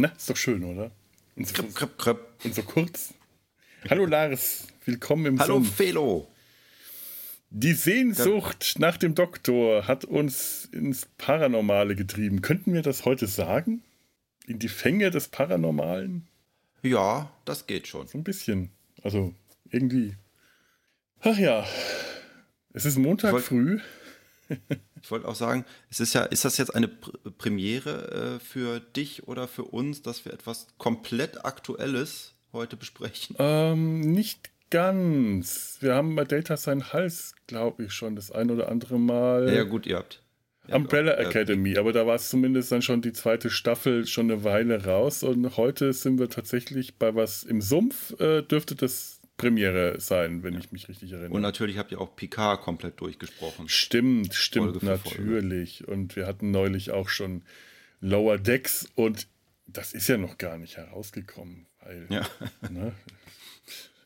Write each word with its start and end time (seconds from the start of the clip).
Na, 0.00 0.12
ist 0.16 0.30
doch 0.30 0.36
schön, 0.36 0.62
oder? 0.62 0.92
Und 1.34 1.48
so, 1.48 1.54
kröp, 1.54 1.74
kröp, 1.74 1.98
kröp. 1.98 2.44
Und 2.44 2.54
so 2.54 2.62
kurz. 2.62 3.14
Hallo 3.90 4.06
Lars, 4.06 4.68
willkommen 4.84 5.26
im 5.26 5.40
Hallo 5.40 5.54
Sumpf. 5.54 5.74
Felo. 5.74 6.28
Die 7.50 7.72
Sehnsucht 7.72 8.76
nach 8.78 8.96
dem 8.96 9.16
Doktor 9.16 9.88
hat 9.88 10.04
uns 10.04 10.66
ins 10.66 11.08
Paranormale 11.18 11.96
getrieben. 11.96 12.42
Könnten 12.42 12.74
wir 12.74 12.82
das 12.82 13.06
heute 13.06 13.26
sagen? 13.26 13.82
In 14.46 14.60
die 14.60 14.68
Fänge 14.68 15.10
des 15.10 15.26
Paranormalen? 15.26 16.28
Ja, 16.82 17.32
das 17.44 17.66
geht 17.66 17.88
schon. 17.88 18.06
So 18.06 18.18
ein 18.18 18.24
bisschen. 18.24 18.70
Also 19.02 19.34
irgendwie. 19.68 20.14
Ach 21.22 21.38
ja, 21.38 21.66
es 22.72 22.84
ist 22.84 22.98
Montag 22.98 23.40
früh. 23.40 23.80
Ich 25.02 25.10
wollte 25.10 25.28
auch 25.28 25.34
sagen, 25.34 25.64
es 25.90 26.00
ist 26.00 26.14
ja, 26.14 26.22
ist 26.22 26.44
das 26.44 26.56
jetzt 26.56 26.74
eine 26.74 26.88
Premiere 26.88 28.36
äh, 28.36 28.40
für 28.40 28.80
dich 28.80 29.28
oder 29.28 29.48
für 29.48 29.64
uns, 29.64 30.02
dass 30.02 30.24
wir 30.24 30.32
etwas 30.32 30.66
komplett 30.78 31.44
Aktuelles 31.44 32.34
heute 32.52 32.76
besprechen? 32.76 33.36
Ähm, 33.38 34.00
nicht 34.00 34.50
ganz. 34.70 35.78
Wir 35.80 35.94
haben 35.94 36.14
bei 36.16 36.24
Data 36.24 36.56
sein 36.56 36.92
Hals, 36.92 37.34
glaube 37.46 37.84
ich, 37.84 37.92
schon 37.92 38.16
das 38.16 38.30
ein 38.30 38.50
oder 38.50 38.70
andere 38.70 38.98
Mal. 38.98 39.52
Ja, 39.54 39.64
gut, 39.64 39.86
ihr 39.86 39.96
habt. 39.96 40.22
Umbrella 40.70 41.20
ja, 41.20 41.28
Academy, 41.28 41.78
aber 41.78 41.92
da 41.92 42.06
war 42.06 42.16
es 42.16 42.28
zumindest 42.28 42.70
dann 42.70 42.82
schon 42.82 43.00
die 43.00 43.12
zweite 43.12 43.48
Staffel 43.48 44.06
schon 44.06 44.30
eine 44.30 44.44
Weile 44.44 44.84
raus 44.84 45.22
und 45.22 45.56
heute 45.56 45.94
sind 45.94 46.18
wir 46.18 46.28
tatsächlich 46.28 46.96
bei 46.96 47.14
was 47.14 47.42
im 47.42 47.62
Sumpf, 47.62 48.18
äh, 48.20 48.42
dürfte 48.42 48.74
das 48.74 49.17
Premiere 49.38 50.00
sein, 50.00 50.42
wenn 50.42 50.58
ich 50.58 50.72
mich 50.72 50.88
richtig 50.88 51.12
erinnere. 51.12 51.30
Und 51.30 51.40
natürlich 51.40 51.78
habt 51.78 51.92
ihr 51.92 52.00
auch 52.00 52.14
Picard 52.14 52.60
komplett 52.60 53.00
durchgesprochen. 53.00 53.68
Stimmt, 53.68 54.34
stimmt, 54.34 54.82
natürlich. 54.82 55.78
Folge. 55.78 55.92
Und 55.92 56.16
wir 56.16 56.26
hatten 56.26 56.50
neulich 56.50 56.90
auch 56.90 57.08
schon 57.08 57.42
Lower 58.00 58.36
Decks 58.36 58.88
und 58.94 59.26
das 59.66 59.92
ist 59.92 60.08
ja 60.08 60.16
noch 60.16 60.38
gar 60.38 60.58
nicht 60.58 60.76
herausgekommen, 60.76 61.66
weil 61.80 62.06
ja. 62.10 62.28
ne, 62.68 62.92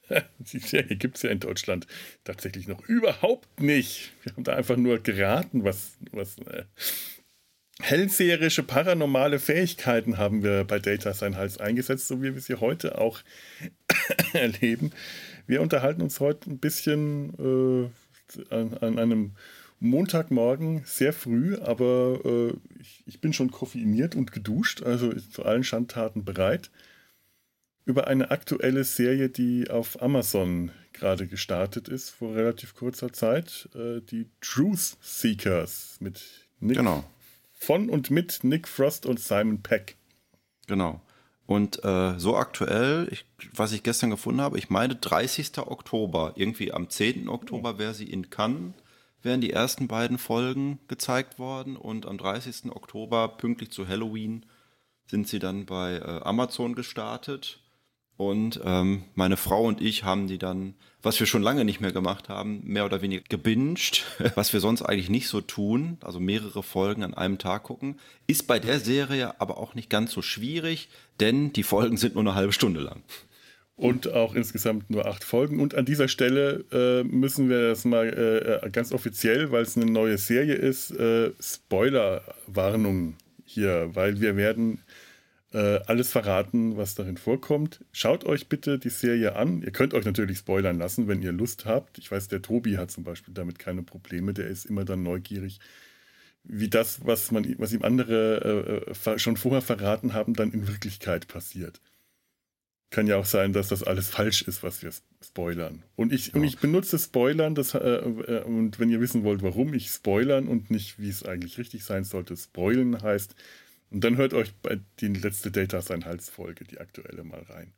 die 0.39 0.58
Serie 0.58 0.97
gibt 0.97 1.16
es 1.16 1.22
ja 1.22 1.30
in 1.30 1.41
Deutschland 1.41 1.86
tatsächlich 2.24 2.69
noch 2.69 2.86
überhaupt 2.89 3.61
nicht. 3.61 4.12
Wir 4.22 4.34
haben 4.34 4.44
da 4.44 4.55
einfach 4.55 4.77
nur 4.77 4.98
geraten, 4.98 5.64
was, 5.64 5.96
was 6.11 6.39
äh, 6.39 6.64
hellseherische 7.83 8.62
paranormale 8.62 9.38
Fähigkeiten 9.38 10.16
haben 10.16 10.42
wir 10.42 10.64
bei 10.64 10.78
Data 10.78 11.12
sein 11.12 11.36
Hals 11.36 11.58
eingesetzt, 11.58 12.06
so 12.06 12.22
wie 12.22 12.34
wir 12.34 12.41
sie 12.41 12.55
heute 12.55 12.98
auch 12.98 13.20
erleben. 14.33 14.92
Wir 15.47 15.61
unterhalten 15.61 16.00
uns 16.00 16.20
heute 16.20 16.48
ein 16.50 16.58
bisschen 16.58 17.34
äh, 17.39 18.55
an, 18.55 18.78
an, 18.78 18.98
einem 18.98 19.33
Montagmorgen 19.80 20.83
sehr 20.84 21.12
früh, 21.12 21.56
aber 21.56 22.20
äh, 22.24 22.80
ich, 22.80 23.02
ich, 23.06 23.20
bin 23.20 23.33
schon 23.33 23.50
koffeiniert 23.50 24.14
und 24.14 24.30
geduscht, 24.30 24.83
also 24.84 25.12
zu 25.12 25.44
allen 25.44 25.64
Schandtaten 25.64 26.24
bereit 26.24 26.70
über 27.84 28.06
eine 28.06 28.30
aktuelle 28.30 28.84
Serie, 28.84 29.28
die 29.28 29.69
auf 29.69 30.00
Amazon 30.00 30.70
gerade 30.92 31.27
gestartet 31.27 31.89
ist, 31.89 32.11
vor 32.11 32.36
relativ 32.36 32.74
kurzer 32.74 33.12
Zeit. 33.12 33.69
Äh, 33.74 34.00
die 34.02 34.28
Truth 34.41 34.96
Seekers 35.00 35.96
mit 35.98 36.22
Nick 36.61 36.77
genau. 36.77 37.05
Von 37.62 37.88
und 37.88 38.10
mit 38.10 38.41
Nick 38.42 38.66
Frost 38.66 39.06
und 39.06 39.20
Simon 39.20 39.62
Peck. 39.62 39.96
Genau. 40.66 41.00
Und 41.46 41.84
äh, 41.84 42.18
so 42.18 42.36
aktuell, 42.36 43.08
ich, 43.10 43.24
was 43.55 43.72
ich 43.72 43.82
gestern 43.82 44.10
gefunden 44.10 44.41
habe, 44.41 44.58
ich 44.58 44.70
meine 44.70 44.96
30. 44.96 45.58
Oktober, 45.58 46.33
irgendwie 46.34 46.72
am 46.72 46.90
10. 46.90 47.28
Oktober 47.28 47.78
wäre 47.78 47.94
sie 47.94 48.10
in 48.10 48.30
Cannes, 48.30 48.74
wären 49.22 49.40
die 49.40 49.52
ersten 49.52 49.86
beiden 49.86 50.18
Folgen 50.18 50.80
gezeigt 50.88 51.38
worden 51.38 51.77
und 51.77 52.06
am 52.06 52.18
30. 52.18 52.72
Oktober, 52.72 53.28
pünktlich 53.28 53.70
zu 53.70 53.86
Halloween, 53.86 54.44
sind 55.06 55.28
sie 55.28 55.38
dann 55.38 55.66
bei 55.66 55.96
äh, 55.98 56.20
Amazon 56.22 56.74
gestartet. 56.74 57.61
Und 58.17 58.61
ähm, 58.64 59.05
meine 59.14 59.36
Frau 59.36 59.64
und 59.64 59.80
ich 59.80 60.05
haben 60.05 60.27
die 60.27 60.39
dann, 60.39 60.74
was 61.02 61.18
wir 61.18 61.27
schon 61.27 61.42
lange 61.42 61.64
nicht 61.64 61.80
mehr 61.80 61.92
gemacht 61.92 62.28
haben, 62.28 62.61
mehr 62.64 62.84
oder 62.84 63.02
weniger 63.02 63.24
gebinged, 63.28 64.05
was 64.34 64.52
wir 64.52 64.61
sonst 64.61 64.83
eigentlich 64.83 65.11
nicht 65.11 65.28
so 65.28 65.40
tun, 65.40 65.98
also 66.02 66.20
mehrere 66.20 66.62
Folgen 66.62 67.02
an 67.02 67.14
einem 67.14 67.39
Tag 67.39 67.64
gucken, 67.64 67.98
ist 68.27 68.46
bei 68.46 68.58
der 68.58 68.78
Serie 68.80 69.40
aber 69.40 69.56
auch 69.58 69.74
nicht 69.74 69.90
ganz 69.90 70.12
so 70.12 70.22
schwierig, 70.22 70.89
denn 71.20 71.52
die 71.52 71.62
Folgen 71.62 71.96
sind 71.96 72.14
nur 72.14 72.22
eine 72.22 72.34
halbe 72.34 72.52
Stunde 72.52 72.80
lang. 72.80 73.02
Und 73.74 74.12
auch 74.12 74.34
insgesamt 74.34 74.90
nur 74.90 75.06
acht 75.06 75.24
Folgen. 75.24 75.58
Und 75.58 75.74
an 75.74 75.86
dieser 75.86 76.06
Stelle 76.06 76.64
äh, 76.70 77.02
müssen 77.02 77.48
wir 77.48 77.70
das 77.70 77.84
mal 77.84 78.61
äh, 78.62 78.70
ganz 78.70 78.92
offiziell, 78.92 79.51
weil 79.51 79.62
es 79.62 79.77
eine 79.77 79.86
neue 79.86 80.18
Serie 80.18 80.55
ist, 80.55 80.90
äh, 80.92 81.33
Spoiler-Warnung 81.40 83.17
hier, 83.45 83.90
weil 83.95 84.20
wir 84.20 84.36
werden 84.36 84.83
äh, 85.52 85.80
alles 85.86 86.11
verraten, 86.11 86.77
was 86.77 86.95
darin 86.95 87.17
vorkommt. 87.17 87.85
Schaut 87.92 88.24
euch 88.24 88.48
bitte 88.48 88.79
die 88.79 88.89
Serie 88.89 89.36
an. 89.36 89.63
Ihr 89.63 89.70
könnt 89.70 89.95
euch 89.95 90.05
natürlich 90.05 90.39
spoilern 90.39 90.79
lassen, 90.79 91.08
wenn 91.08 91.23
ihr 91.23 91.33
Lust 91.33 91.67
habt. 91.67 91.98
Ich 91.98 92.11
weiß, 92.11 92.29
der 92.29 92.42
Tobi 92.42 92.79
hat 92.79 92.90
zum 92.90 93.05
Beispiel 93.05 93.35
damit 93.35 93.58
keine 93.58 93.83
Probleme. 93.83 94.33
Der 94.33 94.46
ist 94.46 94.64
immer 94.64 94.85
dann 94.85 95.02
neugierig, 95.02 95.61
wie 96.45 96.68
das, 96.68 97.05
was, 97.05 97.30
man, 97.30 97.55
was 97.58 97.73
ihm 97.73 97.83
andere 97.83 98.86
äh, 98.86 99.13
äh 99.13 99.18
schon 99.18 99.36
vorher 99.36 99.63
verraten 99.63 100.14
haben, 100.14 100.35
dann 100.35 100.52
in 100.52 100.67
Wirklichkeit 100.67 101.29
passiert. 101.29 101.80
Kann 102.90 103.07
ja 103.07 103.17
auch 103.17 103.24
sein, 103.24 103.52
dass 103.52 103.69
das 103.69 103.83
alles 103.83 104.08
falsch 104.08 104.42
ist, 104.42 104.63
was 104.63 104.83
wir 104.83 104.90
spoilern. 105.24 105.83
Und 105.96 106.13
ich, 106.13 106.29
ja. 106.29 106.34
und 106.34 106.45
ich 106.45 106.58
benutze 106.58 106.98
Spoilern, 106.98 107.55
das, 107.55 107.74
äh, 107.74 107.79
äh, 107.79 108.42
und 108.42 108.79
wenn 108.79 108.90
ihr 108.90 109.01
wissen 109.01 109.24
wollt, 109.24 109.42
warum 109.42 109.73
ich 109.73 109.89
spoilern 109.89 110.46
und 110.46 110.70
nicht, 110.70 110.98
wie 110.98 111.08
es 111.08 111.23
eigentlich 111.23 111.57
richtig 111.58 111.84
sein 111.84 112.05
sollte, 112.05 112.36
spoilen 112.36 113.01
heißt, 113.01 113.34
und 113.92 114.03
dann 114.03 114.17
hört 114.17 114.33
euch 114.35 114.55
bei 114.63 114.80
die 115.01 115.08
letzte 115.08 115.51
Data 115.51 115.83
sein 115.83 116.05
Hals-Folge, 116.05 116.64
die 116.64 116.79
aktuelle, 116.79 117.25
mal 117.25 117.42
rein. 117.48 117.73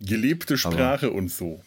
Gelebte 0.00 0.58
Sprache 0.58 1.06
aber, 1.06 1.14
und 1.14 1.30
so. 1.30 1.62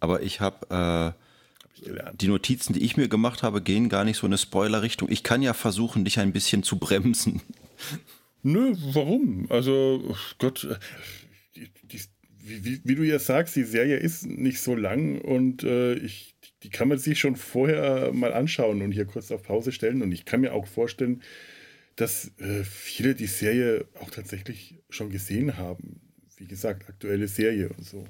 Aber 0.00 0.22
ich 0.22 0.40
habe 0.40 0.66
äh, 0.70 1.98
hab 1.98 2.18
die 2.18 2.28
Notizen, 2.28 2.74
die 2.74 2.84
ich 2.84 2.96
mir 2.96 3.08
gemacht 3.08 3.42
habe, 3.42 3.62
gehen 3.62 3.88
gar 3.88 4.04
nicht 4.04 4.18
so 4.18 4.26
in 4.26 4.32
eine 4.32 4.38
Spoiler-Richtung. 4.38 5.08
Ich 5.10 5.22
kann 5.22 5.42
ja 5.42 5.54
versuchen, 5.54 6.04
dich 6.04 6.18
ein 6.18 6.32
bisschen 6.32 6.62
zu 6.62 6.78
bremsen. 6.78 7.40
Nö, 8.42 8.74
warum? 8.92 9.46
Also, 9.50 10.14
Gott, 10.38 10.68
die, 11.56 11.70
die, 11.84 12.00
wie, 12.38 12.80
wie, 12.84 12.94
du 12.94 13.02
ja 13.02 13.18
sagst, 13.18 13.56
die 13.56 13.64
Serie 13.64 13.96
ist 13.96 14.26
nicht 14.26 14.60
so 14.60 14.74
lang 14.74 15.20
und 15.22 15.62
äh, 15.64 15.94
ich, 15.94 16.34
die 16.62 16.68
kann 16.68 16.88
man 16.88 16.98
sich 16.98 17.18
schon 17.18 17.36
vorher 17.36 18.12
mal 18.12 18.34
anschauen 18.34 18.82
und 18.82 18.92
hier 18.92 19.06
kurz 19.06 19.30
auf 19.30 19.42
Pause 19.42 19.72
stellen. 19.72 20.02
Und 20.02 20.12
ich 20.12 20.26
kann 20.26 20.42
mir 20.42 20.52
auch 20.52 20.66
vorstellen, 20.66 21.22
dass 21.96 22.32
äh, 22.38 22.64
viele 22.64 23.14
die 23.14 23.26
Serie 23.26 23.86
auch 24.00 24.10
tatsächlich 24.10 24.82
schon 24.90 25.10
gesehen 25.10 25.56
haben. 25.56 26.00
Wie 26.36 26.46
gesagt, 26.46 26.88
aktuelle 26.88 27.28
Serie 27.28 27.68
und 27.68 27.84
so. 27.84 28.06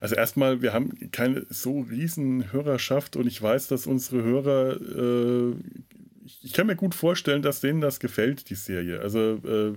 Also 0.00 0.16
erstmal, 0.16 0.60
wir 0.60 0.72
haben 0.72 1.10
keine 1.12 1.46
so 1.48 1.80
riesen 1.80 2.52
Hörerschaft 2.52 3.16
und 3.16 3.26
ich 3.26 3.40
weiß, 3.40 3.68
dass 3.68 3.86
unsere 3.86 4.22
Hörer, 4.22 4.76
äh, 4.80 5.54
ich, 6.24 6.44
ich, 6.44 6.52
kann 6.52 6.66
mir 6.66 6.76
gut 6.76 6.94
vorstellen, 6.94 7.42
dass 7.42 7.60
denen 7.60 7.80
das 7.80 8.00
gefällt, 8.00 8.50
die 8.50 8.54
Serie. 8.54 9.00
Also 9.00 9.40
äh, 9.44 9.72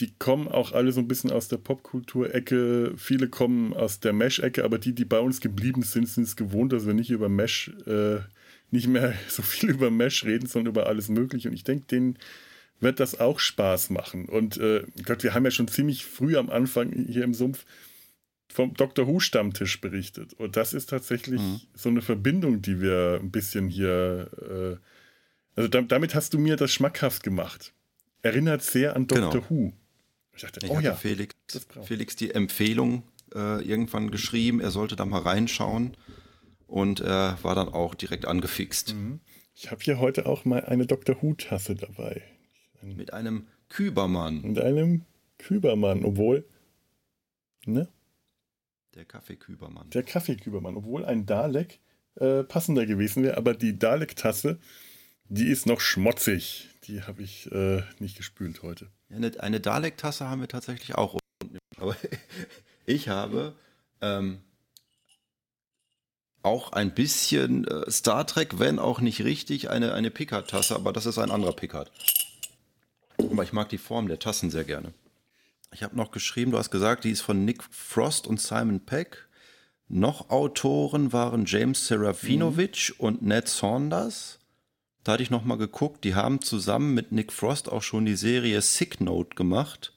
die 0.00 0.12
kommen 0.18 0.48
auch 0.48 0.72
alle 0.72 0.92
so 0.92 1.00
ein 1.00 1.08
bisschen 1.08 1.30
aus 1.30 1.48
der 1.48 1.58
Popkultur-Ecke. 1.58 2.94
Viele 2.96 3.28
kommen 3.28 3.74
aus 3.74 4.00
der 4.00 4.12
Mesh-Ecke, 4.12 4.64
aber 4.64 4.78
die, 4.78 4.94
die 4.94 5.04
bei 5.04 5.20
uns 5.20 5.40
geblieben 5.40 5.82
sind, 5.82 6.08
sind 6.08 6.24
es 6.24 6.36
gewohnt, 6.36 6.72
dass 6.72 6.86
wir 6.86 6.94
nicht 6.94 7.10
über 7.10 7.28
Mesh, 7.28 7.70
äh, 7.86 8.18
nicht 8.70 8.88
mehr 8.88 9.14
so 9.28 9.42
viel 9.42 9.70
über 9.70 9.90
Mesh 9.90 10.24
reden, 10.24 10.46
sondern 10.46 10.72
über 10.72 10.86
alles 10.86 11.08
Mögliche. 11.08 11.48
Und 11.48 11.54
ich 11.54 11.64
denke, 11.64 11.86
denen 11.86 12.18
wird 12.84 13.00
das 13.00 13.18
auch 13.18 13.40
Spaß 13.40 13.90
machen. 13.90 14.26
Und 14.26 14.58
äh, 14.58 14.84
Gott, 15.04 15.24
wir 15.24 15.34
haben 15.34 15.44
ja 15.44 15.50
schon 15.50 15.66
ziemlich 15.66 16.04
früh 16.04 16.36
am 16.36 16.50
Anfang 16.50 16.92
hier 16.92 17.24
im 17.24 17.34
Sumpf 17.34 17.64
vom 18.48 18.74
Dr. 18.74 19.08
Who 19.08 19.18
Stammtisch 19.18 19.80
berichtet. 19.80 20.34
Und 20.34 20.56
das 20.56 20.72
ist 20.72 20.90
tatsächlich 20.90 21.40
mhm. 21.40 21.60
so 21.74 21.88
eine 21.88 22.02
Verbindung, 22.02 22.62
die 22.62 22.80
wir 22.80 23.18
ein 23.20 23.32
bisschen 23.32 23.68
hier. 23.68 24.30
Äh, 24.40 24.76
also 25.56 25.68
da, 25.68 25.82
damit 25.82 26.14
hast 26.14 26.34
du 26.34 26.38
mir 26.38 26.56
das 26.56 26.72
schmackhaft 26.72 27.24
gemacht. 27.24 27.72
Erinnert 28.22 28.62
sehr 28.62 28.94
an 28.94 29.06
Dr. 29.08 29.30
Genau. 29.30 29.50
Who. 29.50 29.72
Ich 30.36 30.42
dachte, 30.42 30.60
ich 30.64 30.70
oh 30.70 30.80
ja. 30.80 30.94
Felix, 30.94 31.34
Felix 31.82 32.16
die 32.16 32.30
Empfehlung 32.30 33.04
äh, 33.34 33.62
irgendwann 33.62 34.10
geschrieben, 34.10 34.60
er 34.60 34.70
sollte 34.70 34.96
da 34.96 35.04
mal 35.04 35.22
reinschauen. 35.22 35.96
Und 36.66 37.00
er 37.00 37.38
war 37.42 37.54
dann 37.54 37.68
auch 37.68 37.94
direkt 37.94 38.26
angefixt. 38.26 38.94
Mhm. 38.94 39.20
Ich 39.54 39.70
habe 39.70 39.82
hier 39.82 39.98
heute 39.98 40.26
auch 40.26 40.44
mal 40.44 40.64
eine 40.64 40.86
Dr. 40.86 41.16
Who-Tasse 41.20 41.76
dabei. 41.76 42.22
Mit 42.84 43.12
einem 43.12 43.46
Kübermann. 43.68 44.42
Mit 44.42 44.60
einem 44.60 45.02
Kübermann, 45.38 46.04
obwohl. 46.04 46.44
Ne? 47.66 47.88
Der 48.94 49.04
Kaffeekübermann. 49.04 49.90
Der 49.90 50.02
Kaffeekübermann, 50.02 50.76
obwohl 50.76 51.04
ein 51.04 51.26
Dalek 51.26 51.80
äh, 52.16 52.44
passender 52.44 52.86
gewesen 52.86 53.22
wäre, 53.22 53.36
aber 53.36 53.54
die 53.54 53.78
Dalek-Tasse, 53.78 54.58
die 55.28 55.48
ist 55.48 55.66
noch 55.66 55.80
schmutzig. 55.80 56.68
Die 56.84 57.02
habe 57.02 57.22
ich 57.22 57.50
äh, 57.50 57.82
nicht 57.98 58.16
gespült 58.16 58.62
heute. 58.62 58.90
Ja, 59.08 59.16
eine, 59.16 59.32
eine 59.40 59.60
Dalek-Tasse 59.60 60.28
haben 60.28 60.40
wir 60.40 60.48
tatsächlich 60.48 60.94
auch. 60.94 61.18
Aber 61.78 61.96
ich 62.86 63.08
habe 63.08 63.54
ähm, 64.00 64.42
auch 66.42 66.72
ein 66.72 66.94
bisschen 66.94 67.66
äh, 67.66 67.90
Star 67.90 68.26
Trek, 68.26 68.58
wenn 68.58 68.78
auch 68.78 69.00
nicht 69.00 69.24
richtig, 69.24 69.70
eine, 69.70 69.94
eine 69.94 70.10
Picard-Tasse, 70.10 70.74
aber 70.74 70.92
das 70.92 71.06
ist 71.06 71.18
ein 71.18 71.30
anderer 71.30 71.54
Picard. 71.54 71.90
Aber 73.18 73.42
ich 73.42 73.52
mag 73.52 73.68
die 73.68 73.78
Form 73.78 74.08
der 74.08 74.18
Tassen 74.18 74.50
sehr 74.50 74.64
gerne. 74.64 74.92
Ich 75.72 75.82
habe 75.82 75.96
noch 75.96 76.12
geschrieben, 76.12 76.52
du 76.52 76.58
hast 76.58 76.70
gesagt, 76.70 77.04
die 77.04 77.10
ist 77.10 77.22
von 77.22 77.44
Nick 77.44 77.62
Frost 77.64 78.26
und 78.26 78.40
Simon 78.40 78.80
Peck. 78.80 79.28
Noch 79.88 80.30
Autoren 80.30 81.12
waren 81.12 81.44
James 81.46 81.86
Serafinovic 81.86 82.94
mhm. 82.96 83.04
und 83.04 83.22
Ned 83.22 83.48
Saunders. 83.48 84.38
Da 85.02 85.12
hatte 85.12 85.22
ich 85.22 85.30
noch 85.30 85.44
mal 85.44 85.58
geguckt, 85.58 86.04
die 86.04 86.14
haben 86.14 86.40
zusammen 86.40 86.94
mit 86.94 87.12
Nick 87.12 87.32
Frost 87.32 87.70
auch 87.70 87.82
schon 87.82 88.06
die 88.06 88.16
Serie 88.16 88.62
Sick 88.62 89.00
Note 89.00 89.34
gemacht, 89.34 89.92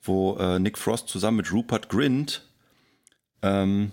wo 0.00 0.36
äh, 0.36 0.60
Nick 0.60 0.78
Frost 0.78 1.08
zusammen 1.08 1.38
mit 1.38 1.52
Rupert 1.52 1.88
Grint 1.88 2.46
ähm, 3.42 3.92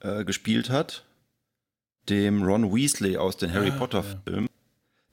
äh, 0.00 0.24
gespielt 0.24 0.70
hat, 0.70 1.04
dem 2.08 2.42
Ron 2.44 2.72
Weasley 2.74 3.16
aus 3.16 3.36
den 3.36 3.52
Harry 3.52 3.70
ah, 3.70 3.78
Potter 3.78 4.04
Filmen. 4.04 4.48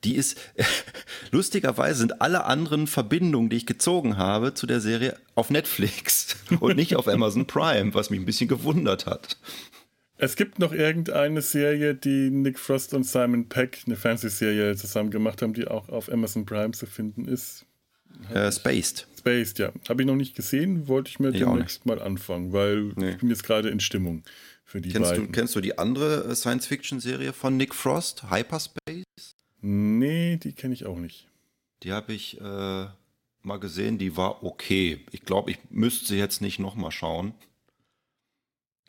Die 0.04 0.16
ist, 0.16 0.38
lustigerweise 1.32 2.00
sind 2.00 2.22
alle 2.22 2.46
anderen 2.46 2.88
Verbindungen, 2.88 3.50
die 3.50 3.58
ich 3.58 3.66
gezogen 3.66 4.18
habe 4.18 4.54
zu 4.54 4.66
der 4.66 4.82
Serie 4.82 5.18
auf 5.36 5.50
Netflix 5.50 6.36
und 6.60 6.76
nicht 6.76 6.96
auf 6.96 7.08
Amazon 7.08 7.46
Prime, 7.46 7.94
was 7.94 8.10
mich 8.10 8.20
ein 8.20 8.26
bisschen 8.26 8.48
gewundert 8.48 9.06
hat. 9.06 9.38
Es 10.18 10.36
gibt 10.36 10.60
noch 10.60 10.72
irgendeine 10.72 11.42
Serie, 11.42 11.96
die 11.96 12.30
Nick 12.30 12.60
Frost 12.60 12.94
und 12.94 13.04
Simon 13.06 13.50
Peck, 13.50 13.80
eine 13.88 13.96
Fernsehserie 13.96 14.76
zusammen 14.76 15.10
gemacht 15.10 15.42
haben, 15.42 15.54
die 15.54 15.68
auch 15.68 15.90
auf 15.90 16.12
Amazon 16.12 16.46
Prime 16.46 16.74
zu 16.74 16.86
finden 16.86 17.26
ist. 17.26 17.66
Äh, 18.32 18.52
Spaced. 18.52 19.08
Spaced, 19.18 19.58
ja. 19.58 19.72
Habe 19.90 20.04
ich 20.04 20.08
noch 20.08 20.16
nicht 20.16 20.36
gesehen, 20.36 20.88
wollte 20.88 21.10
ich 21.10 21.20
mir 21.20 21.30
ich 21.30 21.40
demnächst 21.40 21.88
mal 21.88 22.00
anfangen, 22.00 22.54
weil 22.54 22.92
nee. 22.96 23.12
ich 23.12 23.18
bin 23.18 23.30
jetzt 23.30 23.44
gerade 23.44 23.70
in 23.70 23.80
Stimmung 23.80 24.24
für 24.64 24.82
die 24.82 24.90
kennst 24.90 25.10
beiden. 25.10 25.26
Du, 25.28 25.32
kennst 25.32 25.56
du 25.56 25.62
die 25.62 25.78
andere 25.78 26.26
äh, 26.26 26.36
Science-Fiction-Serie 26.36 27.34
von 27.34 27.58
Nick 27.58 27.74
Frost, 27.74 28.30
Hyperspace? 28.30 29.04
Nee, 29.62 30.38
die 30.38 30.54
kenne 30.54 30.74
ich 30.74 30.86
auch 30.86 30.98
nicht. 30.98 31.28
Die 31.84 31.92
habe 31.92 32.14
ich 32.14 32.40
äh, 32.42 32.88
mal 33.44 33.60
gesehen, 33.60 33.98
die 33.98 34.18
war 34.18 34.44
okay. 34.44 35.06
Ich 35.12 35.22
glaube, 35.22 35.52
ich 35.52 35.60
müsste 35.70 36.08
sie 36.08 36.18
jetzt 36.18 36.42
nicht 36.42 36.60
nochmal 36.60 36.92
schauen. 36.92 37.34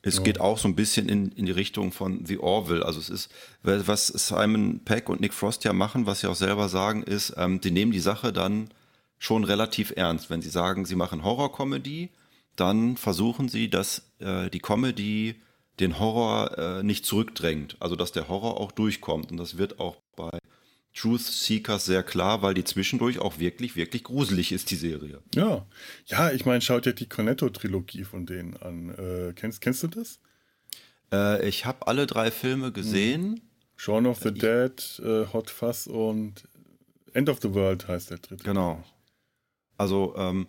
Es 0.02 0.16
ja. 0.16 0.22
geht 0.22 0.40
auch 0.40 0.58
so 0.58 0.66
ein 0.66 0.74
bisschen 0.74 1.08
in, 1.08 1.30
in 1.32 1.46
die 1.46 1.52
Richtung 1.52 1.92
von 1.92 2.26
The 2.26 2.38
Orville. 2.38 2.84
Also 2.84 2.98
es 2.98 3.08
ist, 3.08 3.30
was 3.62 4.08
Simon 4.08 4.80
Peck 4.84 5.08
und 5.08 5.20
Nick 5.20 5.32
Frost 5.32 5.62
ja 5.64 5.72
machen, 5.72 6.06
was 6.06 6.20
sie 6.20 6.26
auch 6.26 6.34
selber 6.34 6.68
sagen, 6.68 7.04
ist, 7.04 7.34
ähm, 7.36 7.60
die 7.60 7.70
nehmen 7.70 7.92
die 7.92 8.00
Sache 8.00 8.32
dann 8.32 8.70
schon 9.18 9.44
relativ 9.44 9.92
ernst. 9.96 10.28
Wenn 10.28 10.42
sie 10.42 10.50
sagen, 10.50 10.84
sie 10.84 10.96
machen 10.96 11.22
Horror-Comedy, 11.22 12.10
dann 12.56 12.96
versuchen 12.96 13.48
sie, 13.48 13.70
dass 13.70 14.10
äh, 14.18 14.50
die 14.50 14.58
Comedy 14.58 15.36
den 15.78 16.00
Horror 16.00 16.58
äh, 16.58 16.82
nicht 16.82 17.06
zurückdrängt. 17.06 17.76
Also 17.78 17.94
dass 17.94 18.10
der 18.10 18.28
Horror 18.28 18.60
auch 18.60 18.72
durchkommt. 18.72 19.30
Und 19.30 19.36
das 19.36 19.56
wird 19.56 19.78
auch 19.78 19.96
bei 20.16 20.36
Truth 20.94 21.22
Seekers 21.22 21.86
sehr 21.86 22.02
klar, 22.02 22.42
weil 22.42 22.54
die 22.54 22.64
zwischendurch 22.64 23.18
auch 23.18 23.38
wirklich, 23.38 23.76
wirklich 23.76 24.04
gruselig 24.04 24.52
ist, 24.52 24.70
die 24.70 24.76
Serie. 24.76 25.22
Ja, 25.34 25.66
ja, 26.06 26.30
ich 26.30 26.44
meine, 26.44 26.60
schaut 26.60 26.84
dir 26.84 26.92
die 26.92 27.08
Cornetto-Trilogie 27.08 28.04
von 28.04 28.26
denen 28.26 28.56
an. 28.58 28.90
Äh, 28.90 29.32
kennst, 29.34 29.60
kennst 29.62 29.82
du 29.82 29.88
das? 29.88 30.20
Äh, 31.10 31.48
ich 31.48 31.64
habe 31.64 31.86
alle 31.86 32.06
drei 32.06 32.30
Filme 32.30 32.72
gesehen. 32.72 33.30
Mhm. 33.30 33.40
Shaun 33.76 34.06
of 34.06 34.20
the 34.20 34.28
ich, 34.28 34.38
Dead, 34.38 35.02
äh, 35.04 35.26
Hot 35.32 35.50
Fuzz 35.50 35.86
und 35.86 36.46
End 37.14 37.28
of 37.28 37.40
the 37.40 37.52
World 37.54 37.88
heißt 37.88 38.10
der 38.10 38.18
dritte. 38.18 38.44
Genau. 38.44 38.84
Also 39.76 40.14
ähm, 40.16 40.46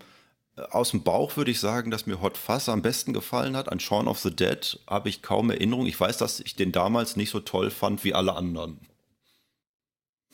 aus 0.55 0.91
dem 0.91 1.03
Bauch 1.03 1.35
würde 1.35 1.51
ich 1.51 1.59
sagen, 1.59 1.89
dass 1.89 2.05
mir 2.05 2.21
Hot 2.21 2.37
Fuzz 2.37 2.69
am 2.69 2.81
besten 2.81 3.13
gefallen 3.13 3.55
hat. 3.55 3.71
An 3.71 3.79
Shaun 3.79 4.07
of 4.07 4.19
the 4.19 4.33
Dead 4.35 4.79
habe 4.87 5.09
ich 5.09 5.21
kaum 5.21 5.49
Erinnerung. 5.49 5.87
Ich 5.87 5.99
weiß, 5.99 6.17
dass 6.17 6.41
ich 6.41 6.55
den 6.55 6.71
damals 6.71 7.15
nicht 7.15 7.31
so 7.31 7.39
toll 7.39 7.71
fand 7.71 8.03
wie 8.03 8.13
alle 8.13 8.35
anderen. 8.35 8.79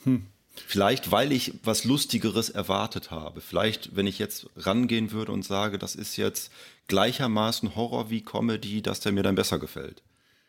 Hm. 0.04 0.26
Vielleicht, 0.66 1.10
weil 1.10 1.32
ich 1.32 1.54
was 1.62 1.84
Lustigeres 1.84 2.50
erwartet 2.50 3.10
habe. 3.10 3.40
Vielleicht, 3.40 3.96
wenn 3.96 4.06
ich 4.06 4.18
jetzt 4.18 4.48
rangehen 4.56 5.12
würde 5.12 5.32
und 5.32 5.44
sage, 5.44 5.78
das 5.78 5.94
ist 5.94 6.16
jetzt 6.16 6.52
gleichermaßen 6.88 7.76
Horror 7.76 8.10
wie 8.10 8.22
Comedy, 8.22 8.82
dass 8.82 9.00
der 9.00 9.12
mir 9.12 9.22
dann 9.22 9.36
besser 9.36 9.58
gefällt. 9.58 10.02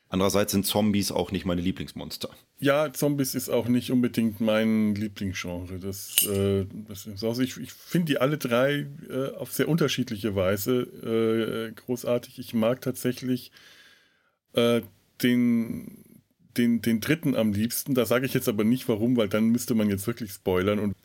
Andererseits 0.09 0.51
sind 0.51 0.65
Zombies 0.65 1.11
auch 1.11 1.31
nicht 1.31 1.45
meine 1.45 1.61
Lieblingsmonster. 1.61 2.29
Ja, 2.59 2.91
Zombies 2.91 3.33
ist 3.33 3.47
auch 3.47 3.69
nicht 3.69 3.91
unbedingt 3.91 4.41
mein 4.41 4.93
Lieblingsgenre. 4.93 5.79
Das, 5.79 6.25
äh, 6.27 6.65
das 6.89 7.05
ist 7.05 7.23
also 7.23 7.41
ich, 7.41 7.55
ich 7.57 7.71
finde 7.71 8.07
die 8.07 8.17
alle 8.17 8.37
drei 8.37 8.87
äh, 9.09 9.29
auf 9.37 9.53
sehr 9.53 9.69
unterschiedliche 9.69 10.35
Weise 10.35 10.81
äh, 10.81 11.71
großartig. 11.71 12.39
Ich 12.39 12.53
mag 12.53 12.81
tatsächlich 12.81 13.53
äh, 14.51 14.81
den 15.23 16.03
den, 16.57 16.81
den 16.81 17.01
dritten 17.01 17.35
am 17.35 17.53
liebsten. 17.53 17.93
Da 17.93 18.05
sage 18.05 18.25
ich 18.25 18.33
jetzt 18.33 18.49
aber 18.49 18.63
nicht 18.63 18.87
warum, 18.87 19.17
weil 19.17 19.29
dann 19.29 19.49
müsste 19.49 19.75
man 19.75 19.89
jetzt 19.89 20.07
wirklich 20.07 20.31
spoilern. 20.31 20.79
Und, 20.79 20.95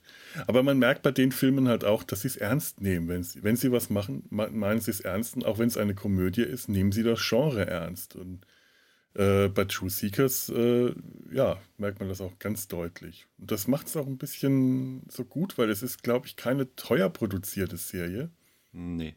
aber 0.46 0.62
man 0.62 0.78
merkt 0.78 1.02
bei 1.02 1.12
den 1.12 1.32
Filmen 1.32 1.68
halt 1.68 1.84
auch, 1.84 2.02
dass 2.02 2.22
sie 2.22 2.28
es 2.28 2.36
ernst 2.36 2.80
nehmen. 2.80 3.08
Wenn 3.08 3.22
sie, 3.22 3.42
wenn 3.42 3.56
sie 3.56 3.72
was 3.72 3.90
machen, 3.90 4.24
meinen 4.30 4.80
sie 4.80 4.90
es 4.90 5.00
ernst. 5.00 5.36
Und 5.36 5.44
auch 5.44 5.58
wenn 5.58 5.68
es 5.68 5.76
eine 5.76 5.94
Komödie 5.94 6.42
ist, 6.42 6.68
nehmen 6.68 6.92
sie 6.92 7.02
das 7.02 7.20
Genre 7.28 7.66
ernst. 7.66 8.16
Und 8.16 8.46
äh, 9.14 9.48
bei 9.48 9.64
True 9.64 9.90
Seekers, 9.90 10.50
äh, 10.50 10.92
ja, 11.32 11.58
merkt 11.78 12.00
man 12.00 12.08
das 12.08 12.20
auch 12.20 12.38
ganz 12.38 12.68
deutlich. 12.68 13.26
Und 13.38 13.50
das 13.50 13.66
macht 13.66 13.86
es 13.86 13.96
auch 13.96 14.06
ein 14.06 14.18
bisschen 14.18 15.02
so 15.08 15.24
gut, 15.24 15.56
weil 15.58 15.70
es 15.70 15.82
ist, 15.82 16.02
glaube 16.02 16.26
ich, 16.26 16.36
keine 16.36 16.74
teuer 16.76 17.08
produzierte 17.08 17.76
Serie. 17.78 18.30
Nee. 18.72 19.14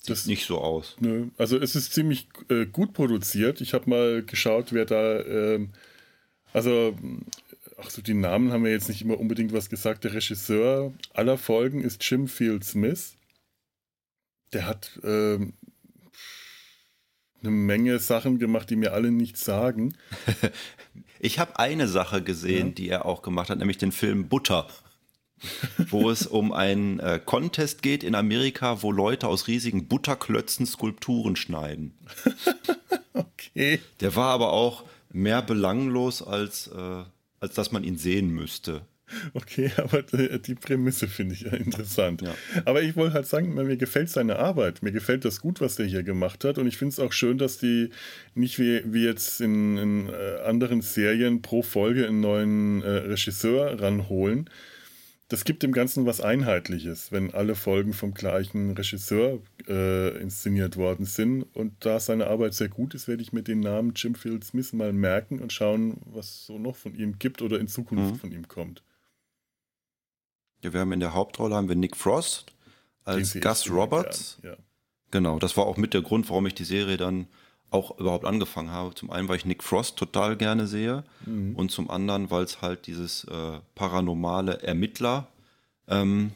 Sieht 0.00 0.10
das, 0.10 0.26
nicht 0.26 0.46
so 0.46 0.58
aus. 0.58 0.96
Nö. 1.00 1.28
Also 1.36 1.58
es 1.58 1.76
ist 1.76 1.92
ziemlich 1.92 2.28
äh, 2.48 2.64
gut 2.64 2.94
produziert. 2.94 3.60
Ich 3.60 3.74
habe 3.74 3.90
mal 3.90 4.22
geschaut, 4.22 4.72
wer 4.72 4.86
da, 4.86 5.20
ähm, 5.20 5.70
also, 6.54 6.96
ach 7.76 7.90
so, 7.90 8.00
die 8.00 8.14
Namen 8.14 8.50
haben 8.50 8.62
mir 8.62 8.70
jetzt 8.70 8.88
nicht 8.88 9.02
immer 9.02 9.20
unbedingt 9.20 9.52
was 9.52 9.68
gesagt. 9.68 10.04
Der 10.04 10.14
Regisseur 10.14 10.94
aller 11.12 11.36
Folgen 11.36 11.82
ist 11.82 12.02
Jim 12.08 12.28
Field 12.28 12.64
Smith. 12.64 13.16
Der 14.54 14.66
hat 14.66 14.98
ähm, 15.04 15.52
eine 17.42 17.50
Menge 17.50 17.98
Sachen 17.98 18.38
gemacht, 18.38 18.70
die 18.70 18.76
mir 18.76 18.94
alle 18.94 19.10
nichts 19.10 19.44
sagen. 19.44 19.94
ich 21.20 21.38
habe 21.38 21.58
eine 21.58 21.88
Sache 21.88 22.22
gesehen, 22.22 22.68
ja. 22.68 22.74
die 22.74 22.88
er 22.88 23.04
auch 23.04 23.20
gemacht 23.20 23.50
hat, 23.50 23.58
nämlich 23.58 23.78
den 23.78 23.92
Film 23.92 24.28
Butter 24.28 24.66
wo 25.88 26.10
es 26.10 26.26
um 26.26 26.52
einen 26.52 27.00
äh, 27.00 27.20
Contest 27.24 27.82
geht 27.82 28.02
in 28.02 28.14
Amerika, 28.14 28.82
wo 28.82 28.92
Leute 28.92 29.28
aus 29.28 29.48
riesigen 29.48 29.86
Butterklötzen 29.88 30.66
Skulpturen 30.66 31.36
schneiden. 31.36 31.94
okay. 33.12 33.80
Der 34.00 34.16
war 34.16 34.28
aber 34.30 34.52
auch 34.52 34.84
mehr 35.12 35.42
belanglos, 35.42 36.22
als, 36.22 36.68
äh, 36.68 37.04
als 37.40 37.54
dass 37.54 37.72
man 37.72 37.84
ihn 37.84 37.96
sehen 37.96 38.30
müsste. 38.30 38.82
Okay, 39.34 39.70
aber 39.76 40.02
die 40.02 40.54
Prämisse 40.54 41.08
finde 41.08 41.34
ich 41.34 41.42
ja 41.42 41.52
interessant. 41.52 42.22
Ja. 42.22 42.34
Aber 42.64 42.82
ich 42.82 42.96
wollte 42.96 43.14
halt 43.14 43.26
sagen, 43.26 43.54
mir 43.54 43.76
gefällt 43.76 44.10
seine 44.10 44.38
Arbeit. 44.38 44.82
Mir 44.82 44.92
gefällt 44.92 45.24
das 45.24 45.40
gut, 45.40 45.60
was 45.60 45.76
der 45.76 45.86
hier 45.86 46.02
gemacht 46.02 46.44
hat. 46.44 46.58
Und 46.58 46.66
ich 46.66 46.76
finde 46.76 46.92
es 46.92 47.00
auch 47.00 47.12
schön, 47.12 47.38
dass 47.38 47.58
die 47.58 47.90
nicht 48.34 48.58
wie, 48.58 48.82
wie 48.86 49.04
jetzt 49.04 49.40
in, 49.40 49.76
in 49.76 50.08
äh, 50.08 50.42
anderen 50.44 50.82
Serien 50.82 51.42
pro 51.42 51.62
Folge 51.62 52.06
einen 52.06 52.20
neuen 52.20 52.82
äh, 52.82 52.88
Regisseur 52.88 53.80
ranholen, 53.80 54.48
das 55.30 55.44
gibt 55.44 55.62
dem 55.62 55.70
Ganzen 55.70 56.06
was 56.06 56.20
Einheitliches, 56.20 57.12
wenn 57.12 57.32
alle 57.32 57.54
Folgen 57.54 57.92
vom 57.92 58.14
gleichen 58.14 58.72
Regisseur 58.72 59.38
äh, 59.68 60.20
inszeniert 60.20 60.76
worden 60.76 61.06
sind. 61.06 61.44
Und 61.54 61.72
da 61.84 62.00
seine 62.00 62.26
Arbeit 62.26 62.52
sehr 62.54 62.68
gut 62.68 62.94
ist, 62.94 63.06
werde 63.06 63.22
ich 63.22 63.32
mir 63.32 63.44
den 63.44 63.60
Namen 63.60 63.92
Jim 63.94 64.16
Field 64.16 64.42
Smith 64.42 64.72
mal 64.72 64.92
merken 64.92 65.38
und 65.38 65.52
schauen, 65.52 65.98
was 66.06 66.46
so 66.46 66.58
noch 66.58 66.74
von 66.74 66.96
ihm 66.96 67.20
gibt 67.20 67.42
oder 67.42 67.60
in 67.60 67.68
Zukunft 67.68 68.14
mhm. 68.14 68.18
von 68.18 68.32
ihm 68.32 68.48
kommt. 68.48 68.82
Ja, 70.64 70.72
wir 70.72 70.80
haben 70.80 70.90
in 70.90 71.00
der 71.00 71.14
Hauptrolle 71.14 71.54
haben 71.54 71.68
wir 71.68 71.76
Nick 71.76 71.96
Frost 71.96 72.52
als 73.04 73.38
Gus 73.38 73.70
Roberts. 73.70 74.40
Ja. 74.42 74.56
Genau, 75.12 75.38
das 75.38 75.56
war 75.56 75.64
auch 75.64 75.76
mit 75.76 75.94
der 75.94 76.02
Grund, 76.02 76.28
warum 76.28 76.46
ich 76.46 76.54
die 76.54 76.64
Serie 76.64 76.96
dann 76.96 77.28
auch 77.70 77.98
überhaupt 77.98 78.24
angefangen 78.24 78.70
habe. 78.70 78.94
Zum 78.94 79.10
einen, 79.10 79.28
weil 79.28 79.36
ich 79.36 79.44
Nick 79.44 79.62
Frost 79.62 79.96
total 79.96 80.36
gerne 80.36 80.66
sehe 80.66 81.04
mhm. 81.24 81.54
und 81.56 81.70
zum 81.70 81.90
anderen, 81.90 82.30
weil 82.30 82.44
es 82.44 82.62
halt 82.62 82.86
dieses 82.86 83.24
äh, 83.24 83.58
paranormale 83.74 84.62
Ermittler-Thema 84.62 86.26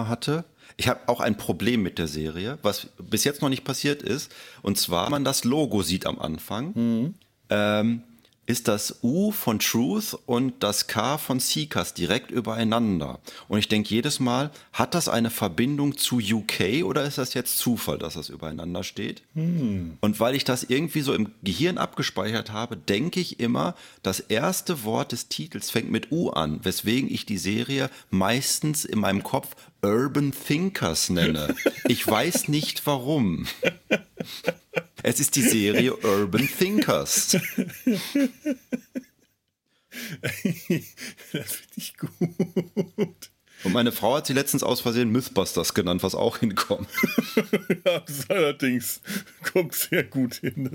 ähm, 0.00 0.08
hatte. 0.08 0.44
Ich 0.76 0.88
habe 0.88 1.00
auch 1.06 1.20
ein 1.20 1.36
Problem 1.36 1.82
mit 1.82 1.98
der 1.98 2.08
Serie, 2.08 2.58
was 2.62 2.88
bis 2.98 3.24
jetzt 3.24 3.42
noch 3.42 3.48
nicht 3.48 3.64
passiert 3.64 4.02
ist. 4.02 4.32
Und 4.62 4.78
zwar, 4.78 5.04
wenn 5.04 5.12
man 5.12 5.24
das 5.24 5.44
Logo 5.44 5.82
sieht 5.82 6.06
am 6.06 6.18
Anfang, 6.18 6.72
mhm. 6.74 7.14
ähm, 7.50 8.02
ist 8.46 8.68
das 8.68 8.98
U 9.02 9.30
von 9.30 9.58
Truth 9.58 10.18
und 10.26 10.62
das 10.62 10.86
K 10.86 11.18
von 11.18 11.40
Seekers 11.40 11.94
direkt 11.94 12.30
übereinander. 12.30 13.20
Und 13.48 13.58
ich 13.58 13.68
denke 13.68 13.90
jedes 13.90 14.20
Mal, 14.20 14.50
hat 14.72 14.94
das 14.94 15.08
eine 15.08 15.30
Verbindung 15.30 15.96
zu 15.96 16.18
UK 16.18 16.84
oder 16.84 17.04
ist 17.04 17.18
das 17.18 17.34
jetzt 17.34 17.58
Zufall, 17.58 17.98
dass 17.98 18.14
das 18.14 18.28
übereinander 18.28 18.84
steht? 18.84 19.22
Hm. 19.34 19.96
Und 20.00 20.20
weil 20.20 20.34
ich 20.34 20.44
das 20.44 20.64
irgendwie 20.64 21.00
so 21.00 21.14
im 21.14 21.32
Gehirn 21.42 21.78
abgespeichert 21.78 22.52
habe, 22.52 22.76
denke 22.76 23.20
ich 23.20 23.40
immer, 23.40 23.74
das 24.02 24.20
erste 24.20 24.84
Wort 24.84 25.12
des 25.12 25.28
Titels 25.28 25.70
fängt 25.70 25.90
mit 25.90 26.12
U 26.12 26.30
an, 26.30 26.60
weswegen 26.64 27.10
ich 27.10 27.26
die 27.26 27.38
Serie 27.38 27.90
meistens 28.10 28.84
in 28.84 29.00
meinem 29.00 29.22
Kopf 29.22 29.56
Urban 29.82 30.32
Thinkers 30.32 31.10
nenne. 31.10 31.54
Ich 31.86 32.06
weiß 32.06 32.48
nicht 32.48 32.86
warum. 32.86 33.46
Es 35.04 35.20
ist 35.20 35.36
die 35.36 35.42
Serie 35.42 35.94
Urban 36.02 36.48
Thinkers. 36.48 37.32
Das 37.32 38.00
finde 41.52 41.76
ich 41.76 41.94
gut. 41.98 43.30
Und 43.64 43.72
meine 43.72 43.92
Frau 43.92 44.16
hat 44.16 44.26
sie 44.26 44.32
letztens 44.32 44.62
aus 44.62 44.80
Versehen 44.80 45.10
Mythbusters 45.10 45.74
genannt, 45.74 46.02
was 46.02 46.14
auch 46.14 46.38
hinkommt. 46.38 46.88
ja, 47.84 48.00
das 48.00 48.30
allerdings 48.30 49.02
kommt 49.42 49.74
sehr 49.74 50.04
gut 50.04 50.36
hin. 50.36 50.70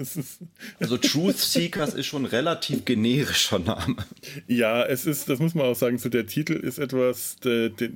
Also 0.80 0.98
Truth 0.98 1.38
Seekers 1.38 1.96
ist 1.96 2.06
schon 2.06 2.24
ein 2.24 2.28
relativ 2.28 2.86
generischer 2.86 3.60
Name. 3.60 3.98
Ja, 4.48 4.84
es 4.86 5.08
ist, 5.08 5.28
das 5.28 5.40
muss 5.40 5.56
man 5.56 5.66
auch 5.66 5.76
sagen, 5.76 5.98
so 5.98 6.10
der 6.10 6.28
Titel 6.28 6.54
ist 6.54 6.78
etwas, 6.78 7.38
der, 7.38 7.70
der, 7.70 7.90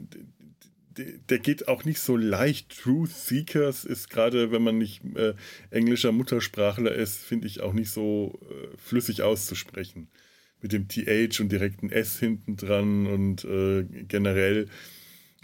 der 0.97 1.39
geht 1.39 1.67
auch 1.67 1.85
nicht 1.85 1.99
so 1.99 2.15
leicht. 2.17 2.81
Truth 2.81 3.11
Seekers 3.11 3.85
ist 3.85 4.09
gerade, 4.09 4.51
wenn 4.51 4.63
man 4.63 4.77
nicht 4.77 5.03
äh, 5.15 5.33
englischer 5.69 6.11
Muttersprachler 6.11 6.93
ist, 6.93 7.17
finde 7.17 7.47
ich 7.47 7.61
auch 7.61 7.73
nicht 7.73 7.89
so 7.89 8.39
äh, 8.43 8.77
flüssig 8.77 9.21
auszusprechen 9.21 10.07
mit 10.61 10.71
dem 10.71 10.87
TH 10.87 11.41
und 11.41 11.51
direkten 11.51 11.89
S 11.89 12.19
hinten 12.19 12.55
dran 12.55 13.05
und 13.05 13.43
äh, 13.43 13.83
generell. 14.07 14.69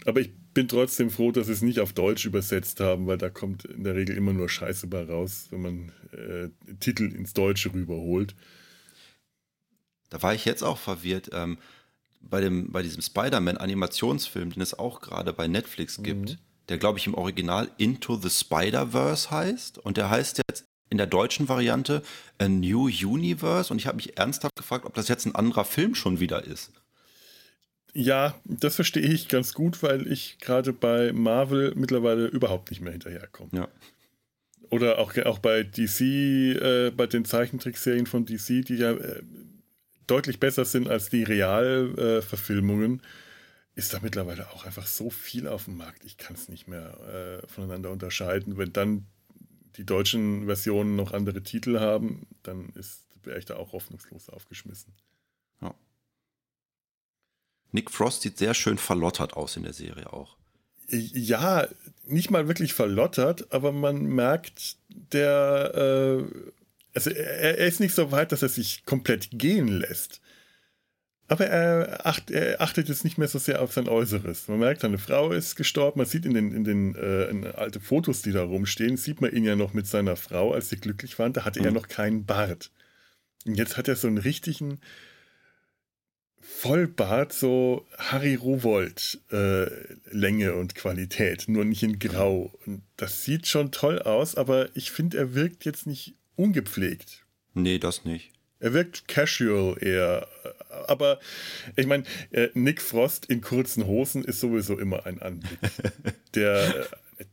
Aber 0.06 0.20
ich 0.20 0.32
bin 0.54 0.66
trotzdem 0.66 1.10
froh, 1.10 1.30
dass 1.30 1.46
sie 1.46 1.52
es 1.52 1.62
nicht 1.62 1.78
auf 1.78 1.92
Deutsch 1.92 2.24
übersetzt 2.24 2.80
haben, 2.80 3.06
weil 3.06 3.18
da 3.18 3.28
kommt 3.28 3.66
in 3.66 3.84
der 3.84 3.94
Regel 3.94 4.16
immer 4.16 4.32
nur 4.32 4.48
Scheiße 4.48 4.86
bei 4.86 5.04
raus, 5.04 5.48
wenn 5.50 5.62
man 5.62 5.92
äh, 6.12 6.48
Titel 6.80 7.12
ins 7.14 7.34
Deutsche 7.34 7.72
rüberholt. 7.72 8.34
Da 10.08 10.22
war 10.22 10.34
ich 10.34 10.44
jetzt 10.44 10.62
auch 10.62 10.78
verwirrt. 10.78 11.30
Ähm, 11.32 11.58
bei, 12.20 12.40
dem, 12.40 12.70
bei 12.70 12.82
diesem 12.82 13.02
Spider-Man-Animationsfilm, 13.02 14.52
den 14.52 14.62
es 14.62 14.78
auch 14.78 15.00
gerade 15.00 15.32
bei 15.32 15.48
Netflix 15.48 16.02
gibt, 16.02 16.30
mhm. 16.30 16.38
der, 16.68 16.78
glaube 16.78 16.98
ich, 16.98 17.06
im 17.06 17.14
Original 17.14 17.70
Into 17.78 18.16
the 18.16 18.30
Spider-Verse 18.30 19.30
heißt. 19.30 19.78
Und 19.78 19.96
der 19.96 20.10
heißt 20.10 20.40
jetzt 20.48 20.64
in 20.90 20.98
der 20.98 21.06
deutschen 21.06 21.48
Variante 21.48 22.02
A 22.38 22.48
New 22.48 22.86
Universe 22.86 23.72
und 23.72 23.78
ich 23.78 23.86
habe 23.86 23.96
mich 23.96 24.18
ernsthaft 24.18 24.56
gefragt, 24.56 24.84
ob 24.84 24.94
das 24.94 25.08
jetzt 25.08 25.24
ein 25.24 25.34
anderer 25.34 25.64
Film 25.64 25.94
schon 25.94 26.20
wieder 26.20 26.44
ist. 26.44 26.72
Ja, 27.92 28.34
das 28.44 28.76
verstehe 28.76 29.02
ich 29.02 29.28
ganz 29.28 29.54
gut, 29.54 29.82
weil 29.82 30.10
ich 30.10 30.38
gerade 30.38 30.72
bei 30.72 31.12
Marvel 31.12 31.72
mittlerweile 31.74 32.26
überhaupt 32.26 32.70
nicht 32.70 32.80
mehr 32.80 32.92
hinterherkomme. 32.92 33.50
Ja. 33.52 33.68
Oder 34.70 34.98
auch, 34.98 35.16
auch 35.24 35.40
bei 35.40 35.64
DC, 35.64 36.00
äh, 36.00 36.92
bei 36.96 37.06
den 37.06 37.24
Zeichentrickserien 37.24 38.06
von 38.06 38.24
DC, 38.24 38.64
die 38.64 38.76
ja 38.76 38.92
äh, 38.92 39.22
deutlich 40.10 40.40
besser 40.40 40.64
sind 40.64 40.88
als 40.88 41.08
die 41.08 41.22
Realverfilmungen, 41.22 43.00
äh, 43.00 43.02
ist 43.74 43.94
da 43.94 44.00
mittlerweile 44.02 44.50
auch 44.50 44.66
einfach 44.66 44.86
so 44.86 45.10
viel 45.10 45.46
auf 45.46 45.64
dem 45.64 45.76
Markt. 45.76 46.04
Ich 46.04 46.16
kann 46.18 46.34
es 46.34 46.48
nicht 46.48 46.68
mehr 46.68 47.40
äh, 47.42 47.46
voneinander 47.48 47.90
unterscheiden. 47.90 48.58
Wenn 48.58 48.72
dann 48.72 49.06
die 49.76 49.86
deutschen 49.86 50.46
Versionen 50.46 50.96
noch 50.96 51.12
andere 51.12 51.42
Titel 51.42 51.78
haben, 51.78 52.26
dann 52.42 52.72
wäre 53.22 53.38
ich 53.38 53.44
da 53.44 53.56
auch 53.56 53.72
hoffnungslos 53.72 54.28
aufgeschmissen. 54.28 54.92
Ja. 55.62 55.74
Nick 57.72 57.90
Frost 57.90 58.22
sieht 58.22 58.38
sehr 58.38 58.54
schön 58.54 58.78
verlottert 58.78 59.34
aus 59.34 59.56
in 59.56 59.62
der 59.62 59.72
Serie 59.72 60.12
auch. 60.12 60.36
Ja, 60.88 61.68
nicht 62.04 62.30
mal 62.30 62.48
wirklich 62.48 62.74
verlottert, 62.74 63.52
aber 63.52 63.70
man 63.70 64.02
merkt, 64.02 64.76
der, 64.88 65.72
äh, 65.74 66.50
also 66.94 67.10
er, 67.10 67.58
er, 67.58 67.66
ist 67.66 67.80
nicht 67.80 67.94
so 67.94 68.10
weit, 68.12 68.32
dass 68.32 68.42
er 68.42 68.48
sich 68.48 68.84
komplett 68.84 69.28
gehen 69.32 69.68
lässt. 69.68 70.20
Aber 71.28 71.46
er, 71.46 72.06
acht, 72.06 72.30
er, 72.30 72.60
achtet 72.60 72.88
jetzt 72.88 73.04
nicht 73.04 73.16
mehr 73.16 73.28
so 73.28 73.38
sehr 73.38 73.62
auf 73.62 73.72
sein 73.72 73.88
Äußeres. 73.88 74.48
Man 74.48 74.58
merkt, 74.58 74.80
seine 74.80 74.98
Frau 74.98 75.30
ist 75.30 75.54
gestorben. 75.54 76.00
Man 76.00 76.06
sieht 76.06 76.26
in 76.26 76.34
den, 76.34 76.52
in 76.52 76.64
den 76.64 76.96
äh, 76.96 77.26
in 77.26 77.46
alte 77.46 77.78
Fotos, 77.78 78.22
die 78.22 78.32
da 78.32 78.42
rumstehen, 78.42 78.96
sieht 78.96 79.20
man 79.20 79.32
ihn 79.32 79.44
ja 79.44 79.54
noch 79.54 79.72
mit 79.72 79.86
seiner 79.86 80.16
Frau, 80.16 80.52
als 80.52 80.70
sie 80.70 80.76
glücklich 80.76 81.18
waren. 81.20 81.32
Da 81.32 81.44
hatte 81.44 81.60
mhm. 81.60 81.66
er 81.66 81.72
noch 81.72 81.86
keinen 81.86 82.24
Bart. 82.24 82.72
Und 83.46 83.54
jetzt 83.54 83.76
hat 83.76 83.86
er 83.86 83.94
so 83.94 84.08
einen 84.08 84.18
richtigen 84.18 84.80
Vollbart, 86.40 87.32
so 87.32 87.86
Harry 87.96 88.34
Rowold 88.34 89.20
äh, 89.30 89.66
Länge 90.10 90.54
und 90.54 90.74
Qualität, 90.74 91.44
nur 91.46 91.64
nicht 91.64 91.82
in 91.82 91.98
Grau. 91.98 92.52
Und 92.66 92.82
das 92.96 93.24
sieht 93.24 93.46
schon 93.46 93.70
toll 93.70 94.00
aus, 94.00 94.34
aber 94.34 94.68
ich 94.74 94.90
finde, 94.90 95.18
er 95.18 95.34
wirkt 95.34 95.64
jetzt 95.64 95.86
nicht 95.86 96.16
ungepflegt. 96.40 97.24
Nee, 97.54 97.78
das 97.78 98.04
nicht. 98.04 98.32
Er 98.60 98.74
wirkt 98.74 99.08
casual 99.08 99.76
eher. 99.82 100.26
Aber 100.86 101.18
ich 101.76 101.86
meine, 101.86 102.04
äh, 102.30 102.48
Nick 102.54 102.80
Frost 102.82 103.26
in 103.26 103.40
kurzen 103.40 103.86
Hosen 103.86 104.24
ist 104.24 104.40
sowieso 104.40 104.78
immer 104.78 105.06
ein 105.06 105.20
Anblick. 105.20 105.58
Der. 106.34 106.86
Äh, 107.18 107.24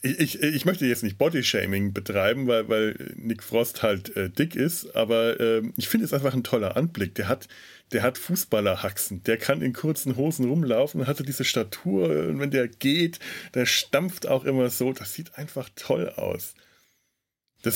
ich, 0.00 0.40
ich 0.40 0.64
möchte 0.64 0.86
jetzt 0.86 1.02
nicht 1.02 1.18
Bodyshaming 1.18 1.92
betreiben, 1.92 2.46
weil, 2.46 2.68
weil 2.68 3.14
Nick 3.16 3.42
Frost 3.42 3.82
halt 3.82 4.16
äh, 4.16 4.30
dick 4.30 4.54
ist, 4.54 4.94
aber 4.94 5.40
äh, 5.40 5.62
ich 5.76 5.88
finde 5.88 6.06
es 6.06 6.12
einfach 6.12 6.34
ein 6.34 6.44
toller 6.44 6.76
Anblick. 6.76 7.16
Der 7.16 7.26
hat, 7.26 7.48
der 7.90 8.02
hat 8.04 8.16
Fußballerhaxen, 8.16 9.24
der 9.24 9.38
kann 9.38 9.60
in 9.60 9.72
kurzen 9.72 10.16
Hosen 10.16 10.48
rumlaufen, 10.48 11.08
hatte 11.08 11.24
diese 11.24 11.44
Statur 11.44 12.28
und 12.28 12.38
wenn 12.38 12.52
der 12.52 12.68
geht, 12.68 13.18
der 13.54 13.66
stampft 13.66 14.28
auch 14.28 14.44
immer 14.44 14.70
so. 14.70 14.92
Das 14.92 15.14
sieht 15.14 15.36
einfach 15.36 15.68
toll 15.74 16.10
aus. 16.10 16.54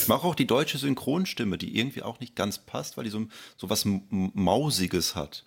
Ich 0.00 0.08
mache 0.08 0.26
auch 0.26 0.34
die 0.34 0.46
deutsche 0.46 0.78
Synchronstimme, 0.78 1.58
die 1.58 1.78
irgendwie 1.78 2.02
auch 2.02 2.20
nicht 2.20 2.36
ganz 2.36 2.58
passt, 2.58 2.96
weil 2.96 3.04
die 3.04 3.10
so, 3.10 3.26
so 3.56 3.70
was 3.70 3.84
Mausiges 3.84 5.14
hat. 5.14 5.44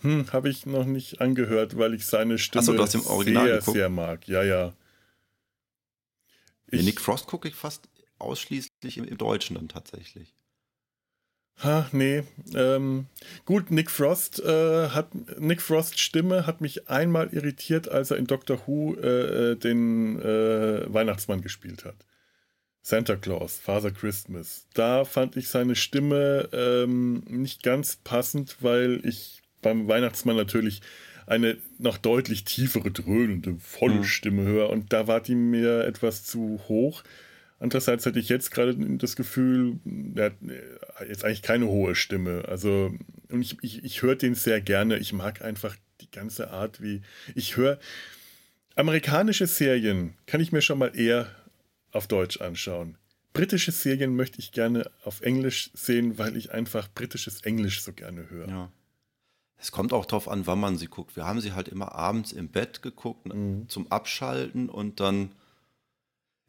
Hm, 0.00 0.32
habe 0.32 0.48
ich 0.48 0.66
noch 0.66 0.84
nicht 0.84 1.20
angehört, 1.20 1.78
weil 1.78 1.94
ich 1.94 2.06
seine 2.06 2.38
Stimme 2.38 2.64
so, 2.64 2.72
du 2.74 2.82
hast 2.82 2.94
im 2.94 3.06
Original 3.06 3.46
sehr, 3.46 3.58
geguckt? 3.58 3.76
sehr 3.76 3.88
mag. 3.88 4.28
Ja, 4.28 4.42
ja. 4.42 4.72
Ich, 6.68 6.84
Nick 6.84 7.00
Frost 7.00 7.26
gucke 7.26 7.48
ich 7.48 7.54
fast 7.54 7.88
ausschließlich 8.18 8.98
im, 8.98 9.04
im, 9.04 9.18
Deutschen 9.18 9.54
dann 9.54 9.68
tatsächlich. 9.68 10.34
Ha, 11.62 11.88
nee. 11.92 12.22
Ähm, 12.54 13.06
gut, 13.46 13.70
Nick 13.70 13.90
Frost 13.90 14.40
äh, 14.40 14.88
hat 14.90 15.14
Nick 15.38 15.62
Frost 15.62 15.98
Stimme 15.98 16.46
hat 16.46 16.60
mich 16.60 16.90
einmal 16.90 17.32
irritiert, 17.32 17.88
als 17.88 18.10
er 18.10 18.18
in 18.18 18.26
Doctor 18.26 18.66
Who 18.66 18.94
äh, 18.96 19.52
äh 19.52 19.56
den 19.56 20.20
äh, 20.20 20.92
Weihnachtsmann 20.92 21.40
gespielt 21.40 21.86
hat. 21.86 21.96
Santa 22.86 23.16
Claus, 23.16 23.58
Father 23.58 23.90
Christmas. 23.90 24.68
Da 24.72 25.04
fand 25.04 25.36
ich 25.36 25.48
seine 25.48 25.74
Stimme 25.74 26.48
ähm, 26.52 27.24
nicht 27.28 27.64
ganz 27.64 27.96
passend, 27.96 28.58
weil 28.60 29.00
ich 29.04 29.42
beim 29.60 29.88
Weihnachtsmann 29.88 30.36
natürlich 30.36 30.82
eine 31.26 31.58
noch 31.78 31.98
deutlich 31.98 32.44
tiefere, 32.44 32.92
dröhnende, 32.92 33.56
volle 33.58 33.96
mhm. 33.96 34.04
Stimme 34.04 34.44
höre 34.44 34.70
und 34.70 34.92
da 34.92 35.08
war 35.08 35.20
die 35.20 35.34
mir 35.34 35.80
etwas 35.84 36.22
zu 36.22 36.60
hoch. 36.68 37.02
Andererseits 37.58 38.06
hatte 38.06 38.20
ich 38.20 38.28
jetzt 38.28 38.52
gerade 38.52 38.76
das 38.98 39.16
Gefühl, 39.16 39.80
er 40.14 40.26
hat 40.26 40.34
äh, 40.46 41.08
jetzt 41.08 41.24
eigentlich 41.24 41.42
keine 41.42 41.66
hohe 41.66 41.96
Stimme. 41.96 42.44
Also, 42.46 42.94
und 43.28 43.42
ich, 43.42 43.56
ich, 43.62 43.82
ich 43.82 44.02
höre 44.02 44.14
den 44.14 44.36
sehr 44.36 44.60
gerne. 44.60 44.98
Ich 44.98 45.12
mag 45.12 45.42
einfach 45.42 45.74
die 46.00 46.10
ganze 46.12 46.52
Art, 46.52 46.80
wie 46.80 47.02
ich 47.34 47.56
höre. 47.56 47.80
Amerikanische 48.76 49.48
Serien 49.48 50.14
kann 50.26 50.40
ich 50.40 50.52
mir 50.52 50.62
schon 50.62 50.78
mal 50.78 50.96
eher 50.96 51.34
auf 51.96 52.06
Deutsch 52.06 52.40
anschauen. 52.40 52.96
Britische 53.32 53.72
Serien 53.72 54.16
möchte 54.16 54.38
ich 54.38 54.52
gerne 54.52 54.90
auf 55.04 55.20
Englisch 55.20 55.70
sehen, 55.74 56.18
weil 56.18 56.36
ich 56.36 56.52
einfach 56.52 56.88
britisches 56.94 57.42
Englisch 57.42 57.82
so 57.82 57.92
gerne 57.92 58.30
höre. 58.30 58.48
Ja. 58.48 58.72
Es 59.58 59.72
kommt 59.72 59.92
auch 59.92 60.04
darauf 60.04 60.28
an, 60.28 60.46
wann 60.46 60.60
man 60.60 60.76
sie 60.76 60.86
guckt. 60.86 61.16
Wir 61.16 61.26
haben 61.26 61.40
sie 61.40 61.52
halt 61.52 61.68
immer 61.68 61.94
abends 61.94 62.32
im 62.32 62.48
Bett 62.48 62.82
geguckt 62.82 63.26
mhm. 63.26 63.68
zum 63.68 63.90
Abschalten 63.90 64.68
und 64.68 65.00
dann 65.00 65.32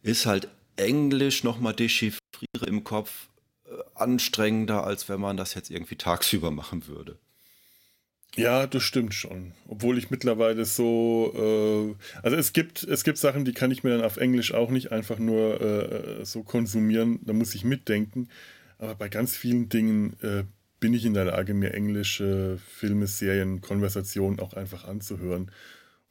ist 0.01 0.25
halt 0.25 0.49
Englisch 0.75 1.43
nochmal 1.43 1.73
dechiffriere 1.73 2.65
im 2.67 2.83
Kopf 2.83 3.29
äh, 3.65 3.71
anstrengender, 3.95 4.83
als 4.83 5.09
wenn 5.09 5.19
man 5.19 5.37
das 5.37 5.53
jetzt 5.53 5.69
irgendwie 5.71 5.95
tagsüber 5.95 6.51
machen 6.51 6.87
würde. 6.87 7.17
Ja, 8.35 8.67
das 8.67 8.83
stimmt 8.83 9.13
schon. 9.13 9.53
Obwohl 9.67 9.97
ich 9.97 10.11
mittlerweile 10.11 10.65
so, 10.65 11.33
äh, 11.35 12.21
also 12.21 12.35
es 12.37 12.53
gibt, 12.53 12.83
es 12.83 13.03
gibt 13.03 13.17
Sachen, 13.17 13.45
die 13.45 13.53
kann 13.53 13.71
ich 13.71 13.83
mir 13.83 13.91
dann 13.91 14.03
auf 14.03 14.17
Englisch 14.17 14.53
auch 14.53 14.69
nicht 14.69 14.91
einfach 14.91 15.17
nur 15.17 15.59
äh, 15.61 16.25
so 16.25 16.43
konsumieren. 16.43 17.19
Da 17.23 17.33
muss 17.33 17.55
ich 17.55 17.63
mitdenken. 17.63 18.29
Aber 18.77 18.95
bei 18.95 19.09
ganz 19.09 19.35
vielen 19.35 19.69
Dingen 19.69 20.17
äh, 20.21 20.43
bin 20.79 20.93
ich 20.93 21.05
in 21.05 21.15
der 21.15 21.25
Lage, 21.25 21.53
mir 21.53 21.73
englische 21.73 22.59
Filme, 22.67 23.07
Serien, 23.07 23.61
Konversationen 23.61 24.39
auch 24.39 24.53
einfach 24.53 24.85
anzuhören 24.85 25.51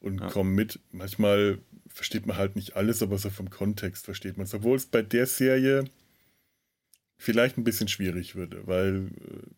und 0.00 0.20
ja. 0.20 0.28
komme 0.28 0.50
mit. 0.50 0.80
Manchmal 0.90 1.58
versteht 1.88 2.26
man 2.26 2.36
halt 2.36 2.56
nicht 2.56 2.76
alles, 2.76 3.02
aber 3.02 3.18
so 3.18 3.30
vom 3.30 3.50
Kontext 3.50 4.04
versteht 4.04 4.36
man 4.36 4.46
es. 4.46 4.54
Obwohl 4.54 4.76
es 4.76 4.86
bei 4.86 5.02
der 5.02 5.26
Serie 5.26 5.84
vielleicht 7.16 7.56
ein 7.56 7.64
bisschen 7.64 7.88
schwierig 7.88 8.34
würde, 8.34 8.66
weil 8.66 9.10
äh, 9.20 9.50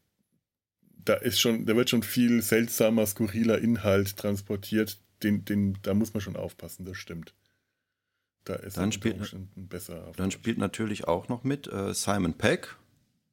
da 1.09 1.15
ist 1.15 1.41
schon, 1.41 1.65
da 1.67 1.75
wird 1.75 1.91
schon 1.91 2.03
viel 2.03 2.43
seltsamer, 2.43 3.07
skurriler 3.07 3.59
Inhalt 3.59 4.17
transportiert. 4.17 4.99
Den, 5.23 5.45
den, 5.45 5.79
da 5.83 5.95
muss 5.95 6.15
man 6.15 6.21
schon 6.21 6.37
aufpassen, 6.37 6.85
das 6.85 6.97
stimmt. 6.97 7.35
Da 8.45 8.55
ist 8.55 8.77
dann 8.77 8.93
spielt, 8.93 9.19
besser. 9.57 10.13
Dann 10.17 10.31
spielt 10.31 10.59
natürlich 10.59 11.07
auch 11.09 11.29
noch 11.29 11.45
mit 11.45 11.67
äh, 11.67 11.93
Simon 11.93 12.35
Peck. 12.35 12.77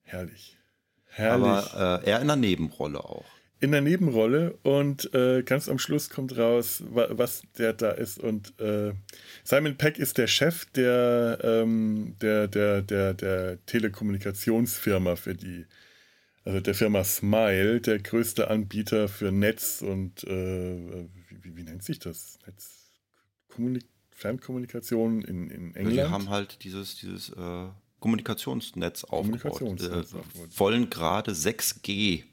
Herrlich. 0.01 0.57
Herrlich. 1.05 1.47
Aber 1.47 2.01
äh, 2.03 2.09
er 2.09 2.21
in 2.21 2.27
der 2.27 2.35
Nebenrolle 2.35 2.99
auch. 2.99 3.25
In 3.61 3.71
der 3.71 3.81
Nebenrolle 3.81 4.57
und 4.63 5.13
äh, 5.13 5.41
ganz 5.43 5.69
am 5.69 5.79
Schluss 5.79 6.09
kommt 6.09 6.37
raus, 6.37 6.83
was 6.89 7.43
der 7.57 7.73
da 7.73 7.91
ist. 7.91 8.19
Und 8.19 8.59
äh, 8.59 8.93
Simon 9.43 9.77
Peck 9.77 9.97
ist 9.97 10.17
der 10.17 10.27
Chef 10.27 10.65
der, 10.71 11.39
ähm, 11.41 12.15
der, 12.19 12.47
der, 12.47 12.81
der, 12.81 13.13
der 13.13 13.65
Telekommunikationsfirma, 13.65 15.15
für 15.15 15.35
die 15.35 15.65
also 16.45 16.59
der 16.59 16.75
Firma 16.75 17.03
Smile, 17.03 17.81
der 17.81 17.99
größte 17.99 18.49
Anbieter 18.49 19.07
für 19.07 19.31
Netz 19.31 19.81
und 19.81 20.23
äh, 20.23 21.07
wie, 21.41 21.57
wie 21.57 21.63
nennt 21.63 21.83
sich 21.83 21.99
das? 21.99 22.39
Netz, 22.45 22.91
Kommunik 23.49 23.85
Fernkommunikation 24.11 25.21
in, 25.23 25.49
in 25.49 25.75
England. 25.75 25.95
Wir 25.95 26.09
haben 26.09 26.29
halt 26.29 26.63
dieses, 26.63 26.95
dieses 26.95 27.29
äh, 27.29 27.67
Kommunikationsnetz 27.99 29.03
aufgebaut. 29.03 29.57
Kommunikationsnetz 29.57 30.13
äh, 30.13 30.17
aufgebaut. 30.17 30.49
wollen 30.59 30.89
gerade 30.89 31.31
6G 31.31 32.23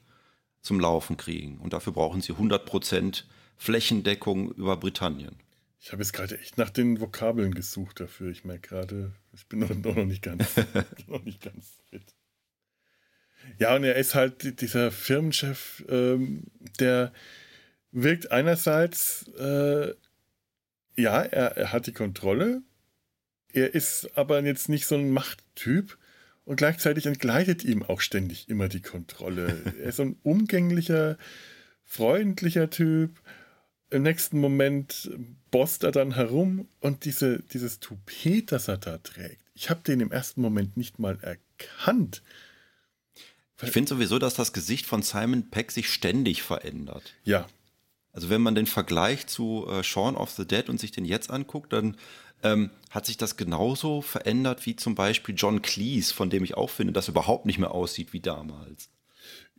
zum 0.61 0.79
Laufen 0.79 1.17
kriegen. 1.17 1.57
Und 1.57 1.73
dafür 1.73 1.91
brauchen 1.91 2.21
sie 2.21 2.31
100% 2.31 3.23
Flächendeckung 3.57 4.51
über 4.53 4.77
Britannien. 4.77 5.35
Ich 5.81 5.91
habe 5.91 6.01
jetzt 6.01 6.13
gerade 6.13 6.39
echt 6.39 6.57
nach 6.57 6.69
den 6.69 7.01
Vokabeln 7.01 7.53
gesucht 7.53 7.99
dafür. 7.99 8.31
Ich 8.31 8.45
merke 8.45 8.69
gerade, 8.69 9.11
ich 9.33 9.45
bin 9.47 9.59
noch, 9.59 9.75
noch 9.75 10.05
nicht 10.05 10.21
ganz, 10.21 10.55
noch 11.07 11.23
nicht 11.25 11.41
ganz 11.41 11.77
fit. 11.89 12.15
Ja, 13.59 13.75
und 13.75 13.83
er 13.83 13.95
ist 13.95 14.15
halt 14.15 14.61
dieser 14.61 14.91
Firmenchef, 14.91 15.83
ähm, 15.89 16.43
der 16.79 17.13
wirkt 17.91 18.31
einerseits, 18.31 19.27
äh, 19.39 19.93
ja, 20.95 21.21
er, 21.21 21.57
er 21.57 21.71
hat 21.71 21.87
die 21.87 21.93
Kontrolle, 21.93 22.61
er 23.51 23.73
ist 23.73 24.09
aber 24.15 24.43
jetzt 24.43 24.69
nicht 24.69 24.85
so 24.85 24.95
ein 24.95 25.11
Machttyp 25.11 25.97
und 26.45 26.57
gleichzeitig 26.57 27.05
entgleitet 27.05 27.63
ihm 27.63 27.83
auch 27.83 28.01
ständig 28.01 28.49
immer 28.49 28.67
die 28.67 28.81
Kontrolle. 28.81 29.61
er 29.79 29.89
ist 29.89 29.97
so 29.97 30.03
ein 30.03 30.17
umgänglicher, 30.23 31.17
freundlicher 31.85 32.69
Typ. 32.69 33.21
Im 33.89 34.01
nächsten 34.01 34.39
Moment 34.39 35.11
bosst 35.51 35.83
er 35.83 35.91
dann 35.91 36.15
herum 36.15 36.67
und 36.79 37.05
diese, 37.05 37.43
dieses 37.53 37.79
Toupet, 37.79 38.51
das 38.51 38.67
er 38.67 38.77
da 38.77 38.97
trägt, 38.97 39.43
ich 39.53 39.69
habe 39.69 39.81
den 39.83 39.99
im 39.99 40.11
ersten 40.11 40.41
Moment 40.41 40.77
nicht 40.77 40.97
mal 40.97 41.19
erkannt. 41.21 42.23
Ich 43.65 43.71
finde 43.71 43.89
sowieso, 43.89 44.19
dass 44.19 44.33
das 44.33 44.53
Gesicht 44.53 44.85
von 44.85 45.01
Simon 45.01 45.49
Peck 45.49 45.71
sich 45.71 45.91
ständig 45.91 46.43
verändert. 46.43 47.13
Ja, 47.23 47.47
Also 48.11 48.29
wenn 48.29 48.41
man 48.41 48.55
den 48.55 48.67
Vergleich 48.67 49.27
zu 49.27 49.67
äh, 49.69 49.83
Shaun 49.83 50.15
of 50.15 50.31
the 50.31 50.45
Dead 50.47 50.69
und 50.69 50.79
sich 50.79 50.91
den 50.91 51.05
jetzt 51.05 51.29
anguckt, 51.31 51.73
dann 51.73 51.97
ähm, 52.43 52.69
hat 52.89 53.05
sich 53.05 53.17
das 53.17 53.37
genauso 53.37 54.01
verändert 54.01 54.65
wie 54.65 54.75
zum 54.75 54.95
Beispiel 54.95 55.33
John 55.37 55.61
Cleese, 55.61 56.13
von 56.13 56.29
dem 56.29 56.43
ich 56.43 56.55
auch 56.55 56.69
finde, 56.69 56.93
dass 56.93 57.07
er 57.07 57.11
überhaupt 57.11 57.45
nicht 57.45 57.57
mehr 57.57 57.71
aussieht 57.71 58.13
wie 58.13 58.19
damals. 58.19 58.89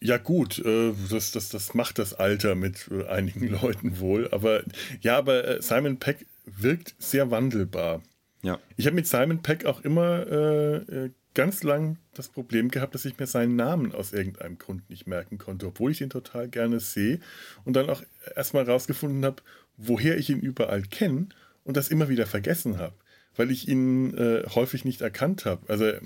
Ja, 0.00 0.18
gut, 0.18 0.58
äh, 0.58 0.92
das, 1.10 1.32
das, 1.32 1.48
das 1.48 1.72
macht 1.72 1.98
das 1.98 2.12
Alter 2.12 2.54
mit 2.54 2.90
äh, 2.90 3.06
einigen 3.06 3.48
Leuten 3.62 3.98
wohl. 4.00 4.28
Aber 4.32 4.62
ja, 5.00 5.16
aber 5.16 5.44
äh, 5.46 5.62
Simon 5.62 5.98
Peck 5.98 6.26
wirkt 6.44 6.94
sehr 6.98 7.30
wandelbar. 7.30 8.02
Ja. 8.42 8.58
Ich 8.76 8.84
habe 8.84 8.96
mit 8.96 9.06
Simon 9.06 9.40
Peck 9.40 9.64
auch 9.64 9.80
immer 9.80 10.26
äh, 10.26 10.76
äh, 10.76 11.10
ganz 11.34 11.62
lang 11.62 11.98
das 12.14 12.28
Problem 12.28 12.70
gehabt, 12.70 12.94
dass 12.94 13.04
ich 13.04 13.18
mir 13.18 13.26
seinen 13.26 13.56
Namen 13.56 13.92
aus 13.92 14.12
irgendeinem 14.12 14.58
Grund 14.58 14.88
nicht 14.88 15.06
merken 15.06 15.38
konnte, 15.38 15.66
obwohl 15.66 15.90
ich 15.90 16.00
ihn 16.00 16.10
total 16.10 16.48
gerne 16.48 16.80
sehe 16.80 17.20
und 17.64 17.74
dann 17.74 17.90
auch 17.90 18.02
erstmal 18.36 18.64
rausgefunden 18.64 19.24
habe, 19.24 19.42
woher 19.76 20.16
ich 20.16 20.30
ihn 20.30 20.40
überall 20.40 20.82
kenne 20.82 21.28
und 21.64 21.76
das 21.76 21.88
immer 21.88 22.08
wieder 22.08 22.26
vergessen 22.26 22.78
habe, 22.78 22.94
weil 23.36 23.50
ich 23.50 23.68
ihn 23.68 24.16
äh, 24.16 24.44
häufig 24.54 24.84
nicht 24.84 25.00
erkannt 25.00 25.44
habe. 25.44 25.62
Also 25.68 25.84
er 25.84 26.00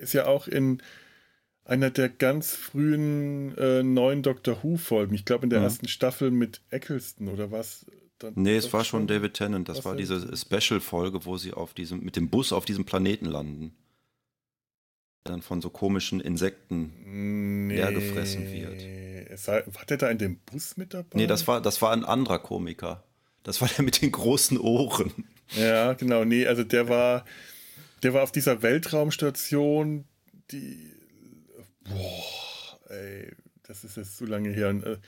ist 0.00 0.12
ja 0.12 0.26
auch 0.26 0.46
in 0.48 0.82
einer 1.64 1.88
der 1.90 2.10
ganz 2.10 2.54
frühen 2.54 3.56
äh, 3.56 3.82
neuen 3.82 4.22
Doctor 4.22 4.62
Who-Folgen, 4.62 5.14
ich 5.14 5.24
glaube 5.24 5.44
in 5.44 5.50
der 5.50 5.60
Mhm. 5.60 5.64
ersten 5.64 5.88
Staffel 5.88 6.30
mit 6.30 6.60
Eccleston 6.70 7.28
oder 7.28 7.50
was. 7.50 7.86
Dann- 8.18 8.34
Nee, 8.36 8.56
es 8.56 8.70
war 8.72 8.84
schon 8.84 9.06
David 9.06 9.34
Tennant. 9.34 9.68
Das 9.68 9.84
war 9.84 9.96
diese 9.96 10.36
Special-Folge, 10.36 11.24
wo 11.24 11.36
sie 11.38 11.52
auf 11.54 11.72
diesem, 11.74 12.04
mit 12.04 12.16
dem 12.16 12.28
Bus 12.28 12.52
auf 12.52 12.64
diesem 12.66 12.84
Planeten 12.84 13.24
landen. 13.26 13.74
Dann 15.24 15.40
von 15.40 15.62
so 15.62 15.70
komischen 15.70 16.20
Insekten. 16.20 17.66
nee, 17.66 17.76
leer 17.76 17.92
gefressen 17.92 18.52
wird. 18.52 18.82
Es 19.30 19.44
sei, 19.44 19.64
war 19.66 19.84
der 19.86 19.96
da 19.96 20.10
in 20.10 20.18
dem 20.18 20.36
Bus 20.36 20.76
mit 20.76 20.92
dabei? 20.92 21.16
Nee, 21.16 21.26
das 21.26 21.48
war, 21.48 21.62
das 21.62 21.80
war 21.80 21.92
ein 21.92 22.04
anderer 22.04 22.38
Komiker. 22.38 23.02
Das 23.42 23.60
war 23.60 23.68
der 23.68 23.84
mit 23.84 24.02
den 24.02 24.12
großen 24.12 24.58
Ohren. 24.58 25.12
Ja, 25.56 25.94
genau. 25.94 26.24
Nee, 26.24 26.46
also 26.46 26.64
der 26.64 26.88
war, 26.88 27.24
der 28.02 28.14
war 28.14 28.22
auf 28.22 28.32
dieser 28.32 28.62
Weltraumstation, 28.62 30.04
die. 30.50 30.92
Boah, 31.84 32.90
ey, 32.90 33.32
das 33.62 33.84
ist 33.84 33.96
jetzt 33.96 34.16
zu 34.16 34.26
lange 34.26 34.50
her. 34.50 34.68
Und, 34.68 34.84
äh, 34.84 34.98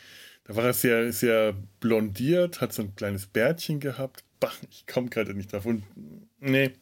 da 0.45 0.57
war 0.57 0.65
er 0.65 0.75
sehr, 0.75 1.13
sehr 1.13 1.55
blondiert, 1.81 2.61
hat 2.61 2.73
so 2.73 2.83
ein 2.83 2.95
kleines 2.95 3.27
Bärtchen 3.27 3.81
gehabt. 3.81 4.25
Bah, 4.41 4.53
ich 4.71 4.87
komme 4.87 5.09
gerade 5.09 5.35
nicht 5.35 5.53
davon. 5.53 5.83
Nee. 6.41 6.73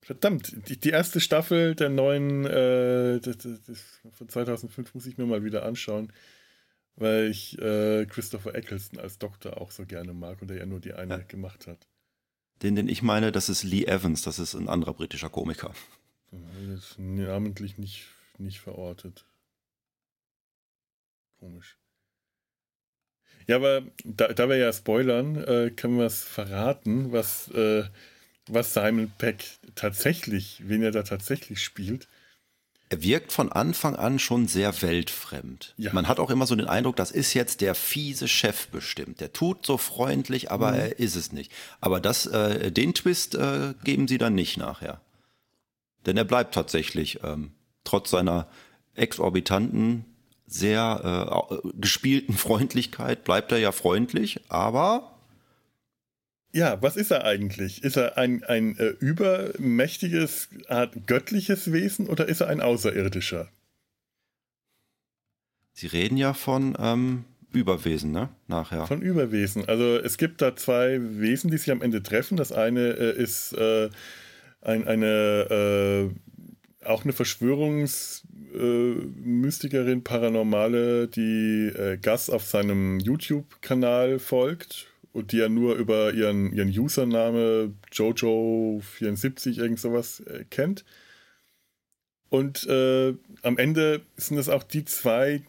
Verdammt, 0.00 0.68
die, 0.68 0.78
die 0.78 0.90
erste 0.90 1.20
Staffel 1.20 1.74
der 1.74 1.88
neuen, 1.90 2.46
äh, 2.46 3.20
das, 3.20 3.38
das, 3.38 3.62
das 3.62 4.00
von 4.12 4.28
2005 4.28 4.94
muss 4.94 5.06
ich 5.06 5.18
mir 5.18 5.26
mal 5.26 5.44
wieder 5.44 5.64
anschauen, 5.64 6.12
weil 6.96 7.30
ich 7.30 7.58
äh, 7.58 8.06
Christopher 8.06 8.54
Eccleston 8.54 8.98
als 9.00 9.18
Doktor 9.18 9.60
auch 9.60 9.70
so 9.70 9.84
gerne 9.84 10.14
mag 10.14 10.40
und 10.40 10.50
er 10.50 10.58
ja 10.58 10.66
nur 10.66 10.80
die 10.80 10.94
eine 10.94 11.18
Ja. 11.18 11.22
gemacht 11.24 11.66
hat. 11.66 11.86
Den, 12.62 12.74
den 12.74 12.88
ich 12.88 13.02
meine, 13.02 13.30
das 13.32 13.48
ist 13.48 13.62
Lee 13.64 13.84
Evans. 13.84 14.22
Das 14.22 14.38
ist 14.38 14.54
ein 14.54 14.68
anderer 14.68 14.94
britischer 14.94 15.30
Komiker. 15.30 15.72
Das 16.30 16.78
ist 16.90 16.98
namentlich 16.98 17.78
nicht, 17.78 18.06
nicht 18.38 18.60
verortet. 18.60 19.24
Komisch. 21.38 21.76
Ja, 23.46 23.56
aber 23.56 23.82
da, 24.04 24.28
da 24.32 24.48
wir 24.48 24.56
ja 24.56 24.72
spoilern, 24.72 25.36
äh, 25.36 25.70
können 25.70 25.98
wir 25.98 26.06
es 26.06 26.22
verraten, 26.24 27.12
was, 27.12 27.48
äh, 27.52 27.84
was 28.52 28.74
Simon 28.74 29.10
Peck 29.18 29.44
tatsächlich, 29.74 30.62
wen 30.64 30.82
er 30.82 30.90
da 30.90 31.02
tatsächlich 31.02 31.62
spielt. 31.62 32.08
Er 32.90 33.02
wirkt 33.02 33.32
von 33.32 33.52
Anfang 33.52 33.96
an 33.96 34.18
schon 34.18 34.48
sehr 34.48 34.80
weltfremd. 34.80 35.74
Ja. 35.76 35.92
Man 35.92 36.08
hat 36.08 36.18
auch 36.18 36.30
immer 36.30 36.46
so 36.46 36.56
den 36.56 36.66
Eindruck, 36.68 36.96
das 36.96 37.10
ist 37.10 37.34
jetzt 37.34 37.60
der 37.60 37.74
fiese 37.74 38.28
Chef 38.28 38.68
bestimmt. 38.68 39.20
Der 39.20 39.32
tut 39.34 39.66
so 39.66 39.76
freundlich, 39.76 40.50
aber 40.50 40.72
Mhm. 40.72 40.78
er 40.78 40.98
ist 40.98 41.14
es 41.14 41.30
nicht. 41.32 41.52
Aber 41.82 42.00
das, 42.00 42.24
äh, 42.26 42.72
den 42.72 42.94
Twist 42.94 43.34
äh, 43.34 43.74
geben 43.84 44.08
sie 44.08 44.16
dann 44.16 44.34
nicht 44.34 44.56
nachher. 44.56 45.02
Denn 46.06 46.16
er 46.16 46.24
bleibt 46.24 46.54
tatsächlich, 46.54 47.20
ähm, 47.22 47.50
trotz 47.84 48.08
seiner 48.10 48.48
exorbitanten, 48.94 50.04
sehr 50.46 51.00
äh, 51.04 51.30
au- 51.30 51.60
gespielten 51.74 52.32
Freundlichkeit, 52.38 53.24
bleibt 53.24 53.52
er 53.52 53.58
ja 53.58 53.72
freundlich, 53.72 54.40
aber 54.48 55.17
Ja, 56.58 56.82
was 56.82 56.96
ist 56.96 57.12
er 57.12 57.24
eigentlich? 57.24 57.84
Ist 57.84 57.96
er 57.96 58.18
ein, 58.18 58.42
ein 58.42 58.76
äh, 58.78 58.88
übermächtiges, 58.98 60.48
Art 60.66 61.06
göttliches 61.06 61.72
Wesen 61.72 62.08
oder 62.08 62.26
ist 62.26 62.40
er 62.40 62.48
ein 62.48 62.60
Außerirdischer? 62.60 63.48
sie 65.78 65.86
reden 65.86 66.16
ja 66.16 66.34
von 66.34 66.76
ähm, 66.80 67.24
Überwesen, 67.52 68.10
ne? 68.10 68.30
Nachher. 68.48 68.84
Von 68.86 69.00
Überwesen. 69.00 69.68
Also 69.68 69.96
es 69.96 70.18
gibt 70.18 70.42
da 70.42 70.56
zwei 70.56 70.98
Wesen, 71.00 71.52
die 71.52 71.58
sich 71.58 71.70
am 71.70 71.82
Ende 71.82 72.02
treffen. 72.02 72.36
Das 72.36 72.50
eine 72.50 72.80
äh, 72.80 73.16
ist 73.16 73.52
äh, 73.52 73.90
ein, 74.60 74.88
eine 74.88 75.46
äh, 75.48 76.10
auch 76.84 77.04
eine 77.04 77.12
Verschwörungsmystikerin, 77.12 80.02
Paranormale, 80.02 81.06
die 81.06 81.68
äh, 81.68 81.96
Gas 81.98 82.28
auf 82.28 82.44
seinem 82.44 82.98
YouTube-Kanal 82.98 84.18
folgt 84.18 84.88
und 85.18 85.32
die 85.32 85.40
er 85.40 85.48
nur 85.48 85.74
über 85.74 86.14
ihren, 86.14 86.52
ihren 86.52 86.68
Username 86.68 87.74
Jojo74 87.92 89.58
irgend 89.58 89.80
sowas 89.80 90.20
äh, 90.20 90.44
kennt. 90.48 90.84
Und 92.30 92.66
äh, 92.66 93.14
am 93.42 93.58
Ende 93.58 94.02
sind 94.16 94.38
es 94.38 94.48
auch 94.48 94.62
die 94.62 94.84
zwei 94.84 95.42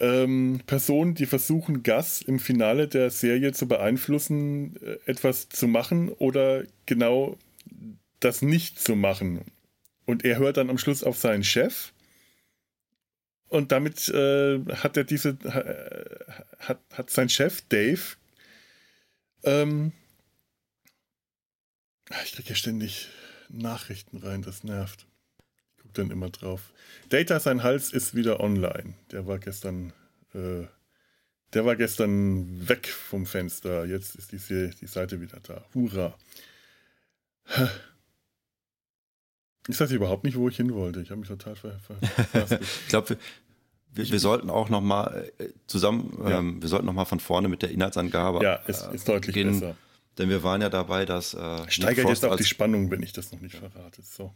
ähm, 0.00 0.60
Personen, 0.66 1.14
die 1.14 1.26
versuchen, 1.26 1.82
Gas 1.82 2.22
im 2.22 2.40
Finale 2.40 2.88
der 2.88 3.10
Serie 3.10 3.52
zu 3.52 3.68
beeinflussen, 3.68 4.76
äh, 4.82 4.98
etwas 5.06 5.48
zu 5.48 5.68
machen 5.68 6.08
oder 6.08 6.64
genau 6.86 7.36
das 8.20 8.42
nicht 8.42 8.80
zu 8.80 8.96
machen. 8.96 9.42
Und 10.04 10.24
er 10.24 10.38
hört 10.38 10.56
dann 10.56 10.70
am 10.70 10.78
Schluss 10.78 11.04
auf 11.04 11.16
seinen 11.16 11.44
Chef. 11.44 11.92
Und 13.48 13.70
damit 13.70 14.08
äh, 14.08 14.60
hat 14.74 14.96
er 14.96 15.04
diese, 15.04 15.30
äh, 15.44 16.32
hat, 16.58 16.80
hat 16.92 17.10
sein 17.10 17.28
Chef 17.28 17.60
Dave, 17.68 18.16
ähm, 19.44 19.92
ich 22.24 22.32
kriege 22.32 22.50
ja 22.50 22.54
ständig 22.54 23.08
Nachrichten 23.48 24.18
rein, 24.18 24.42
das 24.42 24.64
nervt. 24.64 25.06
Ich 25.76 25.82
gucke 25.82 25.94
dann 25.94 26.10
immer 26.10 26.30
drauf. 26.30 26.72
Data, 27.08 27.40
sein 27.40 27.62
Hals 27.62 27.92
ist 27.92 28.14
wieder 28.14 28.40
online. 28.40 28.94
Der 29.10 29.26
war 29.26 29.38
gestern, 29.38 29.92
äh, 30.34 30.66
der 31.52 31.64
war 31.64 31.76
gestern 31.76 32.68
weg 32.68 32.88
vom 32.88 33.26
Fenster. 33.26 33.84
Jetzt 33.84 34.16
ist 34.16 34.32
die, 34.32 34.70
die 34.70 34.86
Seite 34.86 35.20
wieder 35.20 35.40
da. 35.40 35.64
Hurra. 35.74 36.16
Ich 39.68 39.78
weiß 39.78 39.90
überhaupt 39.92 40.24
nicht, 40.24 40.36
wo 40.36 40.48
ich 40.48 40.56
hin 40.56 40.74
wollte. 40.74 41.00
Ich 41.00 41.10
habe 41.10 41.20
mich 41.20 41.28
total 41.28 41.54
ver 41.54 41.78
ver 41.80 41.96
verhaspelt. 42.26 42.62
Ich 42.62 42.88
glaube, 42.88 43.16
wir, 43.94 44.10
wir, 44.10 44.18
sollten 44.18 44.50
auch 44.50 44.68
noch 44.68 44.80
mal 44.80 45.30
äh, 45.38 45.48
zusammen, 45.66 46.18
Ja. 46.24 46.38
ähm, 46.38 46.62
wir 46.62 46.68
sollten 46.68 46.86
noch 46.86 46.94
mal 46.94 47.04
von 47.04 47.20
vorne 47.20 47.48
mit 47.48 47.62
der 47.62 47.70
Inhaltsangabe 47.70 48.42
Ja, 48.42 48.54
ist, 48.66 48.82
äh, 48.86 48.94
ist 48.94 49.08
deutlich 49.08 49.34
beginnen, 49.34 49.60
besser. 49.60 49.76
Denn 50.18 50.28
wir 50.28 50.42
waren 50.42 50.60
ja 50.60 50.68
dabei, 50.68 51.06
dass 51.06 51.34
äh, 51.34 51.70
Steigert 51.70 52.08
jetzt 52.08 52.24
auch 52.24 52.36
die 52.36 52.44
Spannung, 52.44 52.90
wenn 52.90 53.02
ich 53.02 53.12
das 53.12 53.32
noch 53.32 53.40
nicht 53.40 53.56
verrate. 53.56 54.02
So. 54.02 54.32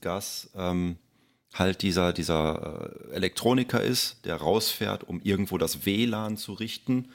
Gas 0.00 0.50
ähm, 0.54 0.96
halt 1.54 1.82
dieser, 1.82 2.12
dieser 2.12 3.08
äh, 3.10 3.14
Elektroniker 3.14 3.82
ist, 3.82 4.24
der 4.24 4.36
rausfährt, 4.36 5.04
um 5.04 5.20
irgendwo 5.22 5.58
das 5.58 5.86
WLAN 5.86 6.36
zu 6.36 6.52
richten 6.52 7.08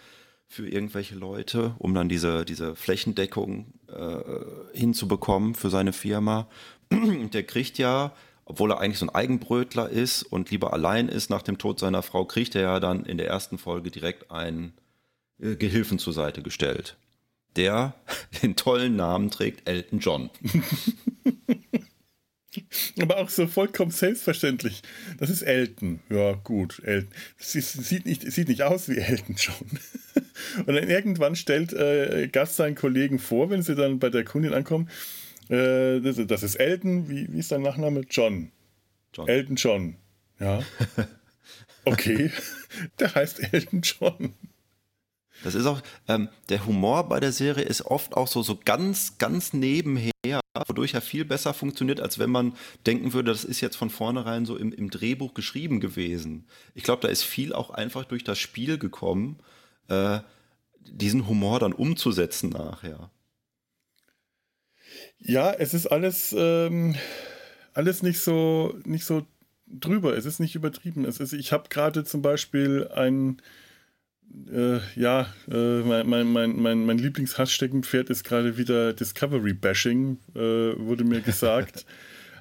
für 0.48 0.68
irgendwelche 0.68 1.16
Leute, 1.16 1.76
um 1.78 1.94
dann 1.94 2.08
diese, 2.08 2.46
diese 2.46 2.76
Flächendeckung 2.76 3.74
äh, 3.88 4.78
hinzubekommen 4.78 5.56
für 5.56 5.70
seine 5.70 5.94
Firma. 5.94 6.48
Der 7.34 7.44
kriegt 7.44 7.78
ja, 7.78 8.14
obwohl 8.48 8.72
er 8.72 8.80
eigentlich 8.80 9.00
so 9.00 9.06
ein 9.06 9.14
Eigenbrötler 9.14 9.90
ist 9.90 10.24
und 10.24 10.52
lieber 10.52 10.72
allein 10.72 11.10
ist 11.10 11.30
nach 11.30 11.42
dem 11.42 11.58
Tod 11.58 11.80
seiner 11.80 12.02
Frau, 12.02 12.24
kriegt 12.24 12.56
er 12.56 12.62
ja 12.62 12.80
dann 12.80 13.06
in 13.06 13.18
der 13.18 13.28
ersten 13.28 13.58
Folge 13.58 13.92
direkt 13.92 14.32
einen 14.32 14.74
äh, 15.40 15.56
Gehilfen 15.56 16.00
zur 16.00 16.14
Seite 16.14 16.42
gestellt. 16.42 16.96
Der 17.58 17.94
den 18.42 18.56
tollen 18.56 18.96
Namen 18.96 19.32
trägt 19.32 19.68
Elton 19.68 20.00
John. 20.00 20.30
Aber 23.00 23.18
auch 23.18 23.30
so 23.30 23.46
vollkommen 23.48 23.92
selbstverständlich. 23.92 24.82
Das 25.20 25.30
ist 25.30 25.42
Elton. 25.44 26.00
Ja, 26.10 26.34
gut, 26.34 26.82
Elton. 26.84 27.12
Es 27.38 27.52
sieht 27.52 28.06
nicht, 28.06 28.32
sieht 28.32 28.48
nicht 28.48 28.64
aus 28.64 28.88
wie 28.90 28.98
Elton 28.98 29.36
John. 29.38 29.80
Und 30.66 30.74
dann 30.74 30.90
irgendwann 30.90 31.36
stellt 31.36 31.74
äh, 31.74 32.30
Gast 32.32 32.56
seinen 32.56 32.76
Kollegen 32.76 33.20
vor, 33.20 33.50
wenn 33.50 33.62
sie 33.62 33.76
dann 33.76 34.00
bei 34.00 34.10
der 34.10 34.24
Kundin 34.24 34.54
ankommen. 34.54 34.90
Äh, 35.50 36.00
das, 36.02 36.20
das, 36.28 36.44
ist 36.44 36.56
Elton. 36.56 37.10
Wie, 37.10 37.32
wie 37.32 37.40
ist 37.40 37.52
dein 37.52 37.62
Nachname? 37.62 38.02
John. 38.10 38.52
John. 39.14 39.28
Elton 39.28 39.56
John. 39.56 39.96
Ja. 40.40 40.62
Okay. 41.88 42.32
der 43.00 43.16
heißt 43.16 43.54
Elton 43.54 43.82
John. 43.82 44.34
Das 45.44 45.56
ist 45.56 45.66
auch, 45.66 45.82
ähm, 46.08 46.30
der 46.50 46.66
Humor 46.66 47.08
bei 47.08 47.20
der 47.20 47.32
Serie 47.32 47.64
ist 47.64 47.86
oft 47.86 48.18
auch 48.18 48.28
so, 48.28 48.42
so 48.42 48.60
ganz, 48.64 49.20
ganz 49.20 49.54
nebenher, 49.54 50.12
wodurch 50.68 50.96
er 50.96 51.02
viel 51.02 51.26
besser 51.26 51.54
funktioniert, 51.54 52.02
als 52.02 52.18
wenn 52.18 52.32
man 52.32 52.56
denken 52.86 53.14
würde, 53.14 53.32
das 53.32 53.44
ist 53.44 53.62
jetzt 53.62 53.76
von 53.76 53.90
vornherein 53.90 54.46
so 54.46 54.58
im, 54.58 54.74
im 54.74 54.90
Drehbuch 54.90 55.34
geschrieben 55.34 55.80
gewesen. 55.80 56.48
Ich 56.74 56.84
glaube, 56.84 57.04
da 57.04 57.08
ist 57.08 57.24
viel 57.24 57.54
auch 57.54 57.70
einfach 57.70 58.06
durch 58.06 58.24
das 58.24 58.40
Spiel 58.40 58.80
gekommen, 58.80 59.38
äh, 59.90 60.20
diesen 60.80 61.28
Humor 61.28 61.60
dann 61.60 61.74
umzusetzen 61.74 62.50
nachher. 62.50 63.12
Ja, 65.20 65.52
es 65.54 65.74
ist 65.74 65.88
alles, 65.88 66.36
ähm, 66.38 66.96
alles 67.74 68.04
nicht 68.04 68.20
so, 68.20 68.78
nicht 68.86 69.06
so 69.06 69.26
drüber. 69.68 70.16
Es 70.16 70.26
ist 70.26 70.40
nicht 70.40 70.56
übertrieben. 70.56 71.06
Es 71.06 71.20
ist, 71.20 71.34
ich 71.34 71.52
habe 71.52 71.70
gerade 71.70 72.04
zum 72.04 72.22
Beispiel 72.22 72.88
ein 72.94 73.42
äh, 74.52 74.80
ja, 74.96 75.28
äh, 75.50 75.80
mein, 75.82 76.08
mein, 76.08 76.28
mein, 76.28 76.62
mein, 76.62 76.86
mein 76.86 76.98
Lieblingshasssteckenpferd 76.98 78.10
ist 78.10 78.24
gerade 78.24 78.58
wieder 78.58 78.94
Discovery-Bashing, 78.94 80.20
äh, 80.36 80.40
wurde 80.40 81.04
mir 81.04 81.22
gesagt. 81.22 81.86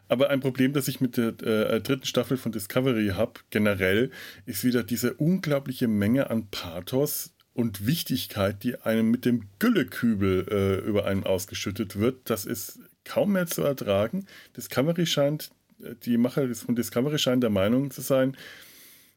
Aber 0.08 0.30
ein 0.30 0.40
Problem, 0.40 0.72
das 0.72 0.86
ich 0.86 1.00
mit 1.00 1.16
der 1.16 1.28
äh, 1.42 1.80
dritten 1.80 2.06
Staffel 2.06 2.36
von 2.36 2.52
Discovery 2.52 3.08
habe, 3.14 3.40
generell, 3.50 4.10
ist 4.44 4.62
wieder 4.64 4.84
diese 4.84 5.14
unglaubliche 5.14 5.88
Menge 5.88 6.30
an 6.30 6.46
Pathos 6.48 7.34
und 7.56 7.86
Wichtigkeit, 7.86 8.62
die 8.62 8.82
einem 8.82 9.10
mit 9.10 9.24
dem 9.24 9.44
Güllekübel 9.58 10.46
äh, 10.50 10.86
über 10.86 11.06
einen 11.06 11.24
ausgeschüttet 11.24 11.98
wird. 11.98 12.28
Das 12.28 12.44
ist 12.44 12.78
kaum 13.04 13.32
mehr 13.32 13.46
zu 13.46 13.62
ertragen. 13.62 14.26
Discovery 14.54 15.06
scheint, 15.06 15.50
äh, 15.82 15.94
die 16.04 16.18
Macher 16.18 16.54
von 16.54 16.76
Discovery 16.76 17.18
scheinen 17.18 17.40
der 17.40 17.48
Meinung 17.48 17.90
zu 17.90 18.02
sein, 18.02 18.36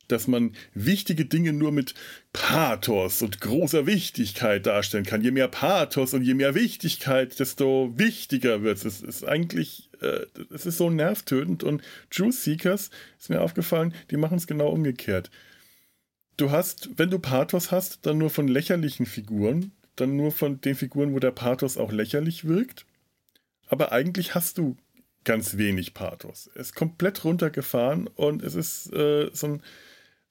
dass 0.07 0.27
man 0.27 0.53
wichtige 0.73 1.25
Dinge 1.25 1.51
nur 1.51 1.73
mit 1.73 1.95
Pathos 2.31 3.21
und 3.21 3.41
großer 3.41 3.85
Wichtigkeit 3.85 4.65
darstellen 4.65 5.05
kann. 5.05 5.21
Je 5.21 5.31
mehr 5.31 5.49
Pathos 5.49 6.13
und 6.13 6.23
je 6.23 6.33
mehr 6.33 6.55
Wichtigkeit, 6.55 7.37
desto 7.39 7.93
wichtiger 7.97 8.63
wird 8.63 8.77
es. 8.77 8.85
Es 8.85 9.01
ist 9.01 9.23
eigentlich, 9.25 9.89
äh, 9.99 10.21
es 10.49 10.65
ist 10.65 10.77
so 10.77 10.89
nervtötend 10.89 11.65
und 11.65 11.81
Truth 12.09 12.35
Seekers, 12.35 12.89
ist 13.19 13.29
mir 13.29 13.41
aufgefallen, 13.41 13.93
die 14.11 14.17
machen 14.17 14.37
es 14.37 14.47
genau 14.47 14.69
umgekehrt. 14.69 15.29
Du 16.39 16.51
hast, 16.51 16.97
wenn 16.97 17.09
du 17.09 17.19
Pathos 17.19 17.69
hast, 17.69 18.05
dann 18.05 18.17
nur 18.17 18.29
von 18.29 18.47
lächerlichen 18.47 19.05
Figuren, 19.05 19.73
dann 19.97 20.15
nur 20.15 20.31
von 20.31 20.61
den 20.61 20.75
Figuren, 20.75 21.13
wo 21.13 21.19
der 21.19 21.31
Pathos 21.31 21.75
auch 21.75 21.91
lächerlich 21.91 22.47
wirkt. 22.47 22.85
Aber 23.67 23.91
eigentlich 23.91 24.35
hast 24.35 24.57
du 24.57 24.77
ganz 25.25 25.57
wenig 25.57 25.93
Pathos. 25.93 26.49
Es 26.55 26.67
ist 26.67 26.75
komplett 26.75 27.25
runtergefahren 27.25 28.07
und 28.07 28.41
es 28.41 28.55
ist 28.55 28.93
äh, 28.93 29.29
so 29.33 29.47
ein 29.47 29.63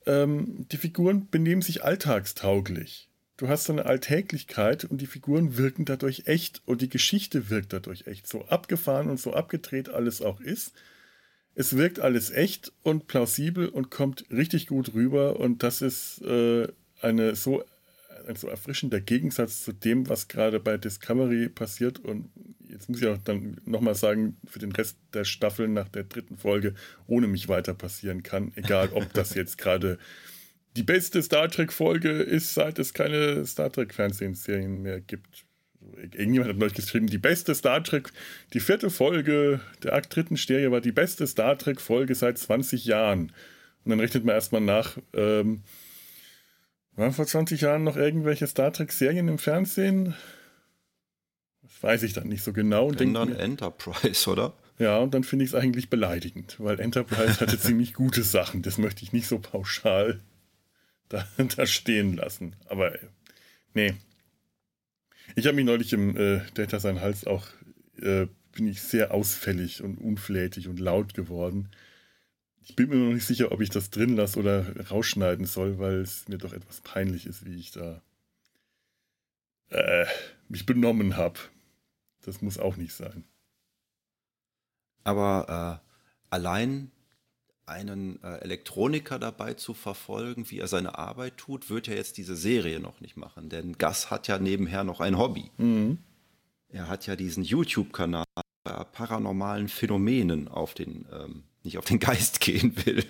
ähm, 0.06 0.66
die 0.72 0.78
Figuren 0.78 1.28
benehmen 1.28 1.60
sich 1.60 1.84
alltagstauglich. 1.84 3.10
Du 3.36 3.48
hast 3.48 3.64
so 3.64 3.74
eine 3.74 3.84
Alltäglichkeit 3.84 4.84
und 4.84 5.02
die 5.02 5.06
Figuren 5.06 5.58
wirken 5.58 5.84
dadurch 5.84 6.22
echt 6.24 6.62
und 6.64 6.80
die 6.80 6.88
Geschichte 6.88 7.50
wirkt 7.50 7.74
dadurch 7.74 8.06
echt. 8.06 8.26
So 8.26 8.46
abgefahren 8.46 9.10
und 9.10 9.20
so 9.20 9.34
abgedreht 9.34 9.90
alles 9.90 10.22
auch 10.22 10.40
ist. 10.40 10.72
Es 11.58 11.76
wirkt 11.76 11.98
alles 11.98 12.30
echt 12.30 12.70
und 12.84 13.08
plausibel 13.08 13.68
und 13.68 13.90
kommt 13.90 14.24
richtig 14.30 14.68
gut 14.68 14.94
rüber 14.94 15.40
und 15.40 15.64
das 15.64 15.82
ist 15.82 16.22
äh, 16.22 16.68
eine 17.00 17.34
so 17.34 17.64
ein 18.28 18.36
so 18.36 18.46
erfrischender 18.46 19.00
Gegensatz 19.00 19.64
zu 19.64 19.72
dem, 19.72 20.08
was 20.08 20.28
gerade 20.28 20.60
bei 20.60 20.76
Discovery 20.76 21.48
passiert. 21.48 21.98
Und 21.98 22.30
jetzt 22.68 22.88
muss 22.88 23.00
ich 23.00 23.08
auch 23.08 23.18
dann 23.24 23.60
nochmal 23.64 23.96
sagen, 23.96 24.36
für 24.46 24.60
den 24.60 24.70
Rest 24.70 24.98
der 25.14 25.24
Staffel 25.24 25.66
nach 25.66 25.88
der 25.88 26.04
dritten 26.04 26.36
Folge 26.36 26.74
ohne 27.08 27.26
mich 27.26 27.48
weiter 27.48 27.74
passieren 27.74 28.22
kann. 28.22 28.52
Egal, 28.54 28.90
ob 28.92 29.12
das 29.12 29.34
jetzt 29.34 29.58
gerade 29.58 29.98
die 30.76 30.84
beste 30.84 31.20
Star 31.24 31.48
Trek-Folge 31.48 32.10
ist, 32.10 32.54
seit 32.54 32.78
es 32.78 32.94
keine 32.94 33.44
Star 33.46 33.72
Trek-Fernsehserien 33.72 34.80
mehr 34.80 35.00
gibt. 35.00 35.44
Irgendjemand 35.96 36.50
hat 36.50 36.58
neulich 36.58 36.74
geschrieben, 36.74 37.06
die 37.06 37.18
beste 37.18 37.54
Star 37.54 37.82
Trek, 37.82 38.12
die 38.52 38.60
vierte 38.60 38.90
Folge 38.90 39.60
der 39.82 40.00
dritten 40.02 40.36
Serie 40.36 40.70
war 40.70 40.80
die 40.80 40.92
beste 40.92 41.26
Star 41.26 41.58
Trek-Folge 41.58 42.14
seit 42.14 42.38
20 42.38 42.84
Jahren. 42.84 43.32
Und 43.84 43.90
dann 43.90 44.00
rechnet 44.00 44.24
man 44.24 44.34
erstmal 44.34 44.60
nach, 44.60 44.98
ähm, 45.14 45.62
waren 46.94 47.12
vor 47.12 47.26
20 47.26 47.60
Jahren 47.60 47.84
noch 47.84 47.96
irgendwelche 47.96 48.46
Star 48.46 48.72
Trek-Serien 48.72 49.28
im 49.28 49.38
Fernsehen? 49.38 50.14
Das 51.62 51.82
weiß 51.82 52.02
ich 52.02 52.12
dann 52.12 52.28
nicht 52.28 52.42
so 52.42 52.52
genau. 52.52 52.88
Und 52.88 53.00
dann 53.00 53.34
Enterprise, 53.34 54.28
oder? 54.28 54.54
Ja, 54.78 54.98
und 54.98 55.12
dann 55.12 55.24
finde 55.24 55.44
ich 55.44 55.50
es 55.50 55.54
eigentlich 55.54 55.90
beleidigend, 55.90 56.56
weil 56.58 56.80
Enterprise 56.80 57.40
hatte 57.40 57.58
ziemlich 57.58 57.94
gute 57.94 58.22
Sachen. 58.22 58.62
Das 58.62 58.78
möchte 58.78 59.02
ich 59.02 59.12
nicht 59.12 59.26
so 59.26 59.38
pauschal 59.38 60.20
da, 61.08 61.26
da 61.56 61.66
stehen 61.66 62.16
lassen. 62.16 62.56
Aber 62.66 62.92
nee. 63.74 63.94
Ich 65.38 65.46
habe 65.46 65.54
mich 65.54 65.66
neulich 65.66 65.92
im 65.92 66.16
äh, 66.16 66.40
Data 66.54 66.80
sein 66.80 67.00
Hals 67.00 67.24
auch, 67.24 67.46
äh, 68.00 68.26
bin 68.50 68.66
ich 68.66 68.82
sehr 68.82 69.14
ausfällig 69.14 69.84
und 69.84 69.96
unflätig 69.96 70.66
und 70.66 70.80
laut 70.80 71.14
geworden. 71.14 71.70
Ich 72.60 72.74
bin 72.74 72.88
mir 72.88 72.96
noch 72.96 73.12
nicht 73.12 73.24
sicher, 73.24 73.52
ob 73.52 73.60
ich 73.60 73.70
das 73.70 73.90
drin 73.90 74.16
lasse 74.16 74.40
oder 74.40 74.66
rausschneiden 74.90 75.46
soll, 75.46 75.78
weil 75.78 76.00
es 76.00 76.26
mir 76.26 76.38
doch 76.38 76.52
etwas 76.52 76.80
peinlich 76.80 77.24
ist, 77.24 77.46
wie 77.46 77.54
ich 77.54 77.70
da 77.70 78.02
äh, 79.68 80.06
mich 80.48 80.66
benommen 80.66 81.16
habe. 81.16 81.38
Das 82.22 82.42
muss 82.42 82.58
auch 82.58 82.76
nicht 82.76 82.92
sein. 82.92 83.22
Aber 85.04 85.80
äh, 85.80 86.34
allein 86.34 86.90
einen 87.68 88.22
äh, 88.22 88.38
Elektroniker 88.38 89.18
dabei 89.18 89.54
zu 89.54 89.74
verfolgen, 89.74 90.50
wie 90.50 90.58
er 90.58 90.68
seine 90.68 90.98
Arbeit 90.98 91.36
tut, 91.36 91.70
wird 91.70 91.86
ja 91.86 91.94
jetzt 91.94 92.16
diese 92.16 92.36
Serie 92.36 92.80
noch 92.80 93.00
nicht 93.00 93.16
machen. 93.16 93.48
Denn 93.48 93.78
Gas 93.78 94.10
hat 94.10 94.28
ja 94.28 94.38
nebenher 94.38 94.84
noch 94.84 95.00
ein 95.00 95.18
Hobby. 95.18 95.50
Mhm. 95.58 95.98
Er 96.68 96.88
hat 96.88 97.06
ja 97.06 97.16
diesen 97.16 97.44
YouTube-Kanal 97.44 98.24
paranormalen 98.92 99.68
Phänomenen 99.68 100.48
auf 100.48 100.74
den 100.74 101.06
ähm, 101.12 101.44
nicht 101.62 101.78
auf 101.78 101.84
den 101.84 101.98
Geist 101.98 102.40
gehen 102.42 102.74
will, 102.84 103.04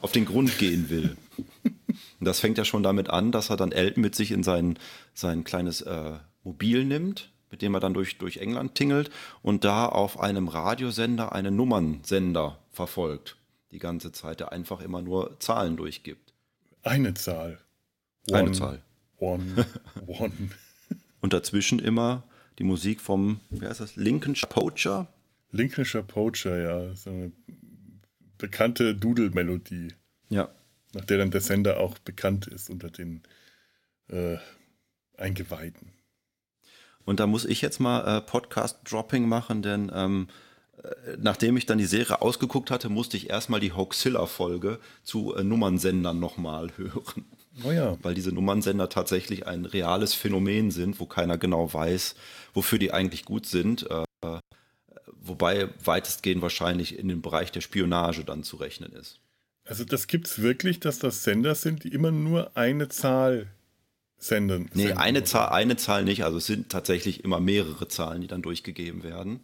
auf 0.00 0.12
den 0.12 0.24
Grund 0.24 0.58
gehen 0.58 0.90
will. 0.90 1.16
Und 2.18 2.26
das 2.26 2.40
fängt 2.40 2.58
ja 2.58 2.64
schon 2.64 2.82
damit 2.82 3.10
an, 3.10 3.32
dass 3.32 3.50
er 3.50 3.56
dann 3.56 3.72
Elton 3.72 4.02
mit 4.02 4.14
sich 4.14 4.30
in 4.30 4.42
sein, 4.42 4.78
sein 5.14 5.44
kleines 5.44 5.82
äh, 5.82 6.14
Mobil 6.44 6.84
nimmt, 6.84 7.30
mit 7.50 7.62
dem 7.62 7.74
er 7.74 7.80
dann 7.80 7.94
durch, 7.94 8.18
durch 8.18 8.38
England 8.38 8.74
tingelt 8.74 9.10
und 9.42 9.64
da 9.64 9.86
auf 9.86 10.18
einem 10.20 10.48
Radiosender 10.48 11.32
einen 11.32 11.56
Nummernsender 11.56 12.58
verfolgt. 12.70 13.36
Die 13.76 13.80
ganze 13.80 14.10
Zeit, 14.10 14.40
der 14.40 14.52
einfach 14.52 14.80
immer 14.80 15.02
nur 15.02 15.38
Zahlen 15.38 15.76
durchgibt. 15.76 16.32
Eine 16.82 17.12
Zahl. 17.12 17.58
One, 18.30 18.38
Eine 18.38 18.52
Zahl. 18.52 18.82
One, 19.18 19.66
one. 20.06 20.32
und 21.20 21.34
dazwischen 21.34 21.78
immer 21.78 22.22
die 22.58 22.64
Musik 22.64 23.02
vom, 23.02 23.38
wie 23.50 23.66
heißt 23.66 23.80
das, 23.80 23.94
Lincolnshire 23.94 24.48
Poacher? 24.48 25.08
Lincolnshire 25.50 26.02
Poacher, 26.02 26.56
ja. 26.56 26.94
So 26.94 27.10
eine 27.10 27.32
bekannte 28.38 28.94
Doodle-Melodie. 28.94 29.88
Ja. 30.30 30.48
Nach 30.94 31.04
der 31.04 31.18
dann 31.18 31.30
der 31.30 31.42
Sender 31.42 31.78
auch 31.78 31.98
bekannt 31.98 32.46
ist 32.46 32.70
unter 32.70 32.88
den 32.88 33.24
äh, 34.08 34.38
Eingeweihten. 35.18 35.92
Und 37.04 37.20
da 37.20 37.26
muss 37.26 37.44
ich 37.44 37.60
jetzt 37.60 37.78
mal 37.78 38.06
äh, 38.06 38.22
Podcast-Dropping 38.22 39.28
machen, 39.28 39.60
denn 39.60 39.92
ähm, 39.94 40.28
äh, 40.30 40.45
nachdem 41.18 41.56
ich 41.56 41.66
dann 41.66 41.78
die 41.78 41.86
Serie 41.86 42.20
ausgeguckt 42.20 42.70
hatte, 42.70 42.88
musste 42.88 43.16
ich 43.16 43.30
erstmal 43.30 43.60
die 43.60 43.72
Hoaxilla-Folge 43.72 44.78
zu 45.02 45.34
äh, 45.34 45.42
Nummernsendern 45.42 46.18
nochmal 46.18 46.70
hören. 46.76 47.24
Oh 47.64 47.70
ja. 47.70 47.96
Weil 48.02 48.14
diese 48.14 48.32
Nummernsender 48.32 48.88
tatsächlich 48.88 49.46
ein 49.46 49.64
reales 49.64 50.14
Phänomen 50.14 50.70
sind, 50.70 51.00
wo 51.00 51.06
keiner 51.06 51.38
genau 51.38 51.72
weiß, 51.72 52.14
wofür 52.54 52.78
die 52.78 52.92
eigentlich 52.92 53.24
gut 53.24 53.46
sind. 53.46 53.88
Äh, 53.90 54.04
wobei 55.20 55.68
weitestgehend 55.84 56.42
wahrscheinlich 56.42 56.98
in 56.98 57.08
den 57.08 57.22
Bereich 57.22 57.50
der 57.52 57.60
Spionage 57.60 58.24
dann 58.24 58.42
zu 58.42 58.56
rechnen 58.56 58.92
ist. 58.92 59.20
Also 59.64 59.84
das 59.84 60.06
gibt 60.06 60.26
es 60.26 60.40
wirklich, 60.40 60.78
dass 60.80 60.98
das 60.98 61.24
Sender 61.24 61.54
sind, 61.54 61.84
die 61.84 61.88
immer 61.88 62.12
nur 62.12 62.56
eine 62.56 62.88
Zahl 62.88 63.48
Sendern. 64.18 64.70
Nee, 64.72 64.84
senden, 64.84 64.98
eine? 64.98 65.24
Zahl, 65.24 65.48
eine 65.50 65.76
Zahl 65.76 66.04
nicht. 66.04 66.24
Also 66.24 66.38
es 66.38 66.46
sind 66.46 66.70
tatsächlich 66.70 67.24
immer 67.24 67.40
mehrere 67.40 67.88
Zahlen, 67.88 68.20
die 68.20 68.28
dann 68.28 68.42
durchgegeben 68.42 69.02
werden. 69.02 69.40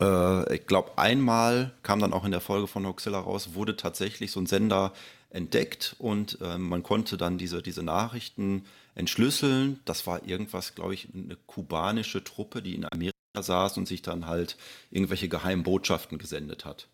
Äh, 0.00 0.56
ich 0.56 0.66
glaube, 0.66 0.96
einmal 0.96 1.72
kam 1.82 2.00
dann 2.00 2.12
auch 2.12 2.24
in 2.24 2.30
der 2.30 2.40
Folge 2.40 2.66
von 2.66 2.86
Hoxilla 2.86 3.18
raus, 3.18 3.54
wurde 3.54 3.76
tatsächlich 3.76 4.32
so 4.32 4.40
ein 4.40 4.46
Sender 4.46 4.92
entdeckt 5.30 5.94
und 5.98 6.40
äh, 6.40 6.58
man 6.58 6.82
konnte 6.82 7.16
dann 7.16 7.38
diese, 7.38 7.62
diese 7.62 7.82
Nachrichten 7.82 8.64
entschlüsseln. 8.94 9.80
Das 9.84 10.06
war 10.06 10.26
irgendwas, 10.26 10.74
glaube 10.74 10.94
ich, 10.94 11.08
eine 11.14 11.36
kubanische 11.46 12.24
Truppe, 12.24 12.62
die 12.62 12.74
in 12.74 12.84
Amerika 12.90 13.14
saß 13.38 13.76
und 13.76 13.86
sich 13.86 14.02
dann 14.02 14.26
halt 14.26 14.56
irgendwelche 14.90 15.28
geheimen 15.28 15.62
Botschaften 15.62 16.18
gesendet 16.18 16.64
hat. 16.64 16.88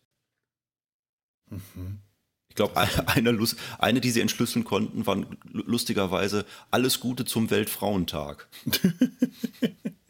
Mhm. 1.50 2.00
Ich 2.48 2.56
glaube, 2.56 2.76
eine, 3.06 3.38
eine, 3.78 4.00
die 4.00 4.10
sie 4.10 4.20
entschlüsseln 4.20 4.64
konnten, 4.64 5.06
war 5.06 5.24
lustigerweise 5.52 6.44
alles 6.70 7.00
Gute 7.00 7.24
zum 7.24 7.50
Weltfrauentag. 7.50 8.48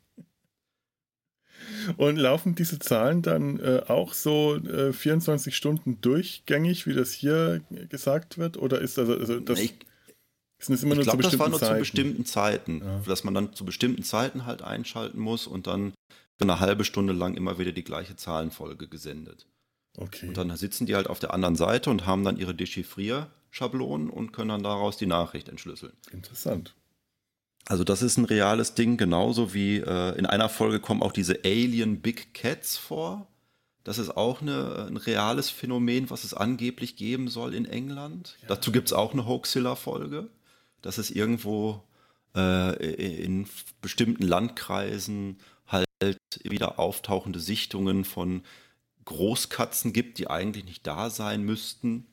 Und 1.96 2.16
laufen 2.16 2.54
diese 2.54 2.78
Zahlen 2.78 3.22
dann 3.22 3.58
äh, 3.60 3.82
auch 3.88 4.12
so 4.14 4.56
äh, 4.56 4.92
24 4.92 5.54
Stunden 5.56 6.00
durchgängig, 6.00 6.86
wie 6.86 6.94
das 6.94 7.12
hier 7.12 7.62
gesagt 7.88 8.38
wird? 8.38 8.56
Oder 8.56 8.80
ist 8.80 8.98
das, 8.98 9.08
also 9.08 9.40
das, 9.40 9.60
Ich, 9.60 9.74
sind 10.58 10.74
das 10.74 10.82
immer 10.82 10.92
ich 10.92 10.98
nur 10.98 11.04
zu 11.04 11.10
glaube, 11.10 11.22
das 11.22 11.32
bestimmten 11.32 11.38
war 11.40 11.48
nur 11.50 11.60
Zeiten? 11.60 11.74
zu 11.74 11.78
bestimmten 11.80 12.24
Zeiten, 12.26 12.80
Ja. 12.84 12.98
dass 13.06 13.24
man 13.24 13.34
dann 13.34 13.52
zu 13.54 13.64
bestimmten 13.64 14.02
Zeiten 14.02 14.46
halt 14.46 14.62
einschalten 14.62 15.20
muss 15.20 15.46
und 15.46 15.66
dann 15.66 15.92
für 16.38 16.44
eine 16.44 16.60
halbe 16.60 16.84
Stunde 16.84 17.12
lang 17.12 17.34
immer 17.36 17.58
wieder 17.58 17.72
die 17.72 17.84
gleiche 17.84 18.16
Zahlenfolge 18.16 18.88
gesendet. 18.88 19.46
Okay. 19.96 20.28
Und 20.28 20.36
dann 20.36 20.54
sitzen 20.56 20.86
die 20.86 20.94
halt 20.94 21.08
auf 21.08 21.18
der 21.18 21.32
anderen 21.32 21.56
Seite 21.56 21.88
und 21.90 22.04
haben 22.06 22.22
dann 22.24 22.36
ihre 22.36 22.54
Dechiffrierschablonen 22.54 24.10
und 24.10 24.32
können 24.32 24.50
dann 24.50 24.62
daraus 24.62 24.96
die 24.98 25.06
Nachricht 25.06 25.48
entschlüsseln. 25.48 25.94
Interessant. 26.10 26.74
Also 27.68 27.82
das 27.84 28.00
ist 28.02 28.16
ein 28.16 28.24
reales 28.24 28.74
Ding, 28.74 28.96
genauso 28.96 29.52
wie 29.52 29.78
äh, 29.78 30.16
in 30.18 30.24
einer 30.26 30.48
Folge 30.48 30.80
kommen 30.80 31.02
auch 31.02 31.12
diese 31.12 31.40
Alien 31.44 32.00
Big 32.00 32.32
Cats 32.32 32.76
vor. 32.76 33.26
Das 33.84 33.98
ist 33.98 34.16
auch 34.16 34.40
eine, 34.40 34.86
ein 34.88 34.96
reales 34.96 35.50
Phänomen, 35.50 36.10
was 36.10 36.24
es 36.24 36.32
angeblich 36.34 36.96
geben 36.96 37.28
soll 37.28 37.54
in 37.54 37.64
England. 37.64 38.36
Dazu 38.48 38.72
gibt 38.72 38.88
es 38.88 38.92
auch 38.92 39.12
eine 39.12 39.26
Hoaxilla-Folge. 39.26 40.28
dass 40.82 40.98
es 40.98 41.10
irgendwo 41.10 41.82
äh, 42.36 42.76
in 43.24 43.48
bestimmten 43.80 44.22
Landkreisen 44.22 45.38
halt 45.66 46.18
wieder 46.44 46.78
auftauchende 46.78 47.40
Sichtungen 47.40 48.04
von 48.04 48.42
Großkatzen 49.04 49.92
gibt, 49.92 50.18
die 50.18 50.28
eigentlich 50.28 50.64
nicht 50.64 50.86
da 50.86 51.10
sein 51.10 51.42
müssten. 51.42 52.06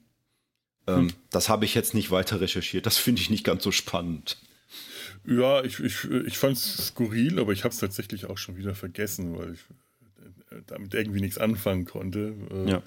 Ähm, 0.87 1.13
Das 1.29 1.49
habe 1.49 1.65
ich 1.65 1.75
jetzt 1.75 1.93
nicht 1.93 2.09
weiter 2.09 2.41
recherchiert. 2.41 2.85
Das 2.87 2.97
finde 2.97 3.21
ich 3.21 3.29
nicht 3.29 3.43
ganz 3.43 3.63
so 3.63 3.71
spannend. 3.71 4.37
Ja, 5.25 5.63
ich, 5.63 5.79
ich, 5.79 6.09
ich 6.09 6.37
fand 6.37 6.57
es 6.57 6.87
skurril, 6.87 7.39
aber 7.39 7.53
ich 7.53 7.63
habe 7.63 7.73
es 7.73 7.79
tatsächlich 7.79 8.25
auch 8.25 8.37
schon 8.37 8.57
wieder 8.57 8.75
vergessen, 8.75 9.37
weil 9.37 9.53
ich 9.53 9.61
äh, 10.51 10.61
damit 10.67 10.93
irgendwie 10.93 11.21
nichts 11.21 11.37
anfangen 11.37 11.85
konnte. 11.85 12.35
Äh, 12.51 12.69
Ja. 12.69 12.83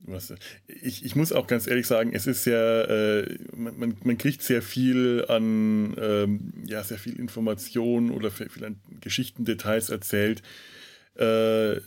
Was, 0.00 0.32
ich, 0.68 1.04
ich 1.04 1.16
muss 1.16 1.32
auch 1.32 1.48
ganz 1.48 1.66
ehrlich 1.66 1.88
sagen, 1.88 2.12
es 2.14 2.28
ist 2.28 2.44
ja, 2.44 2.82
äh, 2.82 3.36
man, 3.56 3.96
man, 4.04 4.16
kriegt 4.16 4.42
sehr 4.42 4.62
viel 4.62 5.24
an, 5.26 5.96
ähm, 6.00 6.52
ja, 6.64 6.84
sehr 6.84 6.98
viel 6.98 7.18
Information 7.18 8.12
oder 8.12 8.30
viel 8.30 8.48
viel 8.48 8.64
an 8.64 8.80
Geschichtendetails 9.00 9.90
erzählt, 9.90 10.42
äh, 11.16 11.80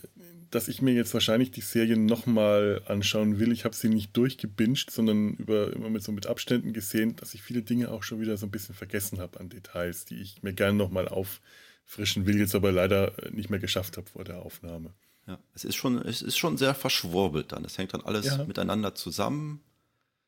dass 0.52 0.68
ich 0.68 0.82
mir 0.82 0.92
jetzt 0.94 1.12
wahrscheinlich 1.14 1.50
die 1.50 1.62
Serien 1.62 2.06
nochmal 2.06 2.82
anschauen 2.86 3.38
will. 3.38 3.50
Ich 3.52 3.64
habe 3.64 3.74
sie 3.74 3.88
nicht 3.88 4.16
durchgebinged, 4.16 4.90
sondern 4.90 5.34
über, 5.34 5.72
immer 5.72 5.90
mit 5.90 6.02
so 6.04 6.12
mit 6.12 6.26
Abständen 6.26 6.72
gesehen, 6.72 7.16
dass 7.16 7.34
ich 7.34 7.42
viele 7.42 7.62
Dinge 7.62 7.90
auch 7.90 8.02
schon 8.02 8.20
wieder 8.20 8.36
so 8.36 8.46
ein 8.46 8.50
bisschen 8.50 8.74
vergessen 8.74 9.18
habe 9.18 9.40
an 9.40 9.48
Details, 9.48 10.04
die 10.04 10.20
ich 10.20 10.42
mir 10.42 10.52
gerne 10.52 10.76
nochmal 10.78 11.08
auffrischen 11.08 12.26
will, 12.26 12.38
jetzt 12.38 12.54
aber 12.54 12.70
leider 12.70 13.12
nicht 13.32 13.50
mehr 13.50 13.58
geschafft 13.60 13.96
habe 13.96 14.08
vor 14.08 14.24
der 14.24 14.42
Aufnahme. 14.42 14.92
Ja, 15.26 15.38
es 15.54 15.64
ist 15.64 15.76
schon, 15.76 15.98
es 15.98 16.20
ist 16.20 16.36
schon 16.36 16.56
sehr 16.58 16.74
verschwurbelt 16.74 17.52
dann. 17.52 17.64
Es 17.64 17.78
hängt 17.78 17.94
dann 17.94 18.02
alles 18.02 18.26
Ja. 18.26 18.44
miteinander 18.44 18.94
zusammen. 18.94 19.62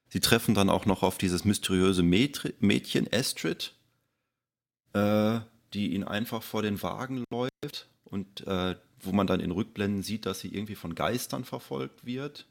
Sie 0.09 0.21
treffen 0.21 0.55
dann 0.55 0.71
auch 0.71 0.87
noch 0.87 1.03
auf 1.03 1.19
dieses 1.19 1.45
mysteriöse 1.45 2.03
Mädri- 2.03 2.55
Mädchen 2.61 3.09
Astrid, 3.13 3.75
äh, 4.93 5.41
die 5.75 5.93
ihn 5.95 6.05
einfach 6.05 6.43
vor 6.43 6.63
den 6.63 6.81
Wagen 6.83 7.25
läuft 7.31 7.89
und 8.05 8.47
äh, 8.47 8.77
wo 9.07 9.13
man 9.13 9.27
dann 9.27 9.41
in 9.41 9.51
Rückblenden 9.51 10.03
sieht, 10.03 10.27
dass 10.27 10.41
sie 10.41 10.49
irgendwie 10.49 10.75
von 10.75 10.95
Geistern 10.95 11.45
verfolgt 11.45 12.05
wird, 12.05 12.47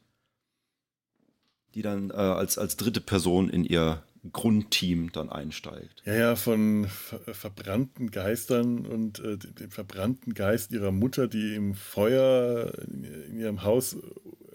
die 1.74 1.82
dann 1.82 2.10
äh, 2.10 2.14
als, 2.14 2.58
als 2.58 2.76
dritte 2.76 3.00
Person 3.00 3.48
in 3.50 3.64
ihr 3.64 4.02
Grundteam 4.32 5.12
dann 5.12 5.28
einsteigt. 5.28 6.02
Ja, 6.06 6.14
ja, 6.14 6.36
von 6.36 6.86
ver 6.88 7.34
verbrannten 7.34 8.10
Geistern 8.10 8.86
und 8.86 9.18
äh, 9.18 9.36
dem 9.36 9.54
dem 9.54 9.70
verbrannten 9.70 10.32
Geist 10.32 10.70
ihrer 10.70 10.92
Mutter, 10.92 11.28
die 11.28 11.54
im 11.54 11.74
Feuer 11.74 12.72
in 12.86 13.38
ihrem 13.38 13.64
Haus 13.64 13.96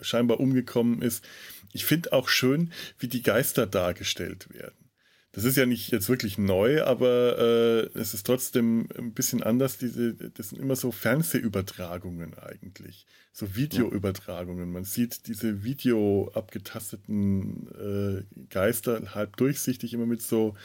scheinbar 0.01 0.39
umgekommen 0.39 1.01
ist. 1.01 1.23
Ich 1.71 1.85
finde 1.85 2.13
auch 2.13 2.29
schön, 2.29 2.71
wie 2.97 3.07
die 3.07 3.21
Geister 3.21 3.67
dargestellt 3.67 4.51
werden. 4.51 4.88
Das 5.31 5.43
ist 5.43 5.57
ja 5.57 5.67
nicht 5.67 5.91
jetzt 5.91 6.09
wirklich 6.09 6.39
neu, 6.39 6.83
aber 6.83 7.37
äh, 7.37 7.99
es 7.99 8.15
ist 8.15 8.25
trotzdem 8.25 8.89
ein 8.97 9.13
bisschen 9.13 9.43
anders. 9.43 9.77
Diese, 9.77 10.15
das 10.15 10.49
sind 10.49 10.59
immer 10.59 10.75
so 10.75 10.91
Fernsehübertragungen 10.91 12.33
eigentlich, 12.33 13.05
so 13.31 13.55
Videoübertragungen. 13.55 14.71
Man 14.71 14.85
sieht 14.85 15.27
diese 15.27 15.63
Video 15.63 16.31
abgetasteten 16.33 17.67
äh, 17.77 18.41
Geister 18.49 19.13
halb 19.13 19.37
durchsichtig, 19.37 19.93
immer 19.93 20.07
mit 20.07 20.23
so 20.23 20.55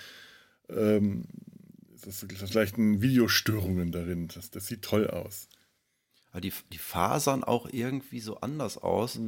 ähm, 0.70 1.26
das 2.04 2.26
das 2.26 2.54
leichten 2.54 3.02
Videostörungen 3.02 3.92
darin. 3.92 4.28
Das, 4.28 4.50
das 4.50 4.66
sieht 4.66 4.82
toll 4.82 5.08
aus. 5.08 5.48
Aber 6.30 6.40
die, 6.40 6.52
die 6.72 6.78
fasern 6.78 7.44
auch 7.44 7.68
irgendwie 7.70 8.20
so 8.20 8.40
anders 8.40 8.78
aus. 8.78 9.20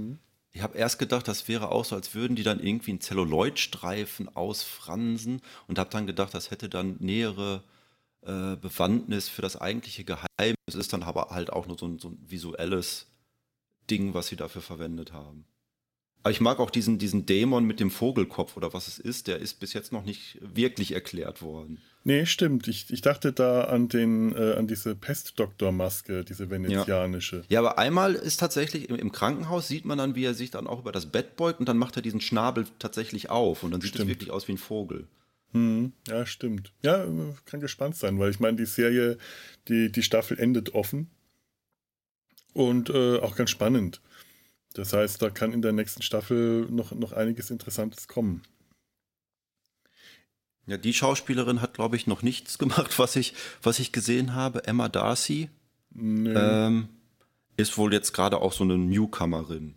Ich 0.57 0.63
habe 0.63 0.79
erst 0.79 0.99
gedacht, 0.99 1.29
das 1.29 1.49
wäre 1.49 1.71
auch 1.71 1.85
so, 1.85 1.95
als 1.95 2.15
würden 2.15 2.35
die 2.35 2.43
dann 2.43 2.61
irgendwie 2.61 2.93
einen 2.93 3.03
Zelluloidstreifen 3.03 4.35
ausfransen 4.35 5.43
und 5.67 5.79
habe 5.79 5.91
dann 5.91 6.07
gedacht, 6.07 6.33
das 6.33 6.51
hätte 6.51 6.71
dann 6.71 6.97
nähere 6.99 7.63
äh, 8.23 8.57
Bewandtnis 8.57 9.29
für 9.29 9.43
das 9.43 9.61
eigentliche 9.61 10.05
Geheimnis. 10.05 10.57
Es 10.67 10.75
ist 10.75 10.95
dann 10.95 11.03
aber 11.03 11.29
halt 11.29 11.53
auch 11.53 11.67
nur 11.67 11.77
so 11.77 11.87
ein, 11.87 11.99
so 11.99 12.09
ein 12.09 12.25
visuelles 12.27 13.07
Ding, 13.91 14.15
was 14.15 14.29
sie 14.29 14.37
dafür 14.37 14.63
verwendet 14.63 15.13
haben. 15.13 15.45
Aber 16.27 16.33
ich 16.33 16.41
mag 16.41 16.59
auch 16.59 16.71
diesen, 16.73 16.99
diesen 16.99 17.25
Dämon 17.25 17.65
mit 17.65 17.79
dem 17.79 17.89
Vogelkopf 17.89 18.57
oder 18.57 18.73
was 18.73 18.89
es 18.89 18.99
ist, 18.99 19.29
der 19.29 19.39
ist 19.39 19.61
bis 19.61 19.75
jetzt 19.75 19.93
noch 19.93 20.05
nicht 20.05 20.39
wirklich 20.41 20.91
erklärt 20.91 21.41
worden. 21.41 21.79
Nee, 22.03 22.27
stimmt. 22.27 22.67
Ich, 22.67 22.91
ich 22.91 23.01
dachte 23.01 23.33
da 23.33 23.67
an, 23.67 23.87
den, 23.87 24.35
äh, 24.35 24.55
an 24.55 24.67
diese 24.67 24.97
Pestdoktormaske, 24.97 26.25
diese 26.25 26.51
venezianische. 26.51 27.45
Ja, 27.49 27.61
aber 27.61 27.79
einmal 27.79 28.17
ist 28.17 28.41
tatsächlich 28.41 28.91
im, 28.91 28.97
im 28.97 29.13
Krankenhaus 29.13 29.69
sieht 29.69 29.85
man 29.85 29.99
dann, 29.99 30.17
wie 30.17 30.25
er 30.25 30.35
sich 30.35 30.51
dann 30.51 30.67
auch 30.67 30.81
über 30.81 30.91
das 30.91 31.07
Bett 31.07 31.37
beugt 31.37 31.61
und 31.61 31.69
dann 31.69 31.79
macht 31.79 31.95
er 31.95 32.03
diesen 32.03 32.21
Schnabel 32.21 32.67
tatsächlich 32.81 33.31
auf 33.31 33.63
und 33.63 33.71
dann 33.71 33.81
sieht 33.81 33.95
es 33.95 34.05
wirklich 34.09 34.33
aus 34.33 34.49
wie 34.49 34.55
ein 34.55 34.59
Vogel. 34.59 35.07
Hm, 35.53 35.93
ja, 36.09 36.27
stimmt. 36.27 36.73
Ja, 36.83 37.07
kann 37.45 37.61
gespannt 37.61 37.95
sein, 37.95 38.19
weil 38.19 38.33
ich 38.33 38.41
meine, 38.41 38.57
die 38.57 38.67
Serie, 38.67 39.17
die, 39.69 39.93
die 39.93 40.03
Staffel 40.03 40.41
endet 40.41 40.75
offen 40.75 41.09
und 42.53 42.91
äh, 42.91 43.21
auch 43.21 43.37
ganz 43.37 43.51
spannend. 43.51 44.01
Das 44.77 44.93
heißt, 44.93 45.23
da 45.23 45.31
kann 45.31 45.55
in 45.55 45.63
der 45.63 45.73
nächsten 45.73 46.03
Staffel 46.03 46.67
noch, 46.71 46.93
noch 46.93 47.13
einiges 47.13 47.51
Interessantes 47.51 48.09
kommen. 48.09 48.43
Ja, 50.67 50.77
die 50.77 50.93
Schauspielerin 50.93 51.63
hat, 51.63 51.73
glaube 51.73 51.97
ich, 51.97 52.07
noch 52.07 52.23
nichts 52.23 52.59
gemacht, 52.59 52.99
was 52.99 53.17
ich, 53.17 53.33
was 53.63 53.79
ich 53.79 53.93
gesehen 53.93 54.35
habe. 54.35 54.65
Emma 54.65 54.91
Darcy 54.91 55.49
Nö, 55.95 56.35
ähm, 56.37 56.89
ist 57.57 57.79
wohl 57.79 57.95
jetzt 57.95 58.13
gerade 58.13 58.39
auch 58.39 58.53
so 58.53 58.65
eine 58.65 58.77
Newcomerin. 58.77 59.77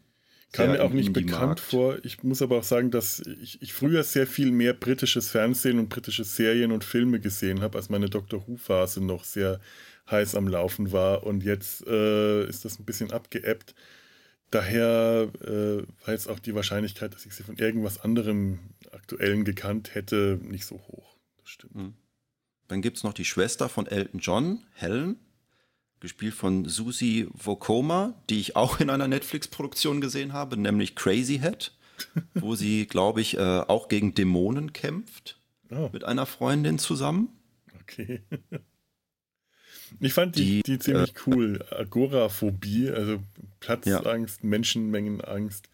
kam 0.52 0.72
mir 0.72 0.84
auch 0.84 0.92
nicht 0.92 1.14
bekannt 1.14 1.32
Indie-Markt. 1.32 1.60
vor. 1.62 1.98
Ich 2.04 2.22
muss 2.24 2.42
aber 2.42 2.58
auch 2.58 2.64
sagen, 2.64 2.92
dass 2.92 3.22
ich, 3.42 3.62
ich 3.62 3.72
früher 3.72 4.04
sehr 4.04 4.28
viel 4.28 4.52
mehr 4.52 4.74
britisches 4.74 5.30
Fernsehen 5.30 5.80
und 5.80 5.88
britische 5.88 6.26
Serien 6.26 6.74
und 6.74 6.84
Filme 6.84 7.22
gesehen 7.22 7.62
habe, 7.62 7.78
als 7.78 7.90
meine 7.90 8.10
Doctor 8.10 8.46
Who-Phase 8.46 9.02
noch 9.02 9.24
sehr 9.24 9.62
heiß 10.12 10.36
am 10.36 10.50
Laufen 10.50 10.92
war. 10.92 11.24
Und 11.24 11.42
jetzt 11.46 11.88
äh, 11.88 12.44
ist 12.50 12.66
das 12.66 12.80
ein 12.80 12.86
bisschen 12.86 13.14
abgeebbt. 13.14 13.76
Daher 14.52 15.30
äh, 15.42 15.84
war 16.06 16.14
jetzt 16.14 16.28
auch 16.28 16.40
die 16.40 16.56
Wahrscheinlichkeit, 16.56 17.14
dass 17.14 17.26
ich 17.26 17.36
sie 17.36 17.44
von 17.44 17.58
irgendwas 17.58 18.00
anderem 18.00 18.60
Aktuellen 18.92 19.46
gekannt 19.46 19.94
hätte, 19.94 20.40
nicht 20.42 20.66
so 20.66 20.76
hoch. 20.88 21.16
Das 21.40 21.50
stimmt. 21.50 21.94
Dann 22.68 22.82
gibt 22.82 22.98
es 22.98 23.04
noch 23.04 23.14
die 23.14 23.26
Schwester 23.26 23.70
von 23.70 23.86
Elton 23.88 24.20
John, 24.20 24.64
Helen, 24.74 25.18
gespielt 26.00 26.34
von 26.34 26.66
Susie 26.66 27.28
Vokoma, 27.34 28.16
die 28.30 28.40
ich 28.40 28.56
auch 28.56 28.80
in 28.80 28.90
einer 28.90 29.08
Netflix-Produktion 29.08 30.02
gesehen 30.02 30.34
habe, 30.34 30.58
nämlich 30.58 30.96
Crazy 30.96 31.40
Head, 31.40 31.74
wo 32.34 32.56
sie, 32.56 32.88
glaube 32.88 33.22
ich, 33.22 33.38
äh, 33.38 33.40
auch 33.68 33.88
gegen 33.88 34.14
Dämonen 34.16 34.74
kämpft, 34.74 35.36
Oh, 35.72 35.90
mit 35.94 36.04
einer 36.04 36.26
Freundin 36.26 36.80
zusammen. 36.80 37.30
okay. 37.82 38.24
Ich 40.00 40.14
fand 40.14 40.36
die, 40.36 40.62
Die, 40.62 40.64
die 40.64 40.80
ziemlich 40.80 41.14
cool. 41.28 41.64
Agoraphobie, 41.72 42.90
also 42.90 43.20
Platzangst, 43.60 44.40
Ja. 44.42 44.50
Menschenmengenangst, 44.50 45.70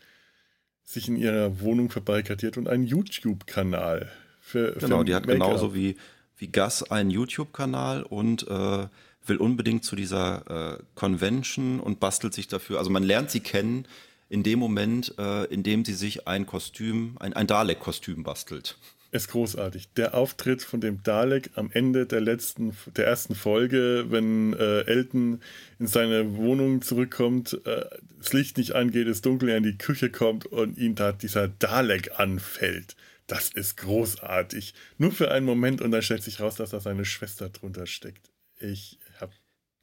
sich 0.84 1.08
in 1.08 1.16
ihrer 1.18 1.60
Wohnung 1.60 1.90
verbarrikadiert 1.90 2.58
und 2.58 2.68
einen 2.68 2.86
YouTube-Kanal 2.86 4.12
Für, 4.40 4.74
genau, 4.74 5.00
für 5.00 5.06
die 5.06 5.16
hat 5.16 5.28
genauso 5.28 5.74
wie, 5.74 5.96
wie 6.38 6.48
Gus 6.48 6.84
einen 6.84 7.10
YouTube-Kanal 7.10 8.04
und 8.04 8.48
äh, 8.48 8.88
will 9.26 9.38
unbedingt 9.38 9.84
zu 9.84 9.96
dieser 9.96 10.78
äh, 10.78 10.84
Convention 10.94 11.80
und 11.80 12.00
bastelt 12.00 12.34
sich 12.34 12.48
dafür. 12.48 12.78
Also 12.78 12.92
man 12.92 13.04
lernt 13.04 13.32
sie 13.32 13.40
kennen 13.40 13.88
in 14.30 14.44
dem 14.44 14.60
Moment, 14.60 15.14
äh, 15.18 15.46
in 15.46 15.64
dem 15.64 15.86
sie 15.86 15.94
sich 15.94 16.28
ein 16.28 16.46
Kostüm, 16.46 17.16
ein, 17.20 17.34
ein 17.34 17.48
Dalek-Kostüm 17.48 18.24
bastelt. 18.24 18.78
Ist 19.16 19.30
großartig. 19.30 19.94
Der 19.94 20.14
Auftritt 20.14 20.62
von 20.62 20.82
dem 20.82 21.02
Dalek 21.02 21.52
am 21.56 21.72
Ende 21.72 22.06
der 22.06 22.20
letzten, 22.20 22.76
der 22.98 23.08
ersten 23.08 23.34
Folge, 23.34 24.08
wenn 24.10 24.52
äh, 24.52 24.82
Elton 24.82 25.42
in 25.80 25.88
seine 25.88 26.36
Wohnung 26.36 26.82
zurückkommt, 26.82 27.54
äh, 27.66 27.86
das 28.18 28.34
Licht 28.34 28.58
nicht 28.58 28.74
angeht, 28.74 29.08
es 29.08 29.22
dunkel, 29.22 29.48
er 29.48 29.56
in 29.56 29.64
die 29.64 29.78
Küche 29.78 30.10
kommt 30.12 30.46
und 30.48 30.78
ihn 30.78 30.96
da 30.96 31.14
dieser 31.14 31.48
Dalek 31.48 32.20
anfällt. 32.20 32.98
Das 33.26 33.48
ist 33.48 33.78
großartig. 33.78 34.74
Nur 34.98 35.14
für 35.14 35.32
einen 35.32 35.46
Moment 35.46 35.82
und 35.82 35.92
dann 35.92 36.02
stellt 36.02 36.24
sich 36.24 36.42
raus, 36.42 36.56
dass 36.56 36.72
da 36.72 36.82
seine 36.82 37.06
Schwester 37.06 37.48
drunter 37.48 37.86
steckt. 37.86 38.34
Ich 38.60 39.00
habe 39.22 39.32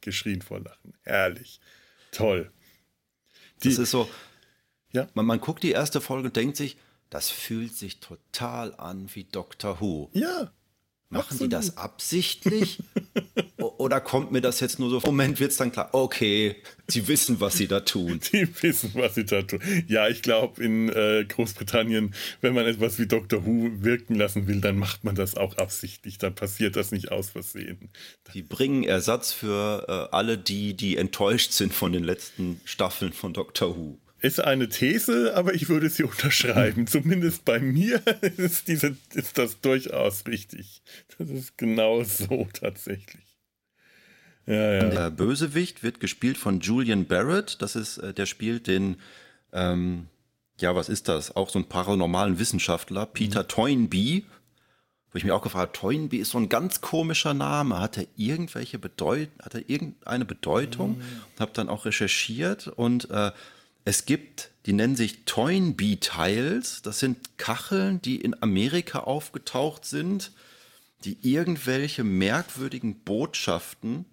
geschrien 0.02 0.42
vor 0.42 0.60
Lachen. 0.60 0.92
Herrlich. 1.04 1.58
Toll. 2.10 2.52
Die, 3.62 3.70
das 3.70 3.78
ist 3.78 3.92
so. 3.92 4.10
Ja. 4.92 5.08
Man, 5.14 5.24
man 5.24 5.40
guckt 5.40 5.62
die 5.62 5.70
erste 5.70 6.02
Folge 6.02 6.28
und 6.28 6.36
denkt 6.36 6.58
sich, 6.58 6.76
das 7.12 7.28
fühlt 7.28 7.76
sich 7.76 8.00
total 8.00 8.74
an 8.76 9.06
wie 9.12 9.24
Doctor 9.24 9.80
Who. 9.80 10.10
Ja. 10.14 10.50
Machen 11.10 11.24
absolut. 11.24 11.42
die 11.42 11.48
das 11.50 11.76
absichtlich? 11.76 12.78
Oder 13.58 14.00
kommt 14.00 14.32
mir 14.32 14.40
das 14.40 14.60
jetzt 14.60 14.78
nur 14.78 14.88
so? 14.88 15.00
Moment 15.04 15.38
wird 15.40 15.50
es 15.50 15.58
dann 15.58 15.70
klar. 15.70 15.90
Okay, 15.92 16.56
sie 16.88 17.06
wissen, 17.08 17.38
was 17.38 17.58
sie 17.58 17.68
da 17.68 17.80
tun. 17.80 18.18
Sie 18.32 18.48
wissen, 18.62 18.92
was 18.94 19.14
sie 19.14 19.26
da 19.26 19.42
tun. 19.42 19.60
Ja, 19.88 20.08
ich 20.08 20.22
glaube, 20.22 20.64
in 20.64 20.88
äh, 20.88 21.26
Großbritannien, 21.28 22.14
wenn 22.40 22.54
man 22.54 22.64
etwas 22.64 22.98
wie 22.98 23.06
Doctor 23.06 23.44
Who 23.44 23.70
wirken 23.82 24.14
lassen 24.14 24.46
will, 24.46 24.62
dann 24.62 24.78
macht 24.78 25.04
man 25.04 25.14
das 25.14 25.36
auch 25.36 25.58
absichtlich. 25.58 26.16
Dann 26.16 26.34
passiert 26.34 26.76
das 26.76 26.92
nicht 26.92 27.12
aus 27.12 27.28
Versehen. 27.28 27.90
Die 28.32 28.42
bringen 28.42 28.82
Ersatz 28.82 29.34
für 29.34 29.84
äh, 29.86 30.16
alle 30.16 30.38
die, 30.38 30.72
die 30.74 30.96
enttäuscht 30.96 31.52
sind 31.52 31.74
von 31.74 31.92
den 31.92 32.04
letzten 32.04 32.58
Staffeln 32.64 33.12
von 33.12 33.34
Doctor 33.34 33.76
Who. 33.76 33.98
Ist 34.22 34.38
eine 34.38 34.68
These, 34.68 35.34
aber 35.34 35.52
ich 35.52 35.68
würde 35.68 35.90
sie 35.90 36.04
unterschreiben. 36.04 36.86
Zumindest 36.86 37.44
bei 37.44 37.58
mir 37.58 38.00
ist, 38.36 38.68
diese, 38.68 38.96
ist 39.14 39.36
das 39.36 39.60
durchaus 39.60 40.26
richtig. 40.26 40.82
Das 41.18 41.28
ist 41.28 41.58
genau 41.58 42.04
so 42.04 42.48
tatsächlich. 42.52 43.24
Ja, 44.46 44.74
ja. 44.74 44.88
Der 44.88 45.10
Bösewicht 45.10 45.82
wird 45.82 45.98
gespielt 45.98 46.38
von 46.38 46.60
Julian 46.60 47.06
Barrett. 47.06 47.60
Das 47.62 47.74
ist, 47.74 47.98
äh, 47.98 48.14
der 48.14 48.26
spielt 48.26 48.68
den, 48.68 48.96
ähm, 49.52 50.06
ja, 50.60 50.74
was 50.76 50.88
ist 50.88 51.08
das? 51.08 51.34
Auch 51.34 51.50
so 51.50 51.58
einen 51.58 51.68
paranormalen 51.68 52.38
Wissenschaftler, 52.38 53.06
Peter 53.06 53.42
mhm. 53.42 53.48
Toynbee. 53.48 54.24
Wo 55.10 55.18
ich 55.18 55.24
mir 55.24 55.34
auch 55.34 55.42
gefragt 55.42 55.78
habe, 55.78 55.94
Toynbee 55.94 56.18
ist 56.18 56.30
so 56.30 56.38
ein 56.38 56.48
ganz 56.48 56.80
komischer 56.80 57.34
Name. 57.34 57.80
Hat 57.80 57.98
er 57.98 58.06
irgendwelche 58.16 58.78
Bedeutung, 58.78 59.34
hat 59.42 59.54
er 59.54 59.68
irgendeine 59.68 60.24
Bedeutung? 60.24 60.98
Mhm. 60.98 61.40
Habe 61.40 61.52
dann 61.54 61.68
auch 61.68 61.84
recherchiert 61.86 62.68
und 62.68 63.10
äh, 63.10 63.32
es 63.84 64.06
gibt, 64.06 64.50
die 64.66 64.72
nennen 64.72 64.96
sich 64.96 65.24
Toynbee 65.24 65.96
Tiles. 65.96 66.82
Das 66.82 67.00
sind 67.00 67.36
Kacheln, 67.38 68.00
die 68.00 68.20
in 68.20 68.40
Amerika 68.42 69.00
aufgetaucht 69.00 69.84
sind, 69.84 70.32
die 71.04 71.18
irgendwelche 71.22 72.04
merkwürdigen 72.04 73.00
Botschaften. 73.00 74.04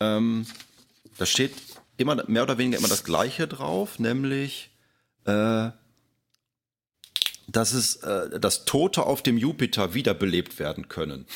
Ähm, 0.00 0.46
da 1.18 1.26
steht 1.26 1.52
immer 1.96 2.24
mehr 2.28 2.42
oder 2.42 2.58
weniger 2.58 2.78
immer 2.78 2.88
das 2.88 3.04
Gleiche 3.04 3.46
drauf, 3.46 3.98
nämlich 3.98 4.70
äh, 5.26 5.70
dass 7.46 7.72
es, 7.72 7.96
äh, 7.96 8.40
dass 8.40 8.64
Tote 8.64 9.04
auf 9.04 9.22
dem 9.22 9.36
Jupiter 9.36 9.94
wiederbelebt 9.94 10.58
werden 10.58 10.88
können. 10.88 11.26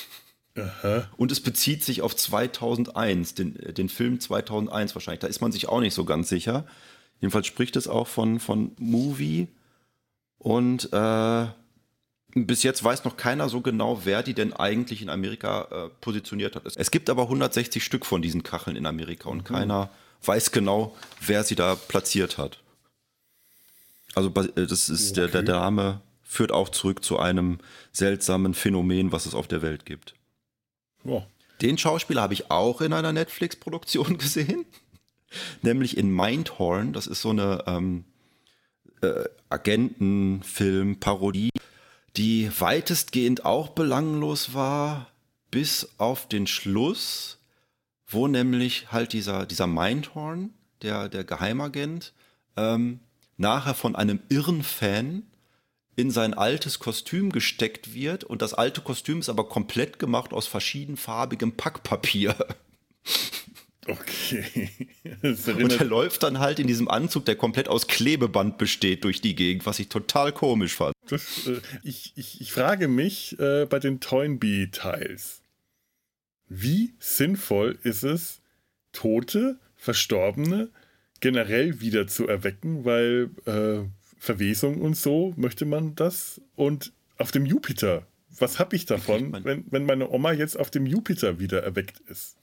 Aha. 0.58 1.08
Und 1.16 1.32
es 1.32 1.40
bezieht 1.40 1.84
sich 1.84 2.02
auf 2.02 2.16
2001, 2.16 3.34
den, 3.34 3.54
den 3.74 3.88
Film 3.88 4.20
2001 4.20 4.94
wahrscheinlich. 4.94 5.20
Da 5.20 5.26
ist 5.26 5.40
man 5.40 5.52
sich 5.52 5.68
auch 5.68 5.80
nicht 5.80 5.94
so 5.94 6.04
ganz 6.04 6.28
sicher. 6.28 6.66
Jedenfalls 7.20 7.46
spricht 7.46 7.76
es 7.76 7.88
auch 7.88 8.06
von, 8.06 8.40
von 8.40 8.72
Movie. 8.78 9.48
Und 10.38 10.92
äh, 10.92 11.46
bis 12.34 12.62
jetzt 12.62 12.84
weiß 12.84 13.04
noch 13.04 13.16
keiner 13.16 13.48
so 13.48 13.60
genau, 13.60 14.02
wer 14.04 14.22
die 14.22 14.34
denn 14.34 14.52
eigentlich 14.52 15.02
in 15.02 15.08
Amerika 15.08 15.68
äh, 15.70 15.88
positioniert 16.00 16.56
hat. 16.56 16.64
Es 16.76 16.90
gibt 16.90 17.10
aber 17.10 17.22
160 17.22 17.82
Stück 17.82 18.06
von 18.06 18.22
diesen 18.22 18.42
Kacheln 18.42 18.76
in 18.76 18.86
Amerika 18.86 19.28
und 19.28 19.38
mhm. 19.38 19.54
keiner 19.54 19.90
weiß 20.24 20.52
genau, 20.52 20.96
wer 21.20 21.44
sie 21.44 21.54
da 21.54 21.74
platziert 21.74 22.38
hat. 22.38 22.58
Also 24.14 24.28
äh, 24.30 24.66
das 24.66 24.88
ist 24.88 25.18
okay. 25.18 25.30
der, 25.30 25.42
der 25.42 25.54
Name 25.54 26.00
führt 26.22 26.52
auch 26.52 26.68
zurück 26.68 27.04
zu 27.04 27.18
einem 27.18 27.58
seltsamen 27.92 28.52
Phänomen, 28.52 29.12
was 29.12 29.26
es 29.26 29.34
auf 29.34 29.48
der 29.48 29.62
Welt 29.62 29.86
gibt. 29.86 30.14
Oh. 31.08 31.22
Den 31.62 31.78
Schauspieler 31.78 32.22
habe 32.22 32.34
ich 32.34 32.50
auch 32.50 32.80
in 32.80 32.92
einer 32.92 33.12
Netflix-Produktion 33.12 34.18
gesehen, 34.18 34.66
nämlich 35.62 35.96
in 35.96 36.12
Mindhorn. 36.14 36.92
Das 36.92 37.06
ist 37.06 37.22
so 37.22 37.30
eine 37.30 37.62
ähm, 37.66 38.04
äh, 39.00 39.24
Agentenfilm-Parodie, 39.48 41.50
die 42.16 42.50
weitestgehend 42.58 43.44
auch 43.44 43.68
belanglos 43.70 44.54
war, 44.54 45.10
bis 45.50 45.88
auf 45.98 46.28
den 46.28 46.46
Schluss, 46.46 47.38
wo 48.06 48.28
nämlich 48.28 48.92
halt 48.92 49.12
dieser, 49.12 49.46
dieser 49.46 49.66
Mindhorn, 49.66 50.54
der, 50.82 51.08
der 51.08 51.24
Geheimagent, 51.24 52.12
ähm, 52.56 53.00
nachher 53.36 53.74
von 53.74 53.96
einem 53.96 54.20
irren 54.28 54.62
Fan 54.62 55.24
in 55.98 56.12
sein 56.12 56.32
altes 56.32 56.78
Kostüm 56.78 57.32
gesteckt 57.32 57.92
wird 57.92 58.22
und 58.22 58.40
das 58.40 58.54
alte 58.54 58.82
Kostüm 58.82 59.18
ist 59.18 59.28
aber 59.28 59.48
komplett 59.48 59.98
gemacht 59.98 60.32
aus 60.32 60.46
verschiedenfarbigem 60.46 61.52
Packpapier. 61.52 62.34
Okay. 63.90 64.68
und 65.22 65.80
er 65.80 65.86
läuft 65.86 66.22
dann 66.22 66.40
halt 66.40 66.58
in 66.58 66.66
diesem 66.66 66.88
Anzug, 66.88 67.24
der 67.24 67.36
komplett 67.36 67.68
aus 67.68 67.86
Klebeband 67.86 68.58
besteht, 68.58 69.02
durch 69.02 69.22
die 69.22 69.34
Gegend, 69.34 69.64
was 69.64 69.78
ich 69.78 69.88
total 69.88 70.30
komisch 70.30 70.74
fand. 70.74 70.92
Das, 71.08 71.46
äh, 71.46 71.62
ich, 71.82 72.12
ich, 72.14 72.38
ich, 72.42 72.52
frage 72.52 72.86
mich 72.86 73.38
äh, 73.40 73.64
bei 73.64 73.78
den 73.78 73.98
Toynbee-Teils, 74.00 75.40
wie 76.50 76.92
sinnvoll 76.98 77.78
ist 77.82 78.02
es, 78.02 78.42
Tote, 78.92 79.58
Verstorbene 79.74 80.68
generell 81.20 81.80
wieder 81.80 82.06
zu 82.06 82.28
erwecken, 82.28 82.84
weil 82.84 83.30
äh, 83.46 83.88
Verwesung 84.18 84.80
und 84.80 84.96
so, 84.96 85.32
möchte 85.36 85.64
man 85.64 85.94
das? 85.94 86.40
Und 86.56 86.92
auf 87.16 87.30
dem 87.30 87.46
Jupiter, 87.46 88.06
was 88.38 88.58
habe 88.58 88.76
ich 88.76 88.86
davon, 88.86 89.44
wenn, 89.44 89.64
wenn 89.70 89.84
meine 89.84 90.10
Oma 90.10 90.32
jetzt 90.32 90.58
auf 90.58 90.70
dem 90.70 90.86
Jupiter 90.86 91.38
wieder 91.38 91.62
erweckt 91.62 92.00
ist? 92.00 92.36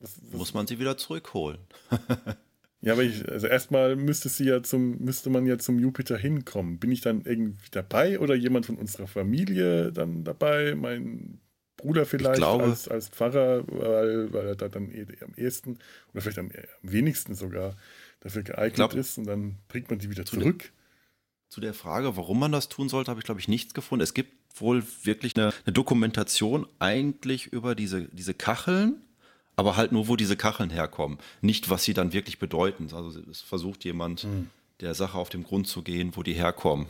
Was, 0.00 0.20
was 0.22 0.38
Muss 0.38 0.54
man 0.54 0.66
sie 0.66 0.78
wieder 0.78 0.96
zurückholen. 0.96 1.58
ja, 2.80 2.92
aber 2.92 3.02
ich, 3.02 3.28
also 3.28 3.46
erstmal 3.46 3.96
müsste 3.96 4.28
sie 4.28 4.44
ja 4.44 4.62
zum, 4.62 4.98
müsste 4.98 5.30
man 5.30 5.46
ja 5.46 5.58
zum 5.58 5.78
Jupiter 5.78 6.16
hinkommen. 6.16 6.78
Bin 6.78 6.90
ich 6.90 7.00
dann 7.00 7.22
irgendwie 7.24 7.70
dabei 7.70 8.18
oder 8.18 8.34
jemand 8.34 8.66
von 8.66 8.76
unserer 8.76 9.06
Familie 9.06 9.92
dann 9.92 10.24
dabei? 10.24 10.74
Mein 10.74 11.40
Bruder 11.76 12.06
vielleicht 12.06 12.36
glaube, 12.36 12.64
als, 12.64 12.88
als 12.88 13.08
Pfarrer, 13.08 13.64
weil, 13.68 14.32
weil 14.32 14.46
er 14.46 14.56
da 14.56 14.68
dann 14.68 14.90
eh, 14.90 15.06
am 15.22 15.34
ehesten 15.36 15.78
oder 16.12 16.22
vielleicht 16.22 16.38
am, 16.38 16.50
am 16.50 16.92
wenigsten 16.92 17.34
sogar 17.34 17.76
dafür 18.20 18.42
geeignet 18.42 18.74
glaub, 18.74 18.94
ist 18.94 19.18
und 19.18 19.26
dann 19.26 19.56
bringt 19.68 19.90
man 19.90 19.98
die 19.98 20.10
wieder 20.10 20.24
zurück. 20.24 20.72
Zu 21.56 21.62
der 21.62 21.72
Frage, 21.72 22.18
warum 22.18 22.38
man 22.38 22.52
das 22.52 22.68
tun 22.68 22.90
sollte, 22.90 23.10
habe 23.10 23.20
ich, 23.20 23.24
glaube 23.24 23.40
ich, 23.40 23.48
nichts 23.48 23.72
gefunden. 23.72 24.02
Es 24.02 24.12
gibt 24.12 24.60
wohl 24.60 24.84
wirklich 25.04 25.34
eine, 25.36 25.54
eine, 25.64 25.72
Dokumentation 25.72 26.66
eigentlich 26.80 27.46
über 27.46 27.74
diese, 27.74 28.08
diese 28.12 28.34
Kacheln, 28.34 29.00
aber 29.56 29.74
halt 29.74 29.90
nur, 29.90 30.06
wo 30.06 30.16
diese 30.16 30.36
Kacheln 30.36 30.68
herkommen. 30.68 31.16
Nicht, 31.40 31.70
was 31.70 31.82
sie 31.82 31.94
dann 31.94 32.12
wirklich 32.12 32.38
bedeuten. 32.38 32.90
Also 32.92 33.18
es 33.30 33.40
versucht 33.40 33.86
jemand, 33.86 34.24
mhm. 34.24 34.50
der 34.80 34.92
Sache 34.92 35.16
auf 35.16 35.30
den 35.30 35.44
Grund 35.44 35.66
zu 35.66 35.80
gehen, 35.80 36.14
wo 36.14 36.22
die 36.22 36.34
herkommen. 36.34 36.88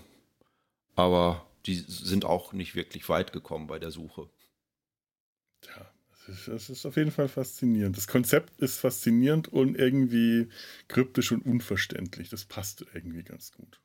Aber 0.96 1.46
die 1.66 1.76
sind 1.76 2.24
auch 2.24 2.52
nicht 2.52 2.74
wirklich 2.74 3.08
weit 3.08 3.32
gekommen 3.32 3.68
bei 3.68 3.78
der 3.78 3.92
Suche. 3.92 4.28
Ja, 5.64 6.48
es 6.48 6.70
ist 6.70 6.84
auf 6.86 6.96
jeden 6.96 7.12
Fall 7.12 7.28
faszinierend. 7.28 7.96
Das 7.96 8.08
Konzept 8.08 8.60
ist 8.60 8.80
faszinierend 8.80 9.46
und 9.46 9.78
irgendwie 9.78 10.48
kryptisch 10.88 11.30
und 11.30 11.46
unverständlich. 11.46 12.30
Das 12.30 12.46
passt 12.46 12.84
irgendwie 12.92 13.22
ganz 13.22 13.52
gut. 13.52 13.78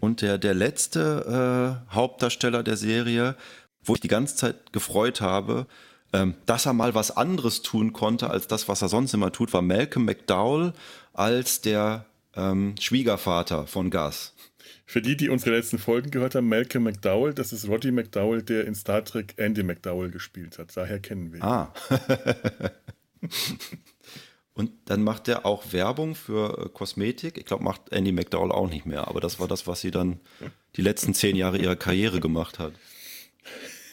Und 0.00 0.22
der, 0.22 0.38
der 0.38 0.54
letzte 0.54 1.80
äh, 1.90 1.94
Hauptdarsteller 1.94 2.62
der 2.62 2.76
Serie, 2.76 3.36
wo 3.82 3.94
ich 3.94 4.00
die 4.00 4.08
ganze 4.08 4.36
Zeit 4.36 4.72
gefreut 4.72 5.20
habe, 5.20 5.66
ähm, 6.12 6.34
dass 6.46 6.66
er 6.66 6.72
mal 6.72 6.94
was 6.94 7.16
anderes 7.16 7.62
tun 7.62 7.92
konnte 7.92 8.30
als 8.30 8.46
das, 8.46 8.68
was 8.68 8.82
er 8.82 8.88
sonst 8.88 9.14
immer 9.14 9.32
tut, 9.32 9.52
war 9.52 9.62
Malcolm 9.62 10.04
McDowell 10.04 10.72
als 11.12 11.60
der 11.60 12.06
ähm, 12.36 12.74
Schwiegervater 12.80 13.66
von 13.66 13.90
Gus. 13.90 14.32
Für 14.86 15.02
die, 15.02 15.16
die 15.16 15.28
unsere 15.28 15.56
letzten 15.56 15.78
Folgen 15.78 16.10
gehört 16.10 16.34
haben, 16.34 16.48
Malcolm 16.48 16.84
McDowell, 16.84 17.34
das 17.34 17.52
ist 17.52 17.68
Roddy 17.68 17.90
McDowell, 17.90 18.42
der 18.42 18.66
in 18.66 18.74
Star 18.74 19.04
Trek 19.04 19.34
Andy 19.36 19.62
McDowell 19.62 20.10
gespielt 20.10 20.58
hat. 20.58 20.76
Daher 20.76 21.00
kennen 21.00 21.32
wir 21.32 21.40
ihn. 21.40 21.44
Ah. 21.44 21.72
Und 24.54 24.70
dann 24.84 25.02
macht 25.02 25.26
er 25.26 25.44
auch 25.44 25.72
Werbung 25.72 26.14
für 26.14 26.66
äh, 26.66 26.68
Kosmetik. 26.68 27.38
Ich 27.38 27.44
glaube, 27.44 27.64
macht 27.64 27.90
Andy 27.90 28.12
McDowell 28.12 28.52
auch 28.52 28.68
nicht 28.68 28.86
mehr. 28.86 29.08
Aber 29.08 29.20
das 29.20 29.40
war 29.40 29.48
das, 29.48 29.66
was 29.66 29.80
sie 29.80 29.90
dann 29.90 30.20
die 30.76 30.82
letzten 30.82 31.12
zehn 31.12 31.34
Jahre 31.34 31.58
ihrer 31.58 31.76
Karriere 31.76 32.20
gemacht 32.20 32.60
hat. 32.60 32.72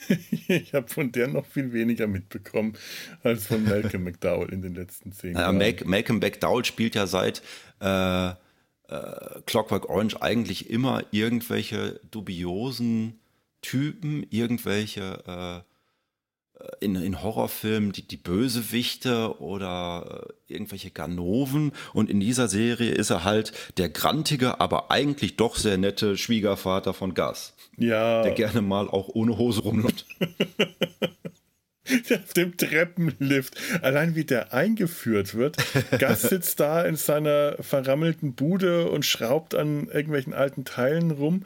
ich 0.48 0.74
habe 0.74 0.88
von 0.88 1.12
der 1.12 1.28
noch 1.28 1.46
viel 1.46 1.74
weniger 1.74 2.08
mitbekommen 2.08 2.74
als 3.24 3.48
von 3.48 3.64
Malcolm 3.64 4.04
McDowell 4.04 4.54
in 4.54 4.62
den 4.62 4.76
letzten 4.76 5.12
zehn 5.12 5.34
ja, 5.34 5.52
Jahren. 5.52 5.58
Malcolm 5.86 6.20
McDowell 6.20 6.66
spielt 6.66 6.96
ja 6.96 7.08
seit 7.08 7.42
äh, 7.80 8.30
äh, 8.30 8.34
Clockwork 9.46 9.90
Orange 9.90 10.22
eigentlich 10.22 10.70
immer 10.70 11.04
irgendwelche 11.12 12.00
dubiosen 12.12 13.20
Typen, 13.62 14.26
irgendwelche 14.30 15.64
äh, 15.66 15.71
in, 16.80 16.96
in 16.96 17.22
Horrorfilmen 17.22 17.92
die, 17.92 18.08
die 18.08 18.18
Bösewichte 18.18 19.40
oder 19.40 20.28
äh, 20.48 20.54
irgendwelche 20.54 20.92
Ganoven. 20.92 21.72
Und 21.94 22.10
in 22.10 22.20
dieser 22.20 22.48
Serie 22.48 22.92
ist 22.92 23.10
er 23.10 23.24
halt 23.24 23.54
der 23.78 23.90
grantige, 23.90 24.60
aber 24.60 24.92
eigentlich 24.92 25.38
doch 25.38 25.56
sehr 25.56 25.78
nette 25.78 26.18
Schwiegervater 26.18 26.94
von 26.94 27.14
Gas. 27.14 27.54
Ja. 27.78 28.24
Der 28.24 28.34
gerne 28.34 28.62
mal 28.62 28.90
auch 28.90 29.10
ohne 29.10 29.38
Hose 29.38 29.62
rumläuft. 29.62 30.06
auf 32.12 32.34
dem 32.34 32.58
Treppenlift. 32.58 33.56
Allein 33.82 34.16
wie 34.16 34.24
der 34.24 34.54
eingeführt 34.54 35.36
wird. 35.36 35.58
Gas 36.00 36.24
sitzt 36.24 36.60
da 36.60 36.84
in 36.84 36.96
seiner 36.96 37.56
verrammelten 37.60 38.34
Bude 38.34 38.90
und 38.90 39.06
schraubt 39.06 39.56
an 39.56 39.88
irgendwelchen 39.88 40.34
alten 40.34 40.66
Teilen 40.66 41.12
rum 41.12 41.44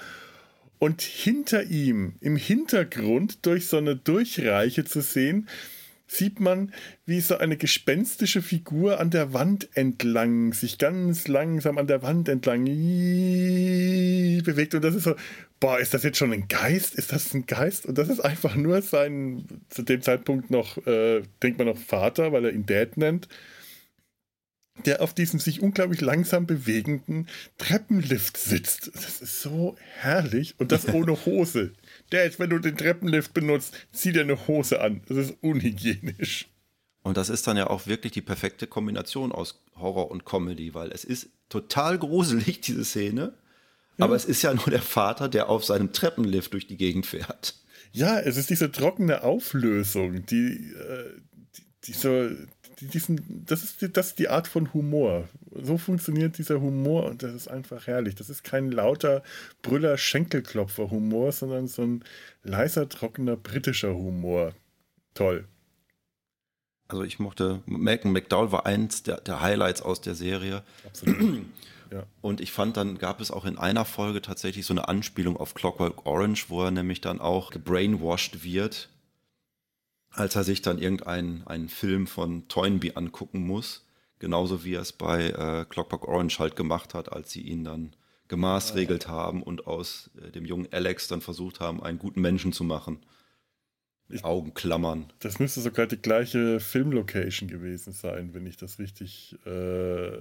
und 0.80 1.02
hinter 1.02 1.64
ihm, 1.64 2.16
im 2.22 2.36
Hintergrund, 2.36 3.46
durch 3.46 3.68
so 3.68 3.78
eine 3.78 3.96
Durchreiche 3.96 4.84
zu 4.86 5.02
sehen, 5.02 5.48
sieht 6.08 6.40
man, 6.40 6.72
wie 7.06 7.20
so 7.20 7.38
eine 7.38 7.58
gespenstische 7.58 8.42
Figur 8.42 9.00
an 9.00 9.10
der 9.10 9.34
Wand 9.34 9.70
entlang, 9.74 10.54
sich 10.54 10.78
ganz 10.78 11.28
langsam 11.28 11.78
an 11.78 11.88
der 11.88 12.04
Wand 12.04 12.30
entlang 12.30 12.66
bewegt. 14.44 14.76
Und 14.76 14.84
das 14.84 14.96
ist 14.96 15.04
so, 15.04 15.16
boah, 15.60 15.80
ist 15.80 15.94
das 15.94 16.04
jetzt 16.04 16.18
schon 16.18 16.32
ein 16.32 16.48
Geist? 16.48 16.96
Ist 16.96 17.12
das 17.12 17.34
ein 17.34 17.46
Geist? 17.48 17.86
Und 17.86 17.98
das 17.98 18.10
ist 18.10 18.20
einfach 18.20 18.56
nur 18.56 18.82
sein, 18.82 19.46
zu 19.70 19.82
dem 19.82 20.02
Zeitpunkt 20.02 20.52
noch, 20.52 20.78
äh, 20.86 21.24
denkt 21.42 21.58
man 21.58 21.68
noch 21.68 21.78
Vater, 21.78 22.32
weil 22.32 22.46
er 22.46 22.54
ihn 22.54 22.66
Dad 22.66 22.98
nennt 22.98 23.28
der 24.84 25.02
auf 25.02 25.14
diesem 25.14 25.40
sich 25.40 25.62
unglaublich 25.62 26.02
langsam 26.02 26.46
bewegenden 26.46 27.28
Treppenlift 27.58 28.38
sitzt. 28.38 28.92
Das 28.94 29.22
ist 29.22 29.42
so 29.42 29.76
herrlich 30.00 30.56
und 30.58 30.72
das 30.72 30.88
ohne 30.90 31.14
Hose. 31.26 31.74
Dad, 32.10 32.40
wenn 32.40 32.50
du 32.50 32.60
den 32.60 32.76
Treppenlift 32.76 33.34
benutzt, 33.34 33.74
zieh 33.92 34.12
dir 34.12 34.22
eine 34.22 34.48
Hose 34.48 34.82
an. 34.82 35.02
Das 35.08 35.18
ist 35.18 35.38
unhygienisch. 35.42 36.50
Und 37.04 37.18
das 37.18 37.30
ist 37.30 37.46
dann 37.48 37.56
ja 37.56 37.68
auch 37.68 37.88
wirklich 37.88 38.14
die 38.14 38.22
perfekte 38.22 38.68
Kombination 38.68 39.32
aus 39.32 39.64
Horror 39.76 40.10
und 40.10 40.26
Comedy, 40.26 40.74
weil 40.74 40.92
es 40.92 41.04
ist 41.04 41.30
total 41.50 42.00
gruselig, 42.00 42.62
diese 42.62 42.84
Szene. 42.84 43.34
Ja. 43.98 44.06
Aber 44.06 44.16
es 44.16 44.26
ist 44.26 44.42
ja 44.42 44.54
nur 44.54 44.70
der 44.70 44.82
Vater, 44.82 45.30
der 45.30 45.50
auf 45.50 45.64
seinem 45.64 45.94
Treppenlift 45.94 46.54
durch 46.54 46.68
die 46.68 46.78
Gegend 46.78 47.06
fährt. 47.06 47.56
Ja, 47.92 48.20
es 48.20 48.38
ist 48.38 48.50
diese 48.50 48.72
trockene 48.72 49.24
Auflösung, 49.24 50.26
die, 50.26 50.74
äh, 50.74 51.22
die, 51.56 51.64
die 51.86 51.94
so, 51.94 52.30
diesen, 52.82 53.46
das, 53.46 53.64
ist 53.64 53.82
die, 53.82 53.92
das 53.92 54.08
ist 54.08 54.20
die 54.20 54.30
Art 54.30 54.48
von 54.48 54.74
Humor. 54.74 55.28
So 55.52 55.78
funktioniert 55.78 56.38
dieser 56.38 56.62
Humor 56.62 57.06
und 57.06 57.24
das 57.24 57.34
ist 57.34 57.48
einfach 57.48 57.88
herrlich. 57.88 58.16
Das 58.16 58.30
ist 58.30 58.44
kein 58.44 58.72
lauter 58.72 59.24
Brüller-Schenkelklopfer-Humor, 59.62 61.32
sondern 61.32 61.68
so 61.68 61.84
ein 61.84 62.04
leiser, 62.44 62.90
trockener 62.90 63.38
britischer 63.38 63.96
Humor. 63.96 64.54
Toll. 65.14 65.46
Also 66.88 67.04
ich 67.04 67.20
mochte, 67.20 67.62
Malcolm 67.66 68.14
McDowell 68.14 68.52
war 68.52 68.66
eins 68.66 69.04
der, 69.04 69.22
der 69.22 69.42
Highlights 69.42 69.82
aus 69.82 70.02
der 70.02 70.16
Serie. 70.16 70.64
Absolut. 70.86 71.46
Ja. 71.92 72.04
Und 72.20 72.42
ich 72.42 72.52
fand, 72.52 72.78
dann 72.78 72.98
gab 72.98 73.22
es 73.22 73.30
auch 73.30 73.46
in 73.46 73.60
einer 73.60 73.86
Folge 73.86 74.20
tatsächlich 74.20 74.66
so 74.66 74.74
eine 74.74 74.88
Anspielung 74.88 75.38
auf 75.38 75.54
Clockwork 75.54 76.08
Orange, 76.08 76.50
wo 76.50 76.64
er 76.64 76.72
nämlich 76.72 77.00
dann 77.00 77.22
auch 77.22 77.52
gebrainwashed 77.52 78.44
wird 78.44 78.90
als 80.16 80.36
er 80.36 80.44
sich 80.44 80.62
dann 80.62 80.80
irgendeinen 80.80 81.46
einen 81.46 81.70
Film 81.70 82.08
von 82.08 82.48
Toynbee 82.48 82.94
angucken 82.96 83.46
muss. 83.46 83.86
Genauso 84.20 84.64
wie 84.64 84.76
er 84.76 84.82
es 84.82 84.94
bei 84.94 85.30
äh, 85.30 85.66
Clockwork 85.66 86.08
Orange 86.08 86.40
halt 86.40 86.56
gemacht 86.56 86.94
hat, 86.94 87.12
als 87.12 87.32
sie 87.32 87.42
ihn 87.42 87.64
dann 87.66 87.96
gemaßregelt 88.30 89.08
haben 89.08 89.44
und 89.44 89.68
aus 89.68 90.10
äh, 90.22 90.32
dem 90.32 90.46
jungen 90.46 90.72
Alex 90.72 91.08
dann 91.08 91.22
versucht 91.22 91.60
haben, 91.60 91.84
einen 91.84 92.00
guten 92.00 92.22
Menschen 92.22 92.54
zu 92.54 92.64
machen. 92.64 93.00
Mit 94.08 94.20
ich, 94.20 94.26
Augenklammern. 94.26 95.12
Das 95.20 95.40
müsste 95.40 95.62
sogar 95.62 95.88
die 95.88 95.98
gleiche 95.98 96.60
Filmlocation 96.60 97.50
gewesen 97.50 97.92
sein, 97.92 98.34
wenn 98.34 98.46
ich 98.46 98.56
das 98.56 98.80
richtig 98.80 99.36
äh, 99.46 100.12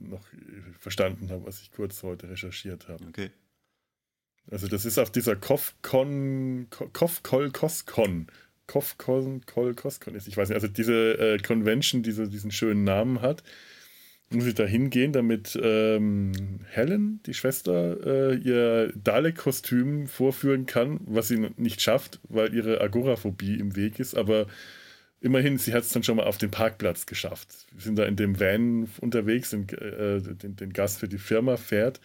noch 0.00 0.24
verstanden 0.78 1.30
habe, 1.30 1.46
was 1.46 1.62
ich 1.62 1.70
kurz 1.70 2.02
heute 2.02 2.28
recherchiert 2.28 2.88
habe. 2.88 3.04
Okay. 3.06 3.30
Also 4.50 4.66
das 4.66 4.84
ist 4.84 4.98
auf 4.98 5.10
dieser 5.10 5.36
Kofcon, 5.36 6.68
Kofkol 6.92 7.50
Koskon 7.50 8.28
Kofkon, 8.68 9.44
Kol, 9.46 9.74
Koskon 9.74 10.14
ist. 10.14 10.28
Ich 10.28 10.36
weiß 10.36 10.48
nicht, 10.50 10.54
also 10.54 10.68
diese 10.68 11.18
äh, 11.18 11.38
Convention, 11.38 12.04
die 12.04 12.12
so 12.12 12.26
diesen 12.26 12.52
schönen 12.52 12.84
Namen 12.84 13.20
hat, 13.20 13.42
muss 14.30 14.46
ich 14.46 14.54
da 14.54 14.64
hingehen, 14.64 15.12
damit 15.12 15.58
ähm, 15.60 16.60
Helen, 16.68 17.20
die 17.24 17.34
Schwester, 17.34 17.96
äh, 18.06 18.36
ihr 18.36 18.92
Dalek-Kostüm 18.94 20.06
vorführen 20.06 20.66
kann, 20.66 21.00
was 21.06 21.28
sie 21.28 21.48
nicht 21.56 21.80
schafft, 21.80 22.20
weil 22.28 22.54
ihre 22.54 22.80
Agoraphobie 22.80 23.58
im 23.58 23.74
Weg 23.74 23.98
ist, 23.98 24.14
aber 24.14 24.46
immerhin, 25.20 25.56
sie 25.56 25.72
hat 25.72 25.84
es 25.84 25.90
dann 25.90 26.02
schon 26.02 26.16
mal 26.16 26.26
auf 26.26 26.38
den 26.38 26.50
Parkplatz 26.50 27.06
geschafft. 27.06 27.66
Wir 27.72 27.80
sind 27.80 27.98
da 27.98 28.04
in 28.04 28.16
dem 28.16 28.38
Van 28.38 28.88
unterwegs, 29.00 29.50
den, 29.50 29.68
äh, 29.70 30.20
den, 30.20 30.56
den 30.56 30.72
Gast 30.72 31.00
für 31.00 31.08
die 31.08 31.18
Firma 31.18 31.56
fährt. 31.56 32.00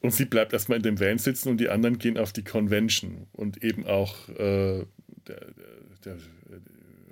Und 0.00 0.14
sie 0.14 0.24
bleibt 0.24 0.54
erstmal 0.54 0.78
in 0.78 0.82
dem 0.82 0.98
Van 0.98 1.18
sitzen 1.18 1.50
und 1.50 1.58
die 1.58 1.68
anderen 1.68 1.98
gehen 1.98 2.16
auf 2.16 2.32
die 2.32 2.44
Convention. 2.44 3.26
Und 3.32 3.62
eben 3.62 3.86
auch 3.86 4.30
äh, 4.30 4.86
der, 5.28 5.46
der, 6.04 6.16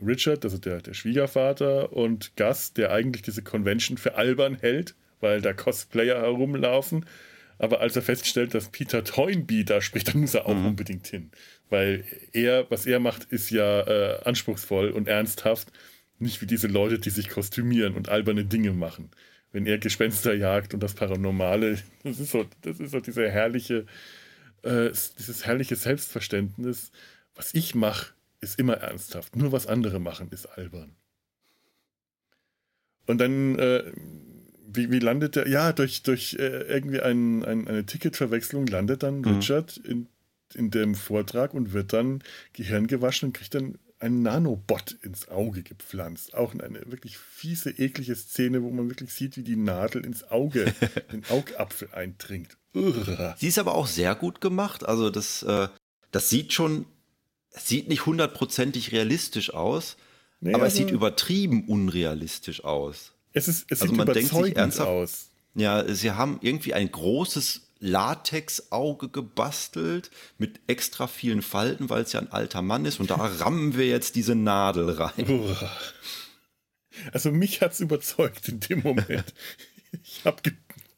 Richard, 0.05 0.45
also 0.45 0.59
der, 0.59 0.81
der 0.81 0.95
Schwiegervater, 0.95 1.93
und 1.93 2.37
Gus, 2.37 2.73
der 2.73 2.93
eigentlich 2.93 3.23
diese 3.23 3.43
Convention 3.43 3.99
für 3.99 4.15
albern 4.15 4.57
hält, 4.61 4.95
weil 5.21 5.41
da 5.41 5.53
Cosplayer 5.53 6.21
herumlaufen. 6.21 7.05
Aber 7.59 7.81
als 7.81 7.97
er 7.97 8.03
feststellt, 8.03 8.55
dass 8.55 8.69
Peter 8.69 9.03
Toynbee 9.03 9.65
da 9.65 9.81
spricht, 9.81 10.09
dann 10.09 10.21
muss 10.21 10.35
er 10.35 10.47
auch 10.47 10.55
mhm. 10.55 10.67
unbedingt 10.67 11.09
hin. 11.09 11.31
Weil 11.71 12.05
er, 12.33 12.71
was 12.71 12.87
er 12.87 13.01
macht, 13.01 13.25
ist 13.25 13.51
ja 13.51 13.81
äh, 13.83 14.21
anspruchsvoll 14.25 14.91
und 14.91 15.09
ernsthaft. 15.09 15.73
Nicht 16.21 16.41
wie 16.41 16.47
diese 16.47 16.69
Leute, 16.69 16.99
die 16.99 17.11
sich 17.11 17.29
kostümieren 17.29 17.95
und 17.95 18.09
alberne 18.09 18.45
Dinge 18.45 18.73
machen. 18.73 19.11
Wenn 19.51 19.67
er 19.67 19.79
Gespenster 19.79 20.35
jagt 20.35 20.75
und 20.75 20.83
das 20.83 20.95
Paranormale, 20.95 21.79
das 22.05 22.21
ist 22.21 22.31
so, 22.31 22.47
das 22.63 22.79
ist 22.79 22.93
so 22.93 23.01
diese 23.01 23.29
herrliche, 23.29 23.87
äh, 24.63 24.91
dieses 24.91 25.45
herrliche 25.45 25.75
Selbstverständnis, 25.75 26.93
was 27.39 27.55
ich 27.55 27.75
mache, 27.75 28.13
ist 28.41 28.59
immer 28.59 28.75
ernsthaft. 28.75 29.37
Nur 29.37 29.53
was 29.53 29.67
andere 29.67 30.01
machen, 30.01 30.29
ist 30.31 30.47
albern. 30.47 30.95
Und 33.07 33.19
dann, 33.19 33.59
äh, 33.59 33.91
wie, 34.67 34.91
wie 34.91 34.99
landet 34.99 35.37
der? 35.37 35.49
Ja, 35.49 35.73
durch, 35.73 36.03
durch 36.03 36.35
äh, 36.35 36.63
irgendwie 36.63 37.01
ein, 37.01 37.45
ein, 37.45 37.67
eine 37.67 37.87
Ticketverwechslung 37.87 38.67
landet 38.67 39.03
dann 39.03 39.21
mhm. 39.21 39.37
Richard 39.37 39.79
in, 39.79 40.09
in 40.55 40.71
dem 40.71 40.95
Vortrag 40.95 41.55
und 41.55 41.73
wird 41.73 41.93
dann 41.93 42.23
Gehirn 42.53 42.87
gewaschen 42.87 43.29
und 43.29 43.33
kriegt 43.33 43.55
dann 43.55 43.79
ein 44.01 44.23
Nanobot 44.23 44.93
ins 45.03 45.29
Auge 45.29 45.63
gepflanzt. 45.63 46.35
Auch 46.35 46.55
eine 46.55 46.91
wirklich 46.91 47.19
fiese, 47.19 47.71
eklige 47.71 48.15
Szene, 48.15 48.63
wo 48.63 48.71
man 48.71 48.89
wirklich 48.89 49.13
sieht, 49.13 49.37
wie 49.37 49.43
die 49.43 49.57
Nadel 49.57 50.05
ins 50.05 50.31
Auge, 50.31 50.73
den 51.13 51.25
Augapfel 51.31 51.89
eindringt. 51.93 52.57
Urgh. 52.75 53.35
Sie 53.39 53.49
ist 53.49 53.59
aber 53.59 53.75
auch 53.75 53.87
sehr 53.87 54.15
gut 54.15 54.41
gemacht. 54.41 54.87
Also 54.87 55.11
das, 55.11 55.43
äh, 55.45 55.69
das 56.11 56.31
sieht 56.31 56.53
schon 56.53 56.87
es 57.51 57.69
sieht 57.69 57.89
nicht 57.89 58.07
hundertprozentig 58.07 58.93
realistisch 58.93 59.53
aus, 59.53 59.97
nee, 60.41 60.55
aber 60.55 60.65
also, 60.65 60.75
es 60.75 60.79
sieht 60.79 60.91
übertrieben 60.91 61.67
unrealistisch 61.67 62.65
aus. 62.65 63.13
Es, 63.33 63.49
ist, 63.49 63.67
es 63.71 63.83
also 63.83 63.93
sieht 63.93 63.99
man 63.99 64.13
denkt 64.13 64.31
sich 64.31 64.57
ernsthaft, 64.57 64.89
aus. 64.89 65.29
Ja, 65.55 65.93
sie 65.93 66.13
haben 66.13 66.39
irgendwie 66.41 66.75
ein 66.75 66.91
großes 66.91 67.63
Latexauge 67.81 69.09
gebastelt 69.09 70.11
mit 70.37 70.61
extra 70.67 71.07
vielen 71.07 71.43
Falten, 71.43 71.91
weil 71.91 72.03
es 72.03 72.13
ja 72.13 72.21
ein 72.21 72.33
alter 72.33 72.63
Mann 72.63 72.85
ist 72.85 73.01
und 73.01 73.11
da 73.11 73.15
rammen 73.41 73.77
wir 73.77 73.87
jetzt 73.87 74.17
diese 74.17 74.35
Nadel 74.35 74.91
rein. 74.91 75.57
Also 77.13 77.31
mich 77.31 77.61
hat 77.61 77.73
es 77.73 77.81
überzeugt 77.81 78.49
in 78.49 78.61
dem 78.61 78.81
Moment. 78.81 79.35
ich 80.03 80.25
habe 80.25 80.43
ge 80.43 80.53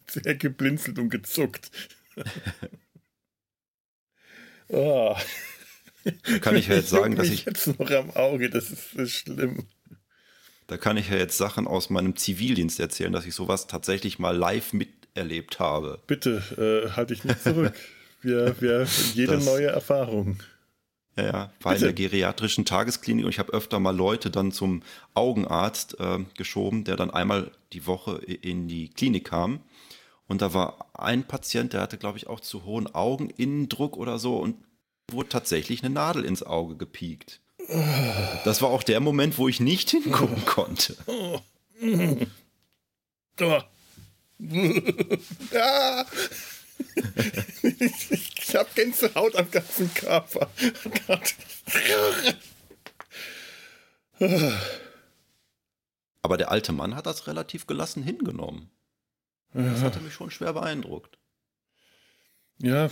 sehr 0.06 0.34
geblinzelt 0.34 0.98
und 0.98 1.08
gezuckt. 1.10 1.70
oh. 4.68 5.16
Kann 6.40 6.56
ich 6.56 6.68
ja 6.68 6.76
jetzt 6.76 6.90
sagen, 6.90 7.16
dass 7.16 7.28
ich. 7.28 7.44
jetzt 7.44 7.78
noch 7.78 7.90
am 7.90 8.10
Auge, 8.10 8.50
das 8.50 8.70
ist 8.70 8.92
so 8.92 9.06
schlimm. 9.06 9.66
Da 10.66 10.76
kann 10.76 10.96
ich 10.96 11.10
ja 11.10 11.16
jetzt 11.16 11.36
Sachen 11.36 11.66
aus 11.66 11.90
meinem 11.90 12.14
Zivildienst 12.14 12.78
erzählen, 12.78 13.12
dass 13.12 13.26
ich 13.26 13.34
sowas 13.34 13.66
tatsächlich 13.66 14.18
mal 14.18 14.36
live 14.36 14.72
miterlebt 14.72 15.58
habe. 15.58 16.00
Bitte, 16.06 16.42
äh, 16.56 16.90
halte 16.96 17.12
ich 17.12 17.24
nicht 17.24 17.42
zurück. 17.42 17.74
wir, 18.22 18.60
wir, 18.60 18.86
jede 19.14 19.32
das, 19.32 19.44
neue 19.44 19.66
Erfahrung. 19.66 20.38
Ja, 21.16 21.24
ja, 21.24 21.52
war 21.60 21.72
Bitte. 21.72 21.86
in 21.88 21.94
der 21.96 22.08
geriatrischen 22.08 22.64
Tagesklinik 22.64 23.24
und 23.24 23.30
ich 23.30 23.40
habe 23.40 23.52
öfter 23.52 23.80
mal 23.80 23.96
Leute 23.96 24.30
dann 24.30 24.52
zum 24.52 24.82
Augenarzt 25.14 25.98
äh, 25.98 26.20
geschoben, 26.36 26.84
der 26.84 26.96
dann 26.96 27.10
einmal 27.10 27.50
die 27.72 27.86
Woche 27.86 28.18
in 28.18 28.68
die 28.68 28.90
Klinik 28.90 29.24
kam. 29.24 29.60
Und 30.28 30.40
da 30.40 30.54
war 30.54 30.86
ein 30.94 31.24
Patient, 31.24 31.72
der 31.72 31.80
hatte, 31.80 31.98
glaube 31.98 32.16
ich, 32.16 32.28
auch 32.28 32.38
zu 32.38 32.64
hohen 32.64 32.94
Augeninnendruck 32.94 33.96
oder 33.96 34.20
so 34.20 34.38
und 34.38 34.54
wurde 35.12 35.28
tatsächlich 35.28 35.82
eine 35.82 35.94
Nadel 35.94 36.24
ins 36.24 36.42
Auge 36.42 36.76
gepiekt. 36.76 37.40
Das 38.44 38.62
war 38.62 38.70
auch 38.70 38.82
der 38.82 39.00
Moment, 39.00 39.38
wo 39.38 39.46
ich 39.46 39.60
nicht 39.60 39.90
hingucken 39.90 40.44
konnte. 40.44 40.96
Ja. 43.38 43.64
Ich 47.62 48.56
habe 48.56 48.68
Gänsehaut 48.74 49.36
am 49.36 49.50
ganzen 49.50 49.94
Körper. 49.94 50.50
Aber 56.22 56.36
der 56.36 56.50
alte 56.50 56.72
Mann 56.72 56.96
hat 56.96 57.06
das 57.06 57.26
relativ 57.26 57.66
gelassen 57.66 58.02
hingenommen. 58.02 58.70
Das 59.52 59.82
hatte 59.82 60.00
mich 60.00 60.14
schon 60.14 60.30
schwer 60.30 60.54
beeindruckt. 60.54 61.18
Ja, 62.62 62.90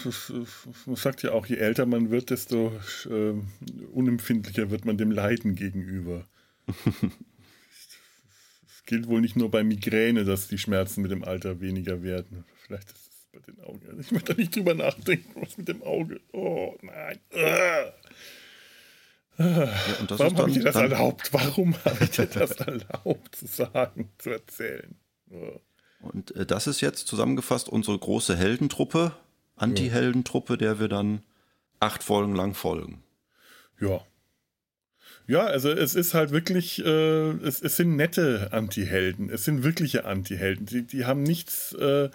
man 0.87 0.97
sagt 0.97 1.23
ja 1.23 1.33
auch, 1.33 1.47
je 1.47 1.57
älter 1.57 1.85
man 1.85 2.11
wird, 2.11 2.31
desto 2.31 2.73
äh, 3.11 3.35
unempfindlicher 3.93 4.71
wird 4.71 4.85
man 4.85 4.97
dem 4.97 5.11
Leiden 5.11 5.55
gegenüber. 5.55 6.25
Es 8.67 8.85
gilt 8.91 9.07
wohl 9.07 9.21
nicht 9.21 9.37
nur 9.37 9.51
bei 9.51 9.63
Migräne, 9.63 10.25
dass 10.25 10.49
die 10.49 10.57
Schmerzen 10.57 11.03
mit 11.03 11.11
dem 11.11 11.23
Alter 11.23 11.61
weniger 11.61 12.03
werden. 12.03 12.47
Vielleicht 12.65 12.91
ist 12.91 13.11
es 13.13 13.27
bei 13.31 13.39
den 13.41 13.61
Augen. 13.61 13.87
Also 13.87 14.01
ich 14.01 14.13
möchte 14.13 14.33
da 14.33 14.41
nicht 14.41 14.57
drüber 14.57 14.73
nachdenken, 14.73 15.43
was 15.43 15.59
mit 15.59 15.69
dem 15.69 15.83
Auge. 15.83 16.23
Oh 16.33 16.75
nein. 16.81 17.19
Ja, 17.35 17.93
Warum 19.39 20.37
habe 20.37 20.51
ich 20.51 20.57
dir 20.57 20.65
das 20.65 20.75
erlaubt? 20.75 21.33
Warum 21.33 21.77
habe 21.85 22.05
ich 22.05 22.11
dir 22.11 22.27
das 22.27 22.53
erlaubt 22.53 23.37
zu 23.37 23.47
sagen, 23.47 24.11
zu 24.19 24.31
erzählen? 24.31 24.97
Oh. 25.31 25.61
Und 26.01 26.35
äh, 26.35 26.45
das 26.45 26.67
ist 26.67 26.81
jetzt 26.81 27.07
zusammengefasst 27.07 27.69
unsere 27.69 27.99
große 27.99 28.37
Heldentruppe, 28.37 29.13
Anti-Heldentruppe, 29.59 30.57
der 30.57 30.81
wir 30.81 30.89
dann 30.89 31.23
acht 31.81 32.03
Folgen 32.03 32.35
lang 32.35 32.55
folgen. 32.55 33.03
Ja. 33.81 34.01
Ja, 35.27 35.45
also 35.45 35.71
es 35.71 35.95
ist 35.95 36.15
halt 36.15 36.31
wirklich, 36.31 36.83
äh, 36.85 37.31
es, 37.43 37.61
es 37.61 37.77
sind 37.77 37.97
nette 37.97 38.49
Anti-Helden, 38.51 39.29
es 39.29 39.45
sind 39.45 39.63
wirkliche 39.63 40.07
Anti-Helden. 40.07 40.65
Die, 40.65 40.87
die 40.87 41.05
haben 41.05 41.23
nichts 41.23 41.75
äh, 41.75 42.09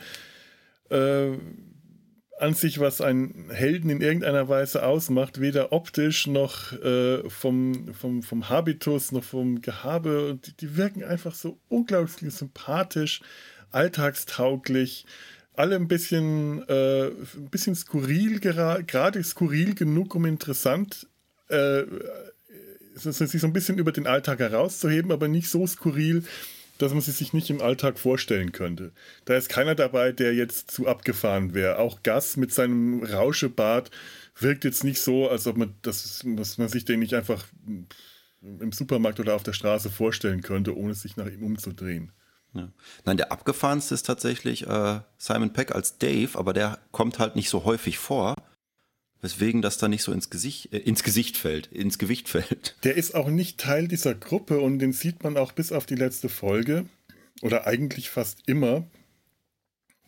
äh, 0.89 1.37
an 2.39 2.53
sich, 2.55 2.79
was 2.79 3.01
einen 3.01 3.51
Helden 3.51 3.91
in 3.91 4.01
irgendeiner 4.01 4.49
Weise 4.49 4.83
ausmacht, 4.83 5.39
weder 5.39 5.71
optisch 5.71 6.25
noch 6.25 6.73
äh, 6.81 7.29
vom, 7.29 7.93
vom, 7.93 8.23
vom 8.23 8.49
Habitus 8.49 9.11
noch 9.11 9.23
vom 9.23 9.61
Gehabe. 9.61 10.39
Die, 10.43 10.57
die 10.57 10.75
wirken 10.75 11.03
einfach 11.03 11.35
so 11.35 11.59
unglaublich 11.69 12.33
sympathisch, 12.33 13.21
alltagstauglich 13.71 15.05
alle 15.55 15.75
ein 15.75 15.87
bisschen, 15.87 16.67
äh, 16.67 17.07
ein 17.07 17.49
bisschen 17.51 17.75
skurril, 17.75 18.39
gerade 18.39 19.23
skurril 19.23 19.75
genug, 19.75 20.15
um 20.15 20.25
interessant 20.25 21.07
äh, 21.49 21.83
sich 22.95 23.41
so 23.41 23.47
ein 23.47 23.53
bisschen 23.53 23.77
über 23.77 23.91
den 23.91 24.07
Alltag 24.07 24.39
herauszuheben, 24.39 25.11
aber 25.11 25.27
nicht 25.27 25.49
so 25.49 25.65
skurril, 25.65 26.23
dass 26.77 26.91
man 26.91 27.01
sie 27.01 27.11
sich 27.11 27.33
nicht 27.33 27.49
im 27.49 27.61
Alltag 27.61 27.99
vorstellen 27.99 28.51
könnte. 28.51 28.91
Da 29.25 29.35
ist 29.35 29.49
keiner 29.49 29.75
dabei, 29.75 30.11
der 30.11 30.33
jetzt 30.33 30.71
zu 30.71 30.87
abgefahren 30.87 31.53
wäre. 31.53 31.77
Auch 31.77 32.03
Gas 32.03 32.37
mit 32.37 32.53
seinem 32.53 33.03
Rauschebart 33.03 33.91
wirkt 34.39 34.63
jetzt 34.63 34.83
nicht 34.83 34.99
so, 34.99 35.29
als 35.29 35.47
ob 35.47 35.57
man, 35.57 35.75
das, 35.81 36.23
dass 36.25 36.57
man 36.57 36.67
sich 36.67 36.85
den 36.85 36.99
nicht 36.99 37.13
einfach 37.13 37.45
im 38.41 38.71
Supermarkt 38.71 39.19
oder 39.19 39.35
auf 39.35 39.43
der 39.43 39.53
Straße 39.53 39.89
vorstellen 39.89 40.41
könnte, 40.41 40.75
ohne 40.75 40.95
sich 40.95 41.15
nach 41.15 41.27
ihm 41.27 41.43
umzudrehen. 41.43 42.11
Ja. 42.53 42.69
Nein, 43.05 43.17
der 43.17 43.31
abgefahrenste 43.31 43.95
ist 43.95 44.05
tatsächlich 44.05 44.67
äh, 44.67 44.99
Simon 45.17 45.53
Peck 45.53 45.73
als 45.73 45.97
Dave, 45.97 46.37
aber 46.37 46.53
der 46.53 46.79
kommt 46.91 47.19
halt 47.19 47.35
nicht 47.35 47.49
so 47.49 47.65
häufig 47.65 47.97
vor, 47.97 48.35
weswegen 49.21 49.61
das 49.61 49.77
dann 49.77 49.91
nicht 49.91 50.03
so 50.03 50.11
ins 50.11 50.29
Gesicht, 50.29 50.71
äh, 50.71 50.77
ins 50.77 51.03
Gesicht 51.03 51.37
fällt, 51.37 51.67
ins 51.67 51.97
Gewicht 51.97 52.29
fällt. 52.29 52.75
Der 52.83 52.95
ist 52.95 53.15
auch 53.15 53.29
nicht 53.29 53.59
Teil 53.59 53.87
dieser 53.87 54.13
Gruppe 54.13 54.59
und 54.59 54.79
den 54.79 54.93
sieht 54.93 55.23
man 55.23 55.37
auch 55.37 55.51
bis 55.51 55.71
auf 55.71 55.85
die 55.85 55.95
letzte 55.95 56.29
Folge 56.29 56.85
oder 57.41 57.65
eigentlich 57.65 58.09
fast 58.09 58.39
immer 58.45 58.85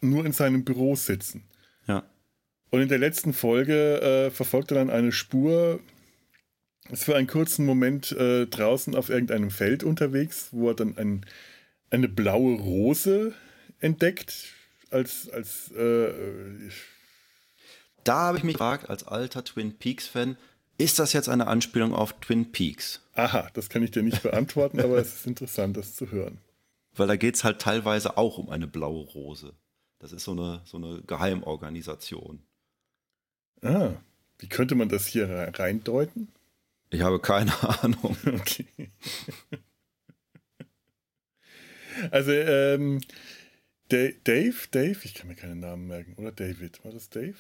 nur 0.02 0.26
in 0.26 0.32
seinem 0.32 0.64
Büro 0.64 0.96
sitzen. 0.96 1.46
Ja. 1.88 2.04
Und 2.70 2.82
in 2.82 2.90
der 2.90 3.00
letzten 3.00 3.34
Folge 3.34 4.02
äh, 4.02 4.32
verfolgt 4.32 4.72
er 4.72 4.76
dann 4.76 4.90
eine 4.90 5.12
Spur, 5.12 5.80
ist 6.92 7.06
für 7.06 7.16
einen 7.16 7.28
kurzen 7.28 7.66
Moment 7.66 8.12
äh, 8.12 8.46
draußen 8.46 8.94
auf 8.94 9.10
irgendeinem 9.10 9.50
Feld 9.50 9.84
unterwegs, 9.84 10.50
wo 10.52 10.70
er 10.70 10.76
dann 10.76 10.98
ein 10.98 11.26
eine 11.90 12.08
blaue 12.08 12.60
Rose 12.60 13.34
entdeckt. 13.80 14.54
Als, 14.92 15.30
als 15.30 15.72
äh, 15.72 16.14
da 18.04 18.20
habe 18.20 18.38
ich 18.38 18.44
mich 18.44 18.54
gefragt, 18.56 18.90
als 18.90 19.04
alter 19.04 19.44
Twin 19.44 19.78
Peaks-Fan, 19.78 20.38
ist 20.78 21.00
das 21.00 21.14
jetzt 21.14 21.30
eine 21.30 21.48
Anspielung 21.48 21.94
auf 21.94 22.14
Twin 22.20 22.52
Peaks? 22.52 23.02
Aha, 23.14 23.50
das 23.54 23.70
kann 23.70 23.84
ich 23.84 23.92
dir 23.92 24.04
nicht 24.04 24.24
beantworten, 24.24 24.80
aber 24.80 24.98
es 24.98 25.16
ist 25.16 25.28
interessant, 25.28 25.78
das 25.78 25.96
zu 25.96 26.12
hören. 26.12 26.40
Weil 26.94 27.08
da 27.08 27.16
geht 27.16 27.36
es 27.36 27.44
halt 27.44 27.60
teilweise 27.60 28.18
auch 28.18 28.38
um 28.38 28.50
eine 28.50 28.68
blaue 28.68 29.06
Rose. 29.06 29.54
Das 30.00 30.12
ist 30.12 30.24
so 30.26 30.32
eine, 30.32 30.62
so 30.66 30.78
eine 30.78 31.02
Geheimorganisation. 31.02 32.42
Ah, 33.62 33.94
wie 34.40 34.48
könnte 34.48 34.76
man 34.76 34.90
das 34.90 35.08
hier 35.08 35.30
reindeuten? 35.30 36.28
Ich 36.90 37.02
habe 37.02 37.20
keine 37.20 37.52
Ahnung. 37.82 38.18
Okay. 38.26 38.92
Also, 42.12 42.32
ähm, 42.32 43.02
Dave, 43.90 44.56
Dave, 44.72 44.98
ich 45.04 45.14
kann 45.14 45.28
mir 45.28 45.36
keinen 45.36 45.60
Namen 45.60 45.88
merken, 45.88 46.16
oder 46.18 46.32
David, 46.32 46.84
war 46.84 46.92
das 46.92 47.10
Dave? 47.10 47.36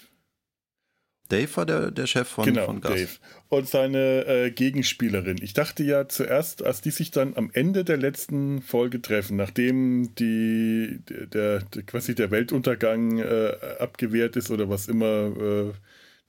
Dave 1.29 1.57
war 1.57 1.65
der, 1.65 1.91
der 1.91 2.05
Chef 2.05 2.27
von, 2.27 2.45
genau, 2.45 2.65
von 2.65 2.81
Gas. 2.81 2.93
Dave. 2.93 3.09
Und 3.49 3.67
seine 3.67 4.25
äh, 4.27 4.51
Gegenspielerin. 4.51 5.39
Ich 5.41 5.53
dachte 5.53 5.83
ja 5.83 6.07
zuerst, 6.07 6.63
als 6.63 6.81
die 6.81 6.91
sich 6.91 7.09
dann 7.09 7.35
am 7.35 7.49
Ende 7.51 7.83
der 7.83 7.97
letzten 7.97 8.61
Folge 8.61 9.01
treffen, 9.01 9.35
nachdem 9.35 10.13
die, 10.15 10.99
der, 11.07 11.61
der 11.61 11.83
quasi 11.83 12.13
der 12.13 12.29
Weltuntergang 12.29 13.17
äh, 13.17 13.53
abgewehrt 13.79 14.35
ist 14.35 14.51
oder 14.51 14.69
was 14.69 14.87
immer 14.87 15.35
äh, 15.35 15.73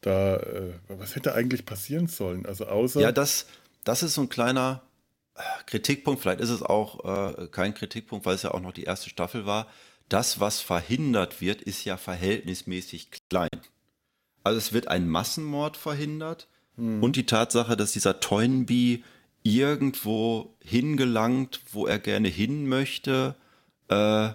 da, 0.01 0.37
äh, 0.37 0.72
was 0.89 1.14
hätte 1.14 1.35
eigentlich 1.35 1.66
passieren 1.66 2.07
sollen? 2.07 2.47
Also 2.47 2.66
außer. 2.66 3.01
Ja, 3.01 3.12
das, 3.12 3.47
das 3.85 4.03
ist 4.03 4.14
so 4.14 4.22
ein 4.22 4.31
kleiner 4.31 4.83
Kritikpunkt, 5.66 6.22
vielleicht 6.22 6.41
ist 6.41 6.51
es 6.51 6.62
auch 6.62 7.39
äh, 7.39 7.49
kein 7.49 7.74
Kritikpunkt, 7.74 8.26
weil 8.26 8.34
es 8.34 8.43
ja 8.43 8.53
auch 8.53 8.61
noch 8.61 8.72
die 8.72 8.84
erste 8.84 9.11
Staffel 9.11 9.47
war. 9.47 9.66
Das, 10.09 10.41
was 10.41 10.61
verhindert 10.61 11.41
wird, 11.41 11.62
ist 11.62 11.84
ja 11.84 11.97
verhältnismäßig 11.97 13.11
klein. 13.28 13.49
Also 14.45 14.59
es 14.59 14.72
wird 14.72 14.89
ein 14.89 15.09
Massenmord 15.09 15.76
verhindert 15.76 16.47
hm. 16.76 17.03
und 17.03 17.16
die 17.16 17.26
Tatsache, 17.26 17.76
dass 17.76 17.93
dieser 17.93 18.20
Toynbee 18.20 19.03
irgendwo 19.43 20.55
hingelangt, 20.61 21.61
wo 21.72 21.87
er 21.87 21.99
gerne 21.99 22.28
hin 22.28 22.68
möchte, 22.68 23.34
äh, 23.89 24.30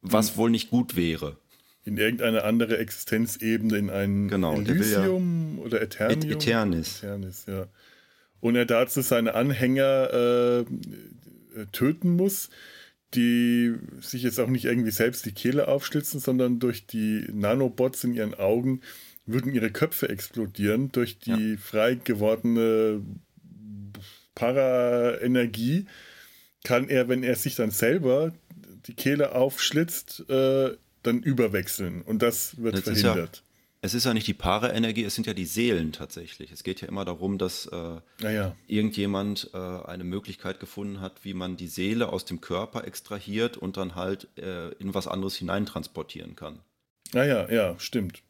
was 0.00 0.30
hm. 0.30 0.36
wohl 0.36 0.50
nicht 0.50 0.70
gut 0.70 0.96
wäre. 0.96 1.36
In 1.84 1.96
irgendeine 1.96 2.44
andere 2.44 2.78
Existenzebene, 2.78 3.78
in 3.78 3.90
ein 3.90 4.28
genau, 4.28 4.54
Elysium 4.54 5.56
ja 5.58 5.64
oder 5.64 5.80
Eternium? 5.80 6.30
Eternis. 6.30 6.98
Eternis, 6.98 7.46
ja 7.48 7.66
und 8.40 8.56
er 8.56 8.66
dazu 8.66 9.00
seine 9.00 9.34
Anhänger 9.34 10.12
äh, 10.12 11.66
töten 11.72 12.16
muss, 12.16 12.50
die 13.14 13.74
sich 14.00 14.22
jetzt 14.22 14.38
auch 14.38 14.48
nicht 14.48 14.66
irgendwie 14.66 14.90
selbst 14.90 15.26
die 15.26 15.32
Kehle 15.32 15.68
aufschlitzen, 15.68 16.20
sondern 16.20 16.58
durch 16.58 16.86
die 16.86 17.26
Nanobots 17.32 18.04
in 18.04 18.14
ihren 18.14 18.34
Augen 18.34 18.82
würden 19.26 19.52
ihre 19.52 19.70
Köpfe 19.70 20.08
explodieren 20.08 20.90
durch 20.92 21.18
die 21.18 21.52
ja. 21.52 21.56
frei 21.58 21.94
gewordene 21.96 23.02
Paraenergie. 24.34 25.86
Kann 26.64 26.88
er, 26.88 27.08
wenn 27.08 27.22
er 27.22 27.36
sich 27.36 27.54
dann 27.54 27.70
selber 27.70 28.32
die 28.86 28.94
Kehle 28.94 29.34
aufschlitzt, 29.34 30.28
äh, 30.28 30.76
dann 31.02 31.22
überwechseln. 31.22 32.02
Und 32.02 32.22
das 32.22 32.60
wird 32.60 32.74
das 32.74 32.82
verhindert 32.84 33.42
es 33.80 33.94
ist 33.94 34.04
ja 34.04 34.14
nicht 34.14 34.26
die 34.26 34.34
Paare-Energie, 34.34 35.04
es 35.04 35.14
sind 35.14 35.26
ja 35.26 35.34
die 35.34 35.44
Seelen 35.44 35.92
tatsächlich. 35.92 36.50
Es 36.50 36.64
geht 36.64 36.80
ja 36.80 36.88
immer 36.88 37.04
darum, 37.04 37.38
dass 37.38 37.66
äh, 37.66 38.00
ja. 38.20 38.56
irgendjemand 38.66 39.50
äh, 39.54 39.58
eine 39.58 40.02
Möglichkeit 40.04 40.58
gefunden 40.58 41.00
hat, 41.00 41.24
wie 41.24 41.34
man 41.34 41.56
die 41.56 41.68
Seele 41.68 42.08
aus 42.08 42.24
dem 42.24 42.40
Körper 42.40 42.84
extrahiert 42.86 43.56
und 43.56 43.76
dann 43.76 43.94
halt 43.94 44.26
äh, 44.36 44.70
in 44.74 44.94
was 44.94 45.06
anderes 45.06 45.36
hineintransportieren 45.36 46.34
kann. 46.34 46.58
Naja, 47.12 47.46
ah 47.48 47.52
ja, 47.52 47.78
stimmt. 47.78 48.22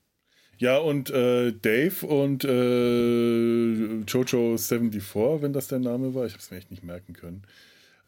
Ja, 0.58 0.76
und 0.78 1.08
äh, 1.10 1.52
Dave 1.52 2.04
und 2.06 2.44
äh, 2.44 4.02
Jojo74, 4.04 5.40
wenn 5.40 5.52
das 5.52 5.68
der 5.68 5.78
Name 5.78 6.14
war, 6.14 6.26
ich 6.26 6.32
habe 6.32 6.42
es 6.42 6.50
mir 6.50 6.58
echt 6.58 6.70
nicht 6.70 6.84
merken 6.84 7.14
können, 7.14 7.44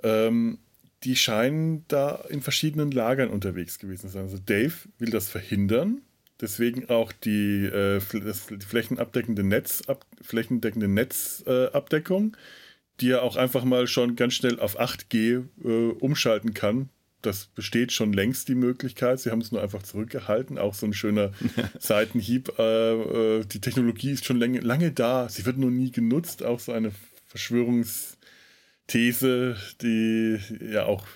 ähm, 0.02 0.58
die 1.04 1.16
scheinen 1.16 1.84
da 1.88 2.16
in 2.28 2.42
verschiedenen 2.42 2.90
Lagern 2.90 3.30
unterwegs 3.30 3.78
gewesen 3.78 4.02
zu 4.02 4.08
sein. 4.08 4.24
Also 4.24 4.38
Dave 4.38 4.74
will 4.98 5.10
das 5.10 5.28
verhindern 5.28 6.02
Deswegen 6.40 6.88
auch 6.88 7.12
die, 7.12 7.64
äh, 7.64 8.00
das, 8.24 8.46
die 8.46 8.64
flächenabdeckende 8.64 9.42
Netz, 9.42 9.82
ab, 9.86 10.06
flächendeckende 10.22 10.88
Netzabdeckung, 10.88 12.34
äh, 12.34 13.00
die 13.00 13.10
er 13.10 13.22
auch 13.22 13.36
einfach 13.36 13.64
mal 13.64 13.86
schon 13.86 14.16
ganz 14.16 14.34
schnell 14.34 14.60
auf 14.60 14.78
8G 14.78 15.44
äh, 15.64 15.68
umschalten 16.00 16.54
kann, 16.54 16.90
das 17.22 17.46
besteht 17.46 17.92
schon 17.92 18.12
längst 18.12 18.48
die 18.48 18.54
Möglichkeit. 18.54 19.20
Sie 19.20 19.30
haben 19.30 19.40
es 19.42 19.52
nur 19.52 19.62
einfach 19.62 19.82
zurückgehalten. 19.82 20.58
Auch 20.58 20.74
so 20.74 20.86
ein 20.86 20.94
schöner 20.94 21.32
Seitenhieb. 21.78 22.58
Äh, 22.58 22.92
äh, 22.92 23.44
die 23.44 23.60
Technologie 23.60 24.12
ist 24.12 24.24
schon 24.24 24.38
lange, 24.38 24.60
lange 24.60 24.92
da. 24.92 25.28
Sie 25.28 25.44
wird 25.44 25.58
nur 25.58 25.70
nie 25.70 25.90
genutzt. 25.90 26.42
Auch 26.42 26.60
so 26.60 26.72
eine 26.72 26.92
Verschwörungsthese, 27.26 29.56
die 29.82 30.38
ja 30.72 30.86
auch 30.86 31.06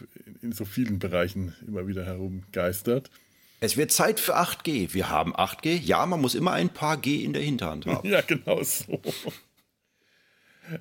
in 0.43 0.53
so 0.53 0.66
vielen 0.66 0.99
Bereichen 0.99 1.55
immer 1.66 1.87
wieder 1.87 2.05
herumgeistert. 2.05 3.11
Es 3.64 3.78
wird 3.78 3.92
Zeit 3.92 4.20
für 4.20 4.36
8G. 4.36 4.92
Wir 4.92 5.08
haben 5.08 5.34
8G. 5.34 5.80
Ja, 5.80 6.04
man 6.04 6.20
muss 6.20 6.34
immer 6.34 6.52
ein 6.52 6.68
paar 6.68 6.98
G 6.98 7.24
in 7.24 7.32
der 7.32 7.40
Hinterhand 7.40 7.86
haben. 7.86 8.06
Ja, 8.14 8.20
genau 8.20 8.62
so. 8.62 9.00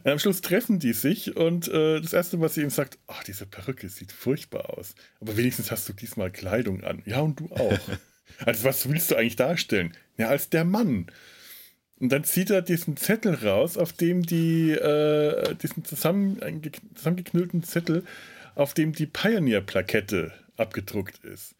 Am 0.03 0.19
Schluss 0.19 0.41
treffen 0.41 0.79
die 0.79 0.91
sich 0.91 1.38
und 1.38 1.69
äh, 1.69 2.01
das 2.01 2.11
Erste, 2.11 2.41
was 2.41 2.55
sie 2.55 2.61
ihm 2.61 2.69
sagt, 2.69 2.99
ach, 3.07 3.23
diese 3.23 3.45
Perücke 3.45 3.88
sieht 3.88 4.11
furchtbar 4.11 4.77
aus. 4.77 4.95
Aber 5.21 5.38
wenigstens 5.38 5.71
hast 5.71 5.88
du 5.88 5.93
diesmal 5.93 6.29
Kleidung 6.29 6.84
an. 6.84 7.01
Ja, 7.05 7.21
und 7.21 7.39
du 7.39 7.49
auch. 7.53 7.79
also 8.45 8.65
was 8.65 8.89
willst 8.89 9.11
du 9.11 9.15
eigentlich 9.15 9.38
darstellen? 9.38 9.95
Ja, 10.17 10.27
als 10.27 10.49
der 10.49 10.65
Mann. 10.65 11.07
Und 12.01 12.09
dann 12.09 12.25
zieht 12.25 12.49
er 12.49 12.61
diesen 12.61 12.97
Zettel 12.97 13.36
raus, 13.36 13.77
auf 13.77 13.93
dem 13.93 14.23
die, 14.23 14.71
äh, 14.71 15.55
diesen 15.55 15.86
zusammen, 15.86 16.38
zusammengeknüllten 16.95 17.63
Zettel, 17.63 18.03
auf 18.55 18.73
dem 18.73 18.91
die 18.91 19.05
Pioneer-Plakette 19.05 20.34
abgedruckt 20.57 21.23
ist. 21.23 21.55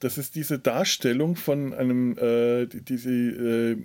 Das 0.00 0.18
ist 0.18 0.34
diese 0.34 0.58
Darstellung 0.58 1.36
von 1.36 1.72
einem, 1.72 2.18
äh, 2.18 2.66
diese, 2.66 3.10
äh, 3.10 3.76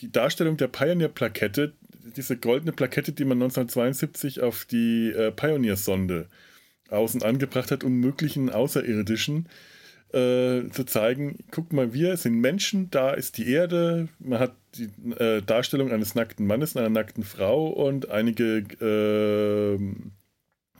die 0.00 0.12
Darstellung 0.12 0.56
der 0.56 0.68
Pioneer-Plakette, 0.68 1.74
diese 2.16 2.36
goldene 2.36 2.72
Plakette, 2.72 3.12
die 3.12 3.24
man 3.24 3.38
1972 3.38 4.40
auf 4.42 4.64
die 4.64 5.10
äh, 5.10 5.30
Pioneer-Sonde 5.30 6.28
außen 6.88 7.22
angebracht 7.22 7.70
hat, 7.70 7.84
um 7.84 7.94
möglichen 8.00 8.50
Außerirdischen 8.50 9.48
äh, 10.12 10.68
zu 10.70 10.84
zeigen, 10.86 11.38
guck 11.50 11.72
mal, 11.72 11.92
wir 11.92 12.16
sind 12.16 12.40
Menschen, 12.40 12.90
da 12.90 13.12
ist 13.12 13.38
die 13.38 13.48
Erde, 13.48 14.08
man 14.18 14.40
hat 14.40 14.56
die 14.74 14.90
äh, 15.14 15.40
Darstellung 15.40 15.92
eines 15.92 16.14
nackten 16.14 16.46
Mannes, 16.46 16.76
einer 16.76 16.90
nackten 16.90 17.22
Frau 17.22 17.68
und 17.68 18.10
einige 18.10 18.58
äh, 18.80 19.78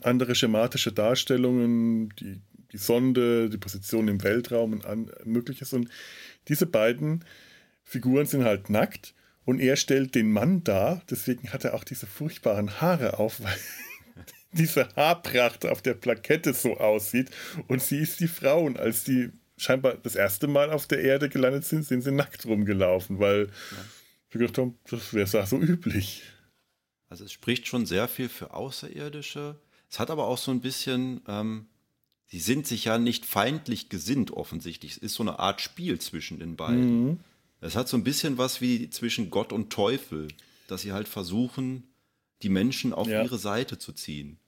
andere 0.03 0.35
schematische 0.35 0.93
Darstellungen, 0.93 2.09
die, 2.19 2.41
die 2.73 2.79
Sonde, 2.79 3.51
die 3.51 3.59
Position 3.59 4.09
im 4.09 4.23
Weltraum 4.23 4.73
und 4.73 4.85
an, 4.85 5.11
mögliches. 5.25 5.73
Und 5.73 5.89
diese 6.49 6.67
beiden 6.67 7.25
Figuren 7.83 8.27
sind 8.27 8.45
halt 8.45 8.71
nackt 8.71 9.15
und 9.45 9.61
er 9.61 9.77
stellt 9.77 10.15
den 10.15 10.31
Mann 10.31 10.63
dar, 10.63 11.03
deswegen 11.11 11.53
hat 11.53 11.65
er 11.65 11.75
auch 11.75 11.85
diese 11.85 12.07
furchtbaren 12.07 12.81
Haare 12.81 13.19
auf, 13.19 13.41
weil 13.43 13.57
diese 14.53 14.89
Haarpracht 14.97 15.67
auf 15.67 15.83
der 15.83 15.95
Plakette 15.95 16.55
so 16.55 16.77
aussieht. 16.77 17.31
Und 17.69 17.83
sie 17.83 17.99
ist 17.99 18.21
die 18.21 18.29
Frau. 18.29 18.65
Und 18.65 18.79
als 18.79 19.05
die 19.05 19.31
scheinbar 19.57 19.95
das 19.95 20.17
erste 20.17 20.49
Mal 20.49 20.71
auf 20.71 20.87
der 20.87 21.01
Erde 21.01 21.29
gelandet 21.29 21.65
sind, 21.65 21.85
sind 21.85 22.03
sie 22.03 22.13
nackt 22.13 22.47
rumgelaufen, 22.47 23.19
weil 23.19 23.47
ja. 23.47 23.77
wir 24.31 24.41
gedacht 24.41 24.59
haben, 24.59 24.79
das 24.91 25.13
wäre 25.15 25.47
so 25.47 25.59
üblich. 25.59 26.23
Also 27.09 27.25
es 27.25 27.33
spricht 27.33 27.67
schon 27.67 27.87
sehr 27.87 28.09
viel 28.09 28.29
für 28.29 28.55
Außerirdische. 28.55 29.61
Es 29.91 29.99
hat 29.99 30.11
aber 30.11 30.27
auch 30.27 30.39
so 30.39 30.53
ein 30.53 30.61
bisschen, 30.61 31.21
ähm, 31.27 31.67
sie 32.31 32.39
sind 32.39 32.67
sich 32.67 32.85
ja 32.85 32.99
nicht 32.99 33.27
feindlich 33.27 33.89
gesinnt 33.89 34.31
offensichtlich. 34.31 34.93
Es 34.93 34.99
ist 34.99 35.15
so 35.15 35.23
eine 35.23 35.39
Art 35.39 35.61
Spiel 35.61 35.99
zwischen 35.99 36.39
den 36.39 36.57
beiden. 36.57 37.05
Mhm. 37.05 37.21
Es 37.61 37.77
hat 37.77 37.89
so 37.89 37.97
ein 37.97 38.05
bisschen 38.05 38.39
was 38.39 38.61
wie 38.61 38.89
zwischen 38.89 39.31
Gott 39.31 39.53
und 39.53 39.71
Teufel, 39.71 40.29
dass 40.67 40.83
sie 40.83 40.93
halt 40.93 41.09
versuchen, 41.09 41.85
die 42.43 42.49
Menschen 42.49 42.95
auf 42.95 43.09
ja. 43.09 43.23
ihre 43.23 43.39
Seite 43.39 43.79
zu 43.79 43.93
ziehen. 43.93 44.39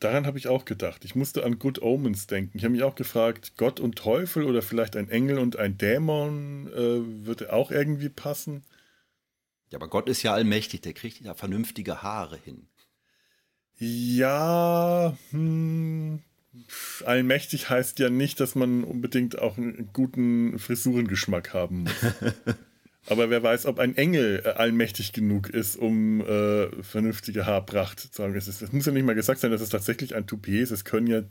Daran 0.00 0.26
habe 0.26 0.36
ich 0.36 0.48
auch 0.48 0.66
gedacht. 0.66 1.06
Ich 1.06 1.14
musste 1.14 1.44
an 1.44 1.58
Good 1.58 1.80
Omens 1.80 2.26
denken. 2.26 2.58
Ich 2.58 2.64
habe 2.64 2.72
mich 2.72 2.82
auch 2.82 2.96
gefragt, 2.96 3.54
Gott 3.56 3.80
und 3.80 3.96
Teufel 3.96 4.44
oder 4.44 4.60
vielleicht 4.60 4.94
ein 4.94 5.08
Engel 5.08 5.38
und 5.38 5.56
ein 5.56 5.78
Dämon 5.78 6.66
äh, 6.66 7.24
würde 7.24 7.52
auch 7.52 7.70
irgendwie 7.70 8.10
passen. 8.10 8.64
Ja, 9.70 9.78
aber 9.78 9.88
Gott 9.88 10.08
ist 10.08 10.22
ja 10.22 10.34
allmächtig, 10.34 10.82
der 10.82 10.92
kriegt 10.92 11.22
ja 11.22 11.32
vernünftige 11.34 12.02
Haare 12.02 12.36
hin. 12.36 12.68
Ja, 13.78 15.16
hm, 15.30 16.22
allmächtig 17.04 17.70
heißt 17.70 17.98
ja 17.98 18.10
nicht, 18.10 18.40
dass 18.40 18.54
man 18.54 18.84
unbedingt 18.84 19.38
auch 19.38 19.56
einen 19.56 19.90
guten 19.92 20.58
Frisurengeschmack 20.58 21.54
haben 21.54 21.84
muss. 21.84 21.92
Aber 23.08 23.30
wer 23.30 23.42
weiß, 23.42 23.66
ob 23.66 23.78
ein 23.78 23.96
Engel 23.96 24.42
äh, 24.44 24.48
allmächtig 24.48 25.12
genug 25.12 25.48
ist, 25.48 25.76
um 25.76 26.20
äh, 26.22 26.82
vernünftige 26.82 27.46
Haarpracht 27.46 28.00
zu 28.00 28.08
sagen. 28.10 28.34
Es, 28.34 28.48
ist, 28.48 28.62
es 28.62 28.72
muss 28.72 28.86
ja 28.86 28.92
nicht 28.92 29.06
mal 29.06 29.14
gesagt 29.14 29.40
sein, 29.40 29.52
dass 29.52 29.60
es 29.60 29.68
tatsächlich 29.68 30.16
ein 30.16 30.26
Toupet 30.26 30.62
ist. 30.62 30.72
Es 30.72 30.84
können 30.84 31.06
ja 31.06 31.22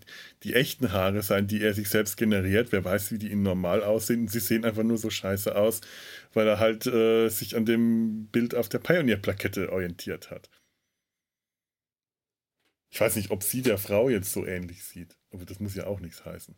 die 0.44 0.54
echten 0.54 0.94
Haare 0.94 1.22
sein, 1.22 1.48
die 1.48 1.62
er 1.62 1.74
sich 1.74 1.90
selbst 1.90 2.16
generiert. 2.16 2.72
Wer 2.72 2.86
weiß, 2.86 3.12
wie 3.12 3.18
die 3.18 3.32
ihnen 3.32 3.44
normal 3.44 3.84
aussehen. 3.84 4.28
sie 4.28 4.40
sehen 4.40 4.64
einfach 4.64 4.84
nur 4.84 4.98
so 4.98 5.10
scheiße 5.10 5.56
aus, 5.56 5.82
weil 6.34 6.48
er 6.48 6.60
halt 6.60 6.86
äh, 6.86 7.28
sich 7.28 7.58
an 7.58 7.66
dem 7.66 8.28
Bild 8.28 8.56
auf 8.56 8.70
der 8.70 8.80
Pioneer-Plakette 8.80 9.72
orientiert 9.72 10.32
hat. 10.32 10.50
Ich 12.96 13.02
weiß 13.02 13.18
nicht, 13.18 13.30
ob 13.30 13.44
sie 13.44 13.62
der 13.62 13.78
Frau 13.78 14.08
jetzt 14.08 14.32
so 14.32 14.46
ähnlich 14.46 14.86
sieht, 14.86 15.18
aber 15.30 15.44
das 15.44 15.60
muss 15.60 15.76
ja 15.76 15.86
auch 15.86 16.00
nichts 16.00 16.24
heißen. 16.24 16.56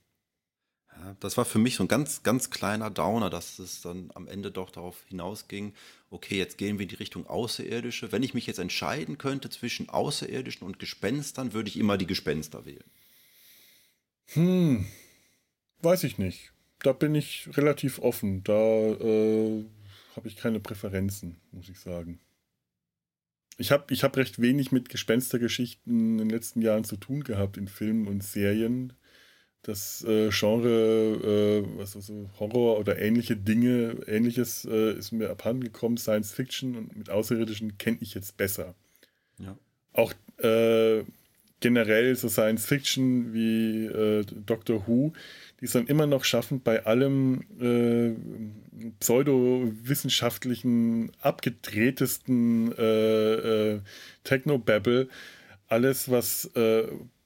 Ja, 0.92 1.18
das 1.20 1.36
war 1.36 1.46
für 1.46 1.58
mich 1.58 1.78
so 1.78 1.84
ein 1.84 1.88
ganz, 1.88 2.22
ganz 2.22 2.52
kleiner 2.52 2.92
Downer, 2.92 3.32
dass 3.32 3.58
es 3.58 3.82
dann 3.82 4.12
am 4.14 4.28
Ende 4.28 4.52
doch 4.52 4.70
darauf 4.70 5.04
hinausging, 5.08 5.74
okay, 6.12 6.38
jetzt 6.38 6.60
gehen 6.60 6.78
wir 6.78 6.84
in 6.84 6.90
die 6.90 6.96
Richtung 6.96 7.26
Außerirdische. 7.26 8.12
Wenn 8.12 8.22
ich 8.22 8.36
mich 8.36 8.46
jetzt 8.46 8.60
entscheiden 8.60 9.18
könnte 9.18 9.50
zwischen 9.50 9.90
Außerirdischen 9.90 10.68
und 10.68 10.78
Gespenstern, 10.78 11.54
würde 11.54 11.70
ich 11.70 11.78
immer 11.78 11.98
die 11.98 12.06
Gespenster 12.06 12.68
wählen. 12.68 12.86
Hm, 14.34 14.86
weiß 15.82 16.04
ich 16.04 16.20
nicht. 16.20 16.54
Da 16.84 16.94
bin 16.94 17.16
ich 17.16 17.50
relativ 17.58 17.98
offen. 17.98 18.44
Da 18.44 18.54
äh, 18.54 19.66
habe 20.16 20.28
ich 20.28 20.36
keine 20.36 20.60
Präferenzen, 20.60 21.42
muss 21.52 21.68
ich 21.68 21.80
sagen 21.80 22.20
ich 23.58 23.72
habe 23.72 23.94
ich 23.94 24.04
hab 24.04 24.16
recht 24.18 24.40
wenig 24.40 24.72
mit 24.72 24.90
Gespenstergeschichten 24.90 26.12
in 26.12 26.18
den 26.20 26.30
letzten 26.30 26.62
Jahren 26.62 26.84
zu 26.84 26.96
tun 26.96 27.24
gehabt 27.24 27.58
in 27.58 27.68
Filmen 27.68 28.08
und 28.08 28.24
Serien. 28.24 28.94
Das 29.64 30.04
äh, 30.06 30.30
Genre, 30.30 31.66
äh, 31.66 31.78
was 31.78 31.96
also 31.96 32.30
Horror 32.40 32.80
oder 32.80 33.00
ähnliche 33.02 33.36
Dinge, 33.36 33.98
ähnliches 34.08 34.64
äh, 34.66 34.94
ist 34.94 35.12
mir 35.12 35.30
abhandengekommen. 35.30 35.98
Science 35.98 36.32
Fiction 36.32 36.76
und 36.76 36.96
mit 36.96 37.10
Außerirdischen 37.10 37.78
kenne 37.78 37.98
ich 38.00 38.14
jetzt 38.14 38.38
besser. 38.38 38.76
Ja. 39.40 39.58
Auch 39.92 40.14
äh, 40.38 41.04
generell 41.60 42.16
so 42.16 42.30
Science 42.30 42.66
Fiction 42.66 43.34
wie 43.34 43.86
äh, 43.86 44.24
Doctor 44.46 44.88
Who 44.88 45.14
die 45.60 45.66
es 45.66 45.74
dann 45.74 45.88
immer 45.88 46.06
noch 46.06 46.24
schaffen, 46.24 46.62
bei 46.62 46.86
allem 46.86 47.42
äh, 47.60 48.12
pseudowissenschaftlichen, 49.00 51.12
abgedrehtesten 51.20 52.72
äh, 52.78 53.72
äh, 53.74 53.80
Technobabble, 54.24 55.10
alles, 55.68 56.12
was 56.12 56.46
äh, 56.56 56.84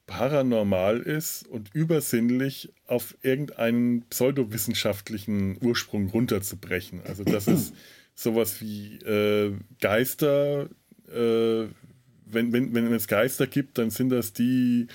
paranormal 0.08 1.02
ist 1.02 1.46
und 1.48 1.70
übersinnlich 1.74 2.72
auf 2.88 3.18
irgendeinen 3.22 4.04
pseudowissenschaftlichen 4.10 5.58
Ursprung 5.62 6.08
runterzubrechen. 6.10 7.02
Also 7.06 7.26
das 7.26 7.48
ist 7.48 7.74
sowas 8.16 8.62
wie 8.62 8.96
äh, 8.98 9.54
Geister. 9.80 10.70
Äh, 11.14 11.66
wenn, 12.34 12.54
wenn, 12.54 12.74
wenn 12.74 12.94
es 12.94 13.08
Geister 13.08 13.48
gibt, 13.48 13.78
dann 13.78 13.90
sind 13.90 14.10
das 14.10 14.34
die 14.34 14.88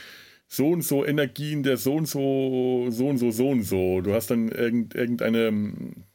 so 0.48 0.68
und 0.70 0.82
so 0.82 1.04
Energien 1.04 1.62
der 1.62 1.76
so 1.76 1.94
und 1.94 2.06
so, 2.06 2.86
so 2.90 3.08
und 3.08 3.18
so, 3.18 3.30
so 3.30 3.48
und 3.50 3.62
so. 3.64 4.00
Du 4.00 4.14
hast 4.14 4.30
dann 4.30 4.48
irgendeine, 4.48 5.52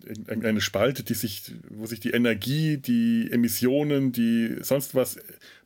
irgendeine 0.06 0.62
Spalte, 0.62 1.04
die 1.04 1.14
sich, 1.14 1.54
wo 1.70 1.86
sich 1.86 2.00
die 2.00 2.12
Energie, 2.12 2.78
die 2.78 3.30
Emissionen, 3.32 4.12
die 4.12 4.56
sonst 4.62 4.96
was 4.96 5.20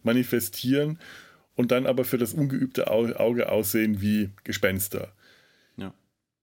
manifestieren 0.03 0.99
und 1.55 1.71
dann 1.71 1.85
aber 1.85 2.05
für 2.05 2.17
das 2.17 2.33
ungeübte 2.33 2.89
Auge 2.89 3.49
aussehen 3.49 4.01
wie 4.01 4.31
Gespenster. 4.43 5.13
Ja. 5.77 5.93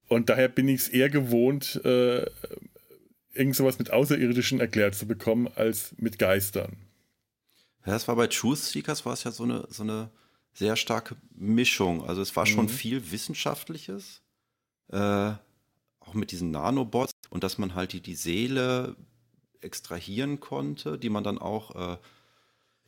Und 0.07 0.29
daher 0.29 0.47
bin 0.47 0.67
ich 0.69 0.81
es 0.81 0.89
eher 0.89 1.09
gewohnt, 1.09 1.81
äh, 1.83 2.25
irgend 3.33 3.55
sowas 3.55 3.79
mit 3.79 3.91
Außerirdischen 3.91 4.59
erklärt 4.59 4.95
zu 4.95 5.07
bekommen, 5.07 5.49
als 5.55 5.93
mit 5.97 6.19
Geistern. 6.19 6.77
Ja, 7.85 7.93
das 7.93 8.07
war 8.07 8.15
bei 8.15 8.27
Truth 8.27 8.59
Seekers 8.59 9.05
war 9.05 9.13
es 9.13 9.23
ja 9.23 9.31
so 9.31 9.43
eine, 9.43 9.67
so 9.69 9.83
eine 9.83 10.09
sehr 10.53 10.75
starke 10.75 11.15
Mischung. 11.35 12.05
Also 12.05 12.21
es 12.21 12.35
war 12.35 12.45
schon 12.45 12.65
mhm. 12.65 12.69
viel 12.69 13.11
Wissenschaftliches, 13.11 14.21
äh, 14.89 15.31
auch 15.99 16.13
mit 16.13 16.31
diesen 16.31 16.51
Nanobots 16.51 17.11
und 17.29 17.43
dass 17.43 17.57
man 17.57 17.75
halt 17.75 17.93
die, 17.93 18.01
die 18.01 18.15
Seele 18.15 18.95
extrahieren 19.61 20.39
konnte, 20.39 20.97
die 20.97 21.09
man 21.09 21.23
dann 21.23 21.37
auch, 21.37 21.93
äh, 21.93 21.97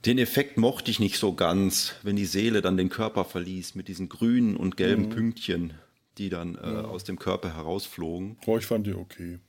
den 0.05 0.19
Effekt 0.19 0.57
mochte 0.57 0.91
ich 0.91 0.99
nicht 0.99 1.17
so 1.17 1.33
ganz, 1.33 1.95
wenn 2.03 2.15
die 2.15 2.25
Seele 2.25 2.61
dann 2.61 2.77
den 2.77 2.89
Körper 2.89 3.25
verließ 3.25 3.75
mit 3.75 3.87
diesen 3.87 4.07
grünen 4.07 4.55
und 4.55 4.77
gelben 4.77 5.05
mhm. 5.05 5.09
Pünktchen, 5.09 5.73
die 6.17 6.29
dann 6.29 6.55
äh, 6.55 6.73
ja. 6.73 6.81
aus 6.83 7.03
dem 7.03 7.17
Körper 7.17 7.53
herausflogen. 7.55 8.37
Oh, 8.45 8.57
ich 8.57 8.65
fand 8.65 8.85
die 8.85 8.93
okay. 8.93 9.39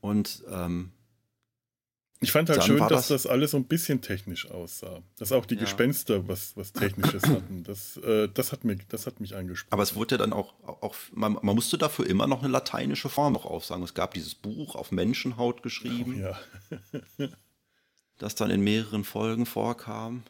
Und 0.00 0.42
ähm, 0.50 0.92
Ich 2.22 2.30
fand 2.32 2.48
halt 2.48 2.62
schön, 2.62 2.78
dass 2.78 2.88
das, 2.88 3.08
das 3.08 3.26
alles 3.26 3.50
so 3.50 3.56
ein 3.56 3.64
bisschen 3.64 4.00
technisch 4.00 4.48
aussah. 4.48 5.02
Dass 5.18 5.32
auch 5.32 5.44
die 5.44 5.56
ja. 5.56 5.62
Gespenster 5.62 6.28
was, 6.28 6.56
was 6.56 6.72
Technisches 6.72 7.22
hatten. 7.26 7.64
Das, 7.64 7.96
äh, 7.96 8.28
das, 8.32 8.52
hat 8.52 8.64
mir, 8.64 8.76
das 8.88 9.06
hat 9.06 9.18
mich 9.18 9.34
angesprochen. 9.34 9.72
Aber 9.72 9.82
es 9.82 9.96
wurde 9.96 10.14
ja 10.14 10.18
dann 10.18 10.32
auch, 10.32 10.54
auch 10.62 10.94
man, 11.12 11.36
man, 11.42 11.54
musste 11.54 11.78
dafür 11.78 12.06
immer 12.06 12.28
noch 12.28 12.42
eine 12.42 12.52
lateinische 12.52 13.08
Form 13.08 13.32
noch 13.32 13.44
aufsagen. 13.44 13.82
Es 13.82 13.94
gab 13.94 14.14
dieses 14.14 14.36
Buch 14.36 14.76
auf 14.76 14.92
Menschenhaut 14.92 15.62
geschrieben, 15.62 16.24
oh, 16.24 16.76
ja. 17.20 17.28
das 18.18 18.36
dann 18.36 18.50
in 18.50 18.62
mehreren 18.62 19.02
Folgen 19.02 19.44
vorkam. 19.44 20.22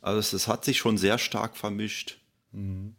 Also 0.00 0.18
es, 0.18 0.32
es 0.32 0.48
hat 0.48 0.64
sich 0.64 0.78
schon 0.78 0.96
sehr 0.96 1.18
stark 1.18 1.58
vermischt. 1.58 2.18
Mhm. 2.52 2.96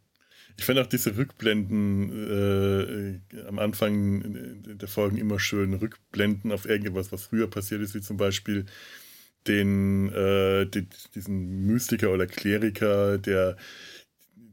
Ich 0.57 0.65
finde 0.65 0.81
auch 0.81 0.87
diese 0.87 1.17
Rückblenden 1.17 3.21
äh, 3.33 3.41
am 3.47 3.59
Anfang 3.59 4.63
der 4.63 4.87
Folgen 4.87 5.17
immer 5.17 5.39
schön. 5.39 5.73
Rückblenden 5.73 6.51
auf 6.51 6.65
irgendwas, 6.65 7.11
was 7.11 7.25
früher 7.25 7.49
passiert 7.49 7.81
ist, 7.81 7.95
wie 7.95 8.01
zum 8.01 8.17
Beispiel 8.17 8.65
den, 9.47 10.13
äh, 10.13 10.65
die, 10.65 10.87
diesen 11.15 11.65
Mystiker 11.65 12.11
oder 12.11 12.27
Kleriker, 12.27 13.17
der 13.17 13.57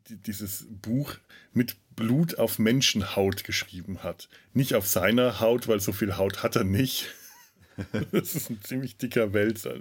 die, 0.08 0.16
dieses 0.16 0.66
Buch 0.70 1.14
mit 1.52 1.76
Blut 1.94 2.38
auf 2.38 2.58
Menschenhaut 2.58 3.44
geschrieben 3.44 4.02
hat. 4.02 4.28
Nicht 4.54 4.74
auf 4.74 4.86
seiner 4.86 5.40
Haut, 5.40 5.68
weil 5.68 5.80
so 5.80 5.92
viel 5.92 6.16
Haut 6.16 6.42
hat 6.42 6.56
er 6.56 6.64
nicht. 6.64 7.14
das 8.12 8.34
ist 8.34 8.50
ein 8.50 8.60
ziemlich 8.62 8.96
dicker 8.96 9.32
Wälzer, 9.32 9.80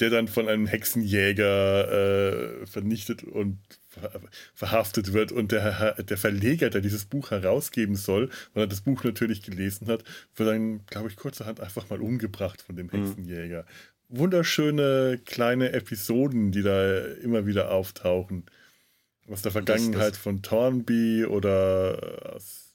der 0.00 0.10
dann 0.10 0.28
von 0.28 0.48
einem 0.48 0.66
Hexenjäger 0.66 2.62
äh, 2.62 2.66
vernichtet 2.66 3.24
und 3.24 3.58
verhaftet 4.54 5.12
wird 5.12 5.32
und 5.32 5.52
der, 5.52 5.94
der 6.02 6.18
Verleger, 6.18 6.70
der 6.70 6.80
dieses 6.80 7.04
Buch 7.04 7.30
herausgeben 7.30 7.96
soll, 7.96 8.30
weil 8.54 8.64
er 8.64 8.68
das 8.68 8.80
Buch 8.80 9.04
natürlich 9.04 9.42
gelesen 9.42 9.88
hat, 9.88 10.04
wird 10.36 10.48
dann, 10.48 10.86
glaube 10.86 11.08
ich, 11.08 11.16
kurzerhand 11.16 11.60
einfach 11.60 11.88
mal 11.90 12.00
umgebracht 12.00 12.62
von 12.62 12.76
dem 12.76 12.86
mhm. 12.86 13.06
Hexenjäger. 13.06 13.62
Mhm. 14.08 14.18
Wunderschöne 14.18 15.20
kleine 15.24 15.72
Episoden, 15.72 16.50
die 16.50 16.62
da 16.62 16.98
immer 17.22 17.46
wieder 17.46 17.70
auftauchen. 17.70 18.44
Aus 19.30 19.42
der 19.42 19.52
Vergangenheit 19.52 20.00
das, 20.00 20.10
das 20.12 20.18
von 20.18 20.40
Thornby 20.40 21.26
oder 21.26 22.32
aus 22.34 22.68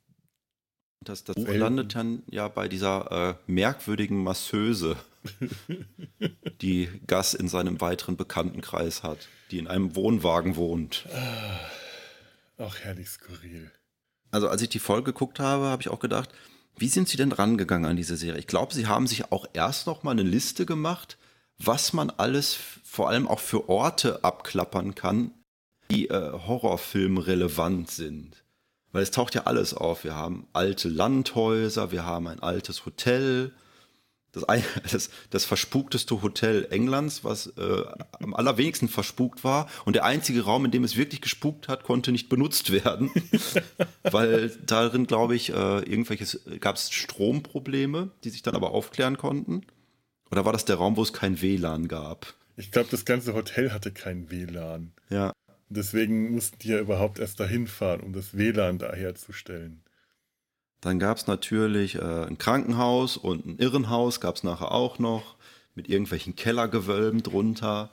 das, 1.03 1.23
das 1.23 1.35
landet 1.35 1.95
dann 1.95 2.23
ja 2.29 2.47
bei 2.47 2.67
dieser 2.67 3.29
äh, 3.29 3.51
merkwürdigen 3.51 4.23
Masseuse, 4.23 4.95
die 6.61 6.89
Gas 7.07 7.33
in 7.33 7.47
seinem 7.47 7.81
weiteren 7.81 8.15
Bekanntenkreis 8.15 9.03
hat, 9.03 9.27
die 9.51 9.59
in 9.59 9.67
einem 9.67 9.95
Wohnwagen 9.95 10.55
wohnt. 10.55 11.05
Ach, 12.57 12.79
herrlich 12.79 13.09
skurril. 13.09 13.71
Also 14.31 14.49
als 14.49 14.61
ich 14.61 14.69
die 14.69 14.79
Folge 14.79 15.13
geguckt 15.13 15.39
habe, 15.39 15.65
habe 15.65 15.81
ich 15.81 15.89
auch 15.89 15.99
gedacht, 15.99 16.29
wie 16.77 16.87
sind 16.87 17.07
Sie 17.07 17.17
denn 17.17 17.31
rangegangen 17.31 17.89
an 17.89 17.97
diese 17.97 18.17
Serie? 18.17 18.39
Ich 18.39 18.47
glaube, 18.47 18.73
Sie 18.73 18.87
haben 18.87 19.05
sich 19.05 19.31
auch 19.31 19.45
erst 19.53 19.85
noch 19.85 20.03
mal 20.03 20.11
eine 20.11 20.23
Liste 20.23 20.65
gemacht, 20.65 21.17
was 21.59 21.93
man 21.93 22.09
alles 22.09 22.57
vor 22.83 23.09
allem 23.09 23.27
auch 23.27 23.39
für 23.39 23.69
Orte 23.69 24.23
abklappern 24.23 24.95
kann, 24.95 25.31
die 25.91 26.09
äh, 26.09 26.31
Horrorfilm 26.31 27.17
relevant 27.19 27.91
sind. 27.91 28.43
Weil 28.91 29.03
es 29.03 29.11
taucht 29.11 29.35
ja 29.35 29.43
alles 29.43 29.73
auf. 29.73 30.03
Wir 30.03 30.15
haben 30.15 30.47
alte 30.53 30.89
Landhäuser, 30.89 31.91
wir 31.91 32.05
haben 32.05 32.27
ein 32.27 32.39
altes 32.39 32.85
Hotel, 32.85 33.51
das, 34.33 34.43
das, 34.91 35.09
das 35.29 35.45
verspukteste 35.45 36.21
Hotel 36.21 36.67
Englands, 36.69 37.23
was 37.23 37.47
äh, 37.57 37.83
am 38.19 38.33
allerwenigsten 38.33 38.89
verspukt 38.89 39.43
war. 39.43 39.69
Und 39.85 39.95
der 39.95 40.03
einzige 40.03 40.41
Raum, 40.41 40.65
in 40.65 40.71
dem 40.71 40.83
es 40.83 40.97
wirklich 40.97 41.21
gespukt 41.21 41.69
hat, 41.69 41.83
konnte 41.83 42.11
nicht 42.11 42.27
benutzt 42.27 42.71
werden. 42.71 43.11
weil 44.03 44.49
darin, 44.65 45.07
glaube 45.07 45.35
ich, 45.35 45.49
äh, 45.49 45.53
irgendwelches, 45.53 46.41
gab 46.59 46.75
es 46.75 46.91
Stromprobleme, 46.91 48.11
die 48.23 48.29
sich 48.29 48.41
dann 48.41 48.55
aber 48.55 48.71
aufklären 48.71 49.17
konnten. 49.17 49.61
Oder 50.31 50.45
war 50.45 50.51
das 50.51 50.65
der 50.65 50.77
Raum, 50.77 50.97
wo 50.97 51.03
es 51.03 51.13
kein 51.13 51.41
WLAN 51.41 51.87
gab? 51.87 52.33
Ich 52.57 52.71
glaube, 52.71 52.89
das 52.89 53.05
ganze 53.05 53.33
Hotel 53.33 53.71
hatte 53.71 53.91
kein 53.91 54.31
WLAN. 54.31 54.91
Ja. 55.09 55.31
Deswegen 55.69 56.31
mussten 56.31 56.57
die 56.59 56.69
ja 56.69 56.79
überhaupt 56.79 57.19
erst 57.19 57.39
dahin 57.39 57.67
fahren, 57.67 58.01
um 58.01 58.13
das 58.13 58.35
WLAN 58.35 58.79
da 58.79 58.93
herzustellen. 58.93 59.82
Dann 60.83 60.99
gab 60.99 61.15
es 61.15 61.27
natürlich 61.27 61.95
äh, 61.95 62.25
ein 62.25 62.37
Krankenhaus 62.37 63.15
und 63.15 63.45
ein 63.45 63.57
Irrenhaus, 63.57 64.19
gab 64.19 64.35
es 64.35 64.43
nachher 64.43 64.73
auch 64.73 64.99
noch, 64.99 65.37
mit 65.75 65.87
irgendwelchen 65.87 66.35
Kellergewölben 66.35 67.23
drunter. 67.23 67.89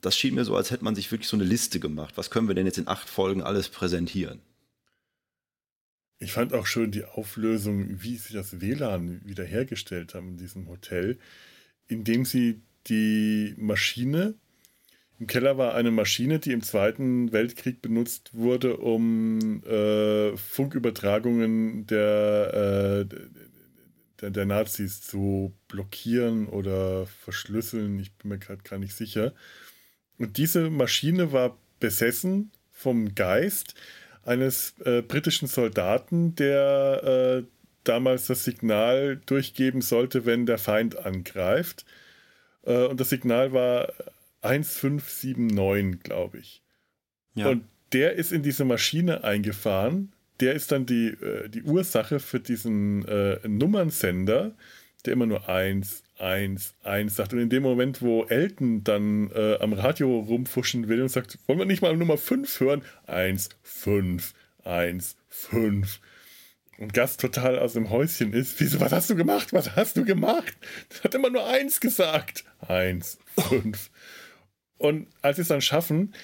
Das 0.00 0.16
schien 0.16 0.34
mir 0.34 0.46
so, 0.46 0.56
als 0.56 0.70
hätte 0.70 0.82
man 0.82 0.94
sich 0.94 1.12
wirklich 1.12 1.28
so 1.28 1.36
eine 1.36 1.44
Liste 1.44 1.78
gemacht. 1.78 2.16
Was 2.16 2.30
können 2.30 2.48
wir 2.48 2.54
denn 2.54 2.64
jetzt 2.64 2.78
in 2.78 2.88
acht 2.88 3.10
Folgen 3.10 3.42
alles 3.42 3.68
präsentieren? 3.68 4.40
Ich 6.20 6.32
fand 6.32 6.54
auch 6.54 6.66
schön 6.66 6.90
die 6.90 7.04
Auflösung, 7.04 8.02
wie 8.02 8.16
sie 8.16 8.32
das 8.32 8.62
WLAN 8.62 9.20
wiederhergestellt 9.26 10.14
haben 10.14 10.30
in 10.30 10.36
diesem 10.38 10.68
Hotel, 10.68 11.18
indem 11.86 12.24
sie 12.24 12.62
die 12.86 13.54
Maschine 13.58 14.36
im 15.20 15.26
Keller 15.26 15.56
war 15.58 15.74
eine 15.74 15.90
Maschine, 15.90 16.40
die 16.40 16.52
im 16.52 16.62
Zweiten 16.62 17.32
Weltkrieg 17.32 17.80
benutzt 17.80 18.30
wurde, 18.32 18.76
um 18.78 19.62
äh, 19.64 20.36
Funkübertragungen 20.36 21.86
der, 21.86 23.06
äh, 23.08 23.16
der, 24.20 24.30
der, 24.30 24.44
Nazis 24.44 25.02
zu 25.02 25.54
blockieren 25.68 26.48
oder 26.48 27.06
verschlüsseln. 27.06 27.98
Ich 28.00 28.12
bin 28.14 28.30
mir 28.30 28.38
gerade 28.38 28.62
gar 28.64 28.78
nicht 28.78 28.94
sicher. 28.94 29.32
Und 30.18 30.36
diese 30.36 30.68
Maschine 30.68 31.32
war 31.32 31.56
besessen 31.78 32.50
vom 32.72 33.14
Geist 33.14 33.74
eines 34.24 34.74
äh, 34.84 35.02
britischen 35.02 35.46
Soldaten, 35.46 36.34
der 36.34 37.44
äh, 37.44 37.46
damals 37.84 38.26
das 38.26 38.44
Signal 38.44 39.20
durchgeben 39.26 39.80
sollte, 39.80 40.26
wenn 40.26 40.46
der 40.46 40.58
Feind 40.58 40.96
angreift. 40.96 41.84
Äh, 42.64 42.86
und 42.86 42.98
das 43.00 43.10
Signal 43.10 43.52
war 43.52 43.92
1579, 44.44 46.02
glaube 46.02 46.38
ich. 46.38 46.62
Ja. 47.34 47.48
Und 47.48 47.64
der 47.92 48.14
ist 48.14 48.32
in 48.32 48.42
diese 48.42 48.64
Maschine 48.64 49.24
eingefahren. 49.24 50.12
Der 50.40 50.54
ist 50.54 50.72
dann 50.72 50.86
die, 50.86 51.08
äh, 51.08 51.48
die 51.48 51.62
Ursache 51.62 52.18
für 52.18 52.40
diesen 52.40 53.06
äh, 53.06 53.38
Nummernsender, 53.46 54.52
der 55.04 55.12
immer 55.12 55.26
nur 55.26 55.48
1, 55.48 56.02
1, 56.18 56.74
1 56.82 57.16
sagt. 57.16 57.32
Und 57.32 57.40
in 57.40 57.50
dem 57.50 57.62
Moment, 57.62 58.02
wo 58.02 58.24
Elton 58.24 58.84
dann 58.84 59.30
äh, 59.32 59.58
am 59.60 59.72
Radio 59.72 60.20
rumfuschen 60.20 60.88
will 60.88 61.02
und 61.02 61.08
sagt, 61.08 61.38
wollen 61.46 61.58
wir 61.58 61.66
nicht 61.66 61.82
mal 61.82 61.96
Nummer 61.96 62.18
5 62.18 62.60
hören? 62.60 62.82
1, 63.06 63.50
5, 63.62 64.34
1, 64.64 65.16
5 65.28 66.00
und 66.78 66.92
Gast 66.92 67.20
total 67.20 67.58
aus 67.58 67.74
dem 67.74 67.90
Häuschen 67.90 68.32
ist. 68.32 68.58
Wieso, 68.60 68.80
was 68.80 68.92
hast 68.92 69.10
du 69.10 69.16
gemacht? 69.16 69.52
Was 69.52 69.76
hast 69.76 69.96
du 69.96 70.04
gemacht? 70.04 70.56
Das 70.88 71.04
hat 71.04 71.14
immer 71.14 71.30
nur 71.30 71.46
eins 71.46 71.80
gesagt. 71.80 72.44
Eins, 72.66 73.18
fünf. 73.48 73.90
Und 74.84 75.06
als 75.22 75.36
sie 75.36 75.42
es 75.42 75.48
dann 75.48 75.62
schaffen, 75.62 76.14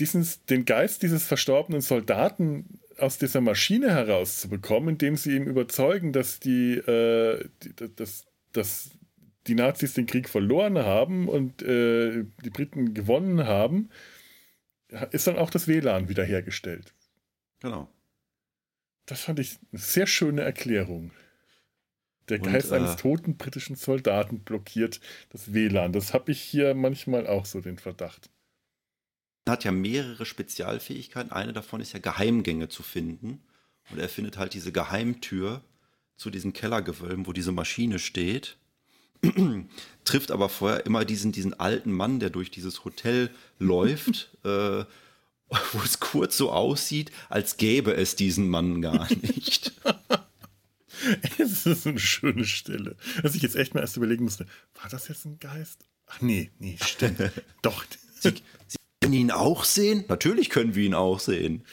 diesen, 0.00 0.26
den 0.50 0.64
Geist 0.64 1.02
dieses 1.02 1.24
verstorbenen 1.24 1.80
Soldaten 1.80 2.80
aus 2.98 3.18
dieser 3.18 3.40
Maschine 3.40 3.90
herauszubekommen, 3.92 4.90
indem 4.90 5.16
sie 5.16 5.36
ihm 5.36 5.44
überzeugen, 5.44 6.12
dass 6.12 6.40
die, 6.40 6.74
äh, 6.74 7.48
die, 7.62 7.94
dass, 7.94 8.24
dass 8.52 8.90
die 9.46 9.54
Nazis 9.54 9.94
den 9.94 10.06
Krieg 10.06 10.28
verloren 10.28 10.78
haben 10.78 11.28
und 11.28 11.62
äh, 11.62 12.24
die 12.44 12.50
Briten 12.50 12.94
gewonnen 12.94 13.46
haben, 13.46 13.90
ist 15.12 15.26
dann 15.28 15.38
auch 15.38 15.50
das 15.50 15.68
WLAN 15.68 16.08
wiederhergestellt. 16.08 16.92
Genau. 17.60 17.88
Das 19.06 19.20
fand 19.20 19.38
ich 19.38 19.58
eine 19.70 19.80
sehr 19.80 20.06
schöne 20.06 20.42
Erklärung. 20.42 21.12
Der 22.28 22.38
Geist 22.38 22.70
und, 22.70 22.78
äh, 22.78 22.80
eines 22.80 22.96
toten 22.96 23.36
britischen 23.36 23.76
Soldaten 23.76 24.40
blockiert 24.40 25.00
das 25.30 25.52
WLAN. 25.52 25.92
Das 25.92 26.14
habe 26.14 26.32
ich 26.32 26.40
hier 26.40 26.74
manchmal 26.74 27.26
auch 27.26 27.44
so 27.44 27.60
den 27.60 27.78
Verdacht. 27.78 28.30
Er 29.46 29.52
hat 29.52 29.64
ja 29.64 29.72
mehrere 29.72 30.24
Spezialfähigkeiten. 30.24 31.32
Eine 31.32 31.52
davon 31.52 31.80
ist 31.80 31.92
ja 31.92 31.98
Geheimgänge 31.98 32.68
zu 32.68 32.82
finden. 32.82 33.42
Und 33.90 33.98
er 33.98 34.08
findet 34.08 34.38
halt 34.38 34.54
diese 34.54 34.72
Geheimtür 34.72 35.60
zu 36.16 36.30
diesen 36.30 36.52
Kellergewölben, 36.54 37.26
wo 37.26 37.32
diese 37.32 37.52
Maschine 37.52 37.98
steht. 37.98 38.56
Trifft 40.04 40.30
aber 40.30 40.48
vorher 40.48 40.86
immer 40.86 41.04
diesen, 41.04 41.32
diesen 41.32 41.58
alten 41.58 41.92
Mann, 41.92 42.20
der 42.20 42.30
durch 42.30 42.50
dieses 42.50 42.84
Hotel 42.84 43.30
läuft, 43.58 44.30
äh, 44.44 44.84
wo 45.72 45.82
es 45.84 46.00
kurz 46.00 46.38
so 46.38 46.50
aussieht, 46.50 47.12
als 47.28 47.58
gäbe 47.58 47.94
es 47.94 48.16
diesen 48.16 48.48
Mann 48.48 48.80
gar 48.80 49.08
nicht. 49.14 49.72
Es 51.38 51.66
ist 51.66 51.86
eine 51.86 51.98
schöne 51.98 52.44
Stelle. 52.44 52.96
Dass 53.22 53.34
ich 53.34 53.42
jetzt 53.42 53.56
echt 53.56 53.74
mal 53.74 53.80
erst 53.80 53.96
überlegen 53.96 54.24
musste, 54.24 54.46
war 54.80 54.88
das 54.90 55.08
jetzt 55.08 55.24
ein 55.24 55.38
Geist? 55.38 55.84
Ach 56.06 56.20
nee, 56.20 56.50
nee, 56.58 56.76
stimmt. 56.82 57.18
Doch. 57.62 57.84
Sie, 58.20 58.34
Sie 58.66 58.76
können 59.00 59.14
ihn 59.14 59.30
auch 59.30 59.64
sehen? 59.64 60.04
Natürlich 60.08 60.50
können 60.50 60.74
wir 60.74 60.84
ihn 60.84 60.94
auch 60.94 61.20
sehen. 61.20 61.64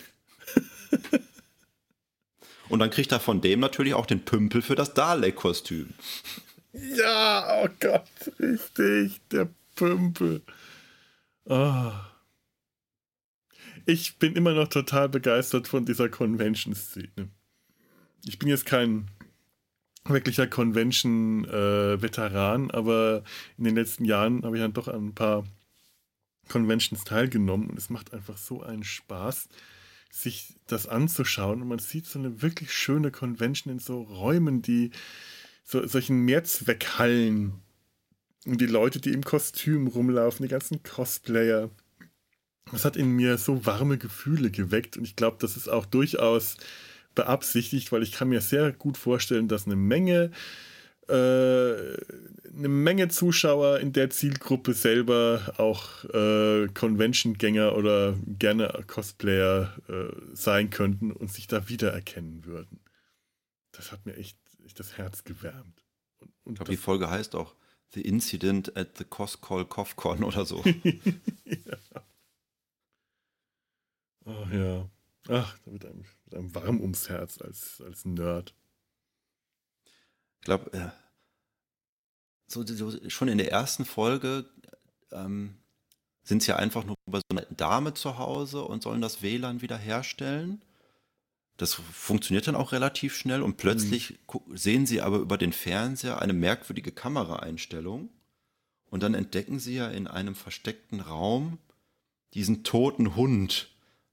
Und 2.69 2.79
dann 2.79 2.89
kriegt 2.89 3.11
er 3.11 3.19
von 3.19 3.41
dem 3.41 3.59
natürlich 3.59 3.93
auch 3.93 4.05
den 4.05 4.23
Pümpel 4.23 4.61
für 4.61 4.75
das 4.75 4.93
Dalek-Kostüm. 4.93 5.89
Ja, 6.73 7.63
oh 7.63 7.69
Gott, 7.81 8.07
richtig, 8.39 9.19
der 9.29 9.49
Pümpel. 9.75 10.41
Oh. 11.45 11.91
Ich 13.85 14.17
bin 14.19 14.35
immer 14.35 14.53
noch 14.53 14.69
total 14.69 15.09
begeistert 15.09 15.67
von 15.67 15.85
dieser 15.85 16.07
Convention-Szene. 16.07 17.29
Ich 18.25 18.39
bin 18.39 18.47
jetzt 18.47 18.65
kein 18.65 19.09
wirklicher 20.05 20.47
Convention-Veteran, 20.47 22.69
äh, 22.69 22.73
aber 22.73 23.23
in 23.57 23.65
den 23.65 23.75
letzten 23.75 24.05
Jahren 24.05 24.43
habe 24.43 24.57
ich 24.57 24.61
dann 24.61 24.73
doch 24.73 24.87
an 24.87 25.07
ein 25.07 25.15
paar 25.15 25.43
Conventions 26.49 27.03
teilgenommen 27.03 27.69
und 27.69 27.77
es 27.77 27.89
macht 27.89 28.13
einfach 28.13 28.37
so 28.37 28.61
einen 28.61 28.83
Spaß, 28.83 29.47
sich 30.11 30.55
das 30.67 30.87
anzuschauen 30.87 31.61
und 31.61 31.67
man 31.67 31.79
sieht 31.79 32.05
so 32.05 32.19
eine 32.19 32.41
wirklich 32.41 32.73
schöne 32.73 33.11
Convention 33.11 33.73
in 33.73 33.79
so 33.79 34.01
Räumen, 34.01 34.61
die 34.61 34.91
so 35.63 35.85
solchen 35.87 36.19
Mehrzweckhallen 36.25 37.53
und 38.45 38.59
die 38.59 38.65
Leute, 38.65 38.99
die 38.99 39.13
im 39.13 39.23
Kostüm 39.23 39.87
rumlaufen, 39.87 40.43
die 40.43 40.51
ganzen 40.51 40.83
Cosplayer. 40.83 41.69
Das 42.71 42.85
hat 42.85 42.97
in 42.97 43.11
mir 43.11 43.37
so 43.37 43.65
warme 43.65 43.97
Gefühle 43.97 44.51
geweckt 44.51 44.97
und 44.97 45.03
ich 45.03 45.15
glaube, 45.15 45.37
das 45.39 45.55
ist 45.55 45.69
auch 45.69 45.85
durchaus 45.85 46.57
beabsichtigt, 47.15 47.91
weil 47.91 48.03
ich 48.03 48.11
kann 48.11 48.29
mir 48.29 48.41
sehr 48.41 48.71
gut 48.71 48.97
vorstellen, 48.97 49.47
dass 49.47 49.65
eine 49.65 49.75
Menge 49.75 50.31
äh, 51.07 51.97
eine 52.53 52.67
Menge 52.67 53.09
Zuschauer 53.09 53.79
in 53.79 53.91
der 53.91 54.09
Zielgruppe 54.09 54.73
selber 54.73 55.53
auch 55.57 56.05
äh, 56.05 56.67
Convention-Gänger 56.67 57.75
oder 57.75 58.15
gerne 58.39 58.83
Cosplayer 58.87 59.73
äh, 59.89 60.15
sein 60.33 60.69
könnten 60.69 61.11
und 61.11 61.31
sich 61.31 61.47
da 61.47 61.67
wiedererkennen 61.69 62.45
würden. 62.45 62.79
Das 63.71 63.91
hat 63.91 64.05
mir 64.05 64.15
echt, 64.15 64.37
echt 64.65 64.79
das 64.79 64.97
Herz 64.97 65.23
gewärmt. 65.23 65.83
Und, 66.19 66.31
und 66.43 66.53
ich 66.53 66.57
glaube, 66.59 66.71
die 66.71 66.77
Folge 66.77 67.09
heißt 67.09 67.35
auch 67.35 67.55
The 67.93 68.01
Incident 68.01 68.77
at 68.77 68.97
the 68.97 69.03
Coscol 69.03 69.65
Cofcon 69.65 70.23
oder 70.23 70.45
so. 70.45 70.63
ja. 71.45 71.77
Oh 74.25 74.45
ja. 74.51 74.89
Ach, 75.29 75.57
da 75.65 75.71
wird 75.71 75.85
einem, 75.85 76.03
wird 76.03 76.05
einem 76.05 76.05
warm 76.31 76.79
ums 76.81 77.09
Herz 77.09 77.41
als, 77.41 77.81
als 77.85 78.05
Nerd. 78.05 78.53
Ich 80.39 80.45
glaube, 80.45 80.73
äh, 80.73 80.89
so, 82.47 82.65
so, 82.65 83.09
schon 83.09 83.27
in 83.27 83.37
der 83.37 83.51
ersten 83.51 83.85
Folge 83.85 84.45
ähm, 85.11 85.55
sind 86.23 86.43
sie 86.43 86.49
ja 86.49 86.57
einfach 86.57 86.83
nur 86.83 86.95
bei 87.05 87.19
so 87.19 87.37
einer 87.37 87.45
Dame 87.55 87.93
zu 87.93 88.17
Hause 88.17 88.63
und 88.63 88.83
sollen 88.83 89.01
das 89.01 89.21
WLAN 89.21 89.61
wieder 89.61 89.77
herstellen. 89.77 90.61
Das 91.57 91.73
funktioniert 91.73 92.47
dann 92.47 92.55
auch 92.55 92.71
relativ 92.71 93.15
schnell 93.15 93.41
und 93.41 93.57
plötzlich 93.57 94.19
mhm. 94.33 94.57
sehen 94.57 94.85
sie 94.85 95.01
aber 95.01 95.17
über 95.17 95.37
den 95.37 95.53
Fernseher 95.53 96.21
eine 96.21 96.33
merkwürdige 96.33 96.91
Kameraeinstellung 96.91 98.09
und 98.89 99.03
dann 99.03 99.13
entdecken 99.13 99.59
sie 99.59 99.75
ja 99.75 99.87
in 99.89 100.07
einem 100.07 100.35
versteckten 100.35 100.99
Raum 100.99 101.59
diesen 102.33 102.63
toten 102.63 103.15
Hund, 103.15 103.70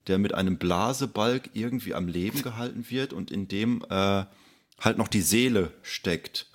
der 0.08 0.18
mit 0.18 0.34
einem 0.34 0.58
Blasebalg 0.58 1.50
irgendwie 1.54 1.94
am 1.94 2.08
Leben 2.08 2.42
gehalten 2.42 2.86
wird 2.88 3.12
und 3.12 3.30
in 3.30 3.48
dem 3.48 3.84
äh, 3.88 4.24
halt 4.80 4.98
noch 4.98 5.08
die 5.08 5.22
Seele 5.22 5.72
steckt 5.82 6.46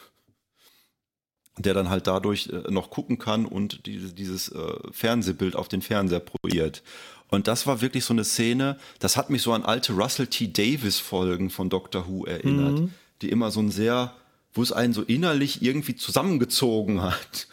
der 1.58 1.74
dann 1.74 1.90
halt 1.90 2.08
dadurch 2.08 2.50
äh, 2.50 2.72
noch 2.72 2.90
gucken 2.90 3.20
kann 3.20 3.46
und 3.46 3.86
die, 3.86 4.00
dieses 4.14 4.50
äh, 4.50 4.74
Fernsehbild 4.92 5.56
auf 5.56 5.68
den 5.68 5.82
Fernseher 5.82 6.20
projiziert. 6.20 6.84
Und 7.30 7.48
das 7.48 7.66
war 7.66 7.82
wirklich 7.82 8.06
so 8.06 8.14
eine 8.14 8.24
Szene, 8.24 8.78
das 9.00 9.18
hat 9.18 9.30
mich 9.30 9.42
so 9.42 9.54
an 9.54 9.64
alte 9.64 9.94
Russell 9.94 10.28
T. 10.28 10.48
Davis 10.48 11.00
Folgen 11.00 11.50
von 11.50 11.70
Doctor 11.70 12.08
Who 12.08 12.26
erinnert, 12.26 12.80
mhm. 12.80 12.92
die 13.22 13.30
immer 13.30 13.52
so 13.52 13.60
ein 13.60 13.72
sehr, 13.72 14.14
wo 14.54 14.62
es 14.62 14.72
einen 14.72 14.94
so 14.94 15.02
innerlich 15.04 15.62
irgendwie 15.62 15.96
zusammengezogen 15.96 17.02
hat. 17.02 17.48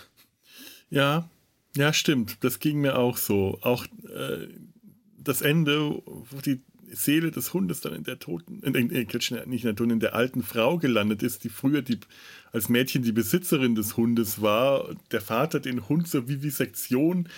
Ja, 0.90 1.28
ja, 1.76 1.92
stimmt. 1.92 2.38
Das 2.40 2.58
ging 2.58 2.80
mir 2.80 2.98
auch 2.98 3.16
so. 3.16 3.58
Auch 3.62 3.84
äh, 3.84 4.48
das 5.22 5.42
Ende, 5.42 6.02
wo 6.04 6.40
die 6.44 6.62
Seele 6.92 7.30
des 7.30 7.54
Hundes 7.54 7.80
dann 7.80 7.94
in 7.94 8.04
der 8.04 8.18
toten, 8.18 8.60
in, 8.62 8.74
in, 8.74 8.90
in, 8.90 9.06
nicht 9.46 9.64
in 9.64 9.76
der 9.76 9.86
in 9.86 10.00
der 10.00 10.14
alten 10.14 10.42
Frau 10.42 10.78
gelandet 10.78 11.22
ist, 11.22 11.44
die 11.44 11.48
früher 11.48 11.82
die, 11.82 12.00
als 12.52 12.68
Mädchen 12.68 13.02
die 13.02 13.12
Besitzerin 13.12 13.74
des 13.74 13.96
Hundes 13.96 14.42
war. 14.42 14.94
Der 15.12 15.20
Vater 15.20 15.60
den 15.60 15.88
Hund 15.88 16.08
zur 16.08 16.28
Vivisektion 16.28 17.28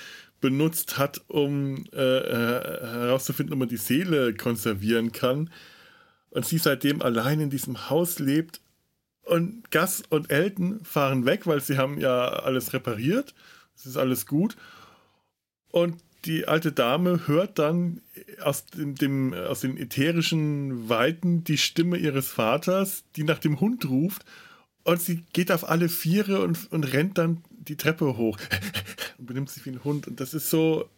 benutzt 0.40 0.98
hat, 0.98 1.22
um 1.28 1.84
äh, 1.92 1.98
äh, 1.98 2.80
herauszufinden, 2.80 3.52
ob 3.52 3.58
man 3.60 3.68
die 3.68 3.76
Seele 3.76 4.34
konservieren 4.34 5.12
kann. 5.12 5.50
Und 6.30 6.46
sie 6.46 6.58
seitdem 6.58 7.02
allein 7.02 7.40
in 7.40 7.50
diesem 7.50 7.90
Haus 7.90 8.18
lebt. 8.18 8.60
Und 9.24 9.70
Gus 9.70 10.02
und 10.08 10.30
Elton 10.30 10.84
fahren 10.84 11.26
weg, 11.26 11.46
weil 11.46 11.60
sie 11.60 11.78
haben 11.78 12.00
ja 12.00 12.28
alles 12.28 12.72
repariert. 12.72 13.34
Es 13.76 13.86
ist 13.86 13.96
alles 13.96 14.26
gut. 14.26 14.56
Und 15.70 15.96
die 16.24 16.46
alte 16.46 16.72
Dame 16.72 17.26
hört 17.26 17.58
dann 17.58 18.00
aus, 18.40 18.66
dem, 18.66 18.94
dem, 18.94 19.34
aus 19.34 19.60
den 19.60 19.76
ätherischen 19.76 20.88
Weiten 20.88 21.44
die 21.44 21.58
Stimme 21.58 21.96
ihres 21.96 22.28
Vaters, 22.28 23.04
die 23.16 23.24
nach 23.24 23.38
dem 23.38 23.60
Hund 23.60 23.88
ruft. 23.88 24.24
Und 24.84 25.00
sie 25.00 25.24
geht 25.32 25.52
auf 25.52 25.68
alle 25.68 25.88
Viere 25.88 26.42
und, 26.42 26.70
und 26.72 26.92
rennt 26.92 27.18
dann 27.18 27.42
die 27.50 27.76
Treppe 27.76 28.16
hoch 28.16 28.38
und 29.18 29.26
benimmt 29.26 29.50
sich 29.50 29.64
wie 29.66 29.70
ein 29.70 29.84
Hund. 29.84 30.08
Und 30.08 30.20
das 30.20 30.34
ist 30.34 30.50
so, 30.50 30.88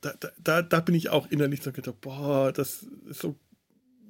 da, 0.00 0.14
da, 0.42 0.62
da 0.62 0.80
bin 0.80 0.94
ich 0.94 1.10
auch 1.10 1.30
innerlich 1.30 1.62
so 1.62 1.72
gedacht, 1.72 2.00
boah, 2.00 2.52
das 2.52 2.86
ist 3.08 3.20
so 3.20 3.36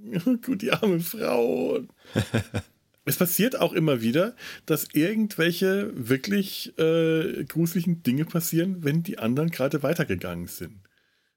gut, 0.45 0.63
die 0.63 0.73
arme 0.73 1.01
Frau. 1.01 1.81
es 3.05 3.17
passiert 3.17 3.61
auch 3.61 3.73
immer 3.73 4.01
wieder, 4.01 4.35
dass 4.67 4.89
irgendwelche 4.93 5.93
wirklich 5.95 6.77
äh, 6.79 7.45
gruseligen 7.45 8.03
Dinge 8.03 8.25
passieren, 8.25 8.83
wenn 8.83 9.03
die 9.03 9.19
anderen 9.19 9.51
gerade 9.51 9.83
weitergegangen 9.83 10.47
sind. 10.47 10.81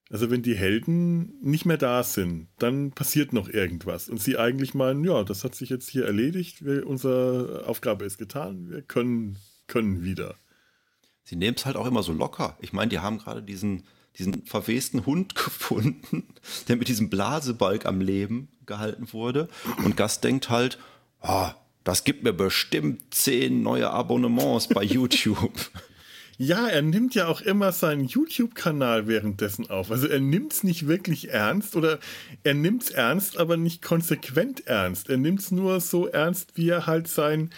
Also 0.10 0.32
wenn 0.32 0.42
die 0.42 0.56
Helden 0.56 1.34
nicht 1.42 1.66
mehr 1.66 1.78
da 1.78 2.02
sind, 2.02 2.48
dann 2.60 2.92
passiert 2.92 3.34
noch 3.34 3.50
irgendwas. 3.50 4.08
Und 4.08 4.22
sie 4.22 4.38
eigentlich 4.38 4.74
meinen, 4.74 5.04
ja, 5.04 5.24
das 5.24 5.44
hat 5.44 5.56
sich 5.56 5.70
jetzt 5.70 5.90
hier 5.90 6.06
erledigt, 6.06 6.64
wir, 6.64 6.88
unsere 6.88 7.66
Aufgabe 7.68 8.06
ist 8.06 8.18
getan, 8.18 8.70
wir 8.70 8.82
können, 8.82 9.38
können 9.68 10.04
wieder. 10.04 10.36
Sie 11.24 11.36
nehmen 11.36 11.58
es 11.58 11.66
halt 11.66 11.76
auch 11.76 11.88
immer 11.88 12.04
so 12.04 12.14
locker. 12.14 12.58
Ich 12.62 12.72
meine, 12.72 12.88
die 12.88 13.00
haben 13.00 13.18
gerade 13.18 13.44
diesen, 13.44 13.84
diesen 14.18 14.46
verwesten 14.46 15.06
Hund 15.06 15.36
gefunden, 15.36 16.24
der 16.70 16.78
mit 16.78 16.88
diesem 16.88 17.10
Blasebalg 17.10 17.86
am 17.86 18.00
Leben 18.00 18.48
gehalten 18.66 19.12
wurde. 19.12 19.50
Und 19.84 19.98
Gast 19.98 20.24
denkt 20.24 20.50
halt, 20.50 20.80
oh, 21.28 21.50
das 21.84 22.04
gibt 22.04 22.24
mir 22.24 22.34
bestimmt 22.34 23.14
zehn 23.14 23.62
neue 23.62 23.90
Abonnements 23.90 24.68
bei 24.68 24.84
YouTube. 24.84 25.72
Ja, 26.40 26.68
er 26.68 26.84
nimmt 26.84 27.16
ja 27.16 27.28
auch 27.28 27.42
immer 27.42 27.72
seinen 27.72 28.06
YouTube-Kanal 28.06 29.08
währenddessen 29.08 29.70
auf. 29.72 29.90
Also 29.90 30.08
er 30.08 30.20
nimmt 30.20 30.54
es 30.54 30.64
nicht 30.64 30.88
wirklich 30.88 31.30
ernst 31.30 31.76
oder 31.76 32.00
er 32.44 32.54
nimmt 32.54 32.84
es 32.84 32.90
ernst, 32.92 33.38
aber 33.38 33.58
nicht 33.58 33.82
konsequent 33.82 34.68
ernst. 34.68 35.10
Er 35.10 35.18
nimmt 35.18 35.40
es 35.40 35.52
nur 35.52 35.80
so 35.82 36.06
ernst, 36.06 36.52
wie 36.56 36.70
er 36.70 36.86
halt 36.86 37.08
sein, 37.08 37.50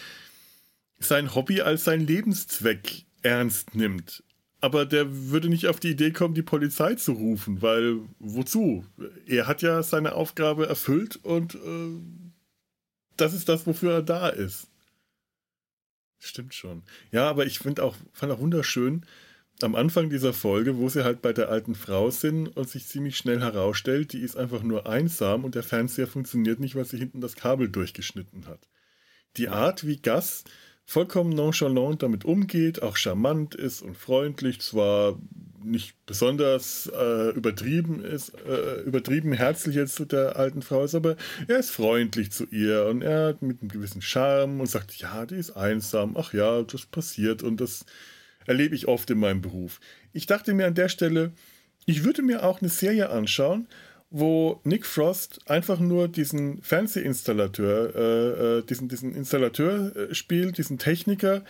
sein 0.98 1.36
Hobby 1.36 1.60
als 1.62 1.84
sein 1.84 2.08
Lebenszweck 2.08 3.04
ernst 3.22 3.76
nimmt. 3.76 4.24
Aber 4.62 4.86
der 4.86 5.30
würde 5.30 5.50
nicht 5.50 5.68
auf 5.68 5.82
die 5.82 5.92
Idee 5.92 6.12
kommen, 6.12 6.34
die 6.34 6.42
Polizei 6.42 6.96
zu 6.96 7.14
rufen, 7.14 7.62
weil 7.62 8.00
wozu? 8.20 8.86
Er 9.26 9.48
hat 9.48 9.62
ja 9.62 9.84
seine 9.84 10.14
Aufgabe 10.14 10.68
erfüllt 10.68 11.18
und 11.18 11.56
äh, 11.56 12.29
das 13.22 13.34
ist 13.34 13.50
das, 13.50 13.66
wofür 13.68 13.94
er 13.96 14.02
da 14.02 14.30
ist. 14.30 14.68
Stimmt 16.20 16.54
schon. 16.54 16.84
Ja, 17.12 17.30
aber 17.30 17.46
ich 17.46 17.60
finde 17.60 17.84
auch, 17.84 17.96
fand 18.14 18.32
auch 18.32 18.40
wunderschön, 18.40 19.06
am 19.62 19.76
Anfang 19.76 20.10
dieser 20.10 20.34
Folge, 20.34 20.78
wo 20.78 20.88
sie 20.90 21.04
halt 21.04 21.22
bei 21.22 21.34
der 21.34 21.50
alten 21.50 21.76
Frau 21.76 22.10
sind 22.12 22.48
und 22.48 22.70
sich 22.70 22.88
ziemlich 22.88 23.18
schnell 23.18 23.42
herausstellt, 23.42 24.14
die 24.14 24.20
ist 24.20 24.38
einfach 24.38 24.64
nur 24.64 24.88
einsam 24.88 25.44
und 25.44 25.56
der 25.56 25.64
Fernseher 25.64 26.08
funktioniert 26.08 26.60
nicht, 26.60 26.76
weil 26.76 26.86
sie 26.86 26.98
hinten 26.98 27.20
das 27.22 27.36
Kabel 27.36 27.70
durchgeschnitten 27.70 28.48
hat. 28.48 28.70
Die 29.38 29.50
Art, 29.50 29.86
wie 29.86 29.98
Gas 29.98 30.46
vollkommen 30.86 31.32
nonchalant 31.32 32.02
damit 32.02 32.26
umgeht, 32.26 32.82
auch 32.82 32.96
charmant 32.96 33.54
ist 33.54 33.82
und 33.82 33.98
freundlich, 33.98 34.62
zwar 34.62 35.20
nicht 35.64 35.96
besonders 36.06 36.92
äh, 36.96 37.30
übertrieben 37.32 38.04
ist, 38.04 38.34
äh, 38.48 38.82
übertrieben 38.82 39.34
herzlich 39.34 39.76
jetzt 39.76 39.96
zu 39.96 40.06
der 40.06 40.38
alten 40.38 40.62
Frau 40.62 40.84
ist, 40.84 40.96
aber 40.96 41.16
er 41.48 41.58
ist 41.58 41.72
freundlich 41.72 42.32
zu 42.32 42.46
ihr 42.46 42.86
und 42.86 43.02
er 43.02 43.30
hat 43.30 43.42
mit 43.42 43.62
einem 43.62 43.70
gewissen 43.70 44.02
Charme 44.02 44.60
und 44.60 44.68
sagt, 44.68 44.96
ja, 44.96 45.26
die 45.26 45.36
ist 45.36 45.52
einsam, 45.52 46.16
ach 46.18 46.34
ja, 46.34 46.62
das 46.64 46.86
passiert 46.86 47.44
und 47.44 47.62
das 47.62 47.86
erlebe 48.46 48.76
ich 48.76 48.88
oft 48.88 49.10
in 49.10 49.20
meinem 49.20 49.42
Beruf. 49.42 49.80
Ich 50.14 50.26
dachte 50.26 50.54
mir 50.54 50.68
an 50.68 50.76
der 50.76 50.90
Stelle, 50.90 51.32
ich 51.86 52.04
würde 52.04 52.22
mir 52.22 52.44
auch 52.44 52.62
eine 52.62 52.70
Serie 52.70 53.10
anschauen, 53.10 53.68
wo 54.12 54.60
Nick 54.64 54.86
Frost 54.86 55.40
einfach 55.50 55.80
nur 55.80 56.08
diesen 56.08 56.62
Fernsehinstallateur, 56.62 57.96
äh, 57.96 58.58
äh, 58.58 58.64
diesen, 58.64 58.90
diesen 58.90 59.14
Installateur 59.14 59.96
äh, 59.96 60.16
spielt, 60.16 60.58
diesen 60.58 60.80
Techniker, 60.80 61.44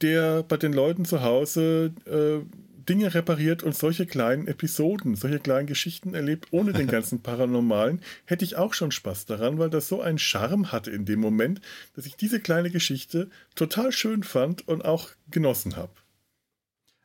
der 0.00 0.44
bei 0.44 0.56
den 0.56 0.72
Leuten 0.72 1.04
zu 1.04 1.22
Hause 1.22 1.92
äh, 2.06 2.44
Dinge 2.88 3.14
repariert 3.14 3.62
und 3.62 3.74
solche 3.74 4.06
kleinen 4.06 4.46
Episoden, 4.46 5.14
solche 5.14 5.38
kleinen 5.38 5.66
Geschichten 5.66 6.14
erlebt, 6.14 6.48
ohne 6.50 6.72
den 6.72 6.86
ganzen 6.88 7.22
Paranormalen, 7.22 8.00
hätte 8.24 8.44
ich 8.44 8.56
auch 8.56 8.74
schon 8.74 8.90
Spaß 8.90 9.26
daran, 9.26 9.58
weil 9.58 9.70
das 9.70 9.88
so 9.88 10.00
einen 10.00 10.18
Charme 10.18 10.72
hatte 10.72 10.90
in 10.90 11.04
dem 11.04 11.20
Moment, 11.20 11.60
dass 11.94 12.06
ich 12.06 12.16
diese 12.16 12.40
kleine 12.40 12.70
Geschichte 12.70 13.30
total 13.54 13.92
schön 13.92 14.22
fand 14.22 14.66
und 14.68 14.84
auch 14.84 15.10
genossen 15.30 15.76
habe. 15.76 15.92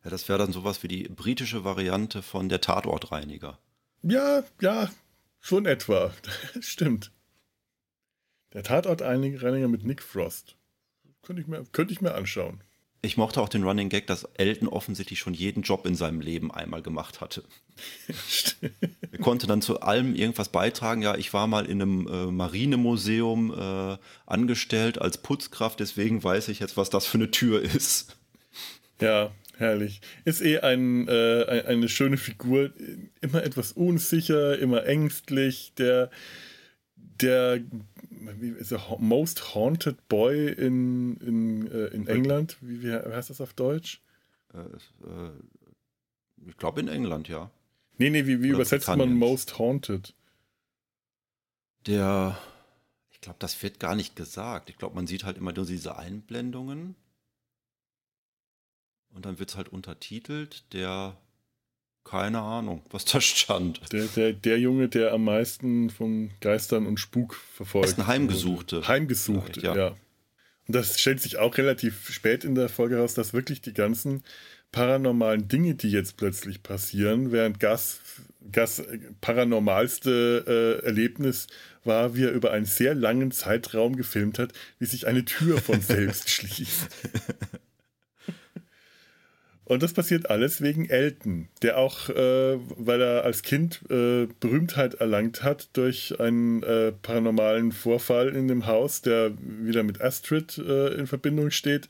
Ja, 0.03 0.09
das 0.09 0.29
wäre 0.29 0.39
dann 0.39 0.53
sowas 0.53 0.83
wie 0.83 0.87
die 0.87 1.03
britische 1.09 1.63
Variante 1.63 2.21
von 2.21 2.49
der 2.49 2.61
Tatortreiniger. 2.61 3.59
Ja, 4.01 4.43
ja, 4.61 4.89
schon 5.39 5.65
etwa. 5.65 6.13
Stimmt. 6.61 7.11
Der 8.53 8.63
Tatortreiniger 8.63 9.67
mit 9.67 9.83
Nick 9.83 10.01
Frost. 10.01 10.55
könnte 11.21 11.41
ich, 11.41 11.47
mir, 11.47 11.63
könnte 11.71 11.93
ich 11.93 12.01
mir 12.01 12.15
anschauen. 12.15 12.63
Ich 13.01 13.15
mochte 13.15 13.41
auch 13.41 13.47
den 13.47 13.63
Running 13.63 13.87
Gag, 13.87 14.07
dass 14.07 14.25
Elton 14.33 14.67
offensichtlich 14.67 15.19
schon 15.19 15.33
jeden 15.33 15.63
Job 15.63 15.85
in 15.85 15.95
seinem 15.95 16.19
Leben 16.19 16.51
einmal 16.51 16.81
gemacht 16.81 17.21
hatte. 17.21 17.43
er 19.11 19.19
konnte 19.19 19.47
dann 19.47 19.61
zu 19.61 19.79
allem 19.79 20.15
irgendwas 20.15 20.49
beitragen. 20.49 21.01
Ja, 21.01 21.15
ich 21.15 21.33
war 21.33 21.47
mal 21.47 21.65
in 21.65 21.81
einem 21.81 22.07
äh, 22.07 22.25
Marinemuseum 22.25 23.53
äh, 23.53 23.97
angestellt 24.25 24.99
als 24.99 25.17
Putzkraft, 25.19 25.79
deswegen 25.79 26.21
weiß 26.21 26.49
ich 26.49 26.59
jetzt, 26.59 26.75
was 26.75 26.89
das 26.89 27.05
für 27.05 27.17
eine 27.17 27.31
Tür 27.31 27.61
ist. 27.61 28.17
Ja, 28.99 29.31
herrlich. 29.57 30.01
Ist 30.25 30.41
eh 30.41 30.59
ein, 30.59 31.07
äh, 31.07 31.63
eine 31.67 31.87
schöne 31.87 32.17
Figur. 32.17 32.71
Immer 33.21 33.43
etwas 33.43 33.71
unsicher, 33.71 34.59
immer 34.59 34.85
ängstlich. 34.85 35.71
Der, 35.77 36.09
der 36.97 37.61
er, 38.27 38.97
Most 38.99 39.55
Haunted 39.55 40.07
Boy 40.07 40.51
in, 40.51 41.17
in, 41.17 41.67
äh, 41.71 41.87
in 41.87 42.07
England. 42.07 42.57
Wie, 42.61 42.83
wie 42.83 42.91
heißt 42.91 43.29
das 43.29 43.41
auf 43.41 43.53
Deutsch? 43.53 44.01
Äh, 44.53 44.59
äh, 44.59 45.31
ich 46.47 46.57
glaube 46.57 46.79
in 46.79 46.87
England, 46.87 47.27
ja. 47.27 47.51
Nee, 47.97 48.09
nee, 48.09 48.25
wie, 48.25 48.41
wie 48.41 48.49
übersetzt 48.49 48.87
man 48.87 49.13
Most 49.13 49.59
Haunted? 49.59 50.15
Der, 51.85 52.37
ich 53.09 53.21
glaube, 53.21 53.39
das 53.39 53.61
wird 53.61 53.79
gar 53.79 53.95
nicht 53.95 54.15
gesagt. 54.15 54.69
Ich 54.69 54.77
glaube, 54.77 54.95
man 54.95 55.07
sieht 55.07 55.23
halt 55.23 55.37
immer 55.37 55.51
nur 55.51 55.65
diese 55.65 55.97
Einblendungen. 55.97 56.95
Und 59.11 59.25
dann 59.25 59.39
wird 59.39 59.49
es 59.49 59.57
halt 59.57 59.69
untertitelt. 59.69 60.71
Der 60.73 61.17
keine 62.09 62.41
Ahnung, 62.41 62.81
was 62.89 63.05
da 63.05 63.21
stand. 63.21 63.81
Der, 63.91 64.05
der, 64.05 64.33
der 64.33 64.59
Junge, 64.59 64.89
der 64.89 65.13
am 65.13 65.25
meisten 65.25 65.89
von 65.89 66.31
Geistern 66.41 66.87
und 66.87 66.99
Spuk 66.99 67.35
verfolgt. 67.35 67.85
Das 67.85 67.93
ist 67.93 67.99
ein 67.99 68.07
Heimgesuchte. 68.07 68.87
Heimgesuchte, 68.87 69.61
ja. 69.61 69.75
ja. 69.75 69.87
Und 70.67 70.75
das 70.75 70.99
stellt 70.99 71.21
sich 71.21 71.37
auch 71.37 71.57
relativ 71.57 72.09
spät 72.09 72.43
in 72.43 72.55
der 72.55 72.69
Folge 72.69 72.97
raus, 72.97 73.13
dass 73.13 73.33
wirklich 73.33 73.61
die 73.61 73.73
ganzen 73.73 74.23
paranormalen 74.71 75.47
Dinge, 75.47 75.75
die 75.75 75.89
jetzt 75.89 76.17
plötzlich 76.17 76.61
passieren, 76.61 77.31
während 77.31 77.59
Gas, 77.59 77.99
Gas 78.51 78.83
paranormalste 79.21 80.79
äh, 80.81 80.85
Erlebnis 80.85 81.47
war, 81.83 82.15
wie 82.15 82.25
er 82.25 82.31
über 82.31 82.51
einen 82.51 82.65
sehr 82.65 82.93
langen 82.93 83.31
Zeitraum 83.31 83.95
gefilmt 83.95 84.37
hat, 84.37 84.53
wie 84.77 84.85
sich 84.85 85.07
eine 85.07 85.25
Tür 85.25 85.59
von 85.59 85.81
selbst 85.81 86.29
schließt. 86.29 86.87
Und 89.69 89.83
das 89.83 89.93
passiert 89.93 90.31
alles 90.31 90.61
wegen 90.61 90.89
Elton, 90.89 91.47
der 91.61 91.77
auch, 91.77 92.09
äh, 92.09 92.57
weil 92.75 93.01
er 93.01 93.23
als 93.23 93.43
Kind 93.43 93.81
äh, 93.91 94.27
Berühmtheit 94.39 94.95
erlangt 94.95 95.43
hat 95.43 95.69
durch 95.73 96.19
einen 96.19 96.63
äh, 96.63 96.91
paranormalen 96.91 97.71
Vorfall 97.71 98.29
in 98.29 98.47
dem 98.47 98.65
Haus, 98.65 99.03
der 99.03 99.31
wieder 99.39 99.83
mit 99.83 100.01
Astrid 100.01 100.57
äh, 100.57 100.95
in 100.95 101.05
Verbindung 101.05 101.51
steht, 101.51 101.87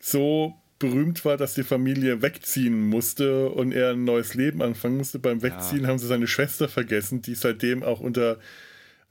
so 0.00 0.54
berühmt 0.78 1.22
war, 1.26 1.36
dass 1.36 1.52
die 1.52 1.64
Familie 1.64 2.22
wegziehen 2.22 2.88
musste 2.88 3.50
und 3.50 3.72
er 3.72 3.90
ein 3.90 4.04
neues 4.04 4.32
Leben 4.32 4.62
anfangen 4.62 4.96
musste. 4.96 5.18
Beim 5.18 5.42
Wegziehen 5.42 5.82
ja. 5.82 5.88
haben 5.88 5.98
sie 5.98 6.06
seine 6.06 6.26
Schwester 6.26 6.66
vergessen, 6.66 7.20
die 7.20 7.34
seitdem 7.34 7.82
auch 7.82 8.00
unter 8.00 8.38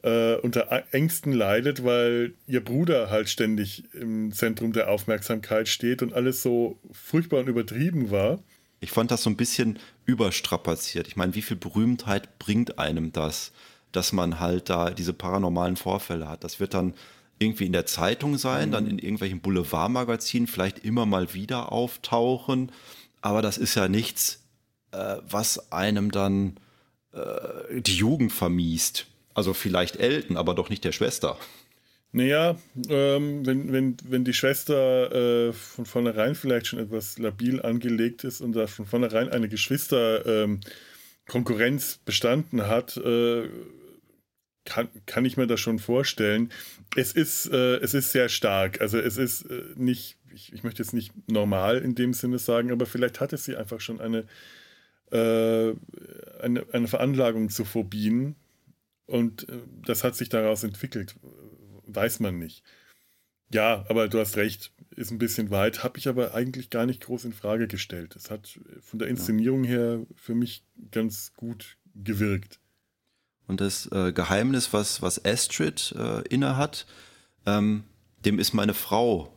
äh, 0.05 0.35
unter 0.35 0.83
Ängsten 0.91 1.33
leidet, 1.33 1.83
weil 1.83 2.35
ihr 2.45 2.63
Bruder 2.63 3.09
halt 3.09 3.27
ständig 3.27 3.83
im 3.93 4.31
Zentrum 4.31 4.71
der 4.71 4.89
Aufmerksamkeit 4.91 5.67
steht 5.67 6.03
und 6.03 6.13
alles 6.13 6.43
so 6.43 6.77
furchtbar 6.91 7.39
und 7.39 7.47
übertrieben 7.49 8.11
war. 8.11 8.39
Ich 8.81 8.91
fand 8.91 9.09
das 9.09 9.23
so 9.23 9.31
ein 9.31 9.35
bisschen 9.35 9.79
überstrapaziert. 10.05 11.07
Ich 11.07 11.15
meine, 11.15 11.33
wie 11.33 11.41
viel 11.41 11.57
Berühmtheit 11.57 12.37
bringt 12.37 12.77
einem 12.77 13.13
das, 13.13 13.51
dass 13.91 14.13
man 14.13 14.39
halt 14.39 14.69
da 14.69 14.91
diese 14.91 15.13
paranormalen 15.13 15.75
Vorfälle 15.75 16.29
hat? 16.29 16.43
Das 16.43 16.59
wird 16.59 16.75
dann 16.75 16.93
irgendwie 17.39 17.65
in 17.65 17.73
der 17.73 17.87
Zeitung 17.87 18.37
sein, 18.37 18.71
dann 18.71 18.85
in 18.85 18.99
irgendwelchen 18.99 19.41
Boulevardmagazinen 19.41 20.47
vielleicht 20.47 20.85
immer 20.85 21.07
mal 21.07 21.33
wieder 21.33 21.71
auftauchen. 21.71 22.71
Aber 23.21 23.41
das 23.41 23.57
ist 23.57 23.73
ja 23.73 23.87
nichts, 23.87 24.43
äh, 24.91 25.15
was 25.27 25.71
einem 25.71 26.11
dann 26.11 26.57
äh, 27.11 27.81
die 27.81 27.95
Jugend 27.95 28.31
vermiest. 28.31 29.07
Also 29.35 29.53
vielleicht 29.53 29.97
Elton, 29.97 30.37
aber 30.37 30.55
doch 30.55 30.69
nicht 30.69 30.83
der 30.83 30.93
Schwester. 30.93 31.37
Naja, 32.13 32.57
ähm, 32.87 33.45
wenn, 33.45 33.71
wenn, 33.73 33.97
wenn 34.07 34.23
die 34.23 34.33
Schwester 34.33 35.49
äh, 35.49 35.53
von 35.53 35.85
vornherein 35.85 36.33
vielleicht 36.33 36.65
schon 36.67 36.79
etwas 36.79 37.19
labil 37.19 37.61
angelegt 37.61 38.23
ist 38.23 38.39
und 38.39 38.53
da 38.53 38.67
von 38.67 38.85
vornherein 38.85 39.27
eine 39.27 39.49
Geschwister-Konkurrenz 39.49 41.93
ähm, 41.93 41.99
bestanden 42.05 42.67
hat, 42.67 42.95
äh, 42.95 43.49
kann, 44.63 44.87
kann 45.05 45.25
ich 45.25 45.35
mir 45.35 45.45
das 45.45 45.59
schon 45.59 45.77
vorstellen. 45.77 46.53
Es 46.95 47.11
ist, 47.11 47.51
äh, 47.51 47.75
es 47.79 47.93
ist 47.93 48.13
sehr 48.13 48.29
stark. 48.29 48.79
Also 48.79 48.97
es 48.97 49.17
ist 49.17 49.41
äh, 49.43 49.63
nicht, 49.75 50.15
ich, 50.33 50.53
ich 50.53 50.63
möchte 50.63 50.81
jetzt 50.81 50.93
nicht 50.93 51.11
normal 51.29 51.79
in 51.79 51.95
dem 51.95 52.13
Sinne 52.13 52.39
sagen, 52.39 52.71
aber 52.71 52.85
vielleicht 52.85 53.19
hatte 53.19 53.35
sie 53.35 53.57
einfach 53.57 53.81
schon 53.81 53.99
eine, 53.99 54.23
äh, 55.11 55.73
eine, 56.41 56.65
eine 56.71 56.87
Veranlagung 56.87 57.49
zu 57.49 57.65
Phobien 57.65 58.37
und 59.05 59.47
äh, 59.49 59.59
das 59.85 60.03
hat 60.03 60.15
sich 60.15 60.29
daraus 60.29 60.63
entwickelt. 60.63 61.15
Weiß 61.87 62.19
man 62.19 62.37
nicht. 62.39 62.63
Ja, 63.53 63.85
aber 63.89 64.07
du 64.07 64.19
hast 64.19 64.37
recht, 64.37 64.73
ist 64.95 65.11
ein 65.11 65.19
bisschen 65.19 65.51
weit, 65.51 65.83
habe 65.83 65.99
ich 65.99 66.07
aber 66.07 66.33
eigentlich 66.33 66.69
gar 66.69 66.85
nicht 66.85 67.03
groß 67.03 67.25
in 67.25 67.33
Frage 67.33 67.67
gestellt. 67.67 68.15
Es 68.15 68.31
hat 68.31 68.59
von 68.81 68.99
der 68.99 69.07
Inszenierung 69.07 69.63
her 69.63 70.05
für 70.15 70.33
mich 70.33 70.65
ganz 70.91 71.33
gut 71.35 71.77
gewirkt. 71.93 72.59
Und 73.47 73.61
das 73.61 73.85
äh, 73.91 74.11
Geheimnis, 74.11 74.73
was, 74.73 75.01
was 75.01 75.23
Astrid 75.23 75.93
äh, 75.97 76.21
inne 76.27 76.57
hat, 76.57 76.87
ähm, 77.45 77.83
dem 78.25 78.39
ist 78.39 78.53
meine 78.53 78.73
Frau 78.73 79.34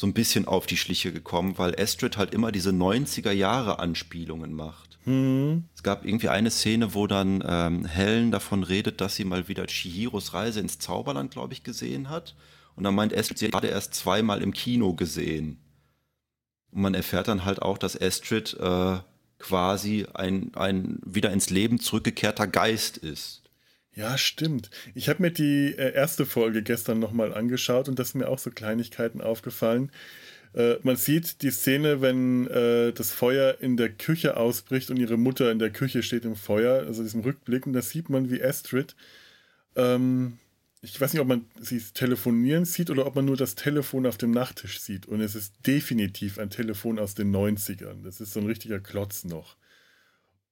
so 0.00 0.06
ein 0.06 0.14
bisschen 0.14 0.48
auf 0.48 0.66
die 0.66 0.78
Schliche 0.78 1.12
gekommen, 1.12 1.58
weil 1.58 1.78
Astrid 1.78 2.16
halt 2.16 2.32
immer 2.32 2.52
diese 2.52 2.70
90er 2.70 3.32
Jahre 3.32 3.80
Anspielungen 3.80 4.54
macht. 4.54 4.98
Mhm. 5.04 5.64
Es 5.74 5.82
gab 5.82 6.06
irgendwie 6.06 6.30
eine 6.30 6.50
Szene, 6.50 6.94
wo 6.94 7.06
dann 7.06 7.44
ähm, 7.46 7.84
Helen 7.84 8.30
davon 8.30 8.62
redet, 8.62 9.02
dass 9.02 9.16
sie 9.16 9.26
mal 9.26 9.46
wieder 9.48 9.66
Chihiros 9.66 10.32
Reise 10.32 10.58
ins 10.60 10.78
Zauberland, 10.78 11.30
glaube 11.30 11.52
ich, 11.52 11.64
gesehen 11.64 12.08
hat. 12.08 12.34
Und 12.76 12.84
dann 12.84 12.94
meint 12.94 13.14
Astrid, 13.14 13.36
sie 13.36 13.48
hat 13.48 13.62
erst 13.62 13.94
zweimal 13.94 14.40
im 14.40 14.54
Kino 14.54 14.94
gesehen. 14.94 15.58
Und 16.70 16.80
man 16.80 16.94
erfährt 16.94 17.28
dann 17.28 17.44
halt 17.44 17.60
auch, 17.60 17.76
dass 17.76 18.00
Astrid 18.00 18.54
äh, 18.58 19.00
quasi 19.38 20.06
ein, 20.14 20.54
ein 20.54 20.98
wieder 21.04 21.30
ins 21.30 21.50
Leben 21.50 21.78
zurückgekehrter 21.78 22.46
Geist 22.46 22.96
ist. 22.96 23.42
Ja, 23.94 24.16
stimmt. 24.16 24.70
Ich 24.94 25.08
habe 25.08 25.22
mir 25.22 25.30
die 25.30 25.74
äh, 25.76 25.92
erste 25.92 26.24
Folge 26.24 26.62
gestern 26.62 27.00
nochmal 27.00 27.34
angeschaut 27.34 27.88
und 27.88 27.98
das 27.98 28.10
sind 28.10 28.20
mir 28.20 28.28
auch 28.28 28.38
so 28.38 28.50
Kleinigkeiten 28.50 29.20
aufgefallen. 29.20 29.90
Äh, 30.54 30.76
man 30.82 30.96
sieht 30.96 31.42
die 31.42 31.50
Szene, 31.50 32.00
wenn 32.00 32.46
äh, 32.48 32.92
das 32.92 33.10
Feuer 33.10 33.58
in 33.60 33.76
der 33.76 33.90
Küche 33.90 34.36
ausbricht 34.36 34.90
und 34.90 34.96
ihre 34.96 35.16
Mutter 35.16 35.50
in 35.50 35.58
der 35.58 35.70
Küche 35.70 36.02
steht 36.02 36.24
im 36.24 36.36
Feuer, 36.36 36.86
also 36.86 37.02
diesem 37.02 37.20
Rückblick, 37.20 37.66
und 37.66 37.72
da 37.72 37.82
sieht 37.82 38.10
man, 38.10 38.30
wie 38.30 38.42
Astrid, 38.42 38.94
ähm, 39.76 40.38
ich 40.82 40.98
weiß 41.00 41.12
nicht, 41.12 41.20
ob 41.20 41.28
man 41.28 41.44
sie 41.60 41.80
telefonieren 41.80 42.64
sieht 42.64 42.90
oder 42.90 43.06
ob 43.06 43.14
man 43.14 43.26
nur 43.26 43.36
das 43.36 43.54
Telefon 43.54 44.06
auf 44.06 44.16
dem 44.16 44.30
Nachttisch 44.30 44.80
sieht. 44.80 45.06
Und 45.06 45.20
es 45.20 45.34
ist 45.34 45.54
definitiv 45.66 46.38
ein 46.38 46.48
Telefon 46.48 46.98
aus 46.98 47.14
den 47.14 47.34
90ern. 47.34 48.02
Das 48.02 48.20
ist 48.20 48.32
so 48.32 48.40
ein 48.40 48.46
richtiger 48.46 48.80
Klotz 48.80 49.24
noch. 49.24 49.56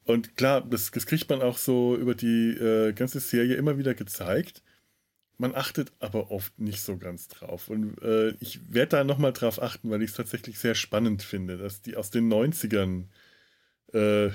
Und 0.09 0.36
klar, 0.38 0.62
das, 0.62 0.90
das 0.90 1.04
kriegt 1.04 1.28
man 1.28 1.42
auch 1.42 1.59
so 1.59 1.94
über 1.94 2.14
die 2.14 2.52
äh, 2.52 2.94
ganze 2.94 3.20
Serie 3.20 3.56
immer 3.56 3.76
wieder 3.76 3.92
gezeigt. 3.92 4.62
Man 5.36 5.54
achtet 5.54 5.92
aber 6.00 6.30
oft 6.30 6.59
nicht 6.59 6.80
so 6.80 6.96
ganz 6.96 7.28
drauf. 7.28 7.68
Und 7.68 8.00
äh, 8.02 8.30
ich 8.40 8.72
werde 8.72 8.96
da 8.96 9.04
nochmal 9.04 9.34
drauf 9.34 9.61
achten, 9.61 9.90
weil 9.90 10.02
ich 10.02 10.11
es 10.12 10.16
tatsächlich 10.16 10.59
sehr 10.59 10.74
spannend 10.74 11.22
finde, 11.22 11.59
dass 11.59 11.82
die 11.82 11.94
aus 11.94 12.09
den 12.09 12.32
90ern 12.32 13.04
äh, 13.92 14.30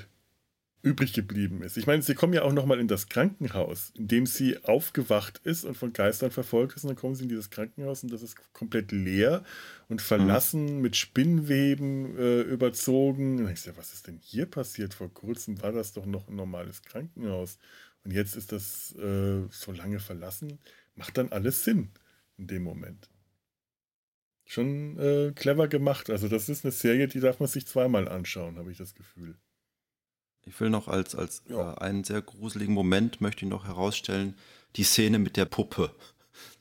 übrig 0.84 1.14
geblieben 1.14 1.64
ist. 1.64 1.78
Ich 1.78 1.88
meine, 1.88 2.04
sie 2.04 2.14
kommen 2.14 2.34
ja 2.34 2.44
auch 2.44 2.54
nochmal 2.54 2.80
in 2.80 2.88
das 2.88 3.10
Krankenhaus, 3.10 3.92
in 3.98 4.08
dem 4.08 4.26
sie 4.28 4.64
aufgewacht 4.64 5.42
ist 5.44 5.66
und 5.66 5.76
von 5.76 5.94
Geistern 5.94 6.30
verfolgt 6.30 6.76
ist. 6.76 6.84
Und 6.84 6.90
dann 6.90 6.98
kommen 6.98 7.16
sie 7.16 7.24
in 7.24 7.30
dieses 7.30 7.50
Krankenhaus 7.50 8.04
und 8.04 8.14
das 8.14 8.22
ist 8.22 8.36
komplett 8.54 8.92
leer 8.92 9.44
und 9.90 10.02
verlassen, 10.02 10.76
mhm. 10.76 10.82
mit 10.82 10.96
Spinnweben 10.96 12.16
äh, 12.18 12.42
überzogen. 12.42 13.40
Und 13.40 13.52
ich 13.52 13.62
sage, 13.62 13.78
was 13.78 13.94
ist 13.94 14.06
denn 14.06 14.20
hier 14.22 14.46
passiert? 14.46 14.94
Vor 14.94 15.12
kurzem 15.12 15.60
war 15.64 15.72
das 15.72 15.94
doch 15.94 16.06
noch 16.06 16.28
ein 16.28 16.36
normales 16.36 16.84
Krankenhaus. 16.84 17.58
Und 18.04 18.12
jetzt 18.12 18.36
ist 18.36 18.52
das 18.52 18.94
äh, 18.96 19.48
so 19.50 19.72
lange 19.72 20.00
verlassen 20.00 20.60
macht 20.96 21.18
dann 21.18 21.32
alles 21.32 21.64
Sinn 21.64 21.92
in 22.38 22.48
dem 22.48 22.64
Moment. 22.64 23.10
Schon 24.46 25.00
äh, 25.00 25.32
clever 25.34 25.68
gemacht. 25.68 26.10
Also 26.10 26.28
das 26.28 26.50
ist 26.50 26.66
eine 26.66 26.72
Serie, 26.72 27.08
die 27.08 27.20
darf 27.20 27.40
man 27.40 27.48
sich 27.48 27.66
zweimal 27.66 28.08
anschauen, 28.08 28.58
habe 28.58 28.72
ich 28.72 28.78
das 28.78 28.94
Gefühl. 28.94 29.38
Ich 30.46 30.60
will 30.60 30.70
noch 30.70 30.88
als, 30.88 31.16
als 31.16 31.44
ja. 31.48 31.74
äh, 31.74 31.78
einen 31.78 32.04
sehr 32.04 32.22
gruseligen 32.22 32.74
Moment 32.74 33.22
möchte 33.22 33.46
ich 33.46 33.52
noch 33.52 33.66
herausstellen, 33.66 34.36
die 34.76 34.84
Szene 34.84 35.20
mit 35.20 35.38
der 35.38 35.46
Puppe. 35.46 35.94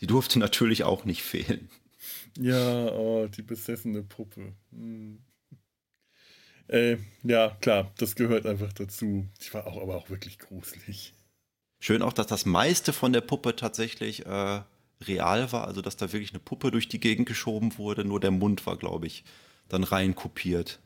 Die 0.01 0.07
durfte 0.07 0.39
natürlich 0.39 0.85
auch 0.85 1.05
nicht 1.05 1.23
fehlen. 1.23 1.69
Ja, 2.39 2.87
oh, 2.93 3.27
die 3.27 3.43
besessene 3.43 4.03
Puppe. 4.03 4.55
Hm. 4.71 5.21
Äh, 6.69 6.97
ja, 7.23 7.51
klar, 7.61 7.93
das 7.99 8.15
gehört 8.15 8.47
einfach 8.47 8.73
dazu. 8.73 9.27
Die 9.41 9.55
war 9.55 9.67
auch 9.67 9.81
aber 9.81 9.97
auch 9.97 10.11
wirklich 10.11 10.39
gruselig. 10.39 11.13
Schön 11.81 12.03
auch, 12.03 12.13
dass 12.13 12.29
das 12.29 12.47
meiste 12.47 12.93
von 12.93 13.13
der 13.13 13.21
Puppe 13.21 13.57
tatsächlich 13.57 14.25
äh, 14.25 14.63
real 15.03 15.53
war, 15.53 15.67
also 15.67 15.83
dass 15.83 15.97
da 15.97 16.13
wirklich 16.13 16.31
eine 16.31 16.39
Puppe 16.39 16.71
durch 16.71 16.89
die 16.89 17.01
Gegend 17.01 17.27
geschoben 17.27 17.77
wurde, 17.77 18.05
nur 18.05 18.21
der 18.21 18.31
Mund 18.31 18.65
war, 18.67 18.77
glaube 18.77 19.07
ich, 19.07 19.25
dann 19.69 19.85
rein 19.85 20.15
kopiert. 20.15 20.81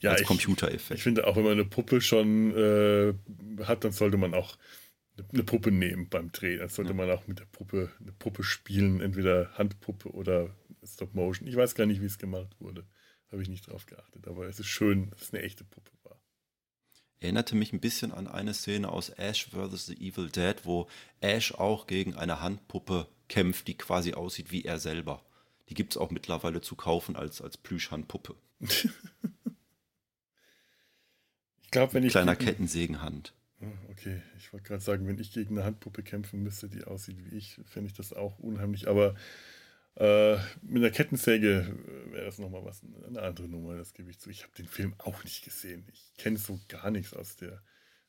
Ja, 0.00 0.12
als 0.12 0.22
Computereffekt. 0.24 0.98
Ich 0.98 1.02
finde 1.02 1.26
auch, 1.26 1.36
wenn 1.36 1.42
man 1.42 1.52
eine 1.52 1.64
Puppe 1.64 2.00
schon 2.00 2.54
äh, 2.56 3.14
hat, 3.64 3.84
dann 3.84 3.92
sollte 3.92 4.16
man 4.16 4.34
auch 4.34 4.56
eine 5.32 5.42
Puppe 5.42 5.72
nehmen 5.72 6.08
beim 6.08 6.30
Drehen. 6.30 6.60
Dann 6.60 6.68
sollte 6.68 6.94
man 6.94 7.10
auch 7.10 7.26
mit 7.26 7.40
der 7.40 7.46
Puppe 7.46 7.90
eine 8.00 8.12
Puppe 8.12 8.44
spielen, 8.44 9.00
entweder 9.00 9.50
Handpuppe 9.58 10.10
oder 10.10 10.54
Stop 10.84 11.14
Motion. 11.14 11.48
Ich 11.48 11.56
weiß 11.56 11.74
gar 11.74 11.86
nicht, 11.86 12.00
wie 12.00 12.06
es 12.06 12.18
gemacht 12.18 12.54
wurde. 12.60 12.84
Habe 13.30 13.42
ich 13.42 13.48
nicht 13.48 13.68
drauf 13.68 13.86
geachtet. 13.86 14.26
Aber 14.28 14.46
es 14.46 14.60
ist 14.60 14.68
schön, 14.68 15.10
dass 15.10 15.22
es 15.22 15.34
eine 15.34 15.42
echte 15.42 15.64
Puppe 15.64 15.90
war. 16.04 16.20
Erinnerte 17.20 17.56
mich 17.56 17.72
ein 17.72 17.80
bisschen 17.80 18.12
an 18.12 18.28
eine 18.28 18.54
Szene 18.54 18.88
aus 18.88 19.10
Ash 19.10 19.48
vs. 19.48 19.86
The 19.86 19.94
Evil 19.94 20.30
Dead, 20.30 20.54
wo 20.64 20.88
Ash 21.20 21.52
auch 21.52 21.88
gegen 21.88 22.14
eine 22.14 22.40
Handpuppe 22.40 23.08
kämpft, 23.28 23.66
die 23.66 23.76
quasi 23.76 24.14
aussieht 24.14 24.52
wie 24.52 24.64
er 24.64 24.78
selber. 24.78 25.24
Die 25.68 25.74
gibt 25.74 25.94
es 25.94 25.96
auch 25.98 26.10
mittlerweile 26.10 26.60
zu 26.60 26.76
kaufen 26.76 27.16
als, 27.16 27.42
als 27.42 27.56
Plüschhandpuppe. 27.56 28.36
Ich 31.68 31.72
glaube, 31.72 31.92
wenn 31.92 32.02
ich. 32.02 32.12
Kleiner 32.12 32.34
gegen- 32.34 32.50
Kettensägenhand. 32.50 33.34
Ah, 33.60 33.66
Okay, 33.90 34.22
ich 34.38 34.50
wollte 34.54 34.66
gerade 34.68 34.82
sagen, 34.82 35.06
wenn 35.06 35.18
ich 35.18 35.32
gegen 35.32 35.58
eine 35.58 35.66
Handpuppe 35.66 36.02
kämpfen 36.02 36.42
müsste, 36.42 36.70
die 36.70 36.84
aussieht 36.84 37.18
wie 37.30 37.36
ich, 37.36 37.60
fände 37.66 37.88
ich 37.88 37.94
das 37.94 38.14
auch 38.14 38.38
unheimlich. 38.38 38.88
Aber 38.88 39.14
äh, 39.96 40.38
mit 40.62 40.82
einer 40.82 40.90
Kettensäge 40.90 41.76
äh, 42.08 42.12
wäre 42.12 42.24
das 42.24 42.38
nochmal 42.38 42.64
was, 42.64 42.80
eine 43.06 43.20
andere 43.20 43.48
Nummer, 43.48 43.76
das 43.76 43.92
gebe 43.92 44.08
ich 44.10 44.18
zu. 44.18 44.30
Ich 44.30 44.44
habe 44.44 44.54
den 44.56 44.66
Film 44.66 44.94
auch 44.96 45.22
nicht 45.24 45.44
gesehen. 45.44 45.86
Ich 45.92 46.14
kenne 46.16 46.38
so 46.38 46.58
gar 46.68 46.90
nichts 46.90 47.12
aus, 47.12 47.36
der, 47.36 47.62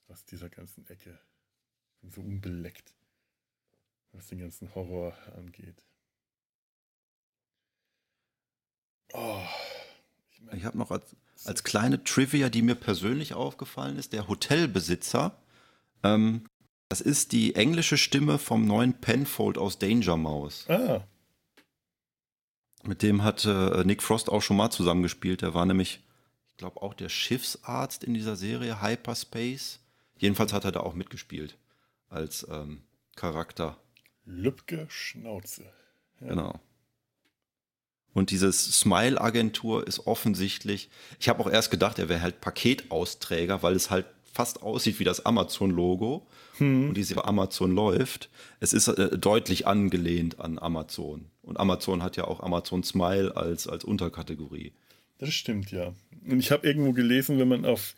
aus 0.08 0.24
dieser 0.24 0.48
ganzen 0.50 0.88
Ecke. 0.88 1.20
Ich 1.96 2.00
bin 2.00 2.12
so 2.12 2.22
unbeleckt, 2.22 2.94
was 4.14 4.28
den 4.28 4.40
ganzen 4.40 4.74
Horror 4.74 5.18
angeht. 5.36 5.84
Oh, 9.12 9.44
ich 10.54 10.66
habe 10.66 10.78
noch 10.78 10.92
als, 10.92 11.16
als 11.46 11.64
kleine 11.64 12.04
Trivia, 12.04 12.50
die 12.50 12.62
mir 12.62 12.76
persönlich 12.76 13.34
aufgefallen 13.34 13.98
ist, 13.98 14.14
der 14.14 14.28
Hotelbesitzer. 14.28 15.38
Ähm, 16.04 16.46
das 16.90 17.02
ist 17.02 17.32
die 17.34 17.56
englische 17.56 17.98
Stimme 17.98 18.38
vom 18.40 18.66
neuen 18.66 18.94
Penfold 19.00 19.58
aus 19.58 19.78
Danger 19.78 20.18
Mouse. 20.18 20.66
ah, 20.70 21.04
Mit 22.84 23.04
dem 23.04 23.24
hat 23.24 23.46
äh, 23.46 23.84
Nick 23.84 24.02
Frost 24.02 24.30
auch 24.30 24.42
schon 24.42 24.58
mal 24.58 24.72
zusammengespielt. 24.72 25.42
Der 25.42 25.54
war 25.54 25.66
nämlich, 25.66 26.04
ich 26.50 26.58
glaube, 26.58 26.82
auch 26.82 26.94
der 26.94 27.10
Schiffsarzt 27.10 28.04
in 28.04 28.14
dieser 28.14 28.36
Serie 28.36 28.82
Hyperspace. 28.82 29.80
Jedenfalls 30.18 30.52
hat 30.52 30.66
er 30.66 30.72
da 30.72 30.80
auch 30.80 30.96
mitgespielt 30.96 31.58
als 32.10 32.46
ähm, 32.50 32.82
Charakter. 33.16 33.78
Lübcke 34.26 34.88
Schnauze. 34.90 35.72
Genau. 36.20 36.60
Und 38.14 38.32
dieses 38.32 38.80
Smile-Agentur 38.80 39.86
ist 39.88 40.08
offensichtlich, 40.08 40.90
ich 41.20 41.30
habe 41.30 41.42
auch 41.42 41.50
erst 41.50 41.72
gedacht, 41.72 42.00
er 42.00 42.10
wäre 42.10 42.22
halt 42.22 42.42
Paketausträger, 42.42 43.62
weil 43.62 43.76
es 43.76 43.90
halt 43.90 44.06
fast 44.34 44.62
aussieht 44.64 45.00
wie 45.00 45.04
das 45.04 45.26
Amazon-Logo 45.26 46.26
und 46.60 46.94
diese 46.94 47.24
Amazon 47.26 47.72
läuft. 47.72 48.30
Es 48.60 48.74
ist 48.74 48.88
äh, 48.88 49.18
deutlich 49.18 49.68
angelehnt 49.68 50.40
an 50.40 50.60
Amazon. 50.60 51.26
Und 51.42 51.60
Amazon 51.60 52.04
hat 52.04 52.18
ja 52.18 52.26
auch 52.26 52.42
Amazon 52.42 52.84
Smile 52.84 53.36
als, 53.36 53.68
als 53.68 53.84
Unterkategorie. 53.84 54.74
Das 55.18 55.34
stimmt, 55.34 55.72
ja. 55.72 55.94
Und 56.28 56.40
ich 56.40 56.52
habe 56.52 56.68
irgendwo 56.68 56.94
gelesen, 56.94 57.40
wenn 57.40 57.48
man 57.48 57.66
auf 57.66 57.96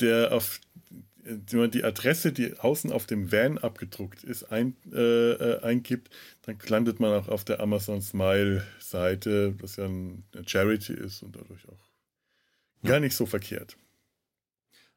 der, 0.00 0.32
auf 0.32 0.60
die 1.26 1.84
Adresse, 1.84 2.32
die 2.32 2.58
außen 2.58 2.92
auf 2.92 3.06
dem 3.06 3.32
Van 3.32 3.58
abgedruckt 3.58 4.22
ist, 4.24 4.44
ein, 4.44 4.76
äh, 4.92 5.32
äh, 5.32 5.62
eingibt, 5.62 6.10
dann 6.42 6.58
landet 6.68 7.00
man 7.00 7.12
auch 7.12 7.28
auf 7.28 7.44
der 7.44 7.60
Amazon 7.60 8.00
Smile-Seite, 8.00 9.54
das 9.60 9.76
ja 9.76 9.86
ein, 9.86 10.24
eine 10.32 10.48
Charity 10.48 10.92
ist 10.92 11.22
und 11.22 11.34
dadurch 11.34 11.68
auch 11.68 12.86
gar 12.86 13.00
nicht 13.00 13.16
so 13.16 13.26
verkehrt. 13.26 13.76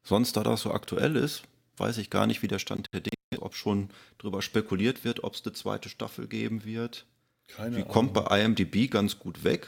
Sonst, 0.02 0.36
da 0.36 0.42
das 0.42 0.62
so 0.62 0.72
aktuell 0.72 1.16
ist, 1.16 1.42
weiß 1.76 1.98
ich 1.98 2.10
gar 2.10 2.26
nicht, 2.26 2.42
wie 2.42 2.48
der 2.48 2.58
Stand 2.58 2.86
der 2.92 3.00
Dinge 3.00 3.14
ist, 3.30 3.42
ob 3.42 3.54
schon 3.54 3.90
drüber 4.18 4.42
spekuliert 4.42 5.04
wird, 5.04 5.24
ob 5.24 5.34
es 5.34 5.44
eine 5.44 5.52
zweite 5.52 5.88
Staffel 5.88 6.28
geben 6.28 6.64
wird. 6.64 7.06
Keine 7.48 7.76
Die 7.76 7.82
Ahnung. 7.82 7.92
kommt 7.92 8.14
bei 8.14 8.40
IMDb 8.40 8.90
ganz 8.90 9.18
gut 9.18 9.42
weg. 9.44 9.66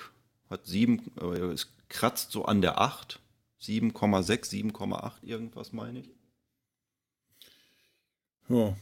Hat 0.48 0.66
sieben, 0.66 1.10
äh, 1.20 1.24
es 1.52 1.72
kratzt 1.88 2.30
so 2.30 2.44
an 2.44 2.60
der 2.62 2.80
8. 2.80 3.18
7,6, 3.60 4.72
7,8 4.72 5.12
irgendwas 5.22 5.72
meine 5.72 6.00
ich. 6.00 6.10
Ja. 8.52 8.76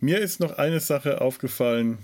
Mir 0.00 0.18
ist 0.18 0.40
noch 0.40 0.58
eine 0.58 0.80
Sache 0.80 1.20
aufgefallen, 1.20 1.98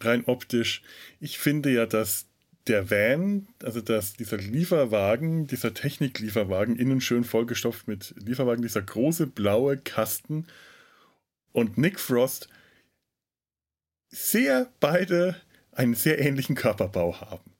rein 0.00 0.24
optisch. 0.26 0.82
Ich 1.20 1.38
finde 1.38 1.70
ja, 1.70 1.86
dass 1.86 2.26
der 2.66 2.90
Van, 2.90 3.46
also 3.62 3.80
dass 3.80 4.14
dieser 4.14 4.38
Lieferwagen, 4.38 5.46
dieser 5.46 5.72
Techniklieferwagen, 5.74 6.76
innen 6.76 7.00
schön 7.00 7.24
vollgestopft 7.24 7.86
mit 7.86 8.14
Lieferwagen, 8.18 8.62
dieser 8.62 8.82
große 8.82 9.26
blaue 9.26 9.76
Kasten 9.76 10.46
und 11.52 11.78
Nick 11.78 12.00
Frost 12.00 12.48
sehr 14.08 14.72
beide 14.80 15.36
einen 15.72 15.94
sehr 15.94 16.18
ähnlichen 16.18 16.56
Körperbau 16.56 17.20
haben. 17.20 17.53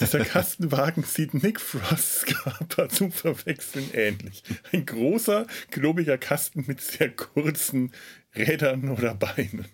Dieser 0.00 0.24
Kastenwagen 0.24 1.04
sieht 1.04 1.34
Nick 1.34 1.60
Frosts 1.60 2.26
Körper 2.26 2.88
zum 2.88 3.12
Verwechseln 3.12 3.88
ähnlich. 3.94 4.42
Ein 4.72 4.84
großer, 4.84 5.46
klobiger 5.70 6.18
Kasten 6.18 6.64
mit 6.66 6.80
sehr 6.80 7.10
kurzen 7.10 7.92
Rädern 8.34 8.90
oder 8.90 9.14
Beinen. 9.14 9.66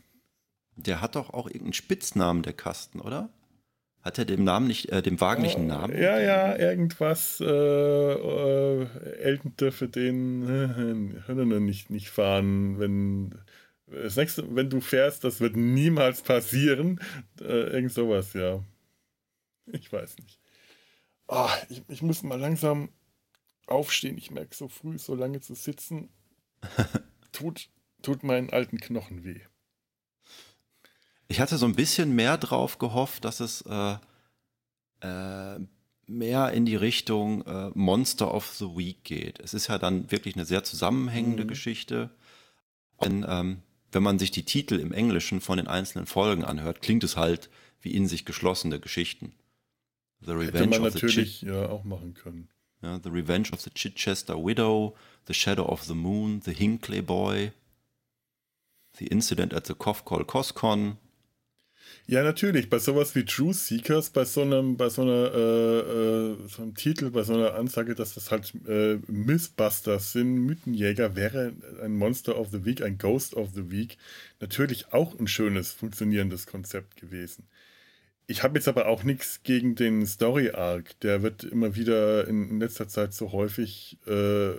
Der 0.76 1.00
hat 1.00 1.16
doch 1.16 1.30
auch 1.30 1.46
irgendeinen 1.46 1.72
Spitznamen, 1.72 2.42
der 2.42 2.52
Kasten, 2.52 3.00
oder? 3.00 3.30
Hat 4.02 4.18
er 4.18 4.24
dem 4.24 4.44
Namen 4.44 4.66
nicht, 4.66 4.88
äh, 4.90 5.02
dem 5.02 5.20
Wagen 5.20 5.42
nicht 5.42 5.56
einen 5.56 5.66
Namen? 5.66 5.94
Ja, 5.94 6.18
ja, 6.18 6.56
irgendwas. 6.56 7.38
Äh, 7.40 7.44
äh, 7.44 8.86
Elton 9.20 9.56
dürfe 9.56 9.88
den 9.88 10.42
äh, 10.44 11.26
Hörner 11.26 11.60
nicht, 11.60 11.90
nicht 11.90 12.08
fahren, 12.08 12.78
wenn. 12.78 13.34
Das 13.86 14.16
nächste, 14.16 14.54
wenn 14.54 14.70
du 14.70 14.80
fährst, 14.80 15.24
das 15.24 15.40
wird 15.40 15.56
niemals 15.56 16.22
passieren. 16.22 17.00
Äh, 17.40 17.72
irgend 17.74 17.92
sowas, 17.92 18.32
ja. 18.34 18.62
Ich 19.80 19.92
weiß 19.92 20.18
nicht. 20.18 20.38
Ah, 21.28 21.50
ich, 21.68 21.82
ich 21.88 22.02
muss 22.02 22.22
mal 22.22 22.38
langsam 22.40 22.88
aufstehen. 23.66 24.18
Ich 24.18 24.30
merke 24.30 24.54
so 24.54 24.68
früh, 24.68 24.98
so 24.98 25.14
lange 25.14 25.40
zu 25.40 25.54
sitzen, 25.54 26.08
tut, 27.32 27.68
tut 28.02 28.22
meinen 28.24 28.50
alten 28.50 28.78
Knochen 28.80 29.24
weh. 29.24 29.40
Ich 31.28 31.40
hatte 31.40 31.56
so 31.58 31.66
ein 31.66 31.76
bisschen 31.76 32.14
mehr 32.14 32.36
drauf 32.38 32.78
gehofft, 32.78 33.24
dass 33.24 33.38
es 33.40 33.62
äh, 33.62 33.96
äh, 35.00 35.60
mehr 36.06 36.50
in 36.50 36.66
die 36.66 36.74
Richtung 36.76 37.42
äh, 37.46 37.70
Monster 37.74 38.34
of 38.34 38.48
the 38.56 38.64
Week 38.76 39.04
geht. 39.04 39.38
Es 39.38 39.54
ist 39.54 39.68
ja 39.68 39.78
dann 39.78 40.10
wirklich 40.10 40.34
eine 40.34 40.44
sehr 40.44 40.64
zusammenhängende 40.64 41.44
Mhm. 41.44 41.48
Geschichte. 41.48 42.10
Denn 43.02 43.24
ähm, 43.28 43.62
wenn 43.92 44.02
man 44.02 44.18
sich 44.18 44.30
die 44.32 44.44
Titel 44.44 44.74
im 44.80 44.92
Englischen 44.92 45.40
von 45.40 45.56
den 45.58 45.68
einzelnen 45.68 46.06
Folgen 46.06 46.44
anhört, 46.44 46.82
klingt 46.82 47.04
es 47.04 47.16
halt 47.16 47.48
wie 47.80 47.94
in 47.94 48.08
sich 48.08 48.24
geschlossene 48.24 48.80
Geschichten. 48.80 49.34
The 50.22 50.32
Hätte 50.32 50.54
Revenge 50.54 50.78
man 50.78 50.86
of 50.86 50.92
the 50.92 51.06
natürlich 51.06 51.42
ja 51.42 51.68
auch 51.68 51.84
machen 51.84 52.14
können. 52.14 52.48
ja, 52.82 53.00
The 53.02 53.10
Revenge 53.10 53.50
of 53.52 53.60
the 53.60 53.70
Chichester 53.70 54.36
Widow, 54.36 54.96
The 55.26 55.34
Shadow 55.34 55.66
of 55.66 55.84
the 55.84 55.94
Moon, 55.94 56.40
The 56.44 56.52
Hinkley 56.52 57.02
Boy, 57.02 57.52
The 58.98 59.06
Incident 59.06 59.54
at 59.54 59.66
the 59.66 59.74
Kofkol 59.74 60.24
Koskon. 60.24 60.98
Ja, 62.06 62.22
natürlich. 62.24 62.68
Bei 62.68 62.78
sowas 62.78 63.14
wie 63.14 63.24
True 63.24 63.54
Seekers, 63.54 64.10
bei 64.10 64.24
so 64.24 64.42
einem, 64.42 64.76
bei 64.76 64.88
so 64.88 65.02
einer, 65.02 65.32
äh, 65.32 65.78
äh, 65.78 66.36
so 66.48 66.62
einem 66.62 66.74
Titel, 66.74 67.10
bei 67.10 67.22
so 67.22 67.34
einer 67.34 67.54
Ansage, 67.54 67.94
dass 67.94 68.14
das 68.14 68.30
halt 68.30 68.52
äh, 68.66 68.98
Mythbusters 69.06 70.12
sind, 70.12 70.34
Mythenjäger, 70.38 71.14
wäre 71.14 71.52
ein 71.82 71.94
Monster 71.96 72.36
of 72.38 72.48
the 72.50 72.64
Week, 72.64 72.82
ein 72.82 72.98
Ghost 72.98 73.34
of 73.34 73.50
the 73.54 73.70
Week 73.70 73.96
natürlich 74.40 74.92
auch 74.92 75.18
ein 75.18 75.28
schönes, 75.28 75.72
funktionierendes 75.72 76.46
Konzept 76.46 76.96
gewesen. 76.96 77.46
Ich 78.26 78.42
habe 78.42 78.58
jetzt 78.58 78.68
aber 78.68 78.86
auch 78.86 79.02
nichts 79.02 79.42
gegen 79.42 79.74
den 79.74 80.06
Story 80.06 80.50
Arc. 80.50 80.98
Der 81.00 81.22
wird 81.22 81.44
immer 81.44 81.74
wieder 81.74 82.28
in, 82.28 82.48
in 82.48 82.60
letzter 82.60 82.86
Zeit 82.88 83.12
so 83.12 83.32
häufig 83.32 83.98
äh, 84.06 84.52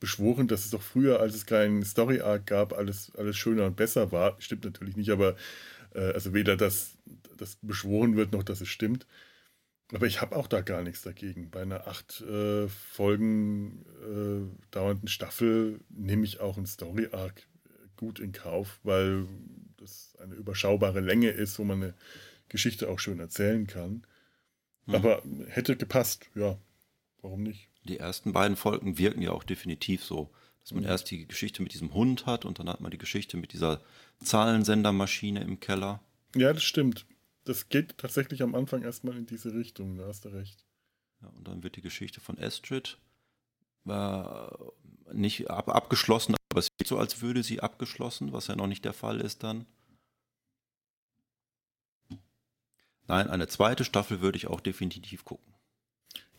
beschworen, 0.00 0.48
dass 0.48 0.64
es 0.64 0.70
doch 0.70 0.82
früher, 0.82 1.20
als 1.20 1.34
es 1.34 1.46
keinen 1.46 1.84
Story 1.84 2.20
Arc 2.20 2.46
gab, 2.46 2.72
alles, 2.72 3.12
alles 3.16 3.36
schöner 3.36 3.66
und 3.66 3.76
besser 3.76 4.12
war. 4.12 4.36
Stimmt 4.40 4.64
natürlich 4.64 4.96
nicht, 4.96 5.10
aber 5.10 5.36
äh, 5.94 6.12
also 6.12 6.34
weder 6.34 6.56
dass 6.56 6.96
das 7.36 7.58
beschworen 7.62 8.16
wird, 8.16 8.32
noch 8.32 8.42
dass 8.42 8.60
es 8.60 8.68
stimmt. 8.68 9.06
Aber 9.92 10.06
ich 10.06 10.20
habe 10.20 10.34
auch 10.36 10.48
da 10.48 10.62
gar 10.62 10.82
nichts 10.82 11.02
dagegen. 11.02 11.50
Bei 11.50 11.62
einer 11.62 11.86
acht 11.86 12.20
äh, 12.22 12.68
Folgen 12.68 13.84
äh, 14.02 14.72
dauernden 14.72 15.08
Staffel 15.08 15.80
nehme 15.88 16.24
ich 16.24 16.40
auch 16.40 16.56
einen 16.56 16.66
Story 16.66 17.08
Arc 17.12 17.46
gut 17.96 18.18
in 18.18 18.32
Kauf, 18.32 18.80
weil 18.82 19.26
das 19.26 19.65
eine 20.20 20.34
überschaubare 20.34 21.00
Länge 21.00 21.30
ist, 21.30 21.58
wo 21.58 21.64
man 21.64 21.82
eine 21.82 21.94
Geschichte 22.48 22.88
auch 22.88 22.98
schön 22.98 23.20
erzählen 23.20 23.66
kann. 23.66 24.06
Mhm. 24.86 24.94
Aber 24.94 25.22
hätte 25.48 25.76
gepasst, 25.76 26.30
ja. 26.34 26.58
Warum 27.22 27.42
nicht? 27.42 27.68
Die 27.84 27.98
ersten 27.98 28.32
beiden 28.32 28.56
Folgen 28.56 28.98
wirken 28.98 29.22
ja 29.22 29.32
auch 29.32 29.44
definitiv 29.44 30.04
so. 30.04 30.30
Dass 30.60 30.72
man 30.72 30.82
erst 30.82 31.10
die 31.12 31.26
Geschichte 31.26 31.62
mit 31.62 31.74
diesem 31.74 31.94
Hund 31.94 32.26
hat 32.26 32.44
und 32.44 32.58
dann 32.58 32.68
hat 32.68 32.80
man 32.80 32.90
die 32.90 32.98
Geschichte 32.98 33.36
mit 33.36 33.52
dieser 33.52 33.80
Zahlensendermaschine 34.24 35.40
im 35.40 35.60
Keller. 35.60 36.00
Ja, 36.34 36.52
das 36.52 36.64
stimmt. 36.64 37.06
Das 37.44 37.68
geht 37.68 37.98
tatsächlich 37.98 38.42
am 38.42 38.56
Anfang 38.56 38.82
erstmal 38.82 39.16
in 39.16 39.26
diese 39.26 39.54
Richtung, 39.54 39.96
da 39.96 40.08
hast 40.08 40.24
du 40.24 40.30
recht. 40.30 40.66
Ja, 41.22 41.28
und 41.28 41.46
dann 41.46 41.62
wird 41.62 41.76
die 41.76 41.82
Geschichte 41.82 42.20
von 42.20 42.36
Astrid 42.38 42.98
äh, 43.86 44.46
nicht 45.12 45.48
ab, 45.48 45.68
abgeschlossen, 45.68 46.34
aber 46.50 46.58
es 46.58 46.68
sieht 46.78 46.88
so, 46.88 46.98
als 46.98 47.22
würde 47.22 47.44
sie 47.44 47.60
abgeschlossen, 47.60 48.32
was 48.32 48.48
ja 48.48 48.56
noch 48.56 48.66
nicht 48.66 48.84
der 48.84 48.92
Fall 48.92 49.20
ist 49.20 49.44
dann. 49.44 49.66
Nein, 53.08 53.28
eine 53.28 53.48
zweite 53.48 53.84
Staffel 53.84 54.20
würde 54.20 54.36
ich 54.36 54.46
auch 54.46 54.60
definitiv 54.60 55.24
gucken. 55.24 55.54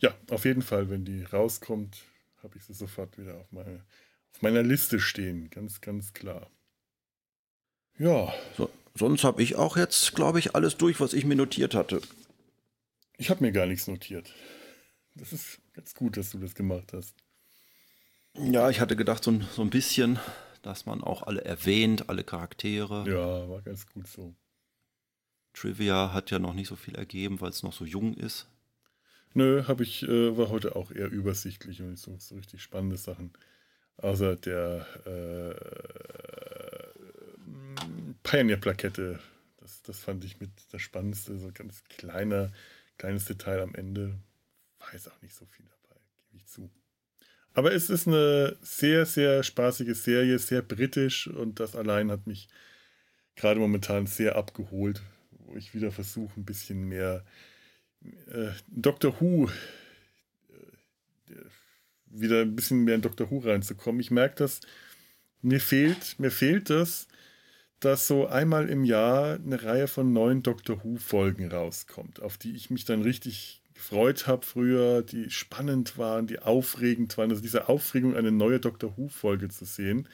Ja, 0.00 0.14
auf 0.30 0.44
jeden 0.44 0.62
Fall, 0.62 0.90
wenn 0.90 1.04
die 1.04 1.24
rauskommt, 1.24 1.98
habe 2.42 2.56
ich 2.56 2.64
sie 2.64 2.74
sofort 2.74 3.18
wieder 3.18 3.36
auf, 3.36 3.50
meine, 3.50 3.84
auf 4.32 4.42
meiner 4.42 4.62
Liste 4.62 5.00
stehen. 5.00 5.50
Ganz, 5.50 5.80
ganz 5.80 6.12
klar. 6.12 6.50
Ja. 7.98 8.32
So, 8.56 8.70
sonst 8.94 9.24
habe 9.24 9.42
ich 9.42 9.56
auch 9.56 9.76
jetzt, 9.76 10.14
glaube 10.14 10.38
ich, 10.38 10.54
alles 10.54 10.76
durch, 10.76 11.00
was 11.00 11.14
ich 11.14 11.24
mir 11.24 11.36
notiert 11.36 11.74
hatte. 11.74 12.00
Ich 13.16 13.30
habe 13.30 13.42
mir 13.44 13.50
gar 13.50 13.66
nichts 13.66 13.88
notiert. 13.88 14.32
Das 15.16 15.32
ist 15.32 15.58
ganz 15.72 15.94
gut, 15.94 16.16
dass 16.16 16.30
du 16.30 16.38
das 16.38 16.54
gemacht 16.54 16.92
hast. 16.92 17.16
Ja, 18.34 18.70
ich 18.70 18.80
hatte 18.80 18.94
gedacht, 18.94 19.24
so 19.24 19.32
ein, 19.32 19.48
so 19.52 19.62
ein 19.62 19.70
bisschen, 19.70 20.20
dass 20.62 20.86
man 20.86 21.02
auch 21.02 21.24
alle 21.24 21.44
erwähnt, 21.44 22.08
alle 22.08 22.22
Charaktere. 22.22 23.04
Ja, 23.08 23.48
war 23.48 23.62
ganz 23.62 23.86
gut 23.86 24.06
so. 24.06 24.36
Trivia 25.58 26.12
hat 26.12 26.30
ja 26.30 26.38
noch 26.38 26.54
nicht 26.54 26.68
so 26.68 26.76
viel 26.76 26.94
ergeben, 26.94 27.40
weil 27.40 27.50
es 27.50 27.62
noch 27.62 27.72
so 27.72 27.84
jung 27.84 28.14
ist. 28.14 28.46
Nö, 29.34 29.64
habe 29.66 29.82
ich, 29.82 30.02
äh, 30.04 30.36
war 30.36 30.48
heute 30.48 30.76
auch 30.76 30.90
eher 30.90 31.10
übersichtlich 31.10 31.82
und 31.82 31.98
so, 31.98 32.16
so 32.18 32.36
richtig 32.36 32.62
spannende 32.62 32.96
Sachen. 32.96 33.32
Außer 33.96 34.36
der 34.36 34.86
äh, 35.04 35.54
Pioneer-Plakette. 38.22 39.18
Das, 39.60 39.82
das 39.82 39.98
fand 39.98 40.24
ich 40.24 40.40
mit 40.40 40.50
das 40.70 40.80
Spannendste, 40.80 41.36
so 41.38 41.50
ganz 41.52 41.82
kleiner, 41.88 42.52
kleines 42.96 43.24
Detail 43.24 43.60
am 43.60 43.74
Ende. 43.74 44.14
Weiß 44.92 45.08
auch 45.08 45.22
nicht 45.22 45.34
so 45.34 45.44
viel 45.46 45.66
dabei, 45.66 46.00
gebe 46.30 46.36
ich 46.36 46.46
zu. 46.46 46.70
Aber 47.54 47.72
es 47.72 47.90
ist 47.90 48.06
eine 48.06 48.56
sehr, 48.62 49.04
sehr 49.04 49.42
spaßige 49.42 49.94
Serie, 49.94 50.38
sehr 50.38 50.62
britisch 50.62 51.26
und 51.26 51.58
das 51.58 51.74
allein 51.74 52.12
hat 52.12 52.26
mich 52.26 52.48
gerade 53.34 53.58
momentan 53.58 54.06
sehr 54.06 54.36
abgeholt, 54.36 55.02
wo 55.48 55.56
ich 55.56 55.74
wieder 55.74 55.90
versuche, 55.90 56.38
ein 56.38 56.44
bisschen 56.44 56.88
mehr 56.88 57.24
äh, 58.30 58.50
Doctor 58.68 59.20
Who 59.20 59.48
äh, 61.28 61.34
wieder 62.06 62.42
ein 62.42 62.54
bisschen 62.54 62.84
mehr 62.84 62.94
in 62.94 63.02
Doctor 63.02 63.30
Who 63.30 63.38
reinzukommen. 63.38 64.00
Ich 64.00 64.10
merke 64.10 64.36
das, 64.36 64.60
mir 65.42 65.60
fehlt, 65.60 66.18
mir 66.18 66.30
fehlt 66.30 66.70
das, 66.70 67.08
dass 67.80 68.06
so 68.06 68.26
einmal 68.26 68.68
im 68.68 68.84
Jahr 68.84 69.34
eine 69.34 69.62
Reihe 69.62 69.88
von 69.88 70.12
neuen 70.12 70.42
Doctor 70.42 70.82
Who-Folgen 70.82 71.50
rauskommt, 71.50 72.20
auf 72.20 72.36
die 72.36 72.54
ich 72.56 72.70
mich 72.70 72.84
dann 72.84 73.02
richtig 73.02 73.62
gefreut 73.74 74.26
habe 74.26 74.44
früher, 74.44 75.02
die 75.02 75.30
spannend 75.30 75.96
waren, 75.96 76.26
die 76.26 76.40
aufregend 76.40 77.16
waren. 77.16 77.30
Also 77.30 77.40
diese 77.40 77.68
Aufregung, 77.68 78.16
eine 78.16 78.32
neue 78.32 78.58
Doctor 78.58 78.96
Who-Folge 78.96 79.48
zu 79.48 79.64
sehen, 79.64 80.08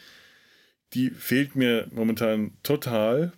die 0.92 1.10
fehlt 1.10 1.56
mir 1.56 1.88
momentan 1.90 2.52
total. 2.62 3.32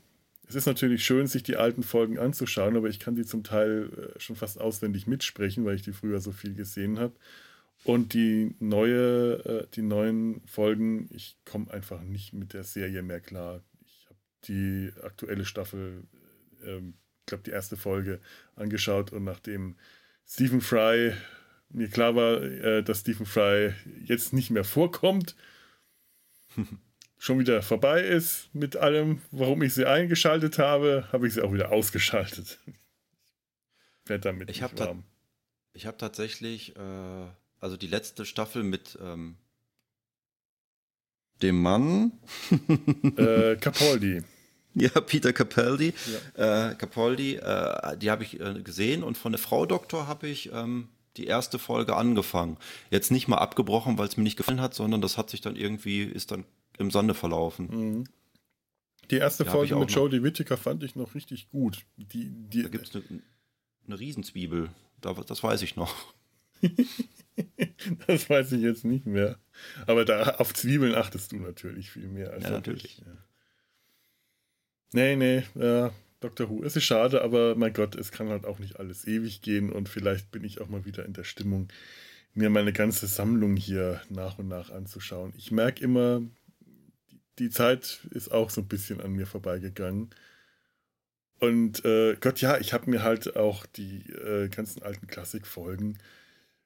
Es 0.49 0.55
ist 0.55 0.67
natürlich 0.67 1.05
schön, 1.05 1.27
sich 1.27 1.43
die 1.43 1.57
alten 1.57 1.83
Folgen 1.83 2.19
anzuschauen, 2.19 2.77
aber 2.77 2.89
ich 2.89 3.01
kann 3.01 3.17
die 3.17 3.25
zum 3.25 3.43
Teil 3.43 4.13
äh, 4.17 4.21
schon 4.21 4.37
fast 4.37 4.61
auswendig 4.61 5.07
mitsprechen, 5.07 5.65
weil 5.65 5.75
ich 5.75 5.83
die 5.83 5.93
früher 5.93 6.21
so 6.21 6.33
viel 6.33 6.55
gesehen 6.55 6.99
habe. 6.99 7.15
Und 7.85 8.15
die 8.15 8.55
neue, 8.61 9.45
äh, 9.45 9.67
die 9.75 9.83
neuen 9.83 10.41
Folgen, 10.47 11.09
ich 11.13 11.37
komme 11.45 11.71
einfach 11.73 12.03
nicht 12.03 12.33
mit 12.33 12.53
der 12.53 12.65
Serie 12.65 13.03
mehr 13.03 13.21
klar. 13.21 13.63
Ich 13.85 14.07
habe 14.09 14.19
die 14.49 14.93
aktuelle 15.03 15.45
Staffel, 15.45 16.05
ähm, 16.65 16.95
ich 17.21 17.27
glaube 17.27 17.43
die 17.45 17.51
erste 17.51 17.77
Folge 17.77 18.21
angeschaut 18.55 19.13
und 19.13 19.25
nachdem 19.25 19.77
Stephen 20.27 20.61
Fry, 20.61 21.13
mir 21.71 21.89
klar 21.89 22.15
war, 22.15 22.43
äh, 22.43 22.83
dass 22.83 23.01
Stephen 23.01 23.27
Fry 23.27 23.73
jetzt 24.05 24.33
nicht 24.33 24.51
mehr 24.51 24.65
vorkommt, 24.65 25.37
schon 27.27 27.41
wieder 27.41 27.61
vorbei 27.61 28.03
ist 28.03 28.49
mit 28.55 28.77
allem, 28.77 29.21
warum 29.33 29.63
ich 29.63 29.75
sie 29.75 29.85
eingeschaltet 29.85 30.59
habe, 30.59 31.09
habe 31.13 31.27
ich 31.27 31.35
sie 31.35 31.43
auch 31.43 31.53
wieder 31.53 31.73
ausgeschaltet. 31.73 32.59
Werde 34.07 34.23
damit 34.23 34.49
ich 34.49 34.63
habe 34.63 34.75
ta 34.77 34.97
ich 35.73 35.85
habe 35.85 35.99
tatsächlich, 35.99 36.75
äh, 36.77 37.27
also 37.61 37.77
die 37.77 37.89
letzte 37.89 38.25
Staffel 38.25 38.63
mit 38.63 38.97
ähm, 39.03 39.37
dem 41.43 41.61
Mann 41.61 42.13
äh, 43.19 43.57
Capaldi. 43.61 44.23
Ja, 44.75 45.01
Peter 45.01 45.33
Capaldi. 45.33 45.93
Ja. 46.37 46.71
Äh, 46.71 46.75
Capaldi, 46.77 47.37
äh, 47.37 47.99
die 47.99 48.11
habe 48.11 48.23
ich 48.23 48.41
äh, 48.41 48.63
gesehen 48.63 49.03
und 49.03 49.19
von 49.19 49.33
der 49.33 49.41
Frau 49.41 49.67
Doktor 49.67 50.07
habe 50.07 50.29
ich 50.29 50.51
ähm, 50.53 50.89
die 51.17 51.27
erste 51.27 51.59
Folge 51.59 51.97
angefangen. 51.97 52.57
Jetzt 52.91 53.11
nicht 53.11 53.27
mal 53.27 53.39
abgebrochen, 53.39 53.99
weil 53.99 54.07
es 54.07 54.17
mir 54.17 54.23
nicht 54.23 54.37
gefallen 54.37 54.61
hat, 54.61 54.75
sondern 54.75 55.01
das 55.01 55.19
hat 55.19 55.29
sich 55.29 55.41
dann 55.41 55.57
irgendwie, 55.57 56.05
ist 56.05 56.31
dann 56.31 56.45
im 56.79 56.91
Sande 56.91 57.15
verlaufen. 57.15 57.67
Mhm. 57.67 58.05
Die 59.11 59.17
erste 59.17 59.45
die 59.45 59.51
Folge 59.51 59.77
mit 59.77 59.91
Jodie 59.91 60.23
Whittaker 60.23 60.57
fand 60.57 60.83
ich 60.83 60.97
noch 60.97 61.15
richtig 61.15 61.49
gut. 61.51 61.85
Die, 61.97 62.31
die, 62.31 62.63
da 62.63 62.69
gibt 62.69 62.89
es 62.89 62.97
eine, 62.97 63.23
eine 63.87 63.99
Riesenzwiebel, 64.01 64.71
da, 65.01 65.13
das 65.13 65.43
weiß 65.43 65.63
ich 65.63 65.77
noch. 65.77 65.95
das 68.07 68.29
weiß 68.29 68.53
ich 68.53 68.63
jetzt 68.63 68.85
nicht 68.85 69.07
mehr. 69.07 69.39
Aber 69.87 70.05
da 70.05 70.37
auf 70.37 70.53
Zwiebeln 70.55 70.95
achtest 70.95 71.33
du 71.33 71.37
natürlich 71.37 71.91
viel 71.91 72.09
mehr 72.09 72.33
als 72.33 72.45
ja, 72.45 72.51
natürlich. 72.51 72.85
Ich, 72.85 72.99
ja. 72.99 73.17
Nee, 74.93 75.17
nee, 75.17 75.43
ja, 75.55 75.93
Dr. 76.21 76.49
Who. 76.49 76.65
Es 76.65 76.77
ist 76.77 76.85
schade, 76.85 77.23
aber 77.23 77.55
mein 77.55 77.73
Gott, 77.73 77.95
es 77.95 78.11
kann 78.11 78.29
halt 78.29 78.47
auch 78.47 78.59
nicht 78.59 78.81
alles 78.81 79.07
ewig 79.07 79.43
gehen 79.43 79.71
und 79.71 79.89
vielleicht 79.89 80.31
bin 80.31 80.45
ich 80.45 80.61
auch 80.61 80.69
mal 80.69 80.85
wieder 80.85 81.05
in 81.05 81.13
der 81.13 81.25
Stimmung, 81.25 81.69
mir 82.35 82.51
meine 82.51 82.73
ganze 82.73 83.07
Sammlung 83.07 83.57
hier 83.57 84.01
nach 84.09 84.39
und 84.39 84.49
nach 84.49 84.71
anzuschauen. 84.71 85.33
Ich 85.37 85.51
merke 85.51 85.83
immer, 85.83 86.23
die 87.39 87.51
Zeit 87.51 88.01
ist 88.11 88.31
auch 88.31 88.51
so 88.51 88.61
ein 88.63 88.69
bisschen 88.69 89.01
an 89.01 89.13
mir 89.13 89.27
vorbeigegangen. 89.27 90.11
Und 91.39 91.85
äh, 91.85 92.17
Gott, 92.21 92.41
ja, 92.41 92.59
ich 92.59 92.73
habe 92.73 92.91
mir 92.91 93.03
halt 93.03 93.37
auch 93.37 93.67
die 93.67 94.11
äh, 94.11 94.49
ganzen 94.49 94.83
alten 94.83 95.07
Klassikfolgen 95.07 95.99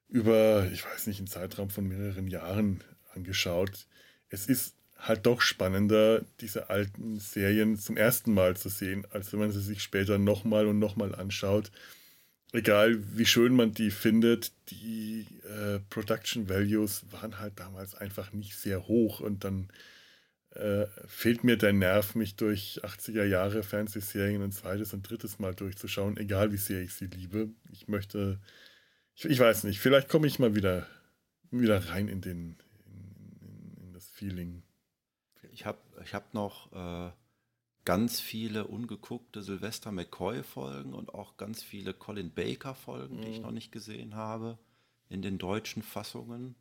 über, 0.09 0.69
ich 0.73 0.85
weiß 0.85 1.07
nicht, 1.07 1.19
einen 1.19 1.27
Zeitraum 1.27 1.71
von 1.71 1.87
mehreren 1.87 2.29
Jahren 2.29 2.83
angeschaut. 3.15 3.87
Es 4.29 4.47
ist 4.47 4.75
halt 4.99 5.27
doch 5.27 5.41
spannender, 5.41 6.25
diese 6.41 6.71
alten 6.71 7.19
Serien 7.19 7.79
zum 7.79 7.97
ersten 7.97 8.35
Mal 8.35 8.57
zu 8.57 8.69
sehen, 8.69 9.07
als 9.11 9.33
wenn 9.33 9.41
man 9.41 9.51
sie 9.51 9.61
sich 9.61 9.83
später 9.83 10.19
nochmal 10.19 10.67
und 10.67 10.79
nochmal 10.79 11.15
anschaut. 11.15 11.71
Egal 12.53 12.99
wie 13.17 13.27
schön 13.27 13.55
man 13.55 13.73
die 13.73 13.91
findet, 13.91 14.53
die 14.71 15.27
äh, 15.45 15.79
Production 15.89 16.49
Values 16.49 17.05
waren 17.11 17.39
halt 17.39 17.59
damals 17.59 17.95
einfach 17.95 18.33
nicht 18.33 18.57
sehr 18.57 18.89
hoch 18.89 19.21
und 19.21 19.45
dann 19.45 19.69
äh, 20.55 20.87
fehlt 21.07 21.45
mir 21.45 21.57
der 21.57 21.73
Nerv, 21.73 22.15
mich 22.15 22.37
durch 22.37 22.81
80er 22.83 23.25
Jahre 23.25 23.63
Fernsehserien 23.63 24.43
ein 24.43 24.53
zweites 24.53 24.93
und 24.93 25.09
drittes 25.09 25.39
Mal 25.39 25.55
durchzuschauen, 25.55 26.17
egal 26.17 26.53
wie 26.53 26.57
sehr 26.57 26.81
ich 26.83 26.93
sie 26.95 27.07
liebe. 27.07 27.51
Ich 27.71 27.87
möchte, 27.89 28.41
ich, 29.15 29.27
ich 29.27 29.39
weiß 29.39 29.65
nicht, 29.65 29.79
vielleicht 29.79 30.09
komme 30.09 30.27
ich 30.27 30.39
mal 30.39 30.55
wieder, 30.55 30.87
wieder 31.51 31.91
rein 31.91 32.09
in 32.09 32.21
den, 32.21 32.57
in, 32.87 33.37
in, 33.41 33.87
in 33.87 33.93
das 33.93 34.09
Feeling. 34.09 34.63
Ich 35.53 35.67
habe 35.67 35.79
ich 36.05 36.15
hab 36.15 36.35
noch 36.35 36.73
äh, 36.73 37.13
ganz 37.85 38.21
viele 38.21 38.67
ungeguckte 38.67 39.43
Sylvester 39.43 39.93
McCoy-Folgen 39.93 40.95
und 40.95 41.15
auch 41.15 41.37
ganz 41.37 41.63
viele 41.63 41.95
Colin 41.95 42.33
Baker-Folgen, 42.33 43.19
mhm. 43.19 43.23
die 43.23 43.29
ich 43.29 43.37
mhm. 43.37 43.43
noch 43.45 43.53
nicht 43.53 43.71
gesehen 43.71 44.17
habe, 44.17 44.59
in 45.09 45.23
den 45.23 45.39
deutschen 45.39 45.83
Fassungen. 45.83 46.57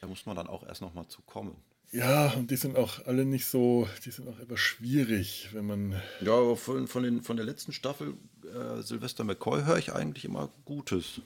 Da 0.00 0.06
muss 0.06 0.24
man 0.24 0.36
dann 0.36 0.46
auch 0.46 0.66
erst 0.66 0.80
noch 0.80 0.94
mal 0.94 1.08
zu 1.08 1.20
kommen. 1.22 1.62
Ja, 1.94 2.32
und 2.32 2.50
die 2.50 2.56
sind 2.56 2.76
auch 2.76 3.06
alle 3.06 3.24
nicht 3.24 3.46
so, 3.46 3.88
die 4.04 4.10
sind 4.10 4.26
auch 4.26 4.40
etwas 4.40 4.58
schwierig, 4.58 5.50
wenn 5.52 5.64
man. 5.64 6.02
Ja, 6.20 6.32
aber 6.32 6.56
von, 6.56 6.88
von, 6.88 7.04
den, 7.04 7.22
von 7.22 7.36
der 7.36 7.46
letzten 7.46 7.72
Staffel 7.72 8.14
äh, 8.42 8.82
Sylvester 8.82 9.22
McCoy 9.22 9.62
höre 9.62 9.78
ich 9.78 9.92
eigentlich 9.92 10.24
immer 10.24 10.50
Gutes. 10.64 11.20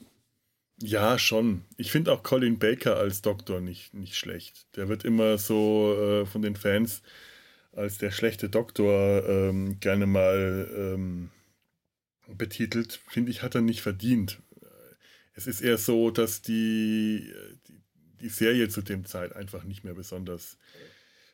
Ja, 0.83 1.19
schon. 1.19 1.65
Ich 1.79 1.91
finde 1.91 2.13
auch 2.13 2.23
Colin 2.23 2.59
Baker 2.59 2.97
als 2.99 3.23
Doktor 3.23 3.63
nicht, 3.63 3.95
nicht 3.95 4.17
schlecht. 4.17 4.67
Der 4.77 4.91
wird 4.91 5.07
immer 5.07 5.39
so 5.39 5.97
äh, 5.99 6.27
von 6.27 6.43
den 6.43 6.55
Fans 6.55 7.01
als 7.73 7.97
der 7.97 8.11
schlechte 8.11 8.51
Doktor 8.51 9.27
ähm, 9.27 9.81
gerne 9.81 10.07
mal 10.07 10.69
ähm, 10.77 11.31
betitelt. 12.27 13.01
Finde 13.09 13.31
ich, 13.31 13.43
hat 13.43 13.55
er 13.55 13.63
nicht 13.63 13.81
verdient. 13.81 14.39
Es 15.33 15.47
ist 15.47 15.63
eher 15.63 15.79
so, 15.79 16.11
dass 16.11 16.43
die, 16.43 17.33
die 17.69 17.78
Serie 18.23 18.69
zu 18.69 18.83
dem 18.83 19.05
Zeit 19.05 19.35
einfach 19.35 19.65
nicht 19.65 19.85
mehr 19.85 19.95
besonders, 19.95 20.57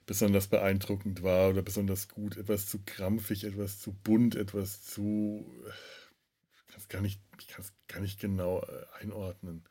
besonders 0.06 0.48
beeindruckend 0.48 1.22
war 1.22 1.50
oder 1.50 1.62
besonders 1.62 2.08
gut. 2.08 2.36
Etwas 2.36 2.66
zu 2.66 2.80
krampfig, 2.84 3.44
etwas 3.44 3.80
zu 3.80 3.92
bunt, 3.92 4.34
etwas 4.34 4.82
zu. 4.84 5.46
Ich 6.56 6.66
kann 6.66 6.80
es 6.80 6.88
gar 6.88 7.00
nicht, 7.00 7.20
ich 7.40 7.48
kann 7.48 7.62
es 7.62 7.72
gar 7.88 8.00
nicht 8.00 8.20
genau 8.20 8.60
äh, 8.60 9.02
einordnen. 9.02 9.64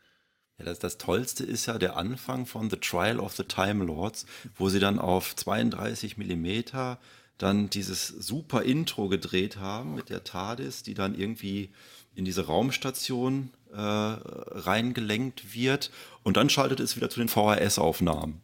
Ja, 0.58 0.66
das, 0.66 0.80
das 0.80 0.98
Tollste 0.98 1.44
ist 1.44 1.66
ja 1.66 1.78
der 1.78 1.98
Anfang 1.98 2.46
von 2.46 2.70
The 2.70 2.78
Trial 2.78 3.20
of 3.20 3.36
the 3.36 3.44
Time 3.44 3.86
Lords, 3.86 4.26
wo 4.56 4.70
sie 4.70 4.80
dann 4.80 5.00
auf 5.00 5.36
32 5.36 6.18
Millimeter 6.18 7.00
dann 7.38 7.70
dieses 7.70 8.08
super 8.08 8.64
Intro 8.64 9.10
gedreht 9.10 9.58
haben 9.58 9.96
mit 9.96 10.10
der 10.10 10.24
TARDIS, 10.24 10.84
die 10.84 10.94
dann 10.94 11.16
irgendwie 11.16 11.72
in 12.16 12.26
diese 12.26 12.46
Raumstation 12.46 13.50
äh, 13.72 13.78
reingelenkt 13.78 15.54
wird 15.56 15.92
und 16.24 16.38
dann 16.38 16.50
schaltet 16.50 16.80
es 16.80 16.96
wieder 16.96 17.10
zu 17.10 17.20
den 17.20 17.30
VHS-Aufnahmen. 17.30 18.42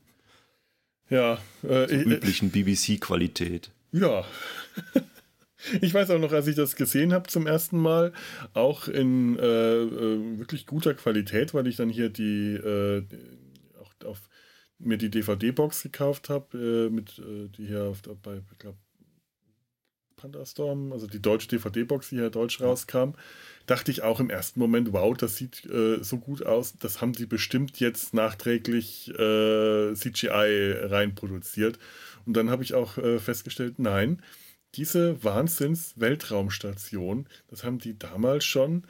Ja, 1.10 1.40
äh, 1.64 1.88
Zur 1.88 1.98
üblichen 1.98 2.52
BBC-Qualität. 2.52 3.72
Ja. 3.92 4.26
Ich 5.82 5.94
weiß 5.94 6.10
auch 6.12 6.20
noch, 6.20 6.32
als 6.32 6.48
ich 6.48 6.56
das 6.56 6.78
gesehen 6.78 7.12
habe 7.12 7.28
zum 7.28 7.46
ersten 7.46 7.78
Mal, 7.78 8.14
auch 8.54 8.88
in 8.88 9.38
äh, 9.38 9.82
äh, 9.82 10.40
wirklich 10.40 10.66
guter 10.66 10.94
Qualität, 10.94 11.54
weil 11.54 11.68
ich 11.68 11.76
dann 11.76 11.90
hier 11.90 12.10
die 12.10 12.54
äh, 12.54 13.04
auch 13.78 14.08
auf, 14.08 14.30
mir 14.78 14.98
die 14.98 15.10
DVD-Box 15.10 15.84
gekauft 15.84 16.30
habe, 16.30 16.58
äh, 16.58 16.90
mit 16.90 17.20
äh, 17.20 17.50
die 17.50 17.68
hier 17.68 17.84
auf, 17.84 18.02
bei, 18.24 18.42
ich 18.52 18.58
glaube, 18.58 18.78
Pandastorm, 20.20 20.94
also 20.94 21.08
die 21.08 21.22
deutsche 21.22 21.48
DVD-Box, 21.48 22.10
die 22.10 22.18
hier 22.18 22.30
deutsch 22.30 22.62
rauskam, 22.62 23.14
dachte 23.66 23.92
ich 23.92 24.04
auch 24.04 24.20
im 24.20 24.30
ersten 24.30 24.60
Moment, 24.60 24.94
wow, 24.94 25.16
das 25.16 25.38
sieht 25.38 25.66
äh, 25.66 26.04
so 26.04 26.18
gut 26.18 26.46
aus, 26.46 26.74
das 26.80 27.02
haben 27.02 27.14
die 27.14 27.26
bestimmt 27.26 27.80
jetzt 27.80 28.14
nachträglich 28.14 29.12
CGI 29.16 30.74
reinproduziert. 30.84 31.80
Und 32.26 32.38
dann 32.38 32.50
habe 32.50 32.64
ich 32.64 32.74
auch 32.74 32.94
festgestellt, 33.20 33.80
nein, 33.80 34.22
diese 34.76 35.24
Wahnsinns-Weltraumstation, 35.24 37.28
das 37.48 37.64
haben 37.64 37.80
die 37.80 37.98
damals 37.98 38.46
schon 38.46 38.84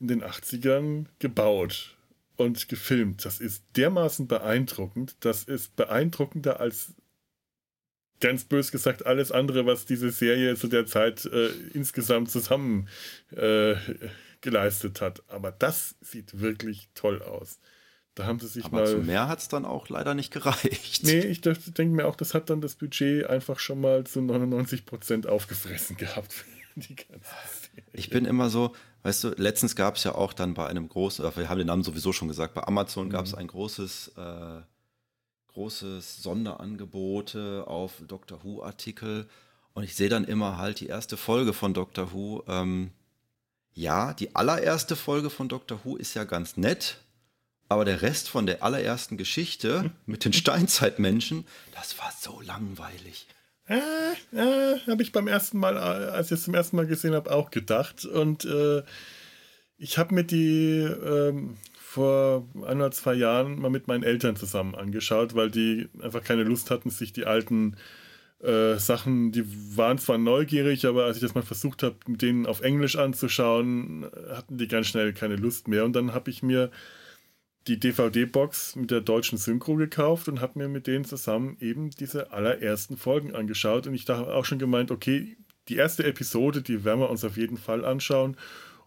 in 0.00 0.08
den 0.08 0.22
80ern 0.22 1.06
gebaut 1.18 1.96
und 2.36 2.68
gefilmt. 2.68 3.24
Das 3.24 3.40
ist 3.40 3.64
dermaßen 3.76 4.26
beeindruckend. 4.26 5.16
Das 5.20 5.44
ist 5.44 5.76
beeindruckender 5.76 6.60
als 6.60 6.94
ganz 8.24 8.44
bös 8.44 8.72
gesagt 8.72 9.04
alles 9.04 9.32
andere, 9.32 9.66
was 9.66 9.84
diese 9.84 10.10
Serie 10.10 10.56
zu 10.56 10.66
der 10.66 10.86
Zeit 10.86 11.26
äh, 11.26 11.50
insgesamt 11.74 12.30
zusammen 12.30 12.88
äh, 13.36 13.74
geleistet 14.40 15.02
hat. 15.02 15.22
Aber 15.28 15.52
das 15.52 15.94
sieht 16.00 16.40
wirklich 16.40 16.88
toll 16.94 17.20
aus. 17.20 17.58
Da 18.14 18.24
haben 18.24 18.40
sie 18.40 18.46
sich 18.46 18.64
Aber 18.64 18.78
mal. 18.78 18.86
Zu 18.86 18.98
mehr 18.98 19.28
hat 19.28 19.40
es 19.40 19.48
dann 19.48 19.66
auch 19.66 19.90
leider 19.90 20.14
nicht 20.14 20.32
gereicht. 20.32 21.02
Nee, 21.02 21.20
ich 21.20 21.42
denke 21.42 21.94
mir 21.94 22.06
auch, 22.06 22.16
das 22.16 22.32
hat 22.32 22.48
dann 22.48 22.62
das 22.62 22.76
Budget 22.76 23.26
einfach 23.26 23.58
schon 23.58 23.82
mal 23.82 24.04
zu 24.04 24.22
99 24.22 24.86
Prozent 24.86 25.26
aufgefressen 25.26 25.98
gehabt. 25.98 26.46
ich 27.92 28.08
bin 28.08 28.24
immer 28.24 28.48
so, 28.48 28.74
weißt 29.02 29.24
du, 29.24 29.28
letztens 29.36 29.76
gab 29.76 29.96
es 29.96 30.04
ja 30.04 30.14
auch 30.14 30.32
dann 30.32 30.54
bei 30.54 30.66
einem 30.66 30.88
großen, 30.88 31.24
wir 31.36 31.48
haben 31.50 31.58
den 31.58 31.66
Namen 31.66 31.82
sowieso 31.82 32.12
schon 32.14 32.28
gesagt, 32.28 32.54
bei 32.54 32.64
Amazon 32.64 33.10
gab 33.10 33.26
es 33.26 33.32
mhm. 33.32 33.38
ein 33.40 33.46
großes, 33.48 34.12
äh, 34.16 34.60
großes 35.54 36.22
Sonderangebote 36.22 37.64
auf 37.66 37.94
Doctor 38.06 38.44
Who-Artikel. 38.44 39.28
Und 39.72 39.84
ich 39.84 39.94
sehe 39.94 40.08
dann 40.08 40.24
immer 40.24 40.58
halt 40.58 40.80
die 40.80 40.86
erste 40.86 41.16
Folge 41.16 41.52
von 41.52 41.74
Doctor 41.74 42.12
Who. 42.12 42.44
Ähm, 42.46 42.90
ja, 43.72 44.12
die 44.14 44.36
allererste 44.36 44.94
Folge 44.94 45.30
von 45.30 45.48
Doctor 45.48 45.80
Who 45.84 45.96
ist 45.96 46.14
ja 46.14 46.24
ganz 46.24 46.56
nett 46.56 46.98
aber 47.68 47.84
der 47.84 48.02
Rest 48.02 48.28
von 48.28 48.46
der 48.46 48.62
allerersten 48.62 49.16
Geschichte 49.16 49.90
mit 50.06 50.24
den 50.24 50.32
Steinzeitmenschen, 50.32 51.46
das 51.74 51.98
war 51.98 52.12
so 52.18 52.40
langweilig. 52.40 53.26
Äh, 53.66 53.78
äh, 54.36 54.78
habe 54.86 55.02
ich 55.02 55.12
beim 55.12 55.26
ersten 55.26 55.58
Mal, 55.58 55.78
als 55.78 56.26
ich 56.26 56.38
es 56.38 56.44
zum 56.44 56.54
ersten 56.54 56.76
Mal 56.76 56.86
gesehen 56.86 57.14
habe, 57.14 57.32
auch 57.32 57.50
gedacht. 57.50 58.04
Und 58.04 58.44
äh, 58.44 58.82
ich 59.78 59.96
habe 59.96 60.14
mir 60.14 60.24
die 60.24 60.82
ähm, 60.82 61.56
vor 61.94 62.48
ein 62.66 62.78
oder 62.78 62.90
zwei 62.90 63.14
Jahren 63.14 63.60
mal 63.60 63.70
mit 63.70 63.86
meinen 63.86 64.02
Eltern 64.02 64.34
zusammen 64.34 64.74
angeschaut, 64.74 65.34
weil 65.34 65.50
die 65.50 65.88
einfach 66.02 66.24
keine 66.24 66.42
Lust 66.42 66.70
hatten, 66.70 66.90
sich 66.90 67.12
die 67.12 67.24
alten 67.24 67.76
äh, 68.42 68.78
Sachen, 68.78 69.30
die 69.30 69.44
waren 69.76 69.98
zwar 69.98 70.18
neugierig, 70.18 70.86
aber 70.86 71.04
als 71.04 71.16
ich 71.16 71.22
das 71.22 71.34
mal 71.34 71.42
versucht 71.42 71.84
habe, 71.84 71.96
mit 72.08 72.20
denen 72.20 72.46
auf 72.46 72.62
Englisch 72.62 72.96
anzuschauen, 72.96 74.06
hatten 74.30 74.58
die 74.58 74.66
ganz 74.66 74.88
schnell 74.88 75.12
keine 75.12 75.36
Lust 75.36 75.68
mehr. 75.68 75.84
Und 75.84 75.94
dann 75.94 76.12
habe 76.12 76.30
ich 76.30 76.42
mir 76.42 76.70
die 77.68 77.78
DVD-Box 77.78 78.76
mit 78.76 78.90
der 78.90 79.00
deutschen 79.00 79.38
Synchro 79.38 79.76
gekauft 79.76 80.28
und 80.28 80.40
habe 80.40 80.58
mir 80.58 80.68
mit 80.68 80.86
denen 80.86 81.04
zusammen 81.04 81.56
eben 81.60 81.90
diese 81.90 82.32
allerersten 82.32 82.96
Folgen 82.96 83.34
angeschaut. 83.34 83.86
Und 83.86 83.94
ich 83.94 84.08
habe 84.08 84.34
auch 84.34 84.44
schon 84.44 84.58
gemeint, 84.58 84.90
okay, 84.90 85.36
die 85.68 85.76
erste 85.76 86.04
Episode, 86.04 86.60
die 86.60 86.84
werden 86.84 87.00
wir 87.00 87.10
uns 87.10 87.24
auf 87.24 87.36
jeden 87.36 87.56
Fall 87.56 87.84
anschauen. 87.84 88.36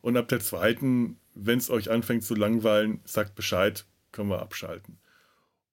Und 0.02 0.18
ab 0.18 0.28
der 0.28 0.42
zweiten, 0.42 1.18
wenn 1.40 1.60
es 1.60 1.70
euch 1.70 1.90
anfängt 1.90 2.24
zu 2.24 2.36
langweilen, 2.36 3.02
sagt 3.06 3.36
Bescheid, 3.36 3.86
können 4.12 4.30
wir 4.30 4.42
abschalten. 4.42 5.00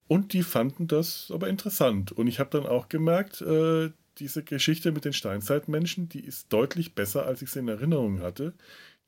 Und 0.07 0.33
die 0.33 0.43
fanden 0.43 0.87
das 0.87 1.31
aber 1.33 1.49
interessant. 1.49 2.13
Und 2.13 2.27
ich 2.27 2.39
habe 2.39 2.51
dann 2.51 2.67
auch 2.67 2.89
gemerkt, 2.89 3.41
äh, 3.41 3.91
diese 4.19 4.45
Geschichte 4.45 4.93
mit 4.93 5.05
den 5.05 5.13
Steinzeitmenschen, 5.13 6.09
die 6.09 6.21
ist 6.21 6.53
deutlich 6.53 6.95
besser, 6.95 7.27
als 7.27 7.43
ich 7.43 7.51
sie 7.51 7.61
in 7.61 7.69
Erinnerung 7.69 8.21
hatte. 8.21 8.55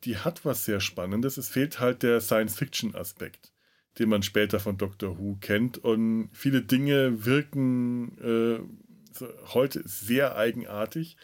Die 0.04 0.16
hat 0.16 0.44
was 0.44 0.64
sehr 0.64 0.80
Spannendes. 0.80 1.36
Es 1.36 1.48
fehlt 1.48 1.80
halt 1.80 2.02
der 2.02 2.20
Science-Fiction-Aspekt 2.20 3.52
den 3.98 4.08
man 4.08 4.22
später 4.22 4.60
von 4.60 4.76
Doctor 4.76 5.18
Who 5.18 5.36
kennt. 5.40 5.78
Und 5.78 6.28
viele 6.32 6.62
Dinge 6.62 7.24
wirken 7.24 8.18
äh, 8.18 9.24
heute 9.54 9.82
sehr 9.86 10.36
eigenartig. 10.36 11.16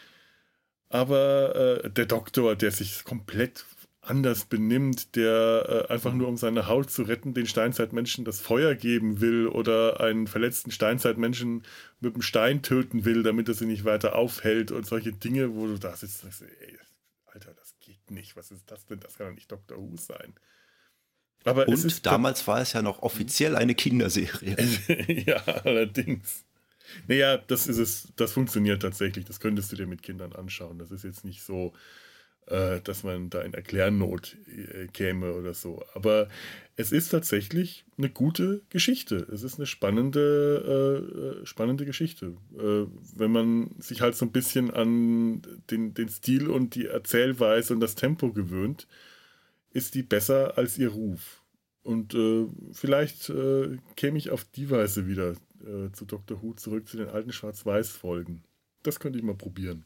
Aber 0.89 1.83
äh, 1.85 1.91
der 1.91 2.07
Doktor, 2.07 2.57
der 2.57 2.71
sich 2.71 3.05
komplett 3.05 3.65
anders 4.03 4.45
benimmt, 4.45 5.15
der 5.15 5.87
äh, 5.89 5.93
einfach 5.93 6.13
nur 6.13 6.29
um 6.29 6.37
seine 6.37 6.67
Haut 6.67 6.91
zu 6.91 7.03
retten, 7.03 7.35
den 7.35 7.47
Steinzeitmenschen 7.47 8.25
das 8.25 8.41
Feuer 8.41 8.75
geben 8.75 9.21
will 9.21 9.47
oder 9.47 10.01
einen 10.01 10.27
verletzten 10.27 10.73
Steinzeitmenschen 10.73 11.63
mit 12.01 12.15
dem 12.15 12.23
Stein 12.23 12.63
töten 12.63 13.05
will, 13.05 13.23
damit 13.23 13.49
er 13.49 13.55
sie 13.55 13.67
nicht 13.67 13.85
weiter 13.85 14.17
aufhält 14.17 14.73
und 14.73 14.87
solche 14.87 15.13
Dinge, 15.13 15.55
wo 15.55 15.67
du 15.69 15.79
da 15.79 15.97
sitzt 15.97 16.25
und 16.25 16.35
sagst, 16.35 16.43
ey, 16.43 16.79
Alter, 17.27 17.55
das 17.55 17.75
geht 17.79 18.11
nicht, 18.11 18.37
was 18.37 18.51
ist 18.51 18.71
das 18.71 18.85
denn? 18.87 18.99
Das 18.99 19.17
kann 19.17 19.29
doch 19.29 19.35
nicht 19.35 19.51
Doctor 19.51 19.79
Who 19.79 19.97
sein. 19.97 20.35
Aber 21.45 21.67
und 21.69 22.07
damals 22.07 22.47
war 22.47 22.61
es 22.61 22.73
ja 22.73 22.83
noch 22.83 23.03
offiziell 23.03 23.57
eine 23.57 23.75
Kinderserie. 23.75 24.57
ja, 25.27 25.37
allerdings. 25.65 26.45
Naja, 27.09 27.39
das 27.39 27.67
ist 27.67 27.79
es, 27.79 28.09
das 28.17 28.33
funktioniert 28.33 28.83
tatsächlich. 28.83 29.25
Das 29.25 29.41
könntest 29.41 29.73
du 29.73 29.77
dir 29.77 29.87
mit 29.87 30.03
Kindern 30.03 30.33
anschauen. 30.33 30.79
Das 30.79 30.91
ist 30.91 31.05
jetzt 31.05 31.25
nicht 31.25 31.43
so, 31.43 31.73
äh, 32.47 32.81
dass 32.81 33.05
man 33.05 33.31
da 33.31 33.43
in 33.43 33.55
Erklärnot 33.55 34.37
äh, 34.47 34.87
käme 34.89 35.33
oder 35.35 35.55
so. 35.55 35.85
Aber 35.95 36.29
es 36.77 36.93
ist 36.93 37.11
tatsächlich 37.11 37.85
eine 37.99 38.11
gute 38.11 38.63
Geschichte. 38.71 39.27
Es 39.33 39.43
ist 39.43 39.59
eine 39.59 39.67
spannende, 39.67 41.41
äh, 41.43 41.47
spannende 41.47 41.85
Geschichte. 41.85 42.37
Äh, 42.59 42.87
wenn 43.17 43.33
man 43.33 43.71
sich 43.79 44.01
halt 44.01 44.17
so 44.17 44.25
ein 44.25 44.33
bisschen 44.33 44.71
an 44.71 45.43
den, 45.71 45.95
den 45.95 46.09
Stil 46.09 46.49
und 46.49 46.75
die 46.75 46.87
Erzählweise 46.87 47.75
und 47.75 47.81
das 47.81 47.95
Tempo 47.95 48.33
gewöhnt, 48.33 48.89
ist 49.71 49.95
die 49.95 50.03
besser 50.03 50.59
als 50.59 50.79
ihr 50.79 50.89
Ruf. 50.89 51.43
Und 51.83 52.15
äh, 52.15 52.47
vielleicht 52.73 53.31
äh, 53.31 53.79
käme 53.97 54.19
ich 54.19 54.31
auf 54.31 54.45
die 54.45 54.71
Weise 54.71 55.07
wieder 55.07 55.33
äh, 55.65 55.91
zu 55.93 56.05
Dr. 56.05 56.43
Who 56.43 56.55
zurück, 56.55 56.89
zu 56.89 56.97
den 56.97 57.09
alten 57.09 57.33
Schwarz-Weiß-Folgen. 57.33 58.45
Das 58.83 59.01
könnte 59.01 59.19
ich 59.19 59.25
mal 59.25 59.35
probieren. 59.35 59.85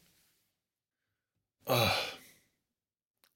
Ah. 1.65 1.93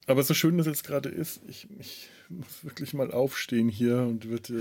Aber 0.07 0.23
so 0.23 0.33
schön 0.33 0.57
das 0.57 0.67
jetzt 0.67 0.83
gerade 0.83 1.09
ist, 1.09 1.41
ich, 1.47 1.67
ich, 1.79 2.09
muss 2.29 2.63
wirklich 2.63 2.93
mal 2.93 3.11
aufstehen 3.11 3.69
hier 3.69 3.97
und 3.99 4.29
wird. 4.29 4.51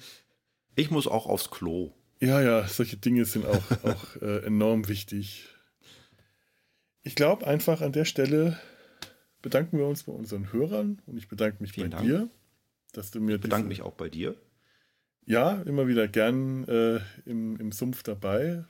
ich 0.76 0.90
muss 0.90 1.06
auch 1.06 1.26
aufs 1.26 1.50
Klo. 1.50 1.92
Ja, 2.20 2.40
ja, 2.40 2.68
solche 2.68 2.96
Dinge 2.96 3.24
sind 3.24 3.46
auch, 3.46 3.70
auch 3.84 4.16
äh, 4.22 4.44
enorm 4.44 4.88
wichtig. 4.88 5.48
Ich 7.02 7.14
glaube 7.14 7.46
einfach 7.46 7.80
an 7.80 7.92
der 7.92 8.04
Stelle 8.04 8.58
bedanken 9.42 9.78
wir 9.78 9.86
uns 9.86 10.04
bei 10.04 10.12
unseren 10.12 10.52
Hörern 10.52 11.00
und 11.06 11.16
ich 11.16 11.28
bedanke 11.28 11.62
mich 11.62 11.72
Vielen 11.72 11.90
bei 11.90 11.96
Dank. 11.96 12.08
dir, 12.08 12.30
dass 12.92 13.10
du 13.10 13.20
mir. 13.20 13.36
Ich 13.36 13.40
bedanke 13.40 13.68
mich 13.68 13.82
auch 13.82 13.94
bei 13.94 14.08
dir. 14.08 14.36
Ja, 15.26 15.62
immer 15.62 15.86
wieder 15.86 16.08
gern 16.08 16.64
äh, 16.64 17.00
im, 17.24 17.56
im 17.56 17.72
Sumpf 17.72 18.02
dabei. 18.02 18.64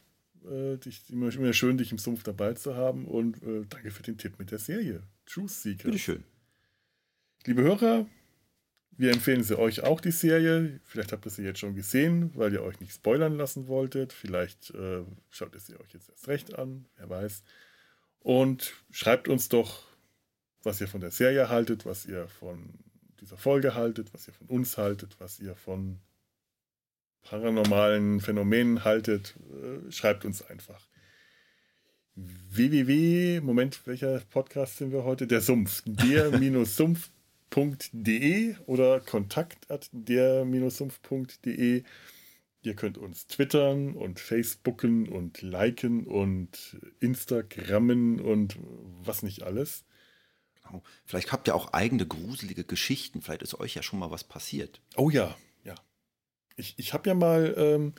Äh, 0.44 0.76
dich, 0.78 1.10
immer, 1.10 1.34
immer 1.34 1.52
schön, 1.52 1.78
dich 1.78 1.92
im 1.92 1.98
Sumpf 1.98 2.22
dabei 2.22 2.54
zu 2.54 2.74
haben 2.74 3.06
und 3.06 3.42
äh, 3.42 3.64
danke 3.68 3.90
für 3.90 4.02
den 4.02 4.18
Tipp 4.18 4.38
mit 4.38 4.50
der 4.50 4.58
Serie. 4.58 5.02
Truth 5.30 5.50
Seeker. 5.50 5.84
Bitteschön. 5.84 6.24
Liebe 7.46 7.62
Hörer, 7.62 8.06
wir 8.96 9.12
empfehlen 9.12 9.44
sie 9.44 9.56
euch 9.56 9.82
auch 9.84 10.00
die 10.00 10.10
Serie. 10.10 10.80
Vielleicht 10.84 11.12
habt 11.12 11.24
ihr 11.24 11.30
sie 11.30 11.44
jetzt 11.44 11.60
schon 11.60 11.74
gesehen, 11.74 12.32
weil 12.34 12.52
ihr 12.52 12.62
euch 12.62 12.80
nicht 12.80 12.92
spoilern 12.92 13.36
lassen 13.36 13.68
wolltet. 13.68 14.12
Vielleicht 14.12 14.70
äh, 14.70 15.04
schaut 15.30 15.54
ihr 15.54 15.60
sie 15.60 15.78
euch 15.78 15.92
jetzt 15.92 16.08
erst 16.08 16.26
recht 16.26 16.58
an, 16.58 16.86
wer 16.96 17.08
weiß. 17.08 17.44
Und 18.18 18.74
schreibt 18.90 19.28
uns 19.28 19.48
doch 19.48 19.84
was 20.62 20.80
ihr 20.80 20.88
von 20.88 21.00
der 21.00 21.10
Serie 21.10 21.48
haltet, 21.48 21.86
was 21.86 22.04
ihr 22.04 22.28
von 22.28 22.74
dieser 23.20 23.38
Folge 23.38 23.74
haltet, 23.74 24.12
was 24.12 24.26
ihr 24.26 24.34
von 24.34 24.48
uns 24.48 24.76
haltet, 24.76 25.16
was 25.18 25.38
ihr 25.40 25.54
von 25.54 26.00
paranormalen 27.22 28.20
Phänomenen 28.20 28.84
haltet. 28.84 29.36
Äh, 29.62 29.92
schreibt 29.92 30.24
uns 30.24 30.42
einfach. 30.42 30.88
Www. 32.14 33.40
Moment, 33.40 33.86
welcher 33.86 34.20
Podcast 34.30 34.78
sind 34.78 34.92
wir 34.92 35.04
heute? 35.04 35.26
Der 35.26 35.40
Sumpf. 35.40 35.82
Der-Sumpf. 35.86 37.10
sumpf.de 37.50 38.56
oder 38.66 39.00
kontakt 39.00 39.70
at 39.70 39.88
der-sumpf.de. 39.92 41.82
Ihr 42.62 42.74
könnt 42.74 42.98
uns 42.98 43.26
twittern 43.26 43.94
und 43.94 44.20
facebooken 44.20 45.08
und 45.08 45.40
liken 45.40 46.06
und 46.06 46.78
instagrammen 47.00 48.20
und 48.20 48.58
was 49.02 49.22
nicht 49.22 49.42
alles. 49.42 49.84
Genau. 50.62 50.82
Vielleicht 51.06 51.32
habt 51.32 51.48
ihr 51.48 51.54
auch 51.54 51.72
eigene 51.72 52.06
gruselige 52.06 52.64
Geschichten. 52.64 53.22
Vielleicht 53.22 53.42
ist 53.42 53.58
euch 53.58 53.74
ja 53.74 53.82
schon 53.82 53.98
mal 53.98 54.10
was 54.10 54.24
passiert. 54.24 54.82
Oh 54.96 55.08
ja, 55.08 55.34
ja. 55.64 55.74
Ich, 56.56 56.74
ich 56.76 56.92
habe 56.92 57.08
ja 57.08 57.14
mal, 57.14 57.54
ähm, 57.56 57.94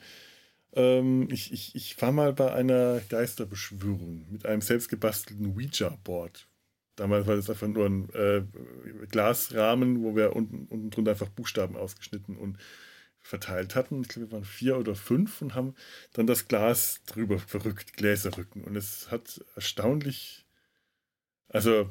ähm, 0.74 1.28
ich, 1.30 1.52
ich, 1.52 1.74
ich 1.74 2.00
war 2.00 2.12
mal 2.12 2.32
bei 2.32 2.52
einer 2.52 3.00
Geisterbeschwörung 3.08 4.26
mit 4.30 4.46
einem 4.46 4.62
selbstgebastelten 4.62 5.54
Ouija-Board. 5.54 6.48
Damals 6.96 7.26
war 7.26 7.36
das 7.36 7.48
einfach 7.48 7.68
nur 7.68 7.86
ein 7.86 8.08
äh, 8.14 8.42
Glasrahmen, 9.08 10.02
wo 10.02 10.14
wir 10.14 10.36
unten, 10.36 10.66
unten 10.66 10.90
drunter 10.90 11.12
einfach 11.12 11.28
Buchstaben 11.28 11.76
ausgeschnitten 11.76 12.36
und 12.36 12.58
verteilt 13.18 13.74
hatten. 13.74 14.02
Ich 14.02 14.08
glaube, 14.08 14.28
wir 14.28 14.32
waren 14.32 14.44
vier 14.44 14.76
oder 14.78 14.94
fünf 14.94 15.40
und 15.40 15.54
haben 15.54 15.74
dann 16.12 16.26
das 16.26 16.48
Glas 16.48 17.00
drüber 17.06 17.38
verrückt, 17.38 17.94
Gläserrücken. 17.94 18.64
Und 18.64 18.76
es 18.76 19.10
hat 19.10 19.42
erstaunlich, 19.54 20.44
also 21.48 21.88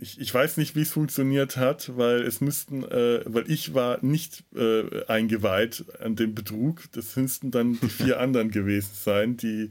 ich, 0.00 0.20
ich 0.20 0.32
weiß 0.32 0.56
nicht, 0.56 0.74
wie 0.76 0.82
es 0.82 0.92
funktioniert 0.92 1.56
hat, 1.56 1.96
weil 1.96 2.22
es 2.22 2.40
müssten, 2.40 2.84
äh, 2.84 3.22
weil 3.26 3.50
ich 3.50 3.74
war 3.74 3.98
nicht 4.02 4.44
äh, 4.54 5.04
eingeweiht 5.06 5.84
an 6.00 6.16
dem 6.16 6.34
Betrug. 6.34 6.84
Das 6.92 7.16
müssten 7.16 7.50
dann 7.50 7.78
die 7.80 7.88
vier 7.88 8.18
anderen 8.18 8.50
gewesen 8.50 8.92
sein, 8.94 9.36
die 9.36 9.68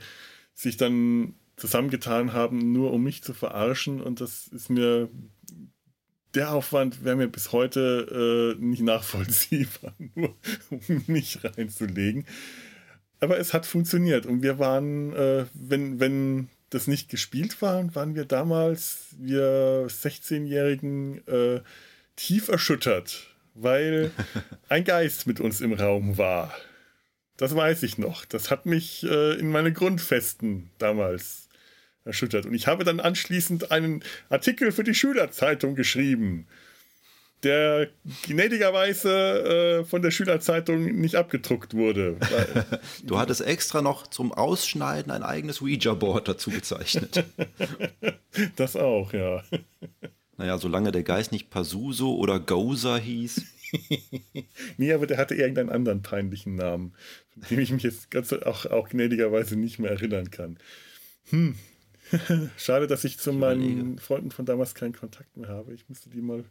sich 0.54 0.78
dann 0.78 1.34
zusammengetan 1.58 2.34
haben, 2.34 2.72
nur 2.72 2.94
um 2.94 3.04
mich 3.04 3.24
zu 3.24 3.34
verarschen. 3.34 4.02
Und 4.02 4.22
das 4.22 4.48
ist 4.48 4.70
mir 4.70 5.10
der 6.36 6.54
Aufwand 6.54 7.04
wäre 7.04 7.16
mir 7.16 7.28
bis 7.28 7.52
heute 7.52 8.56
äh, 8.60 8.64
nicht 8.64 8.84
nachvollziehbar, 8.84 9.96
nur 10.16 10.36
um 10.70 11.04
mich 11.08 11.40
reinzulegen. 11.44 12.26
Aber 13.20 13.40
es 13.40 13.54
hat 13.54 13.66
funktioniert 13.66 14.26
und 14.26 14.44
wir 14.44 14.60
waren, 14.60 15.12
äh, 15.14 15.46
wenn, 15.54 16.00
wenn 16.00 16.50
das 16.70 16.88
nicht 16.88 17.10
gespielt 17.10 17.62
war, 17.62 17.94
waren 17.96 18.16
wir 18.16 18.26
damals, 18.26 19.08
wir 19.18 19.88
16-Jährigen, 19.88 21.28
äh, 21.28 21.62
tief 22.16 22.50
erschüttert, 22.50 23.28
weil 23.54 24.12
ein 24.70 24.84
Geist 24.84 25.28
mit 25.28 25.40
uns 25.40 25.62
im 25.62 25.74
Raum 25.74 26.18
war. 26.18 26.54
Das 27.38 27.56
weiß 27.56 27.84
ich 27.84 27.98
noch. 27.98 28.26
Das 28.26 28.52
hat 28.52 28.66
mich 28.66 29.04
äh, 29.04 29.40
in 29.40 29.50
meine 29.50 29.72
Grundfesten 29.72 30.70
damals 30.78 31.48
erschüttert. 32.04 32.46
Und 32.46 32.54
ich 32.54 32.68
habe 32.68 32.84
dann 32.84 33.00
anschließend 33.00 33.72
einen 33.72 34.04
Artikel 34.30 34.72
für 34.72 34.84
die 34.84 34.94
Schülerzeitung 34.94 35.76
geschrieben, 35.76 36.48
der 37.44 37.88
gnädigerweise 38.24 39.82
äh, 39.82 39.86
von 39.86 40.02
der 40.02 40.12
Schülerzeitung 40.12 40.84
nicht 41.00 41.16
abgedruckt 41.16 41.74
wurde. 41.74 42.18
du 43.04 43.18
hattest 43.18 43.42
extra 43.42 43.82
noch 43.82 44.08
zum 44.08 44.34
Ausschneiden 44.34 45.12
ein 45.12 45.24
eigenes 45.24 45.62
Ouija-Board 45.62 46.28
dazu 46.28 46.52
gezeichnet. 46.52 47.24
das 48.56 48.76
auch, 48.76 49.14
ja. 49.14 49.44
Naja, 50.38 50.58
solange 50.58 50.92
der 50.92 51.04
Geist 51.04 51.32
nicht 51.32 51.50
Pasuso 51.50 52.16
oder 52.16 52.40
Goza 52.40 52.98
hieß. 52.98 53.42
nee, 54.78 54.94
aber 54.94 55.08
der 55.08 55.18
hatte 55.18 55.36
irgendeinen 55.36 55.70
anderen 55.70 56.02
peinlichen 56.02 56.56
Namen, 56.56 56.94
von 57.30 57.44
dem 57.50 57.60
ich 57.60 57.72
mich 57.72 57.84
jetzt 57.84 58.12
ganz 58.12 58.34
auch, 58.34 58.66
auch 58.66 58.90
gnädigerweise 58.90 59.56
nicht 59.56 59.80
mehr 59.80 59.92
erinnern 59.92 60.32
kann. 60.32 60.58
Hm, 61.30 61.56
Schade, 62.58 62.88
dass 62.88 63.04
ich 63.04 63.20
zu 63.20 63.34
meinen 63.34 64.00
Freunden 64.00 64.32
von 64.32 64.46
damals 64.46 64.74
keinen 64.74 64.94
Kontakt 64.94 65.36
mehr 65.38 65.50
habe. 65.50 65.74
Ich 65.74 65.88
müsste 65.90 66.10
die 66.10 66.22
mal 66.22 66.44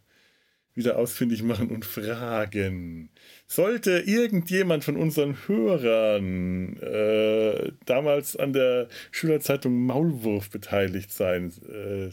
wieder 0.78 0.96
ausfindig 0.96 1.42
machen 1.42 1.68
und 1.68 1.84
fragen. 1.84 3.10
Sollte 3.46 3.98
irgendjemand 4.06 4.84
von 4.84 4.96
unseren 4.96 5.36
Hörern 5.46 6.78
äh, 6.78 7.72
damals 7.84 8.36
an 8.36 8.55
der 8.55 8.88
Schülerzeitung 9.10 9.84
Maulwurf 9.84 10.48
beteiligt 10.48 11.12
sein, 11.12 11.52
äh, 11.68 12.10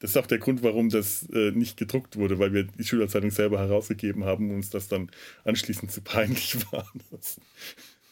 das 0.00 0.10
ist 0.10 0.16
auch 0.16 0.26
der 0.26 0.38
Grund, 0.38 0.64
warum 0.64 0.88
das 0.88 1.28
äh, 1.32 1.52
nicht 1.52 1.76
gedruckt 1.76 2.16
wurde, 2.16 2.40
weil 2.40 2.52
wir 2.52 2.64
die 2.64 2.82
Schülerzeitung 2.82 3.30
selber 3.30 3.60
herausgegeben 3.60 4.24
haben 4.24 4.50
und 4.50 4.56
uns 4.56 4.68
das 4.68 4.88
dann 4.88 5.12
anschließend 5.44 5.92
zu 5.92 6.00
peinlich 6.02 6.56
war. 6.72 6.90
Das 7.12 7.38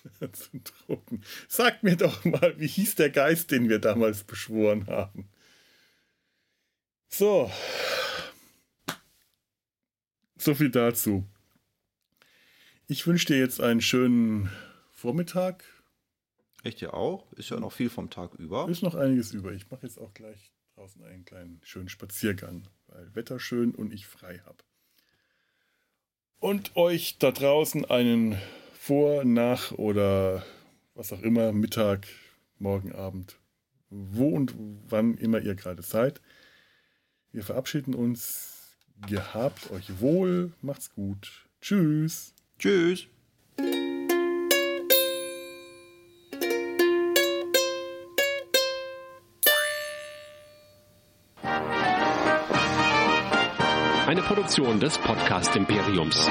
zu 0.33 0.61
drucken. 0.87 1.23
Sagt 1.49 1.83
mir 1.83 1.97
doch 1.97 2.25
mal, 2.25 2.55
wie 2.59 2.67
hieß 2.67 2.95
der 2.95 3.11
Geist, 3.11 3.51
den 3.51 3.69
wir 3.69 3.79
damals 3.79 4.25
beschworen 4.25 4.87
haben? 4.87 5.29
So. 7.09 7.51
So 10.41 10.55
viel 10.55 10.71
dazu. 10.71 11.27
Ich 12.87 13.07
wünsche 13.07 13.27
dir 13.27 13.39
jetzt 13.39 13.61
einen 13.61 13.83
schönen 13.83 14.51
Vormittag. 14.91 15.65
Echt 16.63 16.81
ja 16.81 16.95
auch? 16.95 17.31
Ist 17.35 17.51
ja 17.51 17.61
noch 17.61 17.73
viel 17.73 17.91
vom 17.91 18.09
Tag 18.09 18.33
über. 18.37 18.67
Ist 18.67 18.83
noch 18.83 18.95
einiges 18.95 19.35
über. 19.35 19.53
Ich 19.53 19.71
mache 19.71 19.83
jetzt 19.83 19.99
auch 19.99 20.15
gleich 20.15 20.51
draußen 20.77 21.05
einen 21.05 21.27
kleinen 21.27 21.61
schönen 21.63 21.91
Spaziergang, 21.91 22.67
weil 22.87 23.15
Wetter 23.15 23.39
schön 23.39 23.75
und 23.75 23.93
ich 23.93 24.07
frei 24.07 24.39
habe. 24.47 24.65
Und 26.39 26.75
euch 26.75 27.19
da 27.19 27.33
draußen 27.33 27.85
einen 27.85 28.39
vor, 28.73 29.25
nach 29.25 29.73
oder 29.73 30.43
was 30.95 31.13
auch 31.13 31.21
immer, 31.21 31.53
Mittag, 31.53 32.07
morgen 32.59 32.93
Abend, 32.93 33.37
wo 33.91 34.31
und 34.31 34.55
wann 34.89 35.19
immer 35.19 35.43
ihr 35.43 35.55
gerade 35.55 35.83
seid. 35.83 36.23
Wir 37.31 37.45
verabschieden 37.45 37.95
uns. 37.95 38.50
Gehabt 39.07 39.71
euch 39.71 40.01
wohl, 40.01 40.53
macht's 40.61 40.93
gut. 40.95 41.47
Tschüss. 41.61 42.35
Tschüss. 42.59 43.07
Eine 54.07 54.23
Produktion 54.23 54.81
des 54.81 54.99
Podcast 54.99 55.55
Imperiums. 55.57 56.29